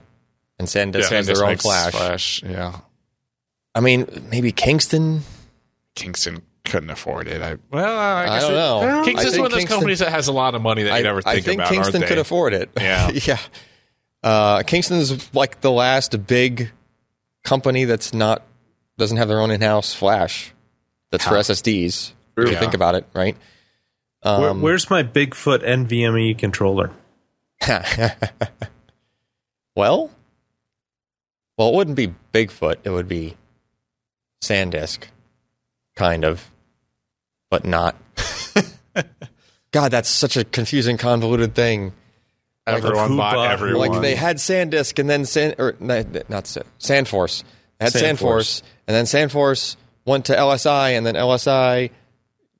and 0.59 0.67
SanDisk 0.67 1.09
has 1.09 1.25
this 1.25 1.39
their 1.39 1.47
own 1.47 1.57
flash. 1.57 1.91
Flash, 1.93 2.43
yeah. 2.43 2.81
I 3.73 3.79
mean 3.79 4.27
maybe 4.29 4.51
Kingston 4.51 5.21
Kingston 5.95 6.43
couldn't 6.65 6.89
afford 6.89 7.27
it. 7.27 7.41
I 7.41 7.57
well, 7.71 7.97
I, 7.97 8.23
I 8.23 8.25
guess 8.27 8.41
don't 8.43 8.51
it- 8.51 8.55
know. 8.55 9.01
I 9.01 9.05
Kingston's 9.05 9.37
one 9.37 9.45
of 9.47 9.51
those 9.51 9.59
Kingston- 9.59 9.77
companies 9.77 9.99
that 9.99 10.11
has 10.11 10.27
a 10.27 10.31
lot 10.33 10.55
of 10.55 10.61
money 10.61 10.83
that 10.83 10.97
you 10.97 11.03
never 11.03 11.21
think, 11.21 11.37
I 11.37 11.41
think 11.41 11.61
about. 11.61 11.71
Kingston 11.71 12.01
could 12.03 12.17
afford 12.17 12.53
it. 12.53 12.69
Yeah. 12.77 13.09
yeah. 13.13 13.37
Uh, 14.21 14.63
Kingston's 14.63 15.33
like 15.33 15.61
the 15.61 15.71
last 15.71 16.27
big 16.27 16.71
company 17.43 17.85
that's 17.85 18.13
not 18.13 18.43
doesn't 18.97 19.17
have 19.17 19.27
their 19.29 19.39
own 19.39 19.49
in-house 19.51 19.93
flash. 19.93 20.53
That's 21.11 21.25
for 21.25 21.35
SSDs. 21.35 22.11
If 22.37 22.49
you 22.51 22.57
think 22.57 22.73
about 22.73 22.95
it, 22.95 23.05
right? 23.13 23.35
Where, 24.21 24.49
Um, 24.49 24.61
where's 24.61 24.89
my 24.89 25.01
Bigfoot 25.03 25.63
NVMe 25.65 26.37
controller? 26.37 26.91
well, 29.75 30.09
well, 31.57 31.69
it 31.69 31.75
wouldn't 31.75 31.97
be 31.97 32.13
Bigfoot. 32.33 32.77
It 32.83 32.89
would 32.89 33.07
be 33.07 33.35
SanDisk, 34.43 35.03
kind 35.99 36.23
of, 36.23 36.49
but 37.49 37.65
not. 37.65 37.95
God, 39.71 39.91
that's 39.91 40.09
such 40.09 40.37
a 40.37 40.45
confusing, 40.45 40.97
convoluted 40.97 41.53
thing. 41.53 41.91
Everyone 42.65 43.09
who 43.09 43.17
bought 43.17 43.35
bought 43.35 43.51
everyone. 43.51 43.91
Like 43.91 44.01
they 44.01 44.15
had 44.15 44.37
SanDisk 44.37 44.97
and 44.99 45.09
then 45.09 45.25
San 45.25 45.55
or 45.57 45.75
not 45.79 46.47
San, 46.47 46.63
SandForce. 46.79 47.43
They 47.79 47.85
had 47.85 47.93
SandForce. 47.93 48.17
SandForce 48.17 48.61
and 48.87 48.95
then 48.95 49.05
SandForce 49.05 49.75
went 50.05 50.25
to 50.25 50.33
LSI 50.35 50.91
and 50.97 51.05
then 51.05 51.15
LSI 51.15 51.89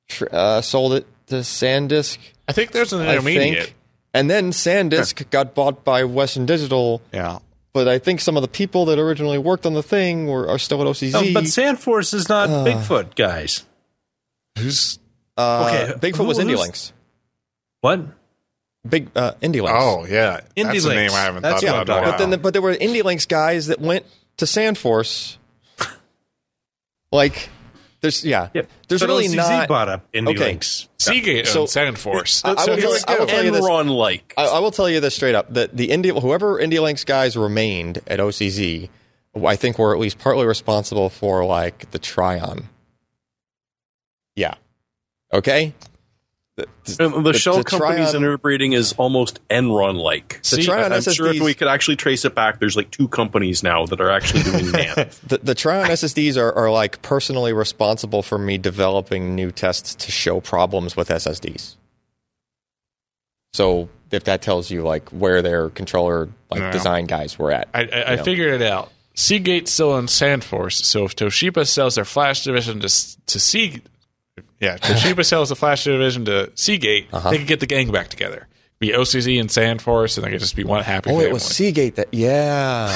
tr- 0.07 0.25
uh, 0.31 0.61
sold 0.61 0.93
it 0.93 1.07
to 1.27 1.35
SanDisk. 1.35 2.17
I 2.47 2.51
think 2.53 2.71
there's 2.71 2.91
an 2.91 3.01
I 3.01 3.11
intermediate. 3.13 3.63
think. 3.65 3.75
And 4.13 4.29
then 4.29 4.51
SanDisk 4.51 5.29
got 5.29 5.53
bought 5.55 5.83
by 5.83 6.03
Western 6.03 6.45
Digital, 6.47 7.01
Yeah. 7.13 7.39
But 7.73 7.87
I 7.87 7.99
think 7.99 8.19
some 8.19 8.35
of 8.35 8.41
the 8.41 8.47
people 8.47 8.85
that 8.85 8.97
originally 8.97 9.37
worked 9.37 9.65
on 9.65 9.73
the 9.73 9.83
thing 9.83 10.25
were 10.27 10.47
are 10.49 10.57
still 10.57 10.81
at 10.81 10.87
OCZ. 10.87 11.13
Oh, 11.15 11.33
but 11.33 11.43
Sandforce 11.45 12.13
is 12.13 12.27
not 12.27 12.49
Uh. 12.49 12.65
Bigfoot, 12.65 13.15
guys. 13.15 13.63
Who's 14.57 14.97
uh, 15.37 15.67
okay, 15.69 15.93
Bigfoot 16.11 16.17
who- 16.17 16.23
was 16.25 16.37
who's- 16.39 16.59
Indilinx. 16.59 16.91
What? 17.81 18.01
Big 18.87 19.09
uh, 19.15 19.33
Indilinx. 19.41 19.69
Oh 19.71 20.05
yeah, 20.05 20.39
that's 20.55 20.85
a 20.85 20.89
name 20.89 21.11
I 21.11 21.19
haven't 21.23 21.43
That's 21.43 21.61
thought 21.63 21.73
what 21.73 21.81
about. 21.83 21.97
in 21.97 22.03
a 22.03 22.05
talking 22.07 22.11
but 22.11 22.17
then, 22.17 22.29
the, 22.31 22.37
but 22.37 22.53
there 22.53 22.61
were 22.61 22.73
Indilinx 22.75 23.27
guys 23.27 23.67
that 23.67 23.79
went 23.81 24.05
to 24.37 24.45
SandForce. 24.45 25.37
like, 27.11 27.49
there's 28.01 28.23
yeah, 28.23 28.49
there's 28.87 29.01
But 29.01 29.09
really 29.09 29.27
OCZ 29.27 29.35
not. 29.35 29.67
bought 29.67 29.89
up 29.89 30.11
Indie 30.13 30.29
Okay. 30.29 30.39
Links. 30.39 30.87
Seagate 30.97 31.47
So- 31.47 31.53
um, 31.53 31.61
owns 31.61 31.73
SandForce. 31.75 32.41
I- 32.45 32.51
I 32.51 32.65
so 32.65 32.71
will 32.71 32.77
here 32.77 32.97
tell- 32.97 33.15
I 33.15 33.19
will 33.19 33.27
tell 33.27 33.43
you 33.43 33.51
this. 33.51 33.65
Like. 33.65 34.33
I, 34.37 34.45
I 34.45 34.59
will 34.59 34.71
tell 34.71 34.89
you 34.89 34.99
this 34.99 35.15
straight 35.15 35.35
up: 35.35 35.53
that 35.53 35.75
the 35.75 35.91
India, 35.91 36.13
whoever 36.13 36.59
Indilinx 36.59 37.05
guys 37.05 37.35
remained 37.37 38.01
at 38.07 38.19
OCZ, 38.19 38.89
I 39.45 39.55
think 39.55 39.77
were 39.79 39.93
at 39.93 39.99
least 39.99 40.17
partly 40.19 40.45
responsible 40.45 41.09
for 41.09 41.45
like 41.45 41.91
the 41.91 41.99
Trion. 41.99 42.65
Yeah. 44.35 44.55
Okay. 45.33 45.73
The, 46.85 47.05
um, 47.05 47.13
And 47.13 47.25
the, 47.25 47.33
shell 47.33 47.57
the 47.57 47.63
companies 47.63 48.09
Trion- 48.09 48.15
interbreeding 48.17 48.73
is 48.73 48.93
almost 48.93 49.39
Enron 49.49 49.95
like. 50.01 50.41
The 50.43 50.57
Trion 50.57 50.91
I'm 50.91 51.01
sure 51.01 51.27
if 51.33 51.41
we 51.41 51.53
could 51.53 51.67
actually 51.67 51.95
trace 51.97 52.25
it 52.25 52.35
back, 52.35 52.59
there's 52.59 52.75
like 52.75 52.91
two 52.91 53.07
companies 53.07 53.63
now 53.63 53.85
that 53.85 53.99
are 54.01 54.09
actually 54.09 54.43
doing 54.43 54.65
NAND. 54.73 55.19
the, 55.27 55.37
the 55.39 55.53
Trion 55.55 55.85
SSDs 55.87 56.37
are, 56.37 56.51
are 56.53 56.71
like 56.71 57.01
personally 57.01 57.53
responsible 57.53 58.21
for 58.23 58.37
me 58.37 58.57
developing 58.57 59.35
new 59.35 59.51
tests 59.51 59.95
to 59.95 60.11
show 60.11 60.39
problems 60.41 60.95
with 60.95 61.09
SSDs. 61.09 61.75
So 63.53 63.89
if 64.11 64.25
that 64.25 64.41
tells 64.41 64.69
you 64.69 64.83
like 64.83 65.09
where 65.09 65.41
their 65.41 65.69
controller 65.69 66.29
like 66.49 66.61
No. 66.61 66.71
design 66.71 67.05
guys 67.05 67.37
were 67.39 67.51
at, 67.51 67.67
I, 67.73 67.81
I, 67.83 68.13
I 68.13 68.17
figured 68.17 68.61
it 68.61 68.67
out. 68.67 68.91
Seagate 69.15 69.67
still 69.67 69.91
owns 69.91 70.11
SandForce, 70.11 70.81
so 70.83 71.03
if 71.03 71.15
Toshiba 71.15 71.67
sells 71.67 71.95
their 71.95 72.05
flash 72.05 72.43
division 72.43 72.79
to 72.79 72.87
to 73.25 73.39
Seagate, 73.39 73.85
yeah, 74.59 74.77
Toshiba 74.77 75.25
sells 75.25 75.49
the 75.49 75.55
flash 75.55 75.83
division 75.83 76.25
to 76.25 76.51
Seagate, 76.55 77.07
Uh-huh. 77.13 77.29
they 77.31 77.37
could 77.37 77.47
get 77.47 77.59
the 77.59 77.65
gang 77.67 77.91
back 77.91 78.07
together. 78.09 78.47
Be 78.79 78.89
OCZ 78.89 79.39
and 79.39 79.49
SandForce, 79.49 80.17
and 80.17 80.25
they 80.25 80.31
could 80.31 80.39
just 80.39 80.55
be 80.55 80.63
one 80.63 80.83
happy 80.83 81.09
oh, 81.09 81.13
family. 81.13 81.25
it 81.25 81.33
was 81.33 81.43
Seagate 81.43 81.95
that 81.95 82.13
yeah, 82.13 82.87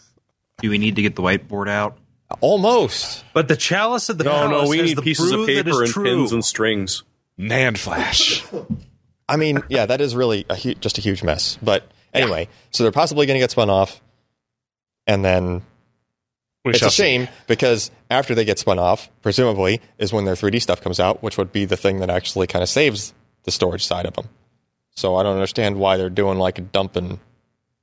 Do 0.62 0.70
we 0.70 0.78
need 0.78 0.96
to 0.96 1.02
get 1.02 1.16
the 1.16 1.22
whiteboard 1.22 1.68
out? 1.68 1.98
almost. 2.40 3.24
But 3.34 3.46
the 3.48 3.56
chalice 3.56 4.08
of 4.08 4.16
the 4.16 4.24
no, 4.24 4.30
palace 4.30 4.64
no, 4.64 4.70
we 4.70 4.80
need 4.80 4.96
the 4.96 5.02
pieces 5.02 5.30
of 5.32 5.44
paper 5.46 5.82
and 5.82 5.92
true. 5.92 6.04
pins 6.04 6.32
and 6.32 6.42
strings. 6.42 7.02
NAND 7.38 7.76
flash. 7.76 8.42
I 9.28 9.36
mean, 9.36 9.62
yeah, 9.68 9.84
that 9.86 10.00
is 10.00 10.16
really 10.16 10.46
a 10.48 10.56
hu- 10.56 10.74
just 10.74 10.96
a 10.96 11.00
huge 11.02 11.22
mess. 11.22 11.58
But 11.62 11.90
anyway, 12.14 12.48
so 12.70 12.84
they're 12.84 12.92
possibly 12.92 13.26
going 13.26 13.34
to 13.36 13.40
get 13.40 13.50
spun 13.50 13.68
off, 13.68 14.00
and 15.06 15.22
then 15.24 15.60
We 16.64 16.70
it's 16.70 16.78
shall 16.78 16.88
a 16.88 16.92
see. 16.92 17.02
shame 17.02 17.28
because 17.48 17.90
after 18.10 18.34
they 18.34 18.44
get 18.44 18.58
spun 18.58 18.78
off, 18.78 19.10
presumably 19.22 19.80
is 19.98 20.12
when 20.12 20.24
their 20.24 20.34
3D 20.34 20.62
stuff 20.62 20.80
comes 20.80 21.00
out, 21.00 21.22
which 21.22 21.36
would 21.36 21.52
be 21.52 21.64
the 21.64 21.76
thing 21.76 21.98
that 22.00 22.10
actually 22.10 22.46
kind 22.46 22.62
of 22.62 22.68
saves 22.68 23.12
the 23.44 23.50
storage 23.50 23.84
side 23.84 24.06
of 24.06 24.14
them. 24.14 24.28
So 24.94 25.16
I 25.16 25.22
don't 25.24 25.34
understand 25.34 25.76
why 25.76 25.96
they're 25.96 26.10
doing 26.10 26.38
like 26.38 26.58
a 26.58 26.62
dump 26.62 26.94
and 26.96 27.18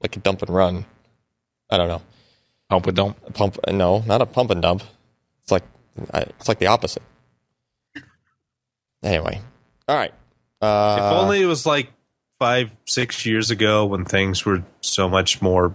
like 0.01 0.15
a 0.15 0.19
dump 0.19 0.41
and 0.41 0.49
run. 0.49 0.85
I 1.69 1.77
don't 1.77 1.89
know. 1.89 2.01
Pump 2.69 2.87
and 2.87 2.95
dump. 2.95 3.17
A 3.27 3.31
pump? 3.31 3.57
No, 3.69 3.99
not 4.05 4.21
a 4.21 4.25
pump 4.25 4.51
and 4.51 4.61
dump. 4.61 4.83
It's 5.43 5.51
like 5.51 5.63
it's 6.13 6.47
like 6.47 6.59
the 6.59 6.67
opposite. 6.67 7.03
Anyway, 9.03 9.41
all 9.87 9.95
right. 9.95 10.13
Uh, 10.61 10.95
If 10.99 11.03
only 11.23 11.41
it 11.41 11.45
was 11.45 11.65
like 11.65 11.91
five, 12.37 12.69
six 12.85 13.25
years 13.25 13.49
ago 13.49 13.85
when 13.85 14.05
things 14.05 14.45
were 14.45 14.63
so 14.81 15.07
much 15.09 15.41
more 15.41 15.73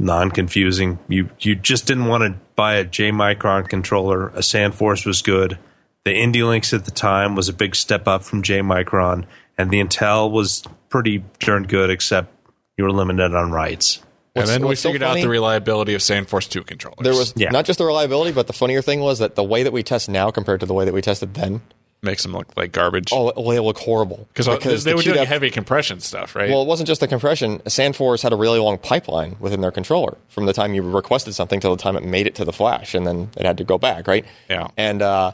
non-confusing. 0.00 0.98
You 1.08 1.30
you 1.38 1.54
just 1.54 1.86
didn't 1.86 2.06
want 2.06 2.22
to 2.24 2.40
buy 2.56 2.74
a 2.74 2.84
JMicron 2.84 3.68
controller. 3.68 4.28
A 4.28 4.40
Sandforce 4.40 5.06
was 5.06 5.22
good. 5.22 5.58
The 6.04 6.12
Indilinx 6.12 6.72
at 6.72 6.84
the 6.86 6.90
time 6.90 7.36
was 7.36 7.48
a 7.48 7.52
big 7.52 7.76
step 7.76 8.08
up 8.08 8.22
from 8.24 8.42
JMicron, 8.42 9.24
and 9.58 9.70
the 9.70 9.80
Intel 9.82 10.30
was 10.30 10.64
pretty 10.88 11.22
darn 11.38 11.64
good, 11.64 11.90
except 11.90 12.34
you 12.76 12.84
were 12.84 12.92
limited 12.92 13.34
on 13.34 13.52
writes. 13.52 13.98
and 14.34 14.42
What's- 14.42 14.50
then 14.52 14.60
we 14.62 14.66
what's 14.68 14.80
so 14.80 14.88
figured 14.90 15.02
out 15.02 15.14
the 15.16 15.28
reliability 15.28 15.92
of 15.94 16.00
Sandforce 16.00 16.48
2 16.48 16.62
controllers. 16.62 16.98
There 17.02 17.12
was 17.14 17.32
Yeah. 17.36 17.50
not 17.50 17.64
just 17.64 17.78
the 17.80 17.84
reliability, 17.84 18.30
but 18.32 18.46
the 18.46 18.52
funnier 18.52 18.80
thing 18.80 19.00
was 19.00 19.18
that 19.18 19.34
the 19.34 19.42
way 19.44 19.64
that 19.64 19.72
we 19.72 19.82
test 19.82 20.08
now 20.08 20.30
compared 20.30 20.60
to 20.60 20.66
the 20.66 20.72
way 20.72 20.84
that 20.84 20.94
we 20.94 21.02
tested 21.02 21.34
then, 21.34 21.60
makes 22.02 22.22
them 22.22 22.32
look 22.32 22.56
like 22.56 22.72
garbage. 22.72 23.10
oh, 23.12 23.30
they 23.50 23.58
look 23.60 23.78
horrible. 23.78 24.26
because 24.34 24.84
they 24.84 24.92
the 24.92 24.96
were 24.96 25.02
doing 25.02 25.26
heavy 25.26 25.50
compression 25.50 26.00
stuff, 26.00 26.34
right? 26.34 26.50
Well, 26.50 26.62
it 26.62 26.66
wasn't 26.66 26.86
just 26.86 27.00
the 27.00 27.08
compression. 27.08 27.58
Sandforce 27.60 28.22
had 28.22 28.32
a 28.32 28.36
really 28.36 28.58
long 28.58 28.78
pipeline 28.78 29.36
within 29.38 29.60
their 29.60 29.70
controller 29.70 30.16
from 30.28 30.46
the 30.46 30.52
time 30.52 30.74
you 30.74 30.82
requested 30.82 31.34
something 31.34 31.60
till 31.60 31.74
the 31.74 31.82
time 31.82 31.96
it 31.96 32.04
made 32.04 32.26
it 32.26 32.34
to 32.36 32.44
the 32.44 32.52
flash, 32.52 32.94
and 32.94 33.06
then 33.06 33.30
it 33.36 33.44
had 33.44 33.58
to 33.58 33.64
go 33.64 33.78
back, 33.78 34.06
right? 34.06 34.24
Yeah. 34.48 34.68
And 34.76 35.02
uh, 35.02 35.32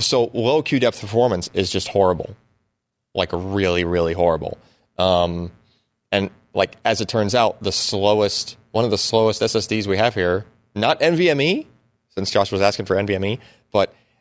so 0.00 0.30
low 0.34 0.62
Q 0.62 0.80
depth 0.80 1.00
performance 1.00 1.50
is 1.54 1.70
just 1.70 1.88
horrible, 1.88 2.36
like 3.14 3.30
really, 3.32 3.84
really 3.84 4.14
horrible. 4.14 4.58
Um, 4.98 5.52
and 6.10 6.30
like 6.54 6.76
as 6.84 7.00
it 7.00 7.08
turns 7.08 7.34
out, 7.34 7.62
the 7.62 7.72
slowest, 7.72 8.56
one 8.72 8.84
of 8.84 8.90
the 8.90 8.98
slowest 8.98 9.42
SSDs 9.42 9.86
we 9.86 9.96
have 9.96 10.14
here, 10.14 10.44
not 10.74 11.00
NVMe, 11.00 11.66
since 12.10 12.30
Josh 12.30 12.50
was 12.50 12.60
asking 12.60 12.86
for 12.86 12.96
NVMe, 12.96 13.38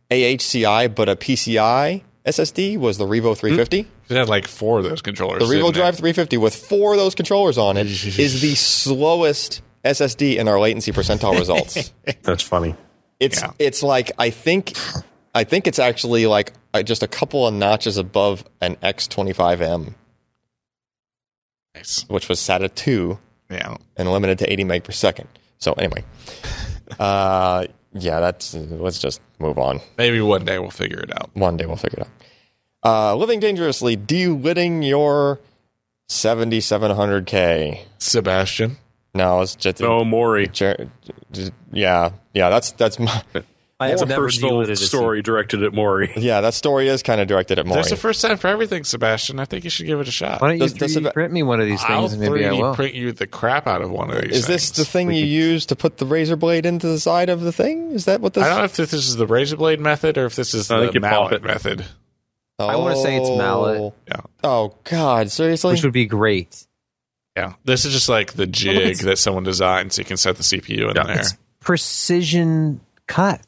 AHCI, 0.09 0.93
but 0.93 1.09
a 1.09 1.15
PCI 1.15 2.01
SSD 2.25 2.77
was 2.77 2.97
the 2.97 3.05
Revo 3.05 3.37
350. 3.37 3.79
it 4.09 4.15
had 4.15 4.27
like 4.29 4.47
four 4.47 4.77
of 4.79 4.83
those 4.83 5.01
controllers. 5.01 5.39
The 5.39 5.45
Revo 5.45 5.57
didn't 5.59 5.69
it? 5.69 5.73
Drive 5.75 5.95
350 5.95 6.37
with 6.37 6.55
four 6.55 6.93
of 6.93 6.99
those 6.99 7.15
controllers 7.15 7.57
on 7.57 7.77
it 7.77 7.87
is 8.19 8.41
the 8.41 8.55
slowest 8.55 9.61
SSD 9.85 10.37
in 10.37 10.47
our 10.47 10.59
latency 10.59 10.91
percentile 10.91 11.37
results. 11.39 11.93
That's 12.23 12.43
funny. 12.43 12.75
It's 13.19 13.41
Yeah. 13.41 13.51
it's 13.59 13.81
like 13.83 14.11
I 14.17 14.29
think 14.29 14.73
I 15.33 15.43
think 15.45 15.67
it's 15.67 15.79
actually 15.79 16.25
like 16.25 16.53
uh, 16.73 16.83
just 16.83 17.01
a 17.03 17.07
couple 17.07 17.47
of 17.47 17.53
notches 17.53 17.97
above 17.97 18.43
an 18.61 18.75
X25M, 18.77 19.93
Nice. 21.75 22.05
which 22.09 22.27
was 22.29 22.39
SATA 22.39 22.73
2 22.73 23.17
Yeah. 23.49 23.77
and 23.95 24.11
limited 24.11 24.39
to 24.39 24.51
80 24.51 24.63
meg 24.65 24.83
per 24.83 24.91
second. 24.91 25.27
So 25.59 25.73
anyway, 25.73 26.03
uh, 26.99 27.65
yeah, 27.93 28.19
that's 28.19 28.53
let's 28.53 28.99
just 28.99 29.21
move 29.39 29.57
on. 29.57 29.81
Maybe 29.97 30.21
one 30.21 30.45
day 30.45 30.59
we'll 30.59 30.71
figure 30.71 30.99
it 30.99 31.11
out. 31.15 31.29
One 31.33 31.57
day 31.57 31.65
we'll 31.65 31.75
figure 31.75 31.99
it 31.99 32.07
out. 32.07 32.11
Uh, 32.83 33.15
living 33.15 33.39
dangerously, 33.39 33.95
delidding 33.95 34.83
your 34.83 35.39
7700K. 36.09 37.79
Sebastian. 37.97 38.77
No, 39.13 39.41
it's 39.41 39.55
just 39.55 39.79
No, 39.79 40.03
Morry. 40.05 40.47
Jer- 40.47 40.89
yeah, 41.71 42.11
yeah. 42.33 42.49
That's 42.49 42.71
that's 42.73 42.99
my 42.99 43.23
I 43.79 43.91
It's 43.91 44.01
have 44.01 44.09
a 44.09 44.13
never 44.13 44.23
personal 44.25 44.53
deleted 44.61 44.79
story 44.79 45.21
directed 45.21 45.61
at 45.61 45.71
Morry. 45.71 46.11
yeah. 46.17 46.41
That 46.41 46.55
story 46.55 46.87
is 46.87 47.03
kind 47.03 47.21
of 47.21 47.27
directed 47.27 47.59
at 47.59 47.67
Morry. 47.67 47.75
There's 47.83 47.91
a 47.91 47.95
first 47.95 48.23
time 48.23 48.37
for 48.37 48.47
everything, 48.47 48.83
Sebastian. 48.83 49.39
I 49.39 49.45
think 49.45 49.63
you 49.65 49.69
should 49.69 49.85
give 49.85 49.99
it 49.99 50.07
a 50.07 50.11
shot. 50.11 50.41
Why 50.41 50.47
don't 50.47 50.57
you 50.57 50.63
Does- 50.63 50.73
does 50.73 50.95
3D 50.95 51.05
it- 51.05 51.13
print 51.13 51.31
me 51.31 51.43
one 51.43 51.59
of 51.61 51.67
these 51.67 51.83
I'll 51.83 52.07
things? 52.07 52.13
and 52.13 52.21
Maybe 52.21 52.43
3D 52.45 52.59
will. 52.59 52.73
print 52.73 52.95
you 52.95 53.11
the 53.11 53.27
crap 53.27 53.67
out 53.67 53.83
of 53.83 53.91
one 53.91 54.09
of 54.09 54.19
these. 54.23 54.35
Is 54.35 54.47
this 54.47 54.71
the 54.71 54.77
things. 54.83 55.09
thing 55.09 55.11
you 55.11 55.25
use 55.25 55.67
to 55.67 55.75
put 55.75 55.97
the 55.97 56.07
razor 56.07 56.35
blade 56.35 56.65
into 56.65 56.87
the 56.87 56.99
side 56.99 57.29
of 57.29 57.41
the 57.41 57.51
thing? 57.51 57.91
Is 57.91 58.05
that 58.05 58.19
what 58.19 58.33
this? 58.33 58.43
I 58.43 58.49
don't 58.49 58.57
know 58.57 58.63
if 58.63 58.75
this 58.75 58.93
is 58.93 59.15
the 59.15 59.27
razor 59.27 59.57
blade 59.57 59.79
method 59.79 60.17
or 60.17 60.25
if 60.25 60.35
this 60.35 60.55
is 60.55 60.71
I 60.71 60.77
the 60.77 60.83
think 60.85 60.95
you 60.95 61.01
pop 61.01 61.11
mallet 61.11 61.33
it. 61.33 61.43
method. 61.43 61.85
Oh. 62.57 62.65
I 62.65 62.77
wanna 62.77 62.95
say 62.95 63.17
it's 63.17 63.29
mallet. 63.29 63.93
Yeah. 64.07 64.21
Oh 64.43 64.73
God, 64.85 65.29
seriously? 65.29 65.73
which 65.73 65.83
would 65.83 65.93
be 65.93 66.07
great. 66.07 66.65
Yeah. 67.35 67.53
This 67.63 67.85
is 67.85 67.93
just 67.93 68.09
like 68.09 68.33
the 68.33 68.47
jig 68.47 68.75
it's- 68.77 69.01
that 69.03 69.19
someone 69.19 69.43
designed 69.43 69.93
so 69.93 69.99
you 69.99 70.05
can 70.05 70.17
set 70.17 70.37
the 70.37 70.43
CPU 70.43 70.87
in 70.89 70.95
there. 70.95 71.19
It's 71.19 71.35
precision 71.59 72.79
cut. 73.05 73.41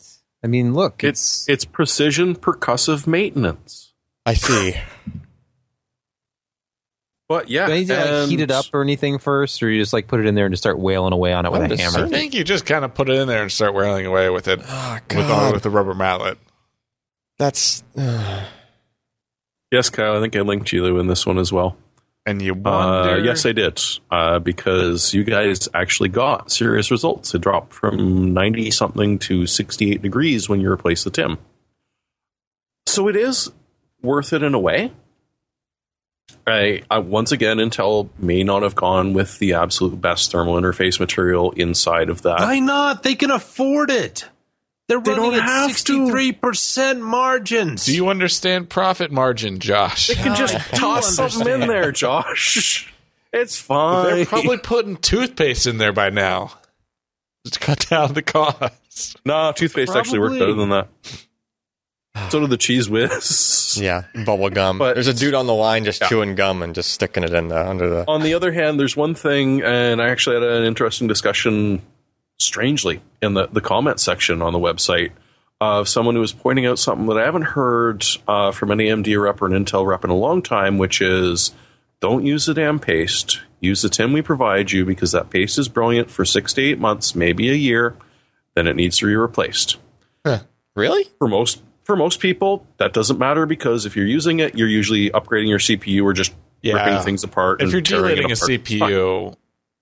I 0.43 0.47
mean, 0.47 0.73
look, 0.73 1.03
It's 1.03 1.47
it's 1.49 1.65
precision 1.65 2.35
percussive 2.35 3.07
maintenance. 3.07 3.93
I 4.25 4.33
see. 4.33 4.75
But 7.27 7.47
yeah, 7.47 7.67
do 7.67 7.73
I 7.73 7.75
need 7.75 7.87
to 7.89 8.21
like, 8.21 8.29
heat 8.29 8.39
it 8.39 8.49
up 8.49 8.65
or 8.73 8.81
anything 8.81 9.19
first, 9.19 9.61
or 9.61 9.69
you 9.69 9.79
just 9.79 9.93
like 9.93 10.07
put 10.07 10.19
it 10.19 10.25
in 10.25 10.33
there 10.33 10.45
and 10.45 10.53
just 10.53 10.63
start 10.63 10.79
wailing 10.79 11.13
away 11.13 11.31
on 11.31 11.45
it 11.45 11.51
with 11.51 11.61
I 11.61 11.67
would 11.67 11.79
a 11.79 11.83
I 11.83 11.83
hammer? 11.83 12.05
I 12.05 12.09
think 12.09 12.33
you 12.33 12.43
just 12.43 12.65
kind 12.65 12.83
of 12.83 12.95
put 12.95 13.07
it 13.07 13.19
in 13.19 13.27
there 13.27 13.43
and 13.43 13.51
start 13.51 13.75
whirling 13.75 14.07
away 14.07 14.31
with 14.31 14.47
it 14.47 14.59
Oh 14.67 14.99
with, 15.15 15.27
the, 15.27 15.49
with 15.53 15.63
the 15.63 15.69
rubber 15.69 15.93
mallet. 15.93 16.39
that's. 17.37 17.83
Yes, 19.71 19.91
Kyle, 19.91 20.17
I 20.17 20.21
think 20.21 20.35
I 20.35 20.41
linked 20.41 20.73
you 20.73 20.97
in 20.97 21.05
this 21.05 21.27
one 21.27 21.37
as 21.37 21.53
well. 21.53 21.77
And 22.29 22.43
you 22.43 22.53
Uh, 22.63 23.21
yes, 23.23 23.43
I 23.43 23.53
did. 23.53 23.81
Uh, 24.11 24.37
because 24.37 25.15
you 25.15 25.23
guys 25.23 25.67
actually 25.73 26.09
got 26.09 26.51
serious 26.51 26.91
results. 26.91 27.33
It 27.33 27.41
dropped 27.41 27.73
from 27.73 28.35
90 28.35 28.69
something 28.69 29.17
to 29.19 29.47
68 29.47 30.03
degrees 30.03 30.47
when 30.47 30.61
you 30.61 30.69
replaced 30.69 31.05
the 31.05 31.09
TIM. 31.09 31.39
So 32.85 33.07
it 33.07 33.15
is 33.15 33.51
worth 34.03 34.31
it 34.31 34.43
in 34.43 34.53
a 34.53 34.59
way. 34.59 34.91
I, 36.45 36.83
I 36.91 36.99
once 36.99 37.31
again, 37.31 37.57
Intel 37.57 38.09
may 38.19 38.43
not 38.43 38.61
have 38.61 38.75
gone 38.75 39.13
with 39.13 39.39
the 39.39 39.53
absolute 39.53 39.99
best 39.99 40.31
thermal 40.31 40.53
interface 40.53 40.99
material 40.99 41.51
inside 41.53 42.09
of 42.09 42.21
that. 42.21 42.41
Why 42.41 42.59
not? 42.59 43.01
They 43.01 43.15
can 43.15 43.31
afford 43.31 43.89
it. 43.89 44.29
They're 44.89 44.99
They 44.99 45.11
running 45.13 45.31
don't 45.39 45.43
at 45.47 45.67
sixty-three 45.67 46.31
percent 46.33 46.99
margins. 47.01 47.85
Do 47.85 47.95
you 47.95 48.09
understand 48.09 48.69
profit 48.69 49.11
margin, 49.11 49.59
Josh? 49.59 50.07
They 50.07 50.15
can 50.15 50.35
just 50.35 50.55
toss 50.75 51.15
something 51.15 51.47
in 51.47 51.61
there, 51.61 51.91
Josh. 51.93 52.91
It's 53.31 53.57
fine. 53.61 54.05
They're 54.15 54.25
probably 54.25 54.57
putting 54.57 54.97
toothpaste 54.97 55.67
in 55.67 55.77
there 55.77 55.93
by 55.93 56.09
now 56.09 56.53
to 57.49 57.59
cut 57.59 57.87
down 57.89 58.13
the 58.15 58.23
cost. 58.23 59.17
no, 59.25 59.51
toothpaste 59.55 59.95
actually 59.95 60.19
worked 60.19 60.39
better 60.39 60.53
than 60.53 60.69
that. 60.69 60.87
So 62.31 62.39
did 62.41 62.49
the 62.49 62.57
cheese 62.57 62.89
whiz. 62.89 63.77
Yeah, 63.79 64.05
bubble 64.25 64.49
gum. 64.49 64.79
But- 64.79 64.95
There's 64.95 65.07
a 65.07 65.13
dude 65.13 65.35
on 65.35 65.45
the 65.45 65.53
line 65.53 65.85
just 65.85 66.01
Yeah. 66.01 66.07
chewing 66.09 66.33
gum 66.35 66.63
and 66.63 66.73
just 66.73 66.89
sticking 66.91 67.23
it 67.23 67.31
in 67.33 67.47
the 67.49 67.69
under 67.69 67.87
the. 67.87 68.05
On 68.07 68.23
the 68.23 68.33
other 68.33 68.51
hand, 68.51 68.79
there's 68.79 68.97
one 68.97 69.13
thing, 69.13 69.61
and 69.61 70.01
I 70.01 70.09
actually 70.09 70.33
had 70.41 70.43
an 70.43 70.63
interesting 70.63 71.07
discussion, 71.07 71.81
strangely, 72.39 73.01
in 73.21 73.33
the, 73.33 73.47
the 73.47 73.61
comment 73.61 73.99
section 73.99 74.41
on 74.41 74.53
the 74.53 74.59
website 74.59 75.11
of 75.61 75.89
someone 75.89 76.15
who 76.15 76.21
was 76.21 76.31
pointing 76.31 76.65
out 76.65 76.79
something 76.79 77.05
that 77.07 77.17
I 77.17 77.25
haven't 77.25 77.41
heard 77.43 78.05
uh, 78.27 78.51
from 78.51 78.71
any 78.71 78.85
AMD 78.85 79.21
rep 79.21 79.41
or 79.41 79.47
an 79.47 79.65
Intel 79.65 79.85
rep 79.85 80.03
in 80.05 80.09
a 80.09 80.15
long 80.15 80.41
time, 80.41 80.77
which 80.77 81.01
is 81.01 81.51
don't 81.99 82.25
use 82.25 82.45
the 82.45 82.53
damn 82.53 82.79
paste. 82.79 83.41
Use 83.59 83.81
the 83.81 83.89
TIM 83.89 84.13
we 84.13 84.21
provide 84.21 84.71
you 84.71 84.85
because 84.85 85.11
that 85.11 85.29
paste 85.29 85.57
is 85.59 85.67
brilliant 85.67 86.09
for 86.09 86.23
six 86.23 86.53
to 86.53 86.61
eight 86.61 86.79
months, 86.79 87.13
maybe 87.13 87.49
a 87.49 87.55
year. 87.55 87.97
Then 88.55 88.67
it 88.67 88.77
needs 88.77 88.97
to 88.99 89.05
be 89.05 89.15
replaced. 89.15 89.75
Really? 90.75 91.05
For 91.17 91.27
most 91.27 91.61
for 91.83 91.97
most 91.97 92.19
people, 92.21 92.65
that 92.77 92.93
doesn't 92.93 93.19
matter 93.19 93.45
because 93.45 93.85
if 93.85 93.97
you're 93.97 94.05
using 94.07 94.39
it, 94.39 94.55
you're 94.55 94.67
usually 94.67 95.09
upgrading 95.09 95.49
your 95.49 95.59
CPU 95.59 96.03
or 96.03 96.13
just 96.13 96.31
Yeah. 96.61 96.75
ripping 96.75 97.03
things 97.03 97.23
apart. 97.25 97.59
If 97.61 97.65
and 97.65 97.71
you're 97.73 97.81
deleting 97.81 98.31
a. 98.31 98.35
CPU, 98.35 99.35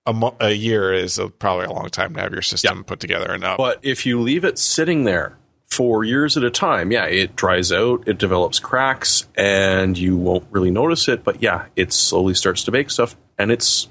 a, 0.08 0.12
mo- 0.14 0.36
a 0.40 0.52
year 0.52 0.92
is 0.92 1.18
a, 1.18 1.28
probably 1.28 1.66
a 1.66 1.72
long 1.72 1.90
time 1.90 2.14
to 2.14 2.20
have 2.20 2.32
your 2.32 2.42
system 2.42 2.82
put 2.82 2.98
together 2.98 3.30
and 3.30 3.44
up. 3.44 3.58
But 3.58 3.78
if 3.82 4.06
you 4.06 4.20
leave 4.20 4.42
it 4.42 4.58
sitting 4.58 5.04
there 5.04 5.36
for 5.66 6.02
years 6.02 6.34
at 6.36 6.42
a 6.42 6.50
time, 6.50 6.90
yeah, 6.90 7.04
it 7.04 7.36
dries 7.36 7.70
out, 7.70 8.08
it 8.08 8.16
develops 8.16 8.58
cracks, 8.58 9.28
and 9.36 9.98
you 9.98 10.16
won't 10.16 10.46
really 10.50 10.70
notice 10.70 11.08
it. 11.08 11.22
But 11.22 11.42
yeah, 11.42 11.66
it 11.76 11.92
slowly 11.92 12.32
starts 12.32 12.64
to 12.64 12.70
bake 12.70 12.90
stuff, 12.90 13.16
and 13.38 13.52
it's 13.52 13.88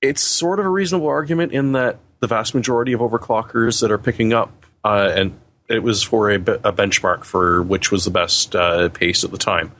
it's 0.00 0.20
sort 0.20 0.58
of 0.58 0.66
a 0.66 0.68
reasonable 0.68 1.06
argument 1.06 1.52
in 1.52 1.72
that 1.72 1.98
the 2.18 2.26
vast 2.26 2.52
majority 2.52 2.92
of 2.92 3.00
overclockers 3.00 3.80
that 3.82 3.92
are 3.92 3.98
picking 3.98 4.32
up, 4.32 4.66
uh, 4.84 5.12
and 5.14 5.38
it 5.68 5.84
was 5.84 6.02
for 6.02 6.28
a, 6.28 6.34
a 6.34 6.72
benchmark 6.72 7.22
for 7.22 7.62
which 7.62 7.92
was 7.92 8.04
the 8.04 8.10
best 8.10 8.56
uh, 8.56 8.88
pace 8.88 9.22
at 9.22 9.30
the 9.30 9.38
time. 9.38 9.70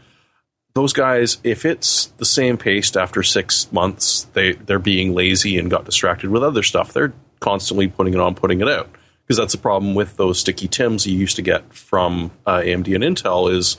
Those 0.74 0.92
guys, 0.92 1.38
if 1.44 1.66
it's 1.66 2.06
the 2.16 2.24
same 2.24 2.56
paste 2.56 2.96
after 2.96 3.22
six 3.22 3.70
months, 3.72 4.24
they 4.32 4.52
they're 4.52 4.78
being 4.78 5.14
lazy 5.14 5.58
and 5.58 5.70
got 5.70 5.84
distracted 5.84 6.30
with 6.30 6.42
other 6.42 6.62
stuff. 6.62 6.92
They're 6.92 7.12
constantly 7.40 7.88
putting 7.88 8.14
it 8.14 8.20
on, 8.20 8.34
putting 8.34 8.60
it 8.60 8.68
out 8.68 8.88
because 9.26 9.36
that's 9.36 9.52
the 9.52 9.58
problem 9.58 9.94
with 9.94 10.16
those 10.16 10.38
sticky 10.38 10.68
TIMs 10.68 11.06
you 11.06 11.16
used 11.16 11.36
to 11.36 11.42
get 11.42 11.72
from 11.72 12.30
uh, 12.46 12.58
AMD 12.58 12.94
and 12.94 13.04
Intel 13.04 13.52
is 13.52 13.76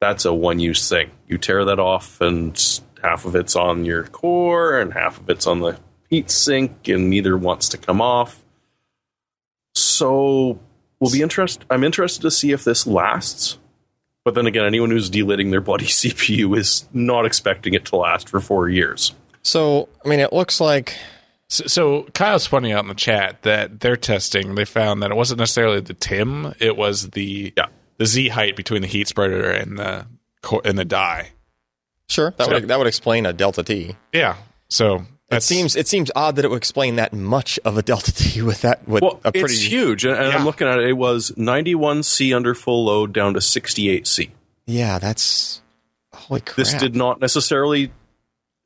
that's 0.00 0.24
a 0.24 0.32
one 0.32 0.58
use 0.58 0.88
thing. 0.88 1.10
You 1.26 1.38
tear 1.38 1.64
that 1.64 1.78
off, 1.78 2.20
and 2.20 2.56
half 3.02 3.24
of 3.24 3.34
it's 3.34 3.56
on 3.56 3.84
your 3.84 4.04
core, 4.04 4.78
and 4.78 4.92
half 4.92 5.18
of 5.20 5.30
it's 5.30 5.46
on 5.46 5.60
the 5.60 5.78
heat 6.10 6.30
sink, 6.30 6.88
and 6.88 7.10
neither 7.10 7.36
wants 7.36 7.68
to 7.70 7.78
come 7.78 8.00
off. 8.00 8.44
So 9.74 10.58
we'll 11.00 11.12
be 11.12 11.22
interest. 11.22 11.64
I'm 11.70 11.84
interested 11.84 12.22
to 12.22 12.30
see 12.30 12.52
if 12.52 12.64
this 12.64 12.86
lasts. 12.86 13.58
But 14.26 14.34
then 14.34 14.46
again, 14.48 14.64
anyone 14.66 14.90
who's 14.90 15.08
delidding 15.08 15.52
their 15.52 15.60
bloody 15.60 15.84
CPU 15.86 16.58
is 16.58 16.84
not 16.92 17.24
expecting 17.24 17.74
it 17.74 17.84
to 17.86 17.96
last 17.96 18.28
for 18.28 18.40
four 18.40 18.68
years. 18.68 19.14
So 19.42 19.88
I 20.04 20.08
mean, 20.08 20.18
it 20.18 20.32
looks 20.32 20.60
like 20.60 20.96
So, 21.46 21.66
so 21.68 22.02
Kyle's 22.12 22.48
pointing 22.48 22.72
out 22.72 22.82
in 22.82 22.88
the 22.88 22.96
chat 22.96 23.42
that 23.42 23.78
they're 23.78 23.96
testing. 23.96 24.56
They 24.56 24.64
found 24.64 25.00
that 25.04 25.12
it 25.12 25.16
wasn't 25.16 25.38
necessarily 25.38 25.78
the 25.78 25.94
TIM; 25.94 26.52
it 26.58 26.76
was 26.76 27.10
the 27.10 27.52
Yeah. 27.56 27.66
the 27.98 28.06
Z 28.06 28.30
height 28.30 28.56
between 28.56 28.82
the 28.82 28.88
heat 28.88 29.06
spreader 29.06 29.48
and 29.48 29.78
the 29.78 30.06
co- 30.42 30.60
and 30.64 30.76
the 30.76 30.84
die. 30.84 31.30
Sure, 32.08 32.34
that 32.36 32.46
So- 32.46 32.52
would 32.54 32.66
that 32.66 32.78
would 32.78 32.88
explain 32.88 33.26
a 33.26 33.32
delta 33.32 33.62
T. 33.62 33.94
Yeah. 34.12 34.34
So 34.68 35.06
It 35.30 35.42
seems 35.42 35.74
it 35.74 35.88
seems 35.88 36.10
odd 36.14 36.36
that 36.36 36.44
it 36.44 36.48
would 36.48 36.56
explain 36.56 36.96
that 36.96 37.12
much 37.12 37.58
of 37.64 37.76
a 37.76 37.82
delta 37.82 38.12
T 38.14 38.42
with 38.42 38.62
that 38.62 38.86
with 38.86 39.02
Well, 39.02 39.20
a 39.24 39.32
pretty 39.32 39.54
it's 39.54 39.62
huge, 39.62 40.04
and, 40.04 40.16
Yeah. 40.16 40.38
I'm 40.38 40.44
looking 40.44 40.68
at 40.68 40.78
it. 40.78 40.88
It 40.88 40.92
was 40.92 41.32
91C 41.36 42.32
under 42.34 42.54
full 42.54 42.84
load 42.84 43.12
down 43.12 43.34
to 43.34 43.40
68C. 43.40 44.30
yeah. 44.66 44.98
That's 45.00 45.60
holy 46.14 46.40
crap. 46.42 46.56
This 46.56 46.74
did 46.74 46.94
not 46.94 47.20
necessarily 47.20 47.90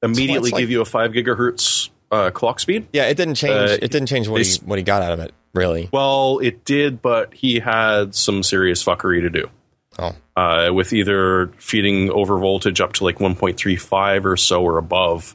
immediately 0.03 0.51
like- 0.51 0.61
give 0.61 0.71
you 0.71 0.81
a 0.83 0.85
five 0.85 1.13
gigahertz 1.13 1.89
uh, 2.11 2.31
clock 2.31 2.61
speed. 2.61 2.87
yeah, 2.93 3.05
it 3.05 3.17
didn't 3.17 3.37
change. 3.37 3.71
Uh, 3.71 3.77
it 3.81 3.91
didn't 3.91 4.07
change 4.09 4.29
what 4.29 4.45
he 4.45 4.59
what 4.65 4.79
he 4.79 4.83
got 4.83 5.01
out 5.03 5.13
of 5.13 5.21
it 5.21 5.33
really. 5.55 5.89
Well, 5.93 6.41
it 6.41 6.65
did, 6.65 7.01
but 7.03 7.33
he 7.35 7.59
had 7.61 8.15
some 8.15 8.43
serious 8.43 8.85
fuckery 8.85 9.21
to 9.23 9.31
do. 9.31 9.49
Oh, 9.99 10.15
uh, 10.37 10.71
with 10.73 10.93
either 10.93 11.49
feeding 11.59 12.11
over 12.11 12.39
voltage 12.39 12.81
up 12.81 12.93
to 12.95 13.05
like 13.05 13.19
1.35 13.19 14.25
or 14.25 14.37
so 14.37 14.63
or 14.63 14.79
above, 14.79 15.35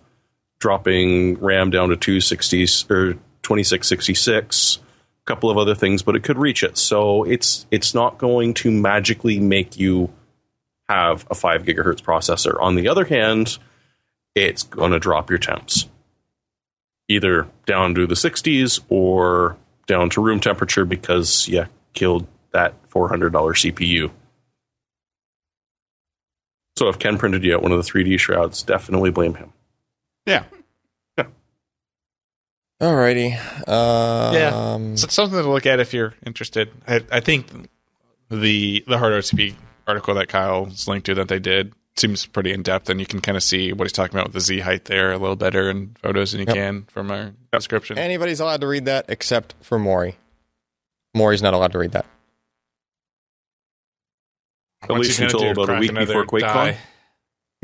dropping 0.66 1.36
RAM 1.36 1.70
down 1.70 1.90
to 1.90 1.96
260 1.96 2.64
or 2.90 3.14
2666, 3.44 4.78
a 4.78 4.82
couple 5.26 5.52
of 5.52 5.60
other 5.60 5.76
things, 5.76 6.02
but 6.02 6.16
it 6.16 6.24
could 6.24 6.40
reach 6.40 6.64
it. 6.64 6.76
So 6.76 7.24
it's 7.24 7.68
it's 7.70 7.94
not 7.94 8.18
going 8.18 8.56
to 8.56 8.72
magically 8.72 9.40
make 9.40 9.78
you 9.78 10.12
have 10.90 11.28
a 11.30 11.36
5 11.36 11.66
gigahertz 11.66 12.02
processor. 12.02 12.60
On 12.60 12.74
the 12.74 12.88
other 12.88 13.06
hand, 13.06 13.60
it's 14.34 14.64
going 14.64 14.92
to 14.92 14.98
drop 14.98 15.30
your 15.30 15.38
temps 15.38 15.88
either 17.10 17.48
down 17.68 17.94
to 17.94 18.08
the 18.08 18.16
60s 18.16 18.80
or 18.90 19.58
down 19.86 20.10
to 20.10 20.20
room 20.20 20.40
temperature 20.40 20.84
because 20.84 21.48
you 21.48 21.68
killed 21.94 22.26
that 22.54 22.74
$400 22.90 23.30
CPU. 23.30 24.10
So 26.76 26.90
if 26.90 26.98
Ken 26.98 27.20
printed 27.20 27.44
you 27.44 27.54
out 27.54 27.62
one 27.62 27.72
of 27.72 27.86
the 27.86 27.88
3D 27.88 28.20
shrouds, 28.20 28.64
definitely 28.64 29.12
blame 29.12 29.36
him. 29.36 29.54
yeah. 30.26 30.46
Alrighty. 32.82 33.34
Um, 33.70 34.34
Yeah. 34.34 34.96
So 34.96 35.08
something 35.08 35.42
to 35.42 35.50
look 35.50 35.66
at 35.66 35.80
if 35.80 35.94
you're 35.94 36.14
interested. 36.26 36.70
I, 36.88 37.02
I 37.12 37.20
think 37.22 37.48
the 38.30 38.84
the 38.88 38.98
HardOCP 38.98 39.56
article 39.88 40.14
that 40.16 40.28
Kyle's 40.28 40.88
linked 40.88 41.06
to 41.06 41.16
that 41.16 41.28
they 41.30 41.40
did 41.40 41.74
seems 41.98 42.26
pretty 42.26 42.52
in 42.52 42.62
depth, 42.64 42.90
and 42.90 43.00
you 43.00 43.06
can 43.06 43.22
kind 43.22 43.38
of 43.38 43.44
see 43.44 43.72
what 43.72 43.86
he's 43.86 43.94
talking 43.94 44.16
about 44.16 44.26
with 44.28 44.34
the 44.34 44.42
Z 44.42 44.60
height 44.60 44.86
there 44.86 45.14
a 45.14 45.18
little 45.18 45.38
better 45.38 45.70
in 45.70 45.96
photos 46.02 46.34
than 46.34 46.42
you 46.42 46.46
Yep. 46.48 46.56
can 46.56 46.84
from 46.92 47.10
our 47.12 47.32
description. 47.54 47.98
Anybody's 47.98 48.42
allowed 48.42 48.60
to 48.62 48.68
read 48.68 48.86
that 48.86 49.06
except 49.08 49.56
for 49.62 49.80
Morry. 49.80 50.18
Morry's 51.14 51.42
not 51.42 51.54
allowed 51.54 51.72
to 51.72 51.78
read 51.80 51.94
that. 51.94 52.06
At 54.84 54.90
Once 54.90 55.08
least 55.08 55.20
until 55.22 55.50
about 55.52 55.70
a 55.70 55.80
week 55.80 55.94
before 55.94 56.26
QuakeCon. 56.26 56.76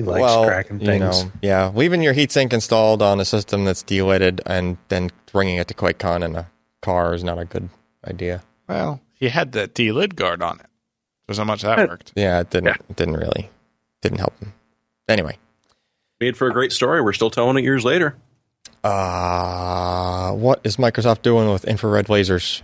Die. 0.02 0.18
He 0.18 0.22
likes 0.22 0.22
well, 0.22 0.46
cracking 0.46 0.80
you 0.80 0.86
things. 0.86 1.24
know, 1.24 1.32
yeah, 1.42 1.72
leaving 1.74 2.02
your 2.02 2.14
heatsink 2.14 2.54
installed 2.54 3.02
on 3.02 3.20
a 3.20 3.26
system 3.26 3.66
that's 3.66 3.84
delidded 3.84 4.42
and 4.46 4.78
then 4.90 5.10
bringing 5.32 5.58
it 5.58 5.68
to 5.70 5.74
QuakeCon 5.74 6.24
in 6.24 6.36
a 6.36 6.50
car 6.82 7.14
is 7.14 7.24
not 7.24 7.38
a 7.40 7.46
good 7.46 7.70
idea. 8.08 8.44
Well, 8.68 9.02
he 9.14 9.30
had 9.30 9.52
that 9.54 9.74
D 9.74 9.92
lid 9.92 10.16
guard 10.16 10.42
on 10.42 10.60
it. 10.60 10.66
There's 11.28 11.38
how 11.38 11.44
much 11.44 11.62
that 11.62 11.80
Uh, 11.80 11.86
worked. 11.88 12.12
Yeah, 12.16 12.40
it 12.42 12.50
didn't. 12.50 12.68
Yeah. 12.68 12.76
It 12.90 12.96
didn't 12.96 13.18
really. 13.18 13.50
Didn't 14.02 14.18
help 14.20 14.38
him. 14.40 14.54
Anyway, 15.08 15.38
Made 16.20 16.38
for 16.38 16.48
a 16.48 16.52
great 16.52 16.72
story. 16.72 17.02
We're 17.02 17.14
still 17.14 17.30
telling 17.32 17.58
it 17.58 17.64
years 17.64 17.84
later. 17.84 18.16
uh, 18.84 20.32
what 20.34 20.60
is 20.64 20.78
Microsoft 20.78 21.22
doing 21.22 21.50
with 21.52 21.66
infrared 21.66 22.08
lasers? 22.08 22.62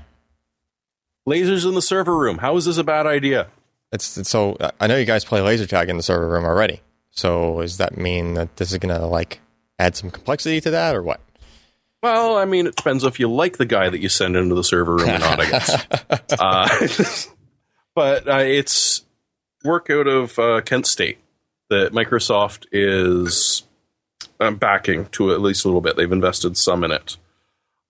Lasers 1.27 1.67
in 1.67 1.73
the 1.75 1.81
server 1.81 2.15
room. 2.17 2.37
How 2.39 2.55
is 2.57 2.65
this 2.65 2.77
a 2.77 2.83
bad 2.83 3.05
idea? 3.05 3.47
It's, 3.91 4.17
it's 4.17 4.29
so. 4.29 4.57
I 4.79 4.87
know 4.87 4.95
you 4.97 5.05
guys 5.05 5.25
play 5.25 5.41
laser 5.41 5.65
tag 5.65 5.89
in 5.89 5.97
the 5.97 6.03
server 6.03 6.27
room 6.29 6.45
already. 6.45 6.81
So 7.17 7.61
does 7.61 7.77
that 7.77 7.97
mean 7.97 8.35
that 8.35 8.57
this 8.57 8.71
is 8.71 8.77
gonna 8.77 9.07
like 9.07 9.41
add 9.79 9.95
some 9.95 10.11
complexity 10.11 10.61
to 10.61 10.69
that, 10.69 10.95
or 10.95 11.01
what? 11.01 11.19
Well, 12.03 12.37
I 12.37 12.45
mean, 12.45 12.67
it 12.67 12.75
depends 12.75 13.03
if 13.03 13.19
you 13.19 13.27
like 13.27 13.57
the 13.57 13.65
guy 13.65 13.89
that 13.89 13.99
you 13.99 14.07
send 14.07 14.35
into 14.35 14.53
the 14.53 14.63
server 14.63 14.97
room 14.97 15.09
or 15.09 15.17
not, 15.17 15.39
I 15.39 15.49
guess. 15.49 15.85
uh, 16.39 16.87
but 17.95 18.27
uh, 18.29 18.37
it's 18.37 19.03
work 19.63 19.89
out 19.89 20.05
of 20.05 20.37
uh, 20.37 20.61
Kent 20.61 20.85
State 20.85 21.17
that 21.71 21.91
Microsoft 21.91 22.67
is 22.71 23.63
um, 24.39 24.57
backing 24.57 25.07
to 25.07 25.33
at 25.33 25.41
least 25.41 25.65
a 25.65 25.67
little 25.67 25.81
bit. 25.81 25.97
They've 25.97 26.11
invested 26.11 26.55
some 26.55 26.83
in 26.83 26.91
it. 26.91 27.17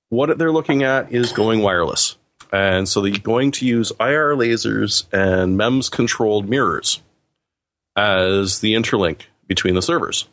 What 0.07 0.37
they're 0.37 0.53
looking 0.53 0.83
at 0.83 1.11
is 1.11 1.33
going 1.33 1.61
wireless. 1.61 2.15
And 2.53 2.87
so 2.87 3.01
they're 3.01 3.11
going 3.11 3.51
to 3.51 3.67
use 3.67 3.91
IR 3.99 4.37
lasers 4.37 5.03
and 5.11 5.57
MEMS 5.57 5.89
controlled 5.89 6.47
mirrors 6.47 7.01
as 7.97 8.59
the 8.59 8.75
interlink 8.75 9.23
between 9.47 9.75
the 9.75 9.81
servers. 9.81 10.27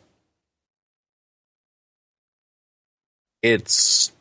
It's 3.41 4.11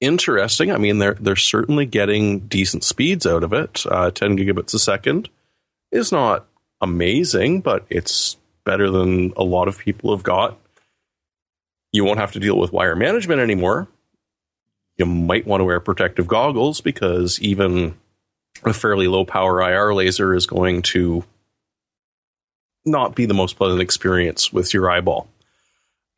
interesting. 0.00 0.72
I 0.72 0.78
mean, 0.78 0.98
they're 0.98 1.14
they're 1.14 1.36
certainly 1.36 1.86
getting 1.86 2.40
decent 2.40 2.82
speeds 2.82 3.26
out 3.26 3.44
of 3.44 3.52
it. 3.52 3.84
Uh, 3.86 4.10
Ten 4.10 4.36
gigabits 4.36 4.74
a 4.74 4.78
second 4.78 5.28
is 5.92 6.10
not 6.10 6.46
amazing, 6.80 7.60
but 7.60 7.84
it's 7.88 8.36
better 8.64 8.90
than 8.90 9.32
a 9.36 9.44
lot 9.44 9.68
of 9.68 9.78
people 9.78 10.14
have 10.14 10.24
got. 10.24 10.58
You 11.92 12.04
won't 12.04 12.18
have 12.18 12.32
to 12.32 12.40
deal 12.40 12.58
with 12.58 12.72
wire 12.72 12.96
management 12.96 13.40
anymore. 13.40 13.86
You 14.96 15.06
might 15.06 15.46
want 15.46 15.60
to 15.60 15.64
wear 15.64 15.80
protective 15.80 16.26
goggles 16.26 16.80
because 16.80 17.40
even 17.40 17.94
a 18.64 18.72
fairly 18.72 19.08
low 19.08 19.24
power 19.24 19.60
IR 19.60 19.94
laser 19.94 20.34
is 20.34 20.46
going 20.46 20.82
to 20.82 21.24
not 22.84 23.14
be 23.14 23.26
the 23.26 23.34
most 23.34 23.56
pleasant 23.56 23.80
experience 23.80 24.52
with 24.52 24.74
your 24.74 24.90
eyeball. 24.90 25.28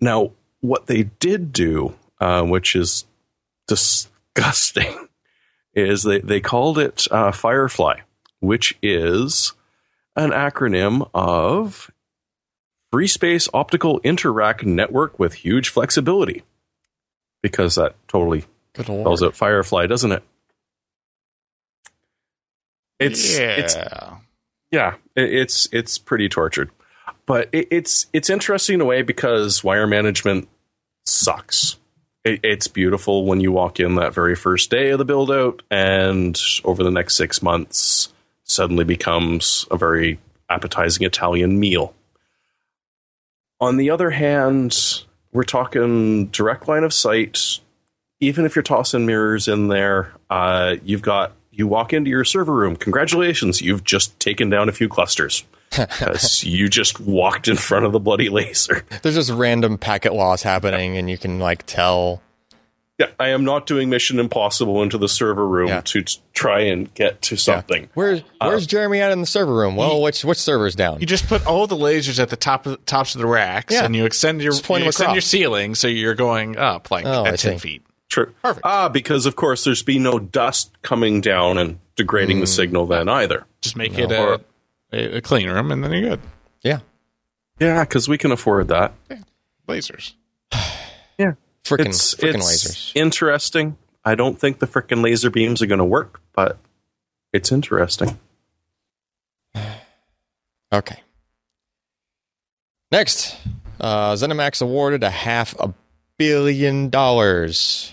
Now, 0.01 0.32
what 0.60 0.86
they 0.86 1.05
did 1.05 1.52
do, 1.52 1.94
uh, 2.20 2.43
which 2.43 2.74
is 2.74 3.05
disgusting, 3.66 5.09
is 5.74 6.02
they, 6.02 6.20
they 6.20 6.40
called 6.40 6.78
it 6.78 7.06
uh, 7.10 7.32
Firefly, 7.32 8.01
which 8.40 8.76
is 8.82 9.52
an 10.16 10.30
acronym 10.30 11.09
of 11.14 11.90
Free 12.90 13.06
Space 13.06 13.48
Optical 13.52 13.98
Inter-Rack 13.98 14.64
Network 14.64 15.18
with 15.18 15.34
Huge 15.34 15.68
Flexibility. 15.68 16.43
Because 17.43 17.74
that 17.76 17.94
totally 18.09 18.44
Good 18.72 18.86
spells 18.86 19.22
out 19.22 19.36
Firefly, 19.36 19.86
doesn't 19.86 20.12
it? 20.12 20.22
It's 22.98 23.38
yeah. 23.38 23.56
it's 23.56 23.76
yeah, 24.70 24.94
it's 25.14 25.68
it's 25.72 25.98
pretty 25.98 26.28
tortured, 26.28 26.70
but 27.24 27.48
it, 27.52 27.68
it's 27.70 28.06
it's 28.12 28.30
interesting 28.30 28.74
in 28.74 28.80
a 28.80 28.84
way 28.84 29.02
because 29.02 29.62
wire 29.62 29.86
management 29.86 30.48
sucks. 31.05 31.76
It, 32.24 32.40
it's 32.43 32.68
beautiful 32.68 33.24
when 33.24 33.40
you 33.40 33.52
walk 33.52 33.78
in 33.78 33.94
that 33.97 34.14
very 34.14 34.34
first 34.34 34.70
day 34.70 34.90
of 34.90 34.98
the 34.98 35.05
build 35.05 35.30
out, 35.30 35.62
and 35.70 36.38
over 36.64 36.82
the 36.82 36.90
next 36.90 37.16
six 37.16 37.43
months, 37.43 38.12
suddenly 38.44 38.84
becomes 38.84 39.66
a 39.70 39.76
very 39.76 40.18
appetizing 40.48 41.06
Italian 41.06 41.59
meal. 41.59 41.94
On 43.60 43.76
the 43.76 43.90
other 43.90 44.10
hand, 44.10 45.05
we're 45.32 45.44
talking 45.44 46.26
direct 46.26 46.68
line 46.68 46.84
of 46.84 46.93
sight. 46.93 47.60
Even 48.20 48.44
if 48.44 48.56
you're 48.56 48.62
tossing 48.62 49.06
mirrors 49.06 49.48
in 49.48 49.68
there, 49.68 50.12
uh, 50.30 50.76
you've 50.84 51.02
got 51.02 51.32
you 51.57 51.66
walk 51.66 51.93
into 51.93 52.11
your 52.11 52.24
server 52.24 52.53
room. 52.55 52.77
Congratulations, 52.77 53.61
you've 53.62 53.83
just 53.85 54.19
taken 54.20 54.51
down 54.51 54.69
a 54.69 54.73
few 54.73 54.89
clusters. 54.89 55.45
'Cause 55.70 56.45
you 56.45 56.69
just 56.69 57.01
walked 57.01 57.49
in 57.49 57.57
front 57.57 57.85
of 57.85 57.93
the 57.93 57.99
bloody 57.99 58.28
laser. 58.28 58.85
There's 59.03 59.16
just 59.16 59.31
random 59.31 59.77
packet 59.78 60.15
loss 60.15 60.43
happening, 60.43 60.97
and 60.97 61.11
you 61.11 61.19
can 61.19 61.41
like 61.41 61.66
tell. 61.66 62.23
Yeah, 62.99 63.09
I 63.20 63.28
am 63.28 63.45
not 63.45 63.66
doing 63.66 63.91
Mission 63.91 64.19
Impossible 64.19 64.83
into 64.83 64.97
the 64.97 65.09
server 65.09 65.47
room 65.47 65.69
Yeah. 65.69 65.83
to 65.83 66.03
t- 66.03 66.19
try 66.33 66.61
and 66.61 66.93
get 66.95 67.20
to 67.23 67.35
Yeah. 67.35 67.39
something. 67.41 67.91
Where's 67.93 68.20
uh, 68.41 68.47
Where's 68.47 68.66
Jeremy 68.66 69.01
at 69.03 69.12
in 69.12 69.20
the 69.20 69.27
server 69.27 69.53
room? 69.53 69.77
Well, 69.77 69.97
He- 69.97 70.03
which 70.05 70.24
which 70.24 70.39
server's 70.39 70.74
down? 70.77 71.01
You 71.01 71.07
just 71.07 71.27
put 71.27 71.45
all 71.47 71.66
the 71.66 71.77
lasers 71.77 72.19
at 72.20 72.31
the 72.31 72.37
top 72.37 72.65
of 72.65 72.83
tops 72.87 73.15
of 73.15 73.20
the 73.20 73.27
racks, 73.27 73.74
Yeah. 73.74 73.85
and 73.85 73.95
you 73.95 74.07
extend 74.07 74.41
your 74.41 74.55
point 74.61 74.85
you 74.85 74.89
extend 74.89 75.07
across. 75.09 75.15
your 75.16 75.20
ceiling, 75.23 75.74
so 75.74 75.89
you're 75.89 76.15
going 76.15 76.57
up 76.57 76.91
like 76.91 77.05
Oh, 77.05 77.24
I 77.24 77.31
at 77.31 77.39
ten 77.41 77.59
see. 77.59 77.59
feet. 77.59 77.83
True. 78.16 78.32
Perfect. 78.43 78.64
Ah, 78.64 78.88
because 78.88 79.26
of 79.26 79.36
course 79.36 79.64
there's 79.64 79.82
been 79.82 80.02
no 80.02 80.18
dust 80.18 80.72
coming 80.80 81.20
down 81.20 81.59
and 81.59 81.78
degrading 81.97 82.38
Mm. 82.38 82.40
the 82.40 82.47
signal 82.47 82.86
then 82.86 83.10
either. 83.10 83.44
Just 83.60 83.76
make 83.76 83.93
No. 83.93 84.05
it 84.05 84.10
a, 84.10 84.40
a, 84.93 85.16
a 85.18 85.20
clean 85.20 85.51
room, 85.51 85.70
and 85.70 85.84
then 85.84 85.93
you're 85.93 86.10
good. 86.16 86.20
yeah, 86.62 86.78
Yeah, 87.60 87.84
because 87.84 88.09
we 88.09 88.16
can 88.16 88.32
afford 88.32 88.68
that. 88.68 88.94
Lasers. 89.68 90.14
freaking 90.52 91.36
it's 91.86 92.14
freaking 92.14 92.36
it's 92.36 92.64
lasers. 92.64 92.93
interesting. 92.94 93.76
I 94.02 94.14
don't 94.14 94.38
think 94.40 94.60
the 94.60 94.66
frickin' 94.66 95.02
laser 95.02 95.28
beams 95.28 95.60
are 95.60 95.66
going 95.66 95.80
to 95.80 95.84
work, 95.84 96.22
but 96.32 96.56
it's 97.34 97.52
interesting. 97.52 98.18
Okay. 100.72 101.01
Next, 102.90 103.36
uh, 103.80 104.12
ZeniMax 104.14 104.62
awarded 104.62 105.02
a 105.05 105.10
half 105.10 105.55
a 105.60 105.72
billion 106.18 106.88
dollars. 106.90 107.93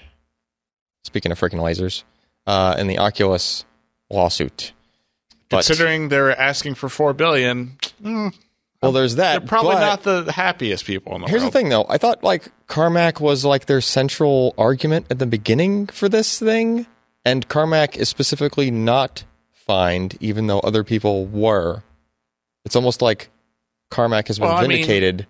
Speaking 1.04 1.32
of 1.32 1.40
freaking 1.40 1.60
lasers, 1.60 2.04
uh, 2.48 2.76
in 2.78 2.88
the 2.88 2.98
Oculus 3.00 3.66
lawsuit. 4.10 4.72
But 5.50 5.66
Considering 5.66 6.10
they're 6.10 6.38
asking 6.40 6.76
for 6.76 6.90
four 6.90 7.14
billion, 7.14 7.78
mm, 8.02 8.34
Well, 8.82 8.92
there's 8.92 9.16
that. 9.16 9.40
They're 9.40 9.48
probably 9.48 9.76
not 9.76 10.04
the 10.04 10.32
happiest 10.32 10.86
people 10.86 11.16
in 11.16 11.22
the 11.22 11.28
Here's 11.28 11.42
world. 11.44 11.54
Here's 11.54 11.54
the 11.54 11.60
thing, 11.60 11.70
though. 11.70 11.86
I 11.90 11.98
thought 11.98 12.24
like 12.24 12.50
Carmack 12.68 13.20
was 13.22 13.46
like 13.46 13.66
their 13.68 13.82
central 13.82 14.54
argument 14.58 15.08
at 15.10 15.20
the 15.20 15.26
beginning 15.26 15.88
for 15.88 16.10
this 16.10 16.40
thing, 16.40 16.88
and 17.24 17.48
Carmack 17.48 17.98
is 17.98 18.10
specifically 18.10 18.72
not 18.72 19.24
fined, 19.52 20.18
even 20.20 20.48
though 20.48 20.60
other 20.62 20.84
people 20.84 21.26
were. 21.28 21.84
It's 22.66 22.76
almost 22.76 23.02
like 23.02 23.30
Carmack 23.92 24.28
has 24.28 24.40
been 24.40 24.48
Well, 24.48 24.58
I 24.58 24.62
mean, 24.62 24.70
vindicated 24.78 25.28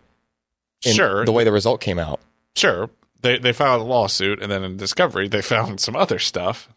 in 0.85 0.93
Sure, 0.93 1.25
the 1.25 1.31
way 1.31 1.43
the 1.43 1.51
result 1.51 1.81
came 1.81 1.99
out. 1.99 2.19
sure. 2.55 2.89
They 3.23 3.39
they 3.39 3.53
filed 3.53 3.81
a 3.81 3.85
lawsuit, 3.85 4.41
and 4.41 4.51
then 4.51 4.63
in 4.63 4.77
discovery, 4.77 5.27
they 5.27 5.41
found 5.41 5.79
some 5.79 5.95
other 5.95 6.19
stuff, 6.19 6.69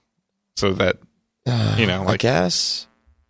so 0.57 0.73
that 0.75 0.97
you 1.77 1.87
know, 1.87 2.03
I 2.03 2.05
like 2.05 2.21
guess. 2.21 2.87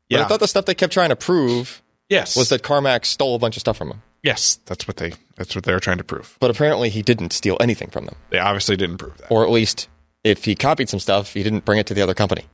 But 0.09 0.17
yeah, 0.17 0.25
I 0.25 0.29
thought 0.29 0.41
the 0.41 0.47
stuff 0.47 0.67
they 0.67 0.75
kept 0.75 0.93
trying 0.93 1.09
to 1.09 1.17
prove 1.17 1.83
yes, 2.09 2.37
was 2.37 2.51
that 2.51 2.63
Carmack 2.63 3.05
stole 3.05 3.35
a 3.35 3.39
bunch 3.41 3.57
of 3.57 3.61
stuff 3.63 3.77
from 3.79 3.91
him. 3.91 4.03
yes, 4.23 4.61
that's 4.67 4.87
what 4.87 4.99
they 4.99 5.15
that's 5.37 5.55
what 5.55 5.65
they 5.65 5.73
were 5.73 5.81
trying 5.81 5.99
to 5.99 6.05
prove. 6.05 6.37
But 6.39 6.51
apparently 6.51 6.91
he 6.91 7.03
didn't 7.03 7.33
steal 7.33 7.57
anything 7.61 7.91
from 7.91 8.07
them. 8.07 8.15
They 8.31 8.39
obviously 8.39 8.77
didn't 8.77 8.99
prove 8.99 9.17
that. 9.19 9.31
Or 9.31 9.45
at 9.45 9.51
least 9.51 9.89
if 10.23 10.45
he 10.45 10.55
copied 10.55 10.89
some 10.89 11.01
stuff, 11.01 11.33
he 11.33 11.43
didn't 11.43 11.65
bring 11.65 11.79
it 11.79 11.87
to 11.89 11.95
the 11.95 12.03
other 12.03 12.15
company 12.15 12.45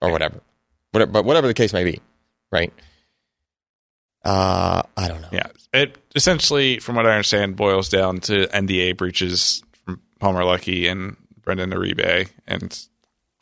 or 0.00 0.10
whatever. 0.12 0.40
Whatever 0.92 1.10
but 1.10 1.24
whatever 1.24 1.46
the 1.46 1.54
case 1.54 1.72
may 1.72 1.84
be, 1.84 2.00
right? 2.52 2.72
Uh 4.24 4.82
I 4.96 5.08
don't 5.08 5.22
know. 5.22 5.28
Yeah, 5.32 5.48
it 5.72 5.96
essentially, 6.14 6.78
from 6.78 6.96
what 6.96 7.06
I 7.06 7.12
understand, 7.12 7.56
boils 7.56 7.88
down 7.88 8.20
to 8.20 8.46
NDA 8.48 8.96
breaches 8.96 9.62
Palmer 10.22 10.42
Luckey 10.42 10.88
and 10.88 11.16
Brendan 11.42 11.70
Iribe 11.70 12.28
and 12.46 12.86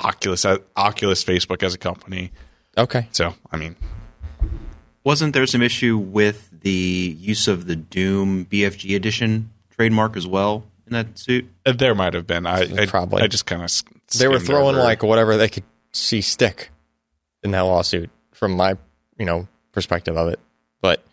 Oculus, 0.01 0.47
Oculus, 0.77 1.23
Facebook 1.23 1.62
as 1.62 1.74
a 1.74 1.78
company. 1.78 2.32
Okay. 2.78 3.07
So, 3.12 3.35
I 3.52 3.59
mean, 3.59 3.77
Wasn't 5.05 5.35
there 5.35 5.47
some 5.47 5.61
issue 5.61 5.98
with 5.98 6.48
the 6.62 7.15
use 7.20 7.47
of 7.48 7.66
the 7.66 7.77
Doom 7.77 8.47
BFG 8.47 8.97
edition 8.97 9.51
trademark 9.77 10.16
as 10.16 10.27
well 10.27 10.65
in 10.86 10.94
that 10.94 11.19
suit? 11.19 11.51
uh, 11.66 11.73
there 11.73 11.94
might 11.94 12.15
have 12.15 12.27
been. 12.27 12.47
I 12.47 12.62
I, 12.62 12.86
Probably. 12.86 13.20
I 13.23 13.27
just 13.27 13.44
kind 13.44 13.62
of 13.62 13.70
They 14.19 14.27
were 14.27 14.39
throwing 14.40 14.77
like 14.77 15.02
whatever 15.02 15.36
they 15.36 15.51
could 15.51 15.65
see 15.93 16.23
stick 16.23 16.70
in 17.43 17.51
that 17.51 17.61
lawsuit 17.61 18.09
from 18.32 18.52
my, 18.57 18.78
you 19.19 19.27
know, 19.27 19.48
perspective 19.73 20.16
of 20.16 20.28
it. 20.28 20.40
But 20.81 21.05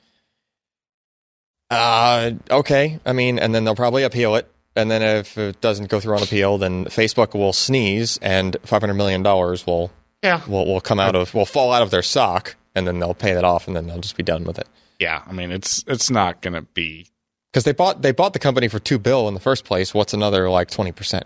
uh 1.69 2.31
okay. 2.49 2.99
I 3.05 3.11
mean, 3.11 3.37
and 3.37 3.53
then 3.53 3.65
they'll 3.65 3.75
probably 3.75 4.03
appeal 4.03 4.35
it. 4.35 4.49
And 4.77 4.89
then 4.89 5.01
if 5.01 5.37
it 5.37 5.59
doesn't 5.59 5.89
go 5.89 5.99
through 5.99 6.15
on 6.15 6.23
appeal, 6.23 6.57
then 6.57 6.85
Facebook 6.85 7.33
will 7.33 7.51
sneeze 7.53 8.17
and 8.21 8.55
five 8.63 8.81
hundred 8.81 8.93
million 8.93 9.23
dollars 9.23 9.65
will 9.67 9.91
yeah, 10.23 10.41
will 10.47 10.65
will 10.65 10.79
come 10.81 10.99
out 10.99 11.15
of 11.15 11.33
will 11.33 11.45
fall 11.45 11.73
out 11.73 11.81
of 11.81 11.91
their 11.91 12.01
sock 12.03 12.55
and 12.75 12.87
then 12.87 12.99
they'll 12.99 13.13
pay 13.13 13.33
that 13.33 13.43
off 13.43 13.67
and 13.67 13.75
then 13.75 13.87
they'll 13.87 13.99
just 13.99 14.15
be 14.15 14.23
done 14.23 14.43
with 14.45 14.57
it. 14.59 14.67
yeah. 14.99 15.23
I 15.27 15.33
mean, 15.33 15.51
it's 15.51 15.83
it's 15.87 16.09
not 16.09 16.41
going 16.41 16.53
to 16.53 16.61
be. 16.61 17.07
Because 17.51 17.63
they 17.63 17.73
bought 17.73 18.01
they 18.03 18.11
bought 18.11 18.33
the 18.33 18.39
company 18.39 18.67
for 18.67 18.77
two 18.79 18.99
bill 18.99 19.27
in 19.27 19.33
the 19.33 19.39
first 19.39 19.65
place. 19.65 19.93
What's 19.93 20.13
another 20.13 20.49
like 20.49 20.69
twenty 20.69 20.91
percent 20.91 21.25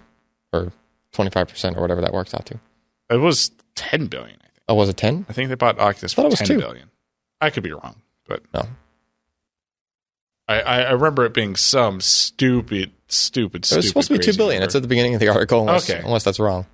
or 0.53 0.71
twenty 1.11 1.29
five 1.31 1.47
percent 1.49 1.75
or 1.77 1.81
whatever 1.81 1.99
that 2.01 2.13
works 2.13 2.33
out 2.33 2.45
to? 2.47 2.59
It 3.09 3.17
was 3.17 3.51
ten 3.75 4.07
billion. 4.07 4.37
I 4.39 4.47
think. 4.47 4.63
Oh, 4.69 4.75
was 4.75 4.87
it 4.87 4.95
ten? 4.97 5.25
I 5.27 5.33
think 5.33 5.49
they 5.49 5.55
bought 5.55 5.77
Oculus 5.79 6.13
thought 6.13 6.21
for 6.23 6.27
it 6.27 6.31
was 6.31 6.39
ten 6.39 6.47
two. 6.47 6.59
billion. 6.59 6.89
I 7.41 7.49
could 7.49 7.63
be 7.63 7.73
wrong, 7.73 7.95
but 8.27 8.43
No. 8.53 8.65
I, 10.47 10.61
I 10.61 10.81
I 10.83 10.91
remember 10.91 11.25
it 11.25 11.33
being 11.33 11.55
some 11.55 12.01
stupid, 12.01 12.91
stupid, 13.15 13.63
It 13.63 13.65
stupid. 13.65 13.77
was 13.77 13.87
supposed 13.87 14.07
to 14.09 14.13
be 14.17 14.19
two 14.23 14.33
billion. 14.37 14.59
number. 14.61 14.65
It's 14.67 14.75
at 14.75 14.81
the 14.81 14.87
beginning 14.87 15.13
of 15.13 15.19
the 15.19 15.29
article, 15.29 15.61
unless, 15.61 15.89
Okay. 15.89 15.99
unless 16.03 16.23
that's 16.23 16.39
wrong. 16.39 16.65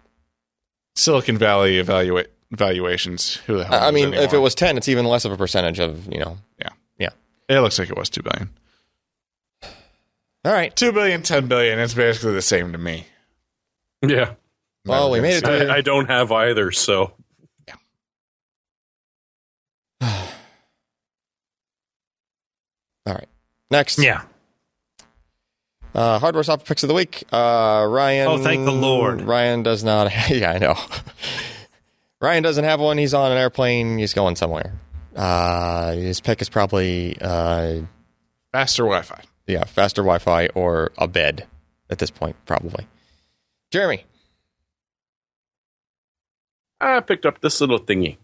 Silicon 0.96 1.38
Valley 1.38 1.78
evaluate 1.78 2.28
valuations. 2.52 3.36
Who 3.48 3.58
the 3.58 3.66
hell? 3.66 3.74
I 3.76 3.88
I 3.88 3.92
knows 3.92 3.94
mean, 3.94 4.14
if 4.14 4.34
it 4.34 4.38
was 4.40 4.56
ten, 4.56 4.78
it's 4.78 4.88
even 4.88 5.06
less 5.06 5.26
of 5.26 5.32
a 5.32 5.38
percentage 5.38 5.80
of 5.80 6.12
you 6.12 6.20
know. 6.20 6.38
Yeah, 6.60 6.70
yeah. 6.98 7.10
It 7.50 7.60
looks 7.60 7.78
like 7.80 7.90
it 7.90 7.98
was 7.98 8.10
two 8.10 8.24
billion. 8.24 8.50
All 10.46 10.54
right. 10.54 10.74
Two 10.76 10.92
billion, 10.94 11.24
ten 11.24 11.48
billion. 11.48 11.78
It's 11.80 11.94
basically 11.94 12.34
the 12.34 12.42
same 12.42 12.72
to 12.72 12.78
me. 12.78 13.06
Yeah. 14.02 14.34
Well, 14.86 15.12
we 15.12 15.20
made 15.20 15.36
it 15.38 15.44
to. 15.44 15.70
I, 15.72 15.78
I 15.78 15.82
don't 15.82 16.08
have 16.08 16.32
either, 16.32 16.72
so 16.72 17.12
Yeah. 17.68 17.76
All 23.06 23.14
right. 23.14 23.28
Next. 23.70 24.00
yeah. 24.00 24.22
Uh, 25.98 26.20
hardware 26.20 26.44
software 26.44 26.64
picks 26.66 26.84
of 26.84 26.90
the 26.90 26.94
week. 26.94 27.24
Uh, 27.32 27.84
Ryan. 27.90 28.28
Oh, 28.28 28.38
thank 28.38 28.66
the 28.66 28.72
Lord. 28.72 29.22
Ryan 29.22 29.64
does 29.64 29.84
not. 29.84 30.12
yeah, 30.30 30.52
I 30.52 30.60
know. 30.60 30.76
Ryan 32.22 32.44
doesn't 32.44 32.64
have 32.64 32.80
one. 32.80 33.00
He's 33.00 33.16
on 33.16 33.32
an 33.32 33.38
airplane. 33.40 33.98
He's 33.98 34.14
going 34.14 34.36
somewhere. 34.36 34.74
Uh, 35.16 35.94
his 35.94 36.22
pick 36.22 36.40
is 36.44 36.50
probably 36.50 37.18
uh, 37.20 37.82
Faster 38.52 38.84
Wi-Fi. 38.84 39.24
yeah, 39.48 39.64
faster 39.64 40.04
Wi-Fi 40.04 40.50
or 40.54 40.92
a 41.00 41.08
bed 41.08 41.48
at 41.90 41.98
this 41.98 42.12
point, 42.12 42.36
probably. 42.46 42.86
Jeremy. 43.72 44.06
I 46.80 47.00
picked 47.00 47.26
up 47.26 47.42
this 47.42 47.60
little 47.60 47.80
thingy. 47.80 48.18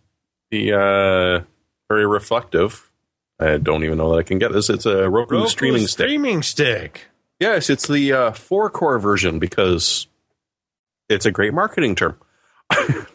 The 0.51 0.73
uh, 0.73 1.43
very 1.89 2.05
reflective. 2.05 2.91
I 3.39 3.57
don't 3.57 3.83
even 3.83 3.97
know 3.97 4.11
that 4.11 4.19
I 4.19 4.23
can 4.23 4.37
get 4.37 4.51
this. 4.51 4.69
It's 4.69 4.85
a 4.85 5.09
Roku, 5.09 5.37
Roku 5.37 5.47
streaming 5.47 5.87
stick. 5.87 6.05
Streaming 6.05 6.43
stick. 6.43 7.07
Yes, 7.39 7.69
it's 7.69 7.87
the 7.87 8.13
uh, 8.13 8.31
four 8.31 8.69
core 8.69 8.99
version 8.99 9.39
because 9.39 10.07
it's 11.09 11.25
a 11.25 11.31
great 11.31 11.53
marketing 11.53 11.95
term. 11.95 12.17
I 12.71 13.05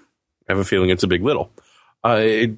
have 0.48 0.58
a 0.58 0.64
feeling 0.64 0.90
it's 0.90 1.02
a 1.02 1.08
big 1.08 1.22
little. 1.22 1.50
Uh, 2.04 2.20
it, 2.20 2.50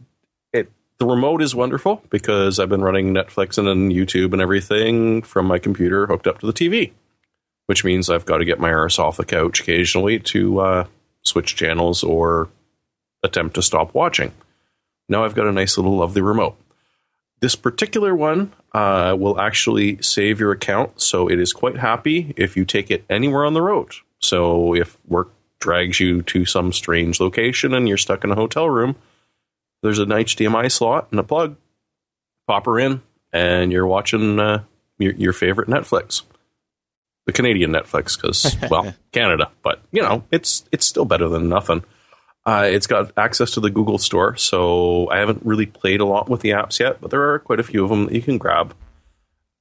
it 0.52 0.70
the 0.98 1.06
remote 1.06 1.42
is 1.42 1.54
wonderful 1.54 2.02
because 2.10 2.58
I've 2.58 2.68
been 2.68 2.82
running 2.82 3.14
Netflix 3.14 3.58
and 3.58 3.66
then 3.66 3.90
YouTube 3.90 4.32
and 4.32 4.42
everything 4.42 5.22
from 5.22 5.46
my 5.46 5.58
computer 5.58 6.06
hooked 6.06 6.26
up 6.26 6.40
to 6.40 6.46
the 6.46 6.52
TV, 6.52 6.92
which 7.66 7.84
means 7.84 8.10
I've 8.10 8.26
got 8.26 8.38
to 8.38 8.44
get 8.44 8.60
my 8.60 8.72
arse 8.72 8.98
off 8.98 9.16
the 9.16 9.24
couch 9.24 9.60
occasionally 9.60 10.18
to 10.20 10.60
uh, 10.60 10.84
switch 11.22 11.56
channels 11.56 12.02
or 12.02 12.48
attempt 13.22 13.54
to 13.54 13.62
stop 13.62 13.94
watching. 13.94 14.32
Now 15.08 15.24
I've 15.24 15.34
got 15.34 15.46
a 15.46 15.52
nice 15.52 15.76
little 15.76 15.96
lovely 15.96 16.22
remote. 16.22 16.56
This 17.40 17.56
particular 17.56 18.14
one 18.14 18.52
uh, 18.72 19.16
will 19.18 19.40
actually 19.40 20.00
save 20.02 20.40
your 20.40 20.52
account, 20.52 21.00
so 21.00 21.28
it 21.28 21.40
is 21.40 21.52
quite 21.52 21.76
happy 21.76 22.34
if 22.36 22.56
you 22.56 22.64
take 22.64 22.90
it 22.90 23.04
anywhere 23.10 23.44
on 23.44 23.54
the 23.54 23.62
road. 23.62 23.92
So 24.20 24.74
if 24.74 24.96
work 25.06 25.32
drags 25.58 26.00
you 26.00 26.22
to 26.22 26.44
some 26.44 26.72
strange 26.72 27.20
location 27.20 27.74
and 27.74 27.88
you're 27.88 27.98
stuck 27.98 28.24
in 28.24 28.30
a 28.30 28.34
hotel 28.34 28.68
room, 28.68 28.96
there's 29.82 29.98
an 29.98 30.10
HDMI 30.10 30.70
slot 30.70 31.08
and 31.10 31.20
a 31.20 31.24
plug. 31.24 31.56
Pop 32.46 32.66
her 32.66 32.78
in, 32.78 33.02
and 33.32 33.72
you're 33.72 33.86
watching 33.86 34.38
uh, 34.38 34.64
your, 34.98 35.14
your 35.14 35.32
favorite 35.32 35.68
Netflix, 35.68 36.22
the 37.26 37.32
Canadian 37.32 37.70
Netflix, 37.72 38.16
because 38.16 38.56
well, 38.70 38.94
Canada, 39.12 39.50
but 39.62 39.80
you 39.92 40.02
know 40.02 40.24
it's 40.30 40.64
it's 40.72 40.86
still 40.86 41.04
better 41.04 41.28
than 41.28 41.48
nothing. 41.48 41.84
Uh, 42.46 42.68
it's 42.70 42.86
got 42.86 43.12
access 43.18 43.52
to 43.52 43.60
the 43.60 43.70
Google 43.70 43.98
Store, 43.98 44.36
so 44.36 45.08
I 45.10 45.18
haven't 45.18 45.42
really 45.44 45.66
played 45.66 46.00
a 46.00 46.06
lot 46.06 46.28
with 46.28 46.40
the 46.40 46.50
apps 46.50 46.80
yet, 46.80 47.00
but 47.00 47.10
there 47.10 47.32
are 47.32 47.38
quite 47.38 47.60
a 47.60 47.64
few 47.64 47.84
of 47.84 47.90
them 47.90 48.06
that 48.06 48.14
you 48.14 48.22
can 48.22 48.38
grab. 48.38 48.74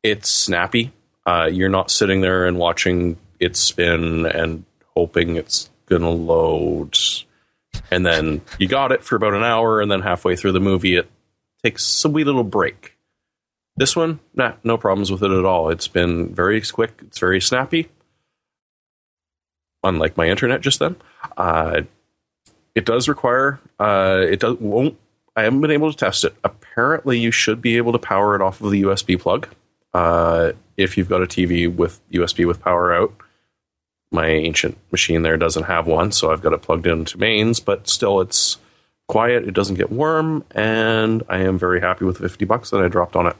It's 0.01 0.29
snappy. 0.29 0.93
Uh, 1.25 1.49
you're 1.51 1.69
not 1.69 1.91
sitting 1.91 2.21
there 2.21 2.45
and 2.47 2.57
watching 2.57 3.17
it 3.39 3.55
spin 3.55 4.25
and 4.25 4.63
hoping 4.95 5.35
it's 5.35 5.69
going 5.87 6.01
to 6.01 6.09
load. 6.09 6.97
And 7.91 8.05
then 8.05 8.41
you 8.57 8.67
got 8.67 8.91
it 8.91 9.03
for 9.03 9.15
about 9.15 9.33
an 9.33 9.43
hour, 9.43 9.81
and 9.81 9.91
then 9.91 10.01
halfway 10.01 10.35
through 10.35 10.53
the 10.53 10.59
movie, 10.59 10.95
it 10.95 11.09
takes 11.63 12.05
a 12.05 12.09
wee 12.09 12.23
little 12.23 12.43
break. 12.43 12.95
This 13.75 13.95
one, 13.95 14.19
nah, 14.33 14.53
no 14.63 14.77
problems 14.77 15.11
with 15.11 15.23
it 15.23 15.31
at 15.31 15.45
all. 15.45 15.69
It's 15.69 15.87
been 15.87 16.33
very 16.33 16.61
quick, 16.61 16.99
it's 17.01 17.19
very 17.19 17.41
snappy. 17.41 17.89
Unlike 19.83 20.17
my 20.17 20.27
internet 20.27 20.61
just 20.61 20.79
then. 20.79 20.97
Uh, 21.37 21.81
it 22.79 22.85
does 22.85 23.09
require 23.09 23.59
uh, 23.79 24.25
it 24.27 24.39
does 24.39 24.57
won't 24.59 24.97
I 25.35 25.43
haven't 25.43 25.61
been 25.61 25.71
able 25.71 25.91
to 25.91 25.97
test 25.97 26.25
it. 26.25 26.35
Apparently, 26.43 27.17
you 27.17 27.31
should 27.31 27.61
be 27.61 27.77
able 27.77 27.93
to 27.93 27.99
power 27.99 28.35
it 28.35 28.41
off 28.41 28.61
of 28.61 28.71
the 28.71 28.83
USB 28.83 29.17
plug 29.17 29.47
uh, 29.93 30.51
if 30.75 30.97
you've 30.97 31.07
got 31.07 31.21
a 31.21 31.27
TV 31.27 31.73
with 31.73 32.01
USB 32.11 32.45
with 32.45 32.61
power 32.61 32.93
out. 32.93 33.13
My 34.11 34.27
ancient 34.27 34.77
machine 34.91 35.21
there 35.21 35.37
doesn't 35.37 35.63
have 35.63 35.87
one, 35.87 36.11
so 36.11 36.31
I've 36.31 36.41
got 36.41 36.51
it 36.51 36.61
plugged 36.61 36.87
into 36.87 37.17
mains. 37.17 37.61
But 37.61 37.87
still, 37.87 38.19
it's 38.19 38.57
quiet. 39.07 39.47
It 39.47 39.53
doesn't 39.53 39.77
get 39.77 39.91
warm, 39.91 40.43
and 40.51 41.23
I 41.29 41.39
am 41.39 41.57
very 41.57 41.79
happy 41.79 42.03
with 42.03 42.17
the 42.17 42.27
fifty 42.27 42.45
bucks 42.45 42.71
that 42.71 42.83
I 42.83 42.87
dropped 42.87 43.15
on 43.15 43.27
it. 43.27 43.35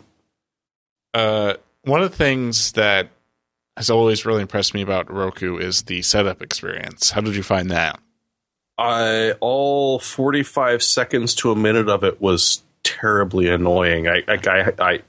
Uh, 1.13 1.55
one 1.83 2.01
of 2.01 2.11
the 2.11 2.17
things 2.17 2.71
that 2.73 3.09
has 3.75 3.89
always 3.89 4.25
really 4.25 4.41
impressed 4.41 4.73
me 4.73 4.81
about 4.81 5.11
Roku 5.11 5.57
is 5.57 5.83
the 5.83 6.01
setup 6.01 6.41
experience. 6.41 7.11
How 7.11 7.21
did 7.21 7.35
you 7.35 7.43
find 7.43 7.71
that? 7.71 7.99
I 8.79 9.31
all 9.41 9.99
forty 9.99 10.43
five 10.43 10.81
seconds 10.81 11.35
to 11.35 11.51
a 11.51 11.55
minute 11.55 11.89
of 11.89 12.03
it 12.03 12.21
was 12.21 12.63
terribly 12.83 13.49
annoying. 13.49 14.07
I, 14.07 14.23
I, 14.27 14.39
I, 14.47 14.73
I 14.79 15.01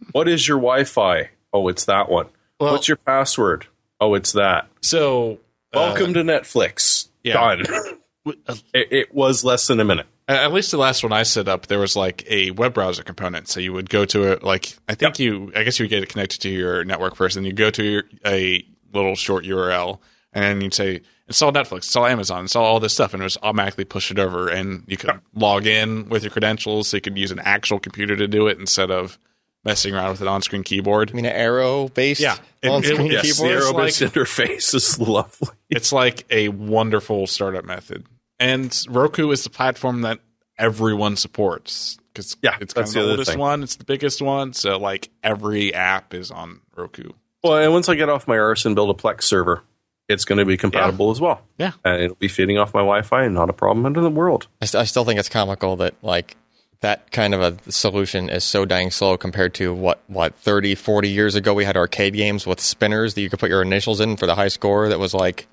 what 0.12 0.28
is 0.28 0.46
your 0.46 0.58
Wi-Fi? 0.58 1.30
Oh, 1.52 1.68
it's 1.68 1.84
that 1.86 2.08
one. 2.08 2.26
Well- 2.60 2.72
What's 2.72 2.88
your 2.88 2.96
password? 2.98 3.66
Oh, 4.00 4.14
it's 4.14 4.32
that. 4.32 4.68
So, 4.82 5.38
uh, 5.74 5.92
Welcome 5.94 6.14
to 6.14 6.22
Netflix. 6.22 7.08
yeah. 7.24 7.32
Done. 7.34 7.66
uh, 8.46 8.54
it, 8.74 8.92
it 8.92 9.14
was 9.14 9.42
less 9.42 9.66
than 9.66 9.80
a 9.80 9.84
minute. 9.84 10.06
At 10.28 10.52
least 10.52 10.70
the 10.70 10.76
last 10.76 11.02
one 11.02 11.12
I 11.12 11.22
set 11.22 11.48
up, 11.48 11.66
there 11.68 11.78
was 11.78 11.94
like 11.96 12.24
a 12.30 12.50
web 12.50 12.74
browser 12.74 13.02
component. 13.02 13.48
So 13.48 13.60
you 13.60 13.72
would 13.72 13.88
go 13.88 14.04
to 14.06 14.24
it, 14.32 14.42
like 14.42 14.76
I 14.88 14.94
think 14.94 15.18
you, 15.18 15.52
I 15.56 15.62
guess 15.62 15.78
you 15.78 15.84
would 15.84 15.90
get 15.90 16.02
it 16.02 16.08
connected 16.08 16.40
to 16.42 16.48
your 16.50 16.84
network 16.84 17.14
first, 17.16 17.36
and 17.36 17.46
you 17.46 17.52
go 17.52 17.70
to 17.70 17.82
your, 17.84 18.02
a 18.26 18.66
little 18.92 19.14
short 19.14 19.44
URL, 19.44 19.98
and 20.36 20.44
then 20.44 20.60
you'd 20.60 20.74
say 20.74 21.00
install 21.26 21.50
Netflix, 21.50 21.76
install 21.78 22.06
Amazon, 22.06 22.40
install 22.42 22.64
all 22.64 22.78
this 22.78 22.92
stuff, 22.92 23.14
and 23.14 23.22
it 23.22 23.24
was 23.24 23.38
automatically 23.42 23.84
push 23.84 24.10
it 24.10 24.18
over, 24.18 24.48
and 24.48 24.84
you 24.86 24.96
could 24.96 25.10
log 25.34 25.66
in 25.66 26.08
with 26.08 26.22
your 26.22 26.30
credentials, 26.30 26.88
so 26.88 26.98
you 26.98 27.00
could 27.00 27.16
use 27.18 27.30
an 27.30 27.38
actual 27.40 27.78
computer 27.80 28.14
to 28.16 28.28
do 28.28 28.46
it 28.46 28.58
instead 28.60 28.90
of 28.90 29.18
messing 29.64 29.94
around 29.94 30.10
with 30.10 30.20
an 30.20 30.28
on-screen 30.28 30.62
keyboard. 30.62 31.10
I 31.10 31.14
mean, 31.14 31.24
an 31.24 31.32
arrow 31.32 31.88
based 31.88 32.20
Yeah. 32.20 32.36
It- 32.62 32.68
on 32.68 32.82
screen 32.84 33.06
it- 33.08 33.12
yes, 33.14 33.24
Yes, 33.26 33.38
the 33.40 33.46
arrow-based 33.48 34.00
like- 34.02 34.12
interface 34.12 34.74
is 34.74 35.00
lovely. 35.00 35.48
it's 35.70 35.90
like 35.90 36.24
a 36.30 36.48
wonderful 36.50 37.26
startup 37.26 37.64
method. 37.64 38.04
And 38.38 38.76
Roku 38.88 39.30
is 39.32 39.42
the 39.42 39.50
platform 39.50 40.02
that 40.02 40.20
everyone 40.58 41.16
supports 41.16 41.98
because 42.12 42.36
Yeah, 42.42 42.56
it's 42.60 42.74
kind 42.74 42.86
of 42.86 42.92
the 42.94 43.00
the 43.00 43.10
oldest 43.10 43.30
thing. 43.32 43.38
one. 43.40 43.62
It's 43.62 43.76
the 43.76 43.84
biggest 43.84 44.22
one, 44.22 44.52
so 44.52 44.78
like 44.78 45.08
every 45.24 45.74
app 45.74 46.14
is 46.14 46.30
on 46.30 46.60
Roku. 46.76 47.10
Well, 47.42 47.56
and 47.58 47.72
once 47.72 47.88
I 47.88 47.94
get 47.94 48.08
off 48.08 48.28
my 48.28 48.38
arse 48.38 48.64
and 48.66 48.74
build 48.74 48.90
a 48.90 48.94
Plex 48.94 49.22
server, 49.24 49.62
it's 50.08 50.24
going 50.24 50.38
to 50.38 50.44
be 50.44 50.56
compatible 50.56 51.10
as 51.10 51.20
well. 51.20 51.40
Yeah. 51.58 51.72
and 51.84 52.00
it'll 52.02 52.16
be 52.16 52.28
feeding 52.28 52.58
off 52.58 52.72
my 52.74 52.80
Wi-Fi, 52.80 53.24
and 53.24 53.34
not 53.34 53.50
a 53.50 53.52
problem 53.52 53.86
under 53.86 54.00
the 54.00 54.10
world. 54.10 54.46
I, 54.62 54.66
st- 54.66 54.80
I 54.82 54.84
still 54.84 55.04
think 55.04 55.18
it's 55.18 55.28
comical 55.28 55.76
that 55.76 55.94
like 56.02 56.36
that 56.80 57.10
kind 57.10 57.34
of 57.34 57.40
a 57.40 57.72
solution 57.72 58.28
is 58.28 58.44
so 58.44 58.64
dang 58.64 58.90
slow 58.90 59.16
compared 59.16 59.54
to 59.54 59.72
what 59.72 60.00
what 60.08 60.34
30 60.36 60.74
40 60.74 61.08
years 61.08 61.34
ago 61.34 61.54
we 61.54 61.64
had 61.64 61.76
arcade 61.76 62.12
games 62.14 62.46
with 62.46 62.60
spinners 62.60 63.14
that 63.14 63.22
you 63.22 63.30
could 63.30 63.38
put 63.40 63.48
your 63.50 63.62
initials 63.62 64.00
in 64.00 64.16
for 64.18 64.26
the 64.26 64.34
high 64.34 64.48
score 64.48 64.88
that 64.90 64.98
was 64.98 65.14
like 65.14 65.48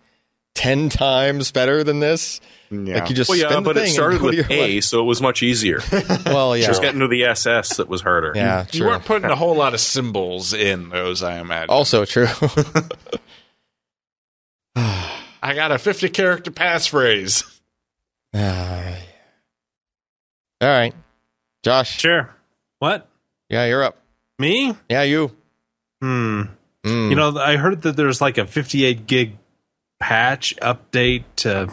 10 0.55 0.89
times 0.89 1.51
better 1.53 1.81
than 1.83 1.99
this 2.01 2.41
Yeah. 2.69 2.95
like 2.99 3.09
you 3.09 3.15
just 3.15 3.29
Well, 3.29 3.39
yeah, 3.39 3.47
spin 3.49 3.63
the 3.63 3.69
but 3.69 3.77
it 3.77 3.79
thing 3.79 3.85
and 3.87 3.93
started 3.93 4.21
with 4.21 4.33
your 4.35 4.45
A, 4.49 4.81
so 4.81 4.99
it 4.99 5.05
was 5.05 5.21
much 5.21 5.41
easier. 5.41 5.79
well 6.25 6.55
yeah 6.57 6.67
Just 6.67 6.81
getting 6.81 6.99
to 6.99 7.07
the 7.07 7.23
SS 7.23 7.77
that 7.77 7.87
was 7.87 8.01
harder. 8.01 8.33
yeah 8.35 8.65
you 8.73 8.81
true 8.81 8.87
weren't 8.89 9.05
putting 9.05 9.31
a 9.31 9.35
whole 9.35 9.55
lot 9.55 9.73
of 9.73 9.79
symbols 9.79 10.53
in 10.53 10.89
those, 10.89 11.23
I 11.23 11.39
imagine. 11.39 11.69
also 11.69 12.03
true 12.05 12.27
I 14.75 15.53
got 15.55 15.71
a 15.71 15.77
50 15.77 16.09
character 16.09 16.51
passphrase. 16.51 17.49
Ah. 18.35 18.95
all 20.59 20.67
right 20.67 20.95
josh 21.63 21.99
Sure. 21.99 22.33
What? 22.79 23.07
yeah 23.47 23.65
you're 23.65 23.83
up 23.83 23.99
Me? 24.39 24.75
yeah 24.89 25.03
you 25.03 25.35
Hmm. 26.01 26.41
Mm. 26.85 27.09
You 27.11 27.15
know, 27.15 27.37
I 27.37 27.55
heard 27.55 27.83
that 27.83 27.95
there's 27.95 28.19
like 28.19 28.37
a 28.37 28.45
58 28.45 29.07
gig 29.07 29.37
patch 30.01 30.53
update 30.57 31.23
to 31.37 31.71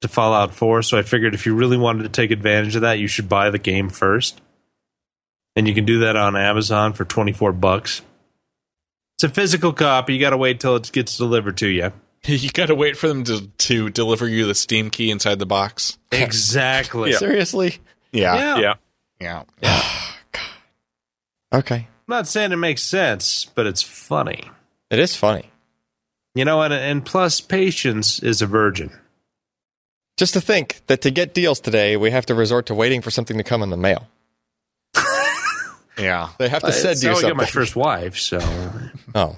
to 0.00 0.08
Fallout 0.08 0.54
4, 0.54 0.80
so 0.82 0.96
I 0.96 1.02
figured 1.02 1.34
if 1.34 1.44
you 1.44 1.54
really 1.54 1.76
wanted 1.76 2.04
to 2.04 2.08
take 2.08 2.30
advantage 2.30 2.74
of 2.76 2.82
that, 2.82 2.98
you 3.00 3.06
should 3.08 3.28
buy 3.28 3.50
the 3.50 3.58
game 3.58 3.90
first. 3.90 4.40
And 5.56 5.68
you 5.68 5.74
can 5.74 5.84
do 5.84 5.98
that 5.98 6.16
on 6.16 6.36
Amazon 6.36 6.92
for 6.94 7.04
24 7.04 7.52
bucks. 7.52 8.00
It's 9.18 9.24
a 9.24 9.28
physical 9.28 9.72
copy. 9.72 10.14
You 10.14 10.20
got 10.20 10.30
to 10.30 10.36
wait 10.36 10.60
till 10.60 10.76
it 10.76 10.92
gets 10.92 11.16
delivered 11.18 11.56
to 11.58 11.66
you. 11.68 11.90
you 12.24 12.50
got 12.50 12.66
to 12.66 12.76
wait 12.76 12.96
for 12.96 13.08
them 13.08 13.24
to, 13.24 13.48
to 13.48 13.90
deliver 13.90 14.28
you 14.28 14.46
the 14.46 14.54
Steam 14.54 14.90
key 14.90 15.10
inside 15.10 15.40
the 15.40 15.46
box. 15.46 15.98
Exactly. 16.12 17.12
seriously 17.14 17.78
Yeah. 18.12 18.58
Yeah. 18.58 18.74
Yeah. 19.20 19.42
Yeah. 19.60 19.82
God. 20.32 20.42
okay 21.52 21.76
I'm 21.76 21.86
not 22.14 22.28
saying 22.28 22.52
it 22.52 22.56
makes 22.56 22.82
sense, 22.82 23.44
but 23.44 23.66
it's 23.66 23.82
funny. 23.82 24.44
it 24.90 24.98
is 25.00 25.14
funny 25.16 25.50
You 26.36 26.44
know, 26.44 26.62
and, 26.62 26.72
and 26.72 27.04
plus, 27.04 27.40
patience 27.40 28.20
is 28.22 28.40
a 28.40 28.46
virgin. 28.46 28.90
just 30.16 30.32
to 30.34 30.40
think 30.40 30.80
that 30.86 31.02
to 31.02 31.10
get 31.10 31.34
deals 31.34 31.58
today 31.60 31.96
we 31.96 32.10
have 32.12 32.24
to 32.26 32.34
resort 32.34 32.66
to 32.66 32.74
waiting 32.74 33.02
for 33.02 33.10
something 33.10 33.36
to 33.36 33.44
come 33.44 33.62
in 33.64 33.70
the 33.70 33.76
mail 33.76 34.06
Yeah. 35.98 36.28
they 36.38 36.48
have 36.48 36.62
to 36.62 36.68
uh, 36.68 36.70
send 36.72 36.90
That's 36.90 37.02
you 37.02 37.08
how 37.10 37.16
I 37.16 37.20
something 37.20 37.36
got 37.36 37.42
my 37.42 37.46
first 37.46 37.76
wife, 37.76 38.16
so 38.18 38.38
oh 39.14 39.36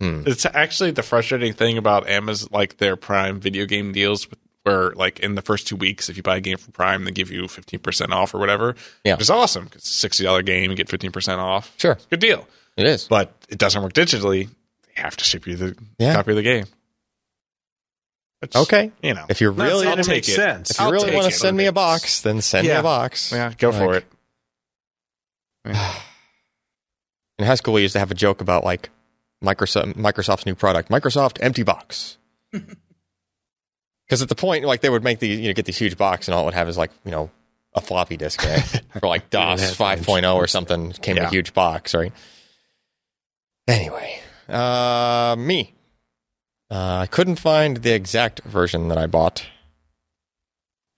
hmm. 0.00 0.22
It's 0.26 0.46
actually 0.46 0.90
the 0.92 1.02
frustrating 1.02 1.52
thing 1.52 1.78
about 1.78 2.08
Amazon, 2.08 2.48
like 2.52 2.78
their 2.78 2.96
Prime 2.96 3.38
video 3.40 3.66
game 3.66 3.92
deals, 3.92 4.26
where 4.64 4.90
like 4.92 5.20
in 5.20 5.34
the 5.34 5.42
first 5.42 5.66
two 5.66 5.76
weeks, 5.76 6.08
if 6.08 6.16
you 6.16 6.22
buy 6.22 6.36
a 6.36 6.40
game 6.40 6.56
from 6.58 6.72
Prime, 6.72 7.04
they 7.04 7.10
give 7.10 7.30
you 7.30 7.46
fifteen 7.48 7.80
percent 7.80 8.12
off 8.12 8.34
or 8.34 8.38
whatever. 8.38 8.74
Yeah. 9.04 9.16
it's 9.18 9.30
awesome 9.30 9.64
because 9.64 9.82
it's 9.82 9.90
a 9.90 9.94
sixty 9.94 10.24
dollar 10.24 10.42
game, 10.42 10.70
you 10.70 10.76
get 10.76 10.88
fifteen 10.88 11.12
percent 11.12 11.40
off. 11.40 11.72
sure 11.78 11.98
Good 12.10 12.20
deal. 12.20 12.48
it 12.76 12.86
is 12.86 13.06
But 13.08 13.32
it 13.48 13.58
doesn't 13.58 13.82
work 13.82 13.92
digitally. 13.92 14.48
They 14.96 15.02
have 15.02 15.16
to 15.16 15.24
ship 15.24 15.46
you 15.46 15.56
the 15.56 15.76
Yeah. 15.98 16.14
copy 16.14 16.30
of 16.32 16.36
the 16.36 16.42
game. 16.42 16.66
Which, 18.40 18.56
Okay. 18.56 18.90
you 19.02 19.14
know, 19.14 19.24
If 19.28 19.40
you 19.40 19.52
That's 19.52 19.70
really 19.70 19.86
all 19.86 19.92
I'll 19.92 19.96
to 19.98 20.02
take 20.02 20.08
make 20.24 20.28
it. 20.28 20.34
sense. 20.34 20.70
if 20.72 20.78
you 20.80 20.84
I'll 20.84 20.90
really 20.90 21.12
want 21.14 21.24
to 21.28 21.32
it. 21.32 21.38
send 21.38 21.56
me 21.56 21.66
a 21.66 21.72
box, 21.72 22.22
then 22.22 22.40
send 22.40 22.66
me 22.66 22.72
a 22.72 22.82
box. 22.82 23.30
yeah, 23.32 23.52
go 23.56 23.70
for 23.70 23.94
Like- 23.94 24.06
In 27.38 27.46
high 27.46 27.54
school, 27.54 27.74
we 27.74 27.82
used 27.82 27.92
to 27.94 27.98
have 27.98 28.10
a 28.10 28.14
joke 28.14 28.40
about 28.40 28.64
like 28.64 28.90
Microsoft 29.42 29.94
Microsoft's 29.94 30.46
new 30.46 30.54
product, 30.54 30.88
Microsoft 30.88 31.38
Empty 31.40 31.62
Box. 31.62 32.18
Because 34.12 34.20
at 34.20 34.28
the 34.28 34.34
point, 34.34 34.66
like 34.66 34.82
they 34.82 34.90
would 34.90 35.02
make 35.02 35.20
the 35.20 35.28
you 35.28 35.48
know 35.48 35.54
get 35.54 35.64
these 35.64 35.78
huge 35.78 35.96
box, 35.96 36.28
and 36.28 36.34
all 36.34 36.42
it 36.42 36.44
would 36.44 36.52
have 36.52 36.68
is 36.68 36.76
like 36.76 36.90
you 37.02 37.10
know 37.10 37.30
a 37.72 37.80
floppy 37.80 38.18
disk 38.18 38.42
for 39.00 39.08
like 39.08 39.30
DOS 39.30 39.74
5.0 39.74 40.34
or 40.34 40.46
something 40.46 40.92
came 40.92 41.16
in 41.16 41.24
a 41.24 41.30
huge 41.30 41.54
box, 41.54 41.94
right? 41.94 42.12
Anyway, 43.66 44.18
uh, 44.50 45.34
me. 45.38 45.72
Uh, 46.70 46.98
I 46.98 47.06
couldn't 47.06 47.36
find 47.36 47.78
the 47.78 47.94
exact 47.94 48.42
version 48.44 48.88
that 48.88 48.98
I 48.98 49.06
bought. 49.06 49.46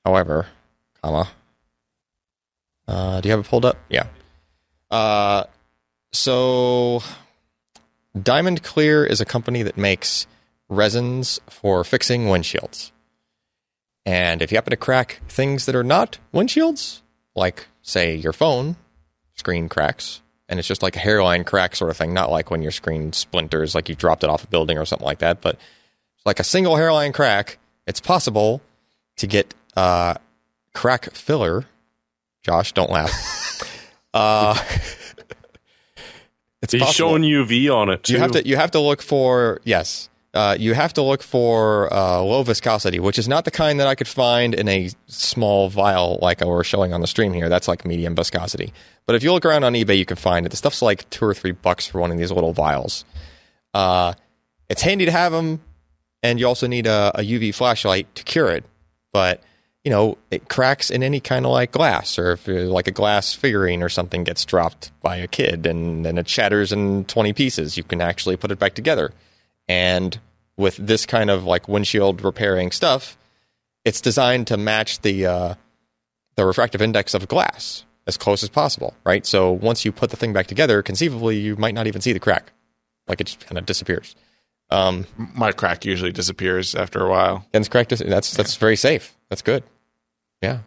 However, 0.05 0.49
comma. 1.01 1.29
Uh, 2.89 3.21
do 3.21 3.29
you 3.29 3.31
have 3.31 3.45
it 3.45 3.49
pulled 3.49 3.65
up? 3.65 3.77
Yeah. 3.89 4.09
Uh, 4.95 5.43
so 6.13 7.03
Diamond 8.21 8.63
Clear 8.63 9.05
is 9.05 9.21
a 9.21 9.25
company 9.25 9.65
that 9.65 9.77
makes 9.77 10.29
resins 10.69 11.41
for 11.51 11.83
fixing 11.83 12.27
windshields. 12.27 12.93
And 14.07 14.41
if 14.41 14.53
you 14.53 14.57
happen 14.57 14.71
to 14.71 14.77
crack 14.77 15.21
things 15.29 15.67
that 15.67 15.75
are 15.75 15.83
not 15.83 16.19
windshields, 16.33 17.01
like 17.35 17.67
say 17.83 18.15
your 18.15 18.33
phone 18.33 18.77
screen 19.35 19.69
cracks, 19.69 20.23
and 20.49 20.61
it's 20.61 20.69
just 20.69 20.85
like 20.85 20.95
a 20.95 21.01
hairline 21.01 21.43
crack 21.43 21.75
sort 21.75 21.91
of 21.91 21.97
thing, 21.97 22.15
not 22.15 22.31
like 22.31 22.53
when 22.53 22.63
your 22.63 22.71
screen 22.71 23.13
splinters, 23.13 23.75
like 23.75 23.89
you 23.89 23.97
dropped 23.97 24.23
it 24.23 24.31
off 24.31 24.45
a 24.45 24.47
building 24.47 24.79
or 24.79 24.85
something 24.85 25.07
like 25.07 25.19
that, 25.19 25.41
but 25.41 25.59
like 26.25 26.39
a 26.39 26.45
single 26.45 26.77
hairline 26.77 27.13
crack, 27.13 27.59
it's 27.85 28.01
possible 28.01 28.63
to 29.17 29.27
get 29.27 29.55
uh, 29.77 30.15
crack 30.73 31.11
filler. 31.15 31.65
Josh, 32.45 32.71
don't 32.71 32.91
laugh. 32.91 33.11
uh, 34.15 34.57
it's 36.63 36.73
He's 36.73 36.81
possible. 36.83 36.93
showing 36.93 37.23
UV 37.23 37.75
on 37.75 37.91
it 37.91 38.05
too. 38.05 38.15
You 38.15 38.19
have 38.21 38.31
to 38.33 38.47
you 38.47 38.57
have 38.57 38.71
to 38.71 38.81
look 38.81 39.03
for 39.03 39.61
yes. 39.65 40.09
Uh, 40.33 40.57
you 40.59 40.75
have 40.75 40.93
to 40.93 41.01
look 41.01 41.23
for 41.23 41.93
uh, 41.95 42.21
low 42.21 42.43
viscosity, 42.43 42.99
which 42.99 43.21
is 43.21 43.29
not 43.29 43.45
the 43.45 43.53
kind 43.53 43.79
that 43.79 43.87
I 43.87 43.95
could 43.95 44.09
find 44.09 44.53
in 44.53 44.67
a 44.67 44.91
small 45.07 45.69
vial 45.69 46.19
like 46.21 46.41
we're 46.41 46.65
showing 46.65 46.93
on 46.93 47.01
the 47.01 47.07
stream 47.07 47.33
here. 47.33 47.49
That's 47.49 47.69
like 47.69 47.85
medium 47.85 48.17
viscosity. 48.17 48.73
But 49.07 49.15
if 49.15 49.23
you 49.23 49.33
look 49.33 49.45
around 49.45 49.63
on 49.63 49.75
eBay, 49.75 49.97
you 49.97 50.05
can 50.05 50.17
find 50.17 50.45
it. 50.45 50.49
The 50.49 50.57
stuff's 50.57 50.83
like 50.83 51.09
two 51.11 51.25
or 51.25 51.35
three 51.35 51.53
bucks 51.53 51.87
for 51.87 52.01
one 52.01 52.11
of 52.11 52.19
these 52.19 52.33
little 52.33 52.53
vials. 52.53 53.05
Uh, 53.75 54.15
it's 54.69 54.83
handy 54.83 55.05
to 55.05 55.13
have 55.13 55.31
them, 55.31 55.61
and 56.21 56.41
you 56.41 56.49
also 56.49 56.67
need 56.67 56.89
a, 56.89 57.13
a 57.15 57.21
UV 57.23 57.55
flashlight 57.55 58.13
to 58.17 58.25
cure 58.25 58.51
it. 58.51 58.65
But 59.13 59.41
you 59.85 59.91
know, 59.91 60.17
it 60.31 60.49
cracks 60.49 60.91
in 60.91 61.03
any 61.03 61.21
kind 61.21 61.45
of 61.45 61.53
like 61.53 61.71
glass, 61.73 62.19
or 62.19 62.33
if 62.33 62.49
uh, 62.49 62.53
like 62.53 62.89
a 62.89 62.91
glass 62.91 63.35
figurine 63.35 63.83
or 63.83 63.89
something 63.91 64.25
gets 64.25 64.45
dropped 64.45 64.91
by 65.03 65.17
a 65.17 65.27
kid 65.27 65.67
and 65.67 66.05
then 66.05 66.17
it 66.19 66.29
shatters 66.29 66.73
in 66.73 67.05
20 67.05 67.33
pieces, 67.35 67.77
you 67.77 67.83
can 67.85 68.01
actually 68.01 68.37
put 68.37 68.51
it 68.51 68.59
back 68.59 68.75
together. 68.75 69.13
And 69.69 70.19
with 70.57 70.77
this 70.77 71.05
kind 71.05 71.31
of 71.31 71.45
like 71.45 71.69
windshield 71.69 72.23
repairing 72.23 72.71
stuff, 72.71 73.17
it's 73.85 74.01
designed 74.01 74.47
to 74.47 74.57
match 74.57 75.01
the 75.03 75.27
uh, 75.27 75.55
the 76.37 76.47
refractive 76.47 76.81
index 76.81 77.13
of 77.15 77.29
glass 77.29 77.85
as 78.07 78.17
close 78.17 78.43
as 78.43 78.49
possible, 78.49 78.95
right? 79.05 79.25
So 79.27 79.53
once 79.53 79.85
you 79.85 79.93
put 79.93 80.11
the 80.11 80.17
thing 80.17 80.33
back 80.33 80.47
together, 80.47 80.83
conceivably 80.83 81.39
you 81.39 81.57
might 81.57 81.75
not 81.75 81.87
even 81.87 82.01
see 82.01 82.13
the 82.13 82.21
crack, 82.21 82.53
like 83.07 83.21
it 83.21 83.25
just 83.27 83.47
kind 83.47 83.59
of 83.59 83.67
disappears. 83.67 84.17
Um, 84.71 85.07
My 85.35 85.53
crack 85.53 85.85
usually 85.85 86.11
disappears 86.13 86.75
after 86.75 87.05
a 87.05 87.11
while. 87.11 87.47
and 87.53 87.61
it's 87.63 87.69
crack. 87.69 87.89
Dis- 87.89 88.03
that's 88.07 88.35
that's 88.35 88.57
very 88.57 88.77
safe. 88.77 89.15
That's 89.29 89.43
good. 89.43 89.63
Yeah, 90.45 90.59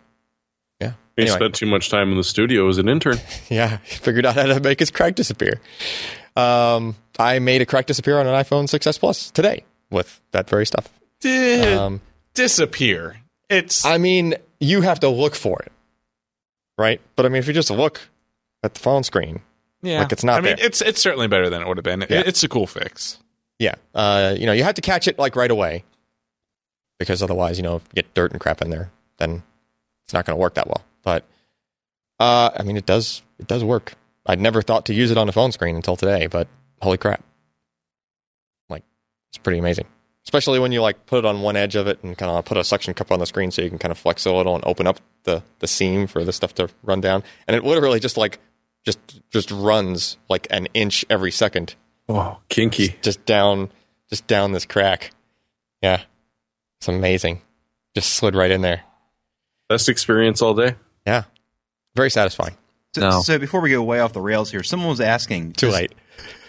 yeah. 0.82 0.94
He 1.16 1.22
Anyway. 1.24 1.36
spent 1.38 1.56
too 1.56 1.66
much 1.68 1.90
time 1.90 2.12
in 2.12 2.18
the 2.18 2.24
studio 2.24 2.68
as 2.68 2.78
an 2.78 2.90
intern. 2.90 3.18
Yeah, 3.50 3.78
he 3.84 3.96
figured 3.96 4.26
out 4.26 4.36
how 4.36 4.44
to 4.48 4.60
make 4.60 4.80
his 4.80 4.92
crack 4.92 5.16
disappear. 5.16 5.62
Um, 6.36 6.96
I 7.18 7.40
made 7.40 7.62
a 7.62 7.66
crack 7.66 7.86
disappear 7.88 8.20
on 8.20 8.28
an 8.28 8.34
iPhone 8.34 8.66
6s 8.66 9.00
Plus 9.00 9.32
today 9.32 9.64
with 9.90 10.20
that 10.32 10.50
very 10.50 10.66
stuff. 10.66 10.88
Did 11.20 11.76
Um, 11.78 12.02
disappear. 12.36 13.18
It's 13.50 13.86
I 13.86 13.98
mean, 13.98 14.36
you 14.60 14.82
have 14.82 15.00
to 15.00 15.10
look 15.10 15.34
for 15.36 15.60
it, 15.62 15.72
right? 16.78 17.02
But 17.16 17.26
I 17.26 17.30
mean, 17.30 17.40
if 17.40 17.48
you 17.48 17.54
just 17.54 17.72
look 17.72 18.02
at 18.64 18.74
the 18.76 18.80
phone 18.80 19.04
screen, 19.04 19.42
yeah. 19.82 20.00
like 20.00 20.12
it's 20.12 20.24
not 20.24 20.40
I 20.40 20.42
mean, 20.42 20.56
there. 20.58 20.66
it's 20.66 20.82
it's 20.82 21.02
certainly 21.02 21.28
better 21.28 21.50
than 21.50 21.62
it 21.62 21.68
would 21.68 21.78
have 21.78 21.84
been. 21.84 22.02
It- 22.04 22.12
Yeah. 22.12 22.24
It's 22.26 22.44
a 22.44 22.48
cool 22.50 22.68
fix. 22.68 23.18
yeah, 23.58 23.76
uh, 23.96 24.36
you 24.38 24.46
know, 24.46 24.52
you 24.54 24.64
have 24.64 24.76
to 24.76 24.82
catch 24.82 25.08
it 25.08 25.18
like 25.18 25.36
right 25.36 25.50
away 25.50 25.84
because 27.00 27.24
otherwise, 27.24 27.58
you 27.58 27.64
know, 27.64 27.78
if 27.78 27.84
you 27.92 27.96
get 28.04 28.14
dirt 28.14 28.32
and 28.32 28.40
crap 28.42 28.62
in 28.62 28.70
there, 28.70 28.92
then 29.18 29.42
it's 30.08 30.14
not 30.14 30.26
going 30.26 30.38
to 30.38 30.42
work 30.42 30.54
that 30.54 30.68
well. 30.68 30.84
But 31.04 31.26
uh, 32.20 32.52
I 32.58 32.64
mean, 32.64 32.78
it 32.78 32.86
does 32.86 33.22
it 33.40 33.48
does 33.48 33.64
work. 33.64 33.94
I'd 34.26 34.40
never 34.40 34.62
thought 34.62 34.86
to 34.88 34.94
use 34.94 35.12
it 35.12 35.18
on 35.18 35.28
a 35.30 35.32
phone 35.34 35.52
screen 35.52 35.76
until 35.76 35.96
today, 35.98 36.28
but 36.28 36.48
holy 36.82 36.98
crap! 36.98 37.24
Like 38.70 38.84
it's 39.30 39.38
pretty 39.38 39.60
amazing, 39.60 39.86
especially 40.26 40.60
when 40.60 40.72
you 40.72 40.82
like 40.82 41.06
put 41.06 41.20
it 41.20 41.26
on 41.26 41.42
one 41.42 41.56
edge 41.56 41.76
of 41.76 41.88
it 41.88 42.04
and 42.04 42.18
kind 42.18 42.32
of 42.32 42.46
put 42.46 42.58
a 42.58 42.64
suction 42.64 42.94
cup 42.94 43.12
on 43.12 43.20
the 43.20 43.26
screen 43.26 43.52
so 43.52 43.62
you 43.62 43.70
can 43.70 43.78
kind 43.78 43.92
of 43.92 43.98
flex 43.98 44.26
it 44.26 44.30
a 44.30 44.36
little 44.36 44.56
and 44.56 44.64
open 44.66 44.88
up 44.88 45.00
the 45.24 45.44
the 45.60 45.68
seam 45.68 46.08
for 46.08 46.24
the 46.24 46.34
stuff 46.34 46.54
to 46.56 46.70
run 46.84 47.02
down, 47.02 47.24
and 47.48 47.56
it 47.56 47.64
literally 47.64 48.00
just 48.00 48.18
like 48.18 48.40
just 48.86 49.00
just 49.30 49.52
runs 49.52 50.18
like 50.30 50.48
an 50.50 50.68
inch 50.74 51.06
every 51.10 51.32
second 51.32 51.76
Oh, 52.10 52.40
kinky. 52.50 52.96
just 53.02 53.26
down 53.26 53.70
just 54.10 54.26
down 54.28 54.54
this 54.54 54.66
crack. 54.66 55.12
Yeah. 55.82 56.02
It's 56.80 56.88
amazing. 56.88 57.42
Just 57.96 58.12
slid 58.14 58.36
right 58.36 58.52
in 58.52 58.62
there. 58.62 58.84
Best 59.70 59.90
experience 59.90 60.42
all 60.42 60.54
day. 60.54 60.76
Yeah. 61.06 61.24
Very 61.96 62.10
satisfying. 62.12 62.56
So, 62.96 63.02
No. 63.02 63.22
so 63.22 63.38
before 63.40 63.62
we 63.62 63.70
go 63.72 63.84
way 63.84 64.00
off 64.00 64.14
the 64.14 64.22
rails 64.22 64.52
here, 64.52 64.64
someone 64.64 64.90
was 64.90 65.02
asking. 65.02 65.54
Too 65.54 65.68
does- 65.68 65.76
late. 65.76 65.94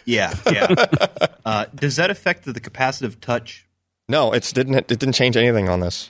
Yeah, 0.05 0.35
yeah. 0.51 0.87
uh, 1.45 1.67
does 1.75 1.97
that 1.97 2.09
affect 2.11 2.45
the, 2.47 2.53
the 2.55 2.61
capacitive 2.61 3.21
touch? 3.21 3.67
No, 4.09 4.33
it's 4.33 4.53
didn't 4.53 4.75
it 4.75 4.87
didn't 4.87 5.13
change 5.13 5.37
anything 5.37 5.69
on 5.69 5.81
this. 5.81 6.09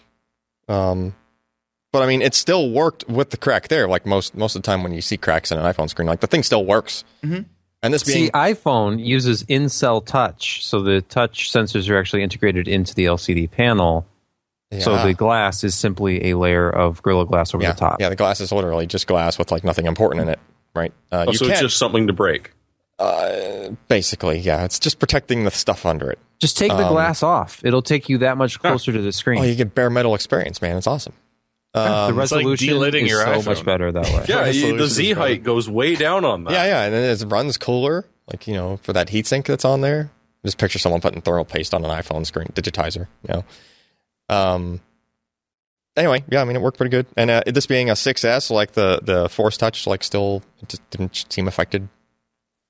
Um 0.68 1.16
but 1.92 2.02
I 2.02 2.06
mean 2.06 2.22
it 2.22 2.34
still 2.34 2.70
worked 2.70 3.08
with 3.08 3.30
the 3.30 3.36
crack 3.36 3.66
there, 3.66 3.88
like 3.88 4.06
most 4.06 4.36
most 4.36 4.54
of 4.54 4.62
the 4.62 4.66
time 4.66 4.84
when 4.84 4.92
you 4.94 5.00
see 5.00 5.16
cracks 5.16 5.50
in 5.50 5.58
an 5.58 5.64
iPhone 5.64 5.90
screen, 5.90 6.06
like 6.06 6.20
the 6.20 6.28
thing 6.28 6.44
still 6.44 6.64
works. 6.64 7.02
Mhm. 7.24 7.46
And 7.82 7.92
this 7.94 8.04
being 8.04 8.26
See, 8.26 8.30
iPhone 8.32 9.04
uses 9.04 9.42
in-cell 9.48 10.00
touch, 10.02 10.64
so 10.64 10.80
the 10.82 11.00
touch 11.02 11.50
sensors 11.52 11.88
are 11.90 11.96
actually 11.98 12.22
integrated 12.22 12.68
into 12.68 12.94
the 12.94 13.06
LCD 13.06 13.50
panel. 13.50 14.06
So 14.80 15.02
the 15.06 15.14
glass 15.14 15.64
is 15.64 15.74
simply 15.74 16.30
a 16.30 16.36
layer 16.36 16.68
of 16.68 17.02
Gorilla 17.02 17.24
Glass 17.26 17.54
over 17.54 17.62
yeah, 17.62 17.72
the 17.72 17.78
top. 17.80 18.00
Yeah, 18.00 18.10
the 18.10 18.16
glass 18.16 18.40
is 18.40 18.52
literally 18.52 18.86
just 18.86 19.06
glass 19.06 19.38
with 19.38 19.50
like 19.50 19.64
nothing 19.64 19.86
important 19.86 20.22
in 20.22 20.28
it, 20.28 20.38
right? 20.74 20.92
Uh, 21.10 21.24
Oh, 21.26 21.32
you 21.32 21.38
so 21.38 21.44
it's 21.46 21.52
can't, 21.54 21.62
just 21.62 21.78
something 21.78 22.06
to 22.08 22.12
break. 22.12 22.52
uh, 22.98 23.70
basically, 23.88 24.38
yeah, 24.38 24.64
it's 24.64 24.78
just 24.78 24.98
protecting 24.98 25.44
the 25.44 25.50
stuff 25.50 25.86
under 25.86 26.10
it. 26.10 26.18
Just 26.38 26.56
take 26.58 26.70
the 26.70 26.84
Um, 26.86 26.92
glass 26.92 27.22
off; 27.22 27.60
it'll 27.64 27.82
take 27.82 28.08
you 28.08 28.18
that 28.18 28.36
much 28.36 28.60
closer 28.60 28.92
to 28.92 29.00
the 29.00 29.12
screen. 29.12 29.40
Oh, 29.40 29.44
you 29.44 29.54
get 29.54 29.74
bare 29.74 29.90
metal 29.90 30.14
experience, 30.14 30.60
man. 30.60 30.76
It's 30.76 30.86
awesome. 30.86 31.14
the 31.74 31.80
Um, 31.80 32.06
like 32.10 32.16
resolution 32.16 32.68
delidding 32.68 33.04
is 33.06 33.10
your 33.10 33.22
so 33.22 33.26
iPhone. 33.32 33.46
much 33.46 33.64
better 33.64 33.90
that 33.92 34.04
way. 34.04 34.24
Yeah, 34.28 34.40
Right, 34.40 34.54
you- 34.54 34.70
so 34.70 34.76
the 34.76 34.86
Z 34.86 35.12
height 35.12 35.42
goes 35.44 35.68
way 35.68 35.94
down 35.96 36.24
on 36.24 36.44
that. 36.44 36.52
Yeah, 36.52 36.64
yeah, 36.66 36.82
and 36.84 36.94
then 36.94 37.04
it 37.10 37.22
runs 37.32 37.56
cooler, 37.56 38.04
like 38.30 38.46
you 38.46 38.54
know, 38.54 38.78
for 38.82 38.92
that 38.92 39.08
heatsink 39.08 39.46
that's 39.46 39.64
on 39.64 39.80
there. 39.80 40.10
Just 40.44 40.58
picture 40.58 40.78
someone 40.78 41.00
putting 41.00 41.20
thermal 41.20 41.44
paste 41.44 41.74
on 41.74 41.84
an 41.84 41.90
iPhone 41.90 42.24
screen 42.26 42.48
digitizer. 42.54 43.06
You 43.26 43.34
know. 43.34 43.44
Um. 44.28 44.80
Anyway, 45.96 46.22
yeah, 46.30 46.40
I 46.40 46.44
mean, 46.44 46.54
it 46.54 46.62
worked 46.62 46.76
pretty 46.76 46.90
good, 46.90 47.06
and 47.16 47.28
uh, 47.28 47.42
this 47.44 47.66
being 47.66 47.90
a 47.90 47.94
6S, 47.94 48.50
like 48.52 48.72
the 48.72 49.00
the 49.02 49.28
Force 49.28 49.56
Touch, 49.56 49.84
like 49.84 50.04
still 50.04 50.42
just 50.68 50.88
didn't 50.90 51.26
seem 51.28 51.48
affected, 51.48 51.88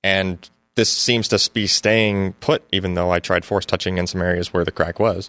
and 0.03 0.49
this 0.77 0.91
seems 0.91 1.29
to 1.29 1.51
be 1.53 1.67
staying 1.67 2.33
put, 2.35 2.63
even 2.73 2.95
though 2.95 3.11
I 3.11 3.19
tried 3.19 3.45
force 3.45 3.67
touching 3.67 3.99
in 3.99 4.07
some 4.07 4.23
areas 4.23 4.55
where 4.55 4.65
the 4.65 4.71
crack 4.71 4.99
was, 4.99 5.29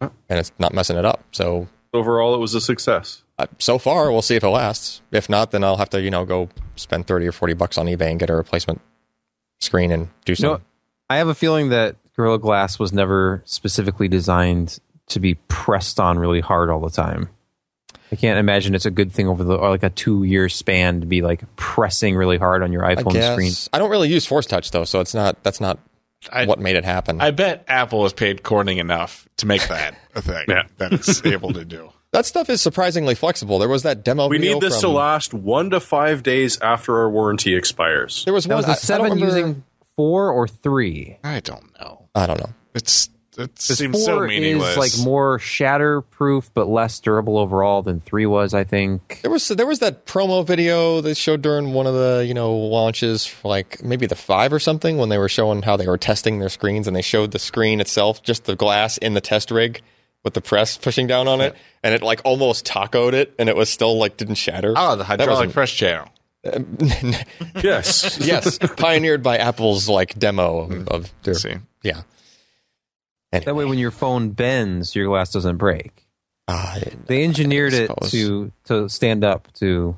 and 0.00 0.12
it's 0.28 0.52
not 0.60 0.72
messing 0.72 0.96
it 0.96 1.04
up. 1.04 1.24
So 1.32 1.66
Overall, 1.92 2.34
it 2.34 2.38
was 2.38 2.54
a 2.54 2.60
success. 2.60 3.22
uh, 3.38 3.46
so 3.58 3.76
far, 3.76 4.12
we'll 4.12 4.22
see 4.22 4.36
if 4.36 4.44
it 4.44 4.48
lasts. 4.48 5.02
If 5.10 5.28
not, 5.28 5.50
then 5.50 5.64
I'll 5.64 5.78
have 5.78 5.90
to, 5.90 6.00
you 6.00 6.10
know, 6.10 6.24
go 6.24 6.48
spend 6.76 7.08
thirty 7.08 7.26
or 7.26 7.32
forty 7.32 7.54
bucks 7.54 7.76
on 7.76 7.86
eBay 7.86 8.10
and 8.10 8.20
get 8.20 8.30
a 8.30 8.36
replacement 8.36 8.80
screen 9.58 9.90
and 9.90 10.10
do 10.24 10.34
You 10.38 10.44
know, 10.44 10.60
I 11.10 11.16
have 11.16 11.26
a 11.28 11.34
feeling 11.34 11.70
that 11.70 11.96
Gorilla 12.14 12.38
Glass 12.38 12.78
was 12.78 12.92
never 12.92 13.42
specifically 13.46 14.06
designed 14.06 14.78
to 15.12 15.20
be 15.20 15.34
pressed 15.48 15.98
on 16.00 16.18
really 16.18 16.40
hard 16.40 16.70
all 16.70 16.80
the 16.80 16.90
time. 16.90 17.28
I 18.10 18.16
can't 18.16 18.38
imagine 18.38 18.74
it's 18.74 18.84
a 18.84 18.90
good 18.90 19.10
thing 19.12 19.26
over 19.26 19.42
the 19.42 19.54
or 19.56 19.70
like 19.70 19.82
a 19.82 19.88
two 19.90 20.24
year 20.24 20.48
span 20.50 21.00
to 21.00 21.06
be 21.06 21.22
like 21.22 21.42
pressing 21.56 22.14
really 22.14 22.36
hard 22.36 22.62
on 22.62 22.70
your 22.72 22.82
iPhone 22.82 23.12
guess 23.14 23.32
screen. 23.32 23.52
I 23.72 23.78
don't 23.78 23.90
really 23.90 24.10
use 24.10 24.26
Force 24.26 24.44
Touch 24.46 24.70
though, 24.70 24.84
so 24.84 25.00
it's 25.00 25.14
not. 25.14 25.42
That's 25.42 25.60
not 25.60 25.78
I, 26.30 26.44
what 26.44 26.58
made 26.58 26.76
it 26.76 26.84
happen. 26.84 27.20
I 27.22 27.30
bet 27.30 27.64
Apple 27.68 28.02
has 28.02 28.12
paid 28.12 28.42
Corning 28.42 28.78
enough 28.78 29.26
to 29.38 29.46
make 29.46 29.66
that 29.68 29.96
a 30.14 30.20
thing 30.20 30.44
Yeah. 30.48 30.64
that 30.76 30.92
it's 30.92 31.24
able 31.24 31.52
to 31.54 31.64
do. 31.64 31.90
that 32.12 32.26
stuff 32.26 32.50
is 32.50 32.60
surprisingly 32.60 33.14
flexible. 33.14 33.58
There 33.58 33.68
was 33.68 33.82
that 33.84 34.04
demo. 34.04 34.28
We 34.28 34.36
video 34.38 34.54
need 34.54 34.62
this 34.62 34.80
to 34.82 34.88
last 34.88 35.32
one 35.32 35.70
to 35.70 35.80
five 35.80 36.22
days 36.22 36.60
after 36.60 36.98
our 36.98 37.08
warranty 37.10 37.54
expires. 37.56 38.24
There 38.26 38.34
was 38.34 38.44
That 38.44 38.50
one. 38.54 38.56
was 38.58 38.66
I- 38.66 38.72
I 38.72 38.74
the 38.74 38.80
seven 38.80 39.04
remember- 39.04 39.24
using 39.24 39.64
four 39.96 40.30
or 40.30 40.46
three. 40.46 41.18
I 41.24 41.40
don't 41.40 41.72
know. 41.80 42.08
I 42.14 42.26
don't 42.26 42.38
know. 42.40 42.50
It's 42.74 43.08
it 43.38 43.54
'Cause 43.56 43.78
seems 43.78 43.96
four 43.96 44.04
so 44.04 44.20
meaningless. 44.26 44.72
is 44.72 44.76
like 44.98 45.04
more 45.06 45.38
shatterproof 45.38 46.50
but 46.54 46.68
less 46.68 46.98
durable 47.00 47.38
overall 47.38 47.82
than 47.82 48.00
three 48.00 48.26
was. 48.26 48.54
I 48.54 48.64
think. 48.64 49.20
There 49.22 49.30
was 49.30 49.48
there 49.48 49.66
was 49.66 49.78
that 49.80 50.06
promo 50.06 50.46
video 50.46 51.00
they 51.00 51.14
showed 51.14 51.42
during 51.42 51.72
one 51.72 51.86
of 51.86 51.94
the 51.94 52.24
you 52.26 52.34
know 52.34 52.54
launches 52.54 53.24
for 53.26 53.48
like 53.48 53.82
maybe 53.82 54.06
the 54.06 54.14
five 54.16 54.52
or 54.52 54.58
something 54.58 54.98
when 54.98 55.08
they 55.08 55.18
were 55.18 55.28
showing 55.28 55.62
how 55.62 55.76
they 55.76 55.86
were 55.88 55.98
testing 55.98 56.38
their 56.38 56.48
screens 56.48 56.86
and 56.86 56.94
they 56.96 57.02
showed 57.02 57.30
the 57.32 57.38
screen 57.38 57.80
itself 57.80 58.22
just 58.22 58.44
the 58.44 58.56
glass 58.56 58.98
in 58.98 59.14
the 59.14 59.20
test 59.20 59.50
rig 59.50 59.80
with 60.24 60.34
the 60.34 60.40
press 60.40 60.76
pushing 60.76 61.06
down 61.06 61.26
on 61.26 61.40
it 61.40 61.54
and 61.82 61.94
it 61.94 62.02
like 62.02 62.20
almost 62.24 62.64
tacoed 62.66 63.12
it 63.12 63.34
and 63.38 63.48
it 63.48 63.56
was 63.56 63.68
still 63.68 63.98
like 63.98 64.16
didn't 64.16 64.36
shatter. 64.36 64.72
oh, 64.76 64.90
the 64.92 64.98
That 64.98 65.04
hydraulic 65.04 65.36
wasn't- 65.48 65.54
press 65.54 65.70
channel. 65.72 66.08
yes. 67.62 68.18
yes, 68.20 68.58
pioneered 68.76 69.22
by 69.22 69.38
Apple's 69.38 69.88
like 69.88 70.18
demo 70.18 70.58
of, 70.60 70.88
of 70.88 71.12
their 71.22 71.34
See, 71.34 71.54
yeah. 73.32 73.40
That 73.40 73.54
way, 73.54 73.64
when 73.64 73.78
your 73.78 73.90
phone 73.90 74.30
bends, 74.30 74.94
your 74.94 75.06
glass 75.06 75.32
doesn't 75.32 75.56
break. 75.56 76.06
Uh, 76.48 76.80
They 77.06 77.24
engineered 77.24 77.72
it 77.72 77.90
to 78.10 78.52
to 78.64 78.88
stand 78.88 79.24
up 79.24 79.52
to 79.54 79.96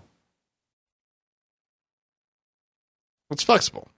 it's 3.30 3.42
flexible. 3.42 3.88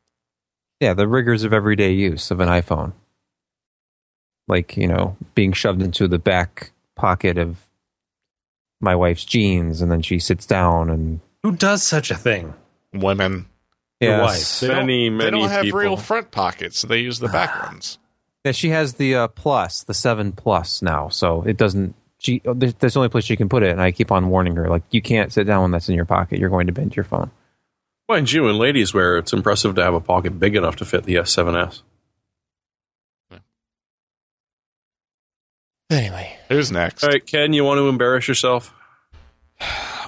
yeah 0.81 0.95
the 0.95 1.09
rigors 1.09 1.43
of 1.45 1.53
everyday 1.53 1.93
use 1.93 2.31
of 2.31 2.41
an 2.41 2.49
iPhone. 2.49 2.93
Like 4.49 4.77
you 4.77 4.87
know, 4.87 5.17
being 5.35 5.53
shoved 5.53 5.83
into 5.83 6.07
the 6.07 6.19
back 6.21 6.71
pocket 6.95 7.37
of 7.37 7.59
my 8.81 8.95
wife's 8.95 9.25
jeans, 9.25 9.81
and 9.83 9.91
then 9.91 10.03
she 10.03 10.19
sits 10.19 10.47
down 10.47 10.89
and 10.91 11.21
Who 11.43 11.53
does 11.53 11.83
such 11.83 12.11
a 12.11 12.17
thing? 12.17 12.55
Women 12.95 13.47
Your 14.01 14.13
Yes. 14.19 14.63
wife. 14.63 14.69
they 14.69 14.75
Many, 14.75 15.09
don't, 15.09 15.17
many 15.19 15.31
they 15.31 15.41
don't 15.43 15.51
have 15.51 15.63
people. 15.65 15.81
real 15.81 15.97
front 15.97 16.31
pockets, 16.31 16.79
so 16.79 16.87
they 16.87 16.99
use 17.01 17.19
the 17.19 17.29
back 17.29 17.61
ones. 17.73 17.99
Yeah, 18.47 18.52
she 18.52 18.68
has 18.68 18.94
the 18.94 19.16
uh, 19.16 19.27
plus, 19.27 19.82
the 19.82 19.93
seven 19.93 20.31
plus 20.31 20.81
now, 20.81 21.09
so 21.09 21.43
it 21.43 21.56
doesn't. 21.56 21.97
She 22.18 22.40
there's, 22.44 22.74
that's 22.74 22.94
the 22.94 23.01
only 23.01 23.09
place 23.09 23.24
she 23.24 23.35
can 23.35 23.48
put 23.48 23.64
it, 23.64 23.73
and 23.73 23.81
I 23.81 23.90
keep 23.90 24.12
on 24.12 24.28
warning 24.28 24.55
her 24.55 24.68
like 24.68 24.85
you 24.93 25.02
can't 25.02 25.32
sit 25.32 25.48
down 25.48 25.62
when 25.62 25.70
that's 25.73 25.89
in 25.89 25.97
your 25.97 26.05
pocket. 26.05 26.39
You're 26.39 26.48
going 26.48 26.68
to 26.68 26.73
bend 26.73 26.94
your 26.94 27.02
phone. 27.02 27.32
Mind 28.09 28.31
you, 28.31 28.47
in 28.47 28.56
ladies' 28.56 28.94
wear, 28.94 29.18
it's 29.18 29.32
impressive 29.32 29.74
to 29.74 29.82
have 29.82 29.94
a 29.94 30.01
pocket 30.01 30.39
big 30.39 30.55
enough 30.55 30.77
to 30.77 30.85
fit 30.85 31.02
the 31.02 31.16
S7S. 31.16 31.82
anyway, 35.90 36.39
Who's 36.48 36.70
next? 36.70 37.02
All 37.02 37.10
right, 37.10 37.27
Ken, 37.27 37.52
you 37.52 37.64
want 37.64 37.78
to 37.78 37.89
embarrass 37.89 38.28
yourself? 38.28 38.73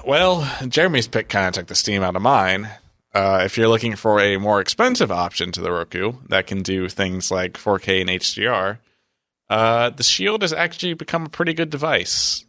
Well, 0.05 0.49
Jeremy's 0.65 1.09
pick 1.09 1.27
kind 1.27 1.49
of 1.49 1.53
took 1.55 1.67
the 1.67 1.75
steam 1.75 2.03
out 2.03 2.15
of 2.15 2.21
mine. 2.21 2.69
Uh, 3.13 3.41
if 3.43 3.57
you're 3.57 3.67
looking 3.67 3.95
for 3.95 4.19
a 4.19 4.37
more 4.37 4.61
expensive 4.61 5.11
option 5.11 5.51
to 5.51 5.61
the 5.61 5.71
Roku 5.71 6.13
that 6.27 6.47
can 6.47 6.61
do 6.61 6.87
things 6.89 7.31
like 7.31 7.53
4K 7.53 8.01
and 8.01 8.09
HDR, 8.09 8.77
uh, 9.49 9.89
the 9.89 10.03
Shield 10.03 10.43
has 10.43 10.53
actually 10.53 10.93
become 10.93 11.25
a 11.25 11.29
pretty 11.29 11.53
good 11.53 11.69
device. 11.69 12.45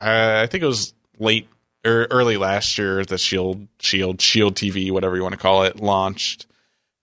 Uh, 0.00 0.40
I 0.42 0.46
think 0.46 0.64
it 0.64 0.66
was 0.66 0.94
late 1.18 1.48
or 1.84 2.06
early 2.10 2.36
last 2.36 2.76
year 2.76 3.04
the 3.04 3.18
Shield, 3.18 3.68
Shield, 3.78 4.20
Shield 4.20 4.56
TV, 4.56 4.90
whatever 4.90 5.16
you 5.16 5.22
want 5.22 5.34
to 5.34 5.40
call 5.40 5.62
it, 5.62 5.80
launched, 5.80 6.46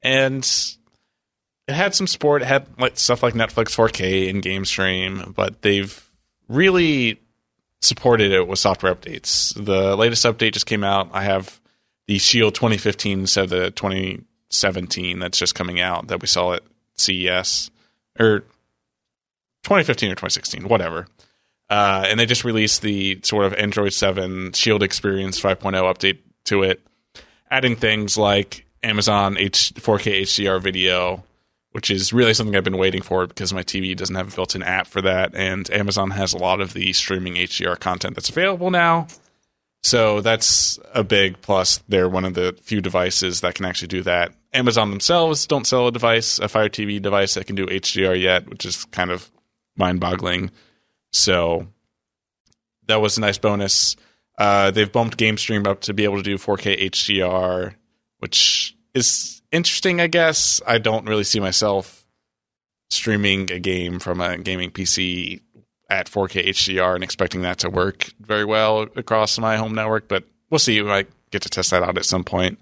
and 0.02 0.44
it 1.68 1.74
had 1.74 1.96
some 1.96 2.08
support. 2.08 2.42
It 2.42 2.46
had 2.46 2.68
like 2.78 2.98
stuff 2.98 3.24
like 3.24 3.34
Netflix 3.34 3.76
4K 3.76 4.30
and 4.30 4.42
Game 4.42 4.66
Stream, 4.66 5.34
but 5.36 5.62
they've 5.62 6.04
really 6.48 7.20
supported 7.82 8.32
it 8.32 8.48
with 8.48 8.60
software 8.60 8.94
updates. 8.94 9.54
The 9.54 9.96
latest 9.96 10.26
update 10.26 10.54
just 10.54 10.66
came 10.66 10.84
out. 10.84 11.10
I 11.14 11.24
have 11.24 11.60
the 12.08 12.18
Shield 12.18 12.56
2015 12.56 13.20
instead 13.20 13.44
of 13.46 13.50
the 13.50 13.72
2017 13.72 15.20
that's 15.20 15.38
just 15.38 15.56
coming 15.56 15.80
out 15.80 16.08
that 16.08 16.22
we 16.22 16.28
saw 16.28 16.54
at 16.54 16.64
CES 16.96 17.70
or 18.20 18.40
2015 19.64 20.12
or 20.12 20.16
2016, 20.16 20.68
whatever. 20.68 21.08
Uh, 21.70 22.06
and 22.08 22.20
they 22.20 22.26
just 22.26 22.46
released 22.46 22.82
the 22.82 23.20
sort 23.24 23.46
of 23.46 23.54
Android 23.56 23.92
7 23.94 24.54
Shield 24.54 24.82
Experience 24.82 25.40
5.0 25.40 25.74
update 25.84 26.20
to 26.46 26.64
it, 26.64 26.82
adding 27.52 27.76
things 27.76 28.18
like 28.18 28.66
Amazon 28.84 29.38
H- 29.38 29.74
4K 29.76 30.22
HDR 30.22 30.62
video, 30.62 31.26
which 31.72 31.92
is 31.92 32.14
really 32.14 32.34
something 32.34 32.56
I've 32.56 32.64
been 32.64 32.78
waiting 32.78 33.02
for 33.02 33.28
because 33.28 33.54
my 33.54 33.64
TV 33.64 33.96
doesn't 33.98 34.16
have 34.16 34.32
a 34.32 34.36
built-in 34.36 34.64
app 34.64 34.88
for 34.88 35.02
that, 35.02 35.36
and 35.36 35.70
Amazon 35.72 36.12
has 36.12 36.34
a 36.34 36.38
lot 36.38 36.62
of 36.62 36.72
the 36.72 36.94
streaming 36.94 37.36
HDR 37.36 37.78
content 37.78 38.16
that's 38.16 38.30
available 38.30 38.72
now. 38.72 39.08
So 39.88 40.20
that's 40.20 40.78
a 40.94 41.02
big 41.02 41.40
plus. 41.42 41.78
They're 41.88 42.10
one 42.10 42.26
of 42.26 42.34
the 42.34 42.54
few 42.62 42.82
devices 42.82 43.40
that 43.40 43.56
can 43.56 43.64
actually 43.64 43.88
do 43.88 44.04
that. 44.04 44.34
Amazon 44.54 44.90
themselves 44.90 45.48
don't 45.48 45.66
sell 45.66 45.88
a 45.88 45.94
device, 45.94 46.40
a 46.40 46.50
Fire 46.50 46.68
TV 46.68 47.02
device 47.02 47.36
that 47.36 47.48
can 47.48 47.56
do 47.56 47.66
HDR 47.66 48.22
yet, 48.22 48.50
which 48.50 48.66
is 48.66 48.84
kind 48.84 49.12
of 49.12 49.32
mind-boggling. 49.78 50.52
So 51.14 51.68
that 52.88 53.00
was 53.00 53.18
a 53.18 53.22
nice 53.22 53.38
bonus. 53.38 53.96
Uh, 54.38 54.72
they've 54.72 54.92
bumped 54.92 55.18
GameStream 55.18 55.66
up 55.66 55.80
to 55.82 55.94
be 55.94 56.04
able 56.04 56.18
to 56.18 56.24
do 56.24 56.38
4K 56.38 56.90
HDR, 56.90 57.74
which 58.20 58.76
is 58.94 59.42
interesting, 59.54 60.02
I 60.02 60.08
guess. 60.08 60.62
I 60.68 60.80
don't 60.80 61.08
really 61.08 61.24
see 61.24 61.40
myself 61.40 62.06
streaming 62.90 63.54
a 63.54 63.60
game 63.60 64.00
from 64.00 64.20
a 64.20 64.38
gaming 64.38 64.72
PC 64.72 65.40
at 65.90 66.08
4K 66.10 66.48
HDR 66.50 66.96
and 66.96 67.04
expecting 67.04 67.42
that 67.44 67.60
to 67.60 67.70
work 67.70 68.12
very 68.20 68.46
well 68.46 68.88
across 68.96 69.38
my 69.40 69.58
home 69.58 69.74
network, 69.74 70.08
but 70.08 70.24
we'll 70.50 70.60
see. 70.60 70.82
We 70.82 70.88
might 70.88 71.08
get 71.32 71.42
to 71.44 71.50
test 71.50 71.72
that 71.72 71.84
out 71.84 71.98
at 71.98 72.06
some 72.06 72.24
point. 72.24 72.60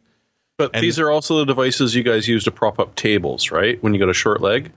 But 0.57 0.72
And- 0.73 0.84
these 0.84 0.99
are 0.99 1.10
also 1.10 1.39
the 1.39 1.45
devices 1.45 1.95
you 1.95 2.03
guys 2.03 2.27
use 2.27 2.43
to 2.45 2.52
prop 2.52 2.80
up 2.80 2.95
tables, 2.95 3.52
right? 3.52 3.81
When 3.84 3.93
you 3.93 3.99
got 3.99 4.10
a 4.10 4.14
short 4.14 4.41
leg. 4.41 4.72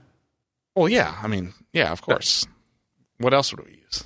Well, 0.75 0.89
yeah. 0.89 1.15
I 1.21 1.27
mean, 1.27 1.53
yeah, 1.73 1.91
of 1.91 2.01
course. 2.01 2.45
What 3.17 3.33
else 3.33 3.53
would 3.53 3.65
we 3.65 3.73
use? 3.73 4.03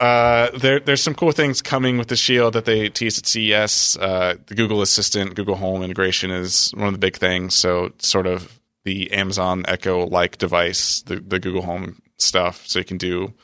Uh, 0.00 0.50
there, 0.58 0.80
there's 0.80 1.02
some 1.02 1.14
cool 1.14 1.32
things 1.32 1.62
coming 1.62 1.98
with 1.98 2.08
the 2.08 2.16
Shield 2.16 2.52
that 2.54 2.64
they 2.64 2.88
teased 2.88 3.18
at 3.18 3.26
CES. 3.26 3.96
Uh, 3.96 4.34
the 4.46 4.54
Google 4.54 4.82
Assistant, 4.82 5.34
Google 5.34 5.54
Home 5.54 5.82
integration 5.82 6.30
is 6.30 6.72
one 6.74 6.88
of 6.88 6.92
the 6.92 6.98
big 6.98 7.16
things. 7.16 7.54
So, 7.54 7.92
sort 7.98 8.26
of 8.26 8.60
the 8.84 9.10
Amazon 9.12 9.64
Echo 9.68 10.06
like 10.06 10.36
device, 10.36 11.02
the, 11.02 11.16
the 11.16 11.38
Google 11.38 11.62
Home 11.62 12.02
stuff. 12.18 12.66
So, 12.66 12.78
you 12.78 12.84
can 12.84 12.98
do 12.98 13.34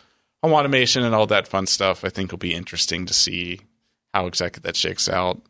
home 0.43 0.53
automation 0.53 1.05
and 1.05 1.15
all 1.15 1.27
that 1.27 1.49
fun 1.49 1.67
stuff. 1.67 2.05
I 2.05 2.09
think 2.09 2.31
will 2.31 2.39
be 2.39 2.55
interesting 2.55 3.07
to 3.07 3.15
see 3.15 3.61
how 4.13 4.27
exactly 4.27 4.61
that 4.65 4.77
shakes 4.77 5.09
out. 5.09 5.41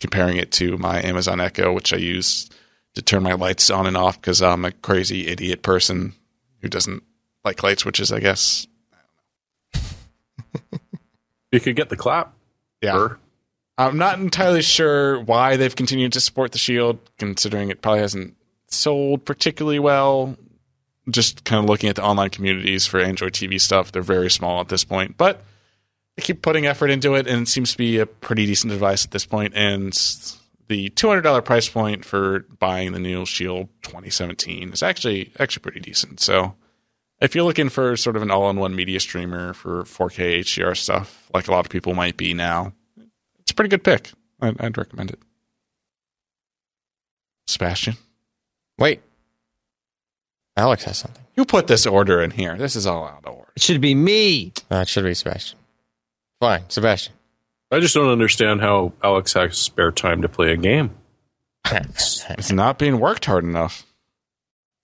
Comparing 0.00 0.38
it 0.38 0.50
to 0.52 0.78
my 0.78 1.02
Amazon 1.02 1.40
Echo, 1.40 1.72
which 1.72 1.92
I 1.92 1.96
use 1.96 2.48
to 2.94 3.02
turn 3.02 3.22
my 3.22 3.34
lights 3.34 3.68
on 3.68 3.86
and 3.86 3.96
off 3.96 4.20
because 4.20 4.40
I'm 4.40 4.64
a 4.64 4.72
crazy 4.72 5.26
idiot 5.28 5.62
person 5.62 6.14
who 6.60 6.68
doesn't 6.68 7.02
like 7.44 7.62
light 7.62 7.78
switches, 7.80 8.12
I 8.12 8.20
guess. 8.20 8.66
You 11.52 11.58
could 11.58 11.74
get 11.74 11.88
the 11.88 11.96
clap. 11.96 12.32
Yeah. 12.80 13.08
I'm 13.76 13.98
not 13.98 14.20
entirely 14.20 14.62
sure 14.62 15.20
why 15.20 15.56
they've 15.56 15.74
continued 15.74 16.12
to 16.12 16.20
support 16.20 16.52
the 16.52 16.58
Shield, 16.58 17.00
considering 17.18 17.70
it 17.70 17.82
probably 17.82 18.00
hasn't 18.00 18.36
sold 18.68 19.24
particularly 19.24 19.78
well. 19.78 20.36
Just 21.08 21.44
kind 21.44 21.62
of 21.62 21.68
looking 21.68 21.88
at 21.88 21.96
the 21.96 22.04
online 22.04 22.30
communities 22.30 22.86
for 22.86 23.00
Android 23.00 23.32
TV 23.32 23.60
stuff, 23.60 23.90
they're 23.90 24.02
very 24.02 24.30
small 24.30 24.60
at 24.60 24.68
this 24.68 24.84
point, 24.84 25.16
but 25.16 25.42
they 26.16 26.22
keep 26.22 26.42
putting 26.42 26.66
effort 26.66 26.90
into 26.90 27.14
it, 27.14 27.26
and 27.26 27.42
it 27.42 27.48
seems 27.48 27.72
to 27.72 27.78
be 27.78 27.98
a 27.98 28.06
pretty 28.06 28.46
decent 28.46 28.72
device 28.72 29.04
at 29.04 29.10
this 29.10 29.24
point. 29.24 29.54
And 29.56 29.92
the 30.68 30.90
$200 30.90 31.44
price 31.44 31.68
point 31.68 32.04
for 32.04 32.40
buying 32.58 32.92
the 32.92 33.00
new 33.00 33.24
Shield 33.24 33.68
2017 33.82 34.72
is 34.72 34.82
actually 34.82 35.32
actually 35.38 35.62
pretty 35.62 35.80
decent. 35.80 36.20
So 36.20 36.54
if 37.20 37.34
you're 37.34 37.44
looking 37.44 37.68
for 37.68 37.96
sort 37.96 38.16
of 38.16 38.22
an 38.22 38.30
all-in-one 38.30 38.74
media 38.74 39.00
streamer 39.00 39.52
for 39.52 39.82
4K 39.82 40.40
HDR 40.40 40.76
stuff, 40.76 41.28
like 41.34 41.48
a 41.48 41.50
lot 41.50 41.66
of 41.66 41.70
people 41.70 41.94
might 41.94 42.16
be 42.16 42.34
now, 42.34 42.72
it's 43.40 43.50
a 43.50 43.54
pretty 43.54 43.68
good 43.68 43.84
pick. 43.84 44.12
I'd, 44.40 44.60
I'd 44.60 44.78
recommend 44.78 45.10
it. 45.10 45.18
Sebastian, 47.46 47.96
Wait. 48.78 49.02
Alex 50.60 50.84
has 50.84 50.98
something. 50.98 51.22
you 51.36 51.44
put 51.44 51.66
this 51.66 51.86
order 51.86 52.20
in 52.22 52.30
here. 52.30 52.56
This 52.56 52.76
is 52.76 52.86
all 52.86 53.04
out 53.06 53.24
of 53.24 53.34
order. 53.34 53.50
It 53.56 53.62
should 53.62 53.80
be 53.80 53.94
me. 53.94 54.52
Uh, 54.70 54.76
it 54.76 54.88
should 54.88 55.04
be 55.04 55.14
Sebastian. 55.14 55.58
Fine, 56.38 56.62
Sebastian. 56.68 57.14
I 57.72 57.80
just 57.80 57.94
don't 57.94 58.08
understand 58.10 58.60
how 58.60 58.92
Alex 59.02 59.32
has 59.34 59.56
spare 59.58 59.90
time 59.92 60.22
to 60.22 60.28
play 60.28 60.52
a 60.52 60.56
game. 60.56 60.90
It's 61.70 62.50
not 62.52 62.78
being 62.78 62.98
worked 63.00 63.24
hard 63.26 63.44
enough. 63.44 63.84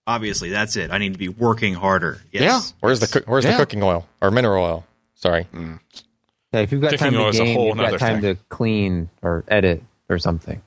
Obviously, 0.06 0.50
that's 0.50 0.76
it. 0.76 0.90
I 0.92 0.98
need 0.98 1.14
to 1.14 1.18
be 1.18 1.28
working 1.28 1.74
harder. 1.74 2.20
Yes. 2.30 2.42
Yeah. 2.42 2.60
Where's 2.80 3.00
the 3.00 3.22
where's 3.26 3.44
Yeah. 3.44 3.52
the 3.52 3.56
cooking 3.56 3.82
oil 3.82 4.06
or 4.22 4.30
mineral 4.30 4.64
oil? 4.64 4.86
Sorry. 5.14 5.46
Yeah, 5.52 6.60
if 6.60 6.70
you've 6.70 6.80
got 6.80 6.92
Cooking 6.92 7.12
time 7.14 7.32
to 7.32 7.38
game, 7.38 7.66
you've 7.66 7.76
got 7.76 7.98
time 7.98 8.20
thing. 8.20 8.36
to 8.36 8.42
clean 8.48 9.10
or 9.20 9.42
edit 9.48 9.82
or 10.08 10.18
something. 10.20 10.62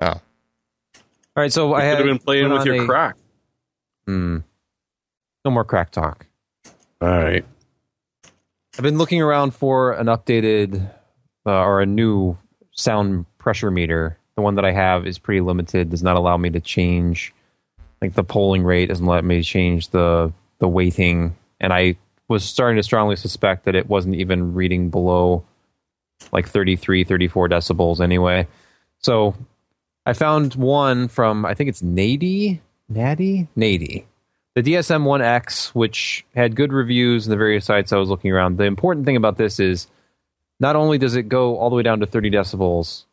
Oh, 0.00 0.06
All 0.08 0.20
right, 1.36 1.50
so 1.52 1.72
I 1.72 1.84
You 1.84 1.88
had 1.88 1.96
could 1.98 2.06
have 2.08 2.18
been 2.18 2.24
playing 2.24 2.50
with 2.50 2.66
your 2.66 2.82
a- 2.82 2.86
crack. 2.86 3.16
Hmm. 4.06 4.38
No 5.44 5.50
more 5.50 5.64
crack 5.64 5.90
talk. 5.90 6.26
All 7.00 7.08
right. 7.08 7.44
I've 8.76 8.82
been 8.82 8.98
looking 8.98 9.20
around 9.20 9.54
for 9.54 9.92
an 9.92 10.06
updated 10.06 10.90
uh, 11.44 11.50
or 11.50 11.80
a 11.80 11.86
new 11.86 12.38
sound 12.72 13.26
pressure 13.38 13.70
meter. 13.70 14.18
The 14.34 14.42
one 14.42 14.54
that 14.54 14.64
I 14.64 14.72
have 14.72 15.06
is 15.06 15.18
pretty 15.18 15.40
limited; 15.40 15.90
does 15.90 16.02
not 16.02 16.16
allow 16.16 16.36
me 16.36 16.50
to 16.50 16.60
change 16.60 17.34
like 18.00 18.14
the 18.14 18.24
polling 18.24 18.62
rate. 18.62 18.86
Doesn't 18.86 19.04
let 19.04 19.24
me 19.24 19.42
change 19.42 19.88
the 19.88 20.32
the 20.58 20.68
weighting, 20.68 21.36
and 21.60 21.72
I 21.72 21.96
was 22.28 22.44
starting 22.44 22.76
to 22.76 22.82
strongly 22.82 23.16
suspect 23.16 23.64
that 23.64 23.74
it 23.74 23.88
wasn't 23.88 24.14
even 24.14 24.54
reading 24.54 24.88
below 24.88 25.44
like 26.32 26.48
33, 26.48 27.04
34 27.04 27.48
decibels 27.48 28.00
anyway. 28.00 28.46
So 28.98 29.34
I 30.06 30.12
found 30.14 30.54
one 30.54 31.08
from 31.08 31.44
I 31.44 31.54
think 31.54 31.68
it's 31.68 31.82
Nady, 31.82 32.60
Natty, 32.88 33.48
Nady, 33.56 34.04
the 34.54 34.62
DSM 34.62 35.04
1X, 35.04 35.68
which 35.68 36.24
had 36.34 36.56
good 36.56 36.72
reviews 36.72 37.26
in 37.26 37.30
the 37.30 37.36
various 37.36 37.64
sites 37.64 37.92
I 37.92 37.96
was 37.96 38.08
looking 38.08 38.32
around. 38.32 38.58
The 38.58 38.64
important 38.64 39.06
thing 39.06 39.16
about 39.16 39.38
this 39.38 39.58
is 39.58 39.86
not 40.60 40.76
only 40.76 40.98
does 40.98 41.16
it 41.16 41.28
go 41.28 41.56
all 41.56 41.70
the 41.70 41.76
way 41.76 41.82
down 41.82 42.00
to 42.00 42.06
30 42.06 42.30
decibels, 42.30 43.04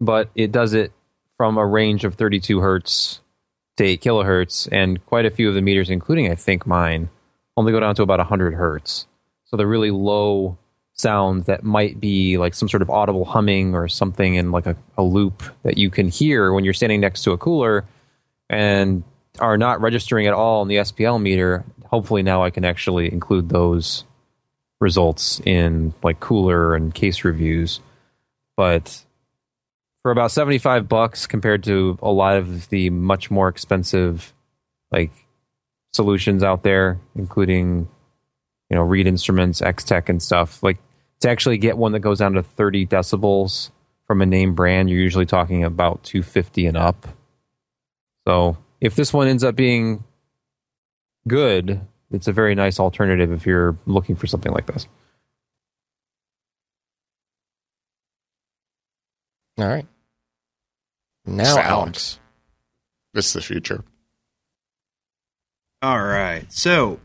but 0.00 0.30
it 0.34 0.52
does 0.52 0.74
it 0.74 0.92
from 1.36 1.56
a 1.56 1.66
range 1.66 2.04
of 2.04 2.14
32 2.14 2.60
hertz 2.60 3.20
to 3.76 3.84
8 3.84 4.02
kilohertz, 4.02 4.68
and 4.72 5.04
quite 5.06 5.24
a 5.24 5.30
few 5.30 5.48
of 5.48 5.54
the 5.54 5.62
meters, 5.62 5.88
including 5.88 6.30
I 6.30 6.34
think 6.34 6.66
mine, 6.66 7.10
only 7.56 7.70
go 7.70 7.78
down 7.78 7.94
to 7.94 8.02
about 8.02 8.18
100 8.18 8.54
hertz. 8.54 9.06
So 9.44 9.56
the 9.56 9.66
really 9.66 9.92
low 9.92 10.58
sound 10.94 11.44
that 11.44 11.62
might 11.62 12.00
be 12.00 12.38
like 12.38 12.54
some 12.54 12.68
sort 12.68 12.82
of 12.82 12.90
audible 12.90 13.24
humming 13.24 13.74
or 13.74 13.86
something 13.86 14.34
in 14.34 14.50
like 14.50 14.66
a, 14.66 14.76
a 14.96 15.02
loop 15.02 15.44
that 15.62 15.78
you 15.78 15.90
can 15.90 16.08
hear 16.08 16.52
when 16.52 16.64
you're 16.64 16.74
standing 16.74 17.00
next 17.00 17.22
to 17.22 17.30
a 17.30 17.38
cooler 17.38 17.84
and 18.50 19.04
are 19.38 19.58
not 19.58 19.80
registering 19.80 20.26
at 20.26 20.34
all 20.34 20.62
in 20.62 20.68
the 20.68 20.76
SPL 20.76 21.20
meter. 21.20 21.64
Hopefully 21.86 22.22
now 22.22 22.42
I 22.42 22.50
can 22.50 22.64
actually 22.64 23.12
include 23.12 23.48
those 23.48 24.04
results 24.80 25.40
in 25.44 25.94
like 26.02 26.20
cooler 26.20 26.74
and 26.74 26.94
case 26.94 27.24
reviews. 27.24 27.80
But 28.56 29.04
for 30.02 30.10
about 30.10 30.30
75 30.30 30.88
bucks 30.88 31.26
compared 31.26 31.64
to 31.64 31.98
a 32.02 32.10
lot 32.10 32.36
of 32.36 32.68
the 32.68 32.90
much 32.90 33.30
more 33.30 33.48
expensive 33.48 34.32
like 34.90 35.10
solutions 35.92 36.42
out 36.42 36.62
there, 36.62 36.98
including 37.14 37.88
you 38.70 38.76
know 38.76 38.82
Reed 38.82 39.06
Instruments, 39.06 39.60
Extech, 39.60 40.08
and 40.08 40.22
stuff. 40.22 40.62
Like 40.62 40.78
to 41.20 41.30
actually 41.30 41.58
get 41.58 41.76
one 41.76 41.92
that 41.92 42.00
goes 42.00 42.18
down 42.18 42.34
to 42.34 42.42
30 42.42 42.86
decibels 42.86 43.70
from 44.06 44.22
a 44.22 44.26
name 44.26 44.54
brand, 44.54 44.88
you're 44.88 45.00
usually 45.00 45.26
talking 45.26 45.64
about 45.64 46.02
250 46.04 46.66
and 46.66 46.76
up. 46.76 47.06
So 48.26 48.56
if 48.80 48.94
this 48.94 49.12
one 49.12 49.28
ends 49.28 49.44
up 49.44 49.56
being 49.56 50.04
good, 51.26 51.80
it's 52.10 52.28
a 52.28 52.32
very 52.32 52.54
nice 52.54 52.80
alternative 52.80 53.32
if 53.32 53.46
you're 53.46 53.76
looking 53.86 54.16
for 54.16 54.26
something 54.26 54.52
like 54.52 54.66
this. 54.66 54.86
all 59.58 59.66
right. 59.66 59.86
Now, 61.26 61.54
Sound. 61.54 61.66
Alex. 61.66 62.20
This 63.12 63.26
is 63.26 63.32
the 63.32 63.40
future. 63.42 63.84
All 65.82 66.02
right. 66.02 66.46
So, 66.52 67.00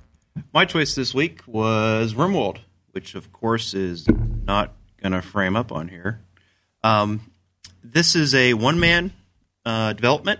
my 0.53 0.65
choice 0.65 0.95
this 0.95 1.13
week 1.13 1.41
was 1.47 2.13
RimWorld, 2.13 2.59
which 2.91 3.15
of 3.15 3.31
course 3.31 3.73
is 3.73 4.07
not 4.45 4.73
going 5.01 5.13
to 5.13 5.21
frame 5.21 5.55
up 5.55 5.71
on 5.71 5.87
here. 5.87 6.21
Um, 6.83 7.31
this 7.83 8.15
is 8.15 8.35
a 8.35 8.53
one 8.53 8.79
man 8.79 9.13
uh, 9.65 9.93
development. 9.93 10.39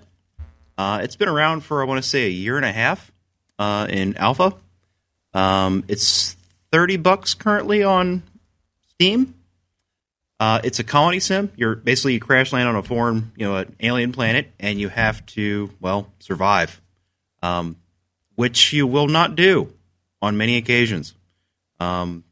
Uh, 0.84 0.97
it's 0.97 1.15
been 1.15 1.30
around 1.30 1.61
for, 1.61 1.81
I 1.81 1.85
want 1.85 2.03
to 2.03 2.10
say, 2.10 2.26
a 2.26 2.30
year 2.30 2.57
and 2.57 2.65
a 2.65 2.72
half 2.73 3.10
uh, 3.57 3.88
in 3.89 4.18
alpha. 4.18 4.53
Um, 5.34 5.85
it's 5.88 6.35
30 6.73 6.97
bucks 6.97 7.34
currently 7.34 7.84
on 7.84 8.22
Steam. 8.89 9.34
Uh, 10.41 10.60
it's 10.61 10.80
a 10.80 10.84
colony 10.84 11.22
sim. 11.22 11.53
You're 11.55 11.76
basically 11.76 12.15
you 12.15 12.19
crash 12.19 12.51
land 12.51 12.68
on 12.68 12.76
a 12.76 12.84
foreign, 12.84 13.31
you 13.38 13.45
know, 13.45 13.55
an 13.55 13.73
alien 13.80 14.11
planet, 14.11 14.51
and 14.60 14.77
you 14.77 14.89
have 14.89 15.26
to, 15.27 15.72
well, 15.80 16.11
survive. 16.19 16.81
Um, 17.41 17.77
which 18.35 18.73
you 18.73 18.85
will 18.85 19.07
not 19.07 19.38
do 19.38 19.72
on 20.22 20.35
many 20.35 20.57
occasions. 20.57 21.14
Um, 21.80 22.26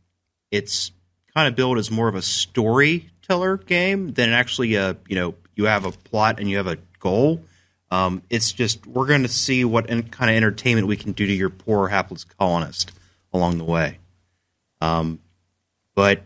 it's 0.52 0.92
kind 1.34 1.48
of 1.48 1.56
billed 1.56 1.78
as 1.78 1.90
more 1.90 2.10
of 2.10 2.16
a 2.16 2.22
storyteller 2.22 3.56
game 3.56 4.12
than 4.12 4.32
actually 4.32 4.76
a 4.76 4.98
you 5.08 5.16
know 5.16 5.36
you 5.56 5.66
have 5.66 5.86
a 5.86 5.92
plot 5.92 6.40
and 6.40 6.50
you 6.50 6.58
have 6.58 6.68
a 6.68 6.78
goal. 7.00 7.46
Um, 7.92 8.24
it's 8.30 8.52
just 8.54 8.88
we're 8.88 9.06
going 9.06 9.24
to 9.24 9.28
see 9.28 9.66
what 9.66 9.88
kind 9.88 10.32
of 10.32 10.36
entertainment 10.38 10.88
we 10.88 10.96
can 10.96 11.12
do 11.12 11.28
to 11.28 11.34
your 11.34 11.50
poor 11.50 11.90
hapless 11.90 12.24
colonist 12.24 12.94
along 13.34 13.58
the 13.58 13.66
way. 13.66 14.00
Um, 14.80 15.20
but 15.94 16.24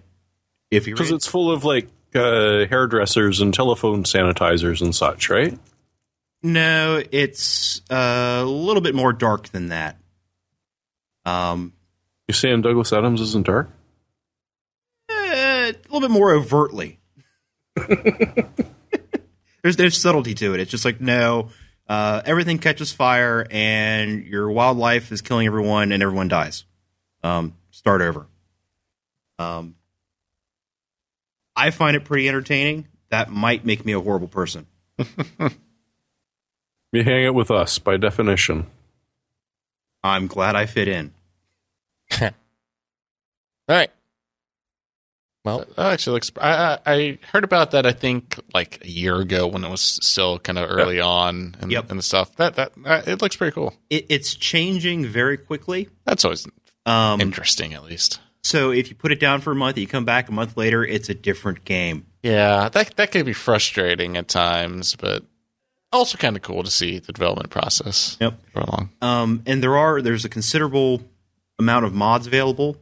if 0.70 0.88
you're 0.88 0.96
Because 0.96 1.12
it's 1.12 1.28
full 1.28 1.52
of 1.52 1.64
like 1.66 1.88
uh, 2.14 2.66
hairdressers 2.68 3.42
and 3.42 3.54
telephone 3.54 4.04
sanitizers 4.04 4.82
and 4.82 4.96
such, 4.96 5.30
right? 5.30 5.58
No, 6.44 7.02
it's 7.12 7.82
uh, 7.90 8.42
a 8.44 8.46
little 8.46 8.82
bit 8.82 8.94
more 8.94 9.12
dark 9.12 9.50
than 9.50 9.70
that. 9.70 9.98
Um, 11.26 11.74
You 12.28 12.36
saying 12.36 12.62
Douglas 12.62 12.94
Adams 12.94 13.20
isn't 13.22 13.48
dark? 13.48 13.72
A 15.10 15.74
little 15.90 16.02
bit 16.02 16.12
more 16.12 16.32
overtly. 16.32 17.00
there's 19.66 19.78
there's 19.78 20.00
subtlety 20.00 20.36
to 20.36 20.54
it. 20.54 20.60
It's 20.60 20.70
just 20.70 20.86
like 20.86 21.02
no, 21.02 21.50
uh, 21.90 22.22
everything 22.24 22.60
catches 22.60 22.92
fire 22.92 23.48
and 23.50 24.24
your 24.24 24.52
wildlife 24.52 25.12
is 25.12 25.24
killing 25.24 25.48
everyone 25.48 25.92
and 25.92 26.04
everyone 26.04 26.28
dies. 26.28 26.66
Um, 27.24 27.56
start 27.72 28.02
over. 28.04 28.28
Um, 29.40 29.74
I 31.56 31.72
find 31.72 31.96
it 31.96 32.06
pretty 32.06 32.30
entertaining. 32.30 32.88
That 33.10 33.32
might 33.32 33.66
make 33.66 33.84
me 33.84 33.94
a 33.94 34.00
horrible 34.00 34.28
person. 34.28 34.68
You 36.92 37.04
hang 37.04 37.26
out 37.26 37.34
with 37.34 37.52
us 37.52 37.78
by 37.78 37.98
definition. 37.98 38.68
I'm 40.02 40.28
glad 40.28 40.56
I 40.56 40.66
fit 40.66 40.88
in. 40.88 41.14
All 42.22 42.32
right. 43.68 43.92
Well, 45.46 45.60
That 45.78 45.94
actually 45.94 46.16
looks. 46.16 46.32
I, 46.42 46.80
I 46.86 46.94
I 46.94 47.18
heard 47.32 47.44
about 47.46 47.72
that. 47.72 47.86
I 47.86 47.92
think 47.94 48.38
like 48.54 48.84
a 48.84 48.90
year 48.90 49.16
ago 49.22 49.48
when 49.48 49.64
it 49.64 49.70
was 49.70 49.82
still 50.02 50.40
kind 50.40 50.58
of 50.58 50.70
early 50.70 51.00
on 51.00 51.56
and, 51.62 51.72
Yep. 51.72 51.92
and 51.92 52.04
stuff. 52.04 52.36
That 52.36 52.56
that 52.56 52.72
uh, 52.84 53.04
it 53.08 53.22
looks 53.22 53.36
pretty 53.38 53.54
cool. 53.54 53.74
It, 53.90 54.08
it's 54.10 54.34
changing 54.36 55.06
very 55.06 55.38
quickly. 55.38 55.88
That's 56.04 56.26
always 56.26 56.48
Um, 56.86 57.22
interesting, 57.22 57.74
at 57.74 57.84
least. 57.84 58.20
so 58.44 58.72
if 58.72 58.90
you 58.90 58.96
put 58.96 59.12
it 59.12 59.20
down 59.20 59.40
for 59.42 59.52
a 59.52 59.56
month, 59.56 59.78
you 59.78 59.88
come 59.88 60.04
back 60.06 60.28
a 60.30 60.32
month 60.32 60.58
later, 60.58 60.84
it's 60.84 61.10
a 61.10 61.16
different 61.16 61.64
game. 61.64 62.06
Yeah, 62.24 62.70
that 62.70 62.96
that 62.96 63.12
could 63.12 63.26
be 63.26 63.34
frustrating 63.34 64.18
at 64.18 64.28
times, 64.28 64.96
but 64.96 65.24
also 65.92 66.18
kind 66.18 66.36
of 66.36 66.42
cool 66.42 66.64
to 66.64 66.72
see 66.72 66.98
the 67.00 67.14
development 67.14 67.52
process 67.52 68.18
Yep. 68.20 68.34
along. 68.56 68.90
Um, 69.02 69.44
and 69.46 69.62
there 69.62 69.78
are 69.78 70.02
there's 70.02 70.26
a 70.26 70.30
considerable 70.30 71.02
amount 71.60 71.86
of 71.86 71.94
mods 71.94 72.26
available. 72.28 72.78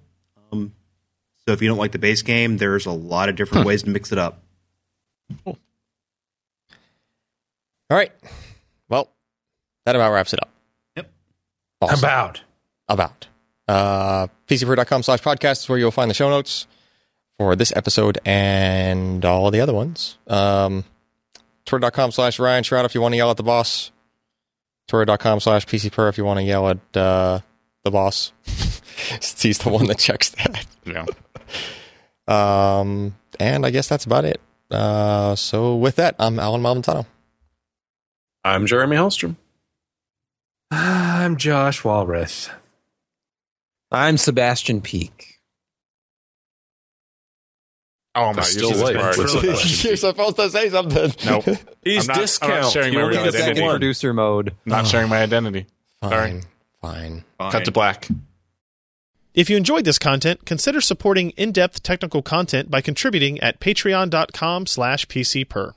So 1.48 1.54
if 1.54 1.62
you 1.62 1.68
don't 1.68 1.78
like 1.78 1.92
the 1.92 2.00
base 2.00 2.22
game, 2.22 2.58
there's 2.58 2.86
a 2.86 2.92
lot 2.92 3.30
of 3.30 3.36
different 3.36 3.66
ways 3.68 3.84
to 3.84 3.90
mix 3.90 4.12
it 4.12 4.18
up. 4.18 4.42
all 5.46 5.58
right. 7.90 8.12
Well, 8.90 9.10
that 9.86 9.96
about 9.96 10.12
wraps 10.14 10.34
it 10.34 10.40
up. 10.42 10.50
Yep. 10.96 11.12
Awesome. 11.82 12.00
About. 12.00 12.42
about. 12.88 13.28
Uh, 13.68 14.28
PCPer.com 14.48 15.04
slash 15.04 15.22
podcast 15.22 15.64
is 15.64 15.70
where 15.70 15.78
you'll 15.78 15.92
find 15.92 16.10
the 16.10 16.16
show 16.16 16.30
notes 16.30 16.68
for 17.38 17.56
this 17.56 17.74
episode 17.76 18.20
and 18.26 19.24
all 19.26 19.52
the 19.52 19.62
other 19.62 19.74
ones. 19.74 20.18
Um, 20.28 20.86
Twitter.com 21.66 22.12
slash 22.12 22.40
Ryan 22.40 22.64
Shrout 22.64 22.86
if 22.86 22.96
you 22.96 23.02
want 23.02 23.14
to 23.14 23.18
yell 23.18 23.32
at 23.32 23.38
the 23.38 23.44
boss. 23.44 23.92
Twitter.com 24.88 25.40
slash 25.40 25.66
PCPer 25.66 26.10
if 26.10 26.18
you 26.18 26.26
want 26.26 26.40
to 26.40 26.44
yell 26.44 26.70
at 26.70 26.98
uh, 26.98 27.40
the 27.84 27.92
boss. 27.92 28.32
He's 28.46 29.60
the 29.60 29.70
one 29.70 29.88
that 29.88 30.00
checks 30.00 30.30
that. 30.30 30.66
Yeah. 30.86 31.06
Um, 32.28 33.16
and 33.40 33.66
I 33.66 33.70
guess 33.70 33.88
that's 33.90 34.06
about 34.06 34.26
it. 34.26 34.40
Uh, 34.72 35.36
so 35.36 35.76
with 35.76 35.98
that, 35.98 36.16
I'm 36.20 36.40
Allyn 36.40 36.62
Malventano. 36.62 37.06
I'm 38.44 38.66
Jeremy 38.66 38.96
Hellstrom. 38.98 39.36
I'm 40.72 41.38
Josh 41.38 41.82
Walrath. 41.82 42.50
I'm 43.92 44.18
Sebastian 44.18 44.82
Peak. 44.82 45.30
Oh 48.16 48.28
my, 48.34 48.42
you're 48.42 48.44
still 48.44 48.72
late. 48.72 48.96
You're 49.84 49.96
supposed 49.98 50.36
to 50.36 50.48
say 50.52 50.70
something. 50.70 51.12
Nope. 51.26 51.46
He's 51.84 52.08
I'm 52.08 52.08
not- 52.08 52.16
I'm 52.16 52.16
not 52.16 52.16
discount. 52.18 52.72
sharing 52.72 52.94
You 52.94 53.00
my 53.00 53.06
real 53.08 53.24
identity. 53.24 53.68
Producer 53.68 54.14
mode. 54.14 54.54
Not 54.66 54.86
sharing 54.86 55.10
my 55.10 55.24
identity. 55.24 55.66
Fine. 56.00 56.12
Sorry. 56.12 56.42
Fine. 56.82 57.24
Cut 57.40 57.66
to 57.66 57.72
black. 57.72 58.08
If 59.34 59.50
you 59.50 59.58
enjoyed 59.58 59.84
this 59.84 59.98
content, 59.98 60.46
consider 60.46 60.80
supporting 60.80 61.32
in-depth 61.32 61.82
technical 61.82 62.22
content 62.22 62.70
by 62.70 62.82
contributing 62.82 63.40
at 63.40 63.60
patreon.com 63.60 64.68
slash 64.68 65.08
pcper. 65.08 65.74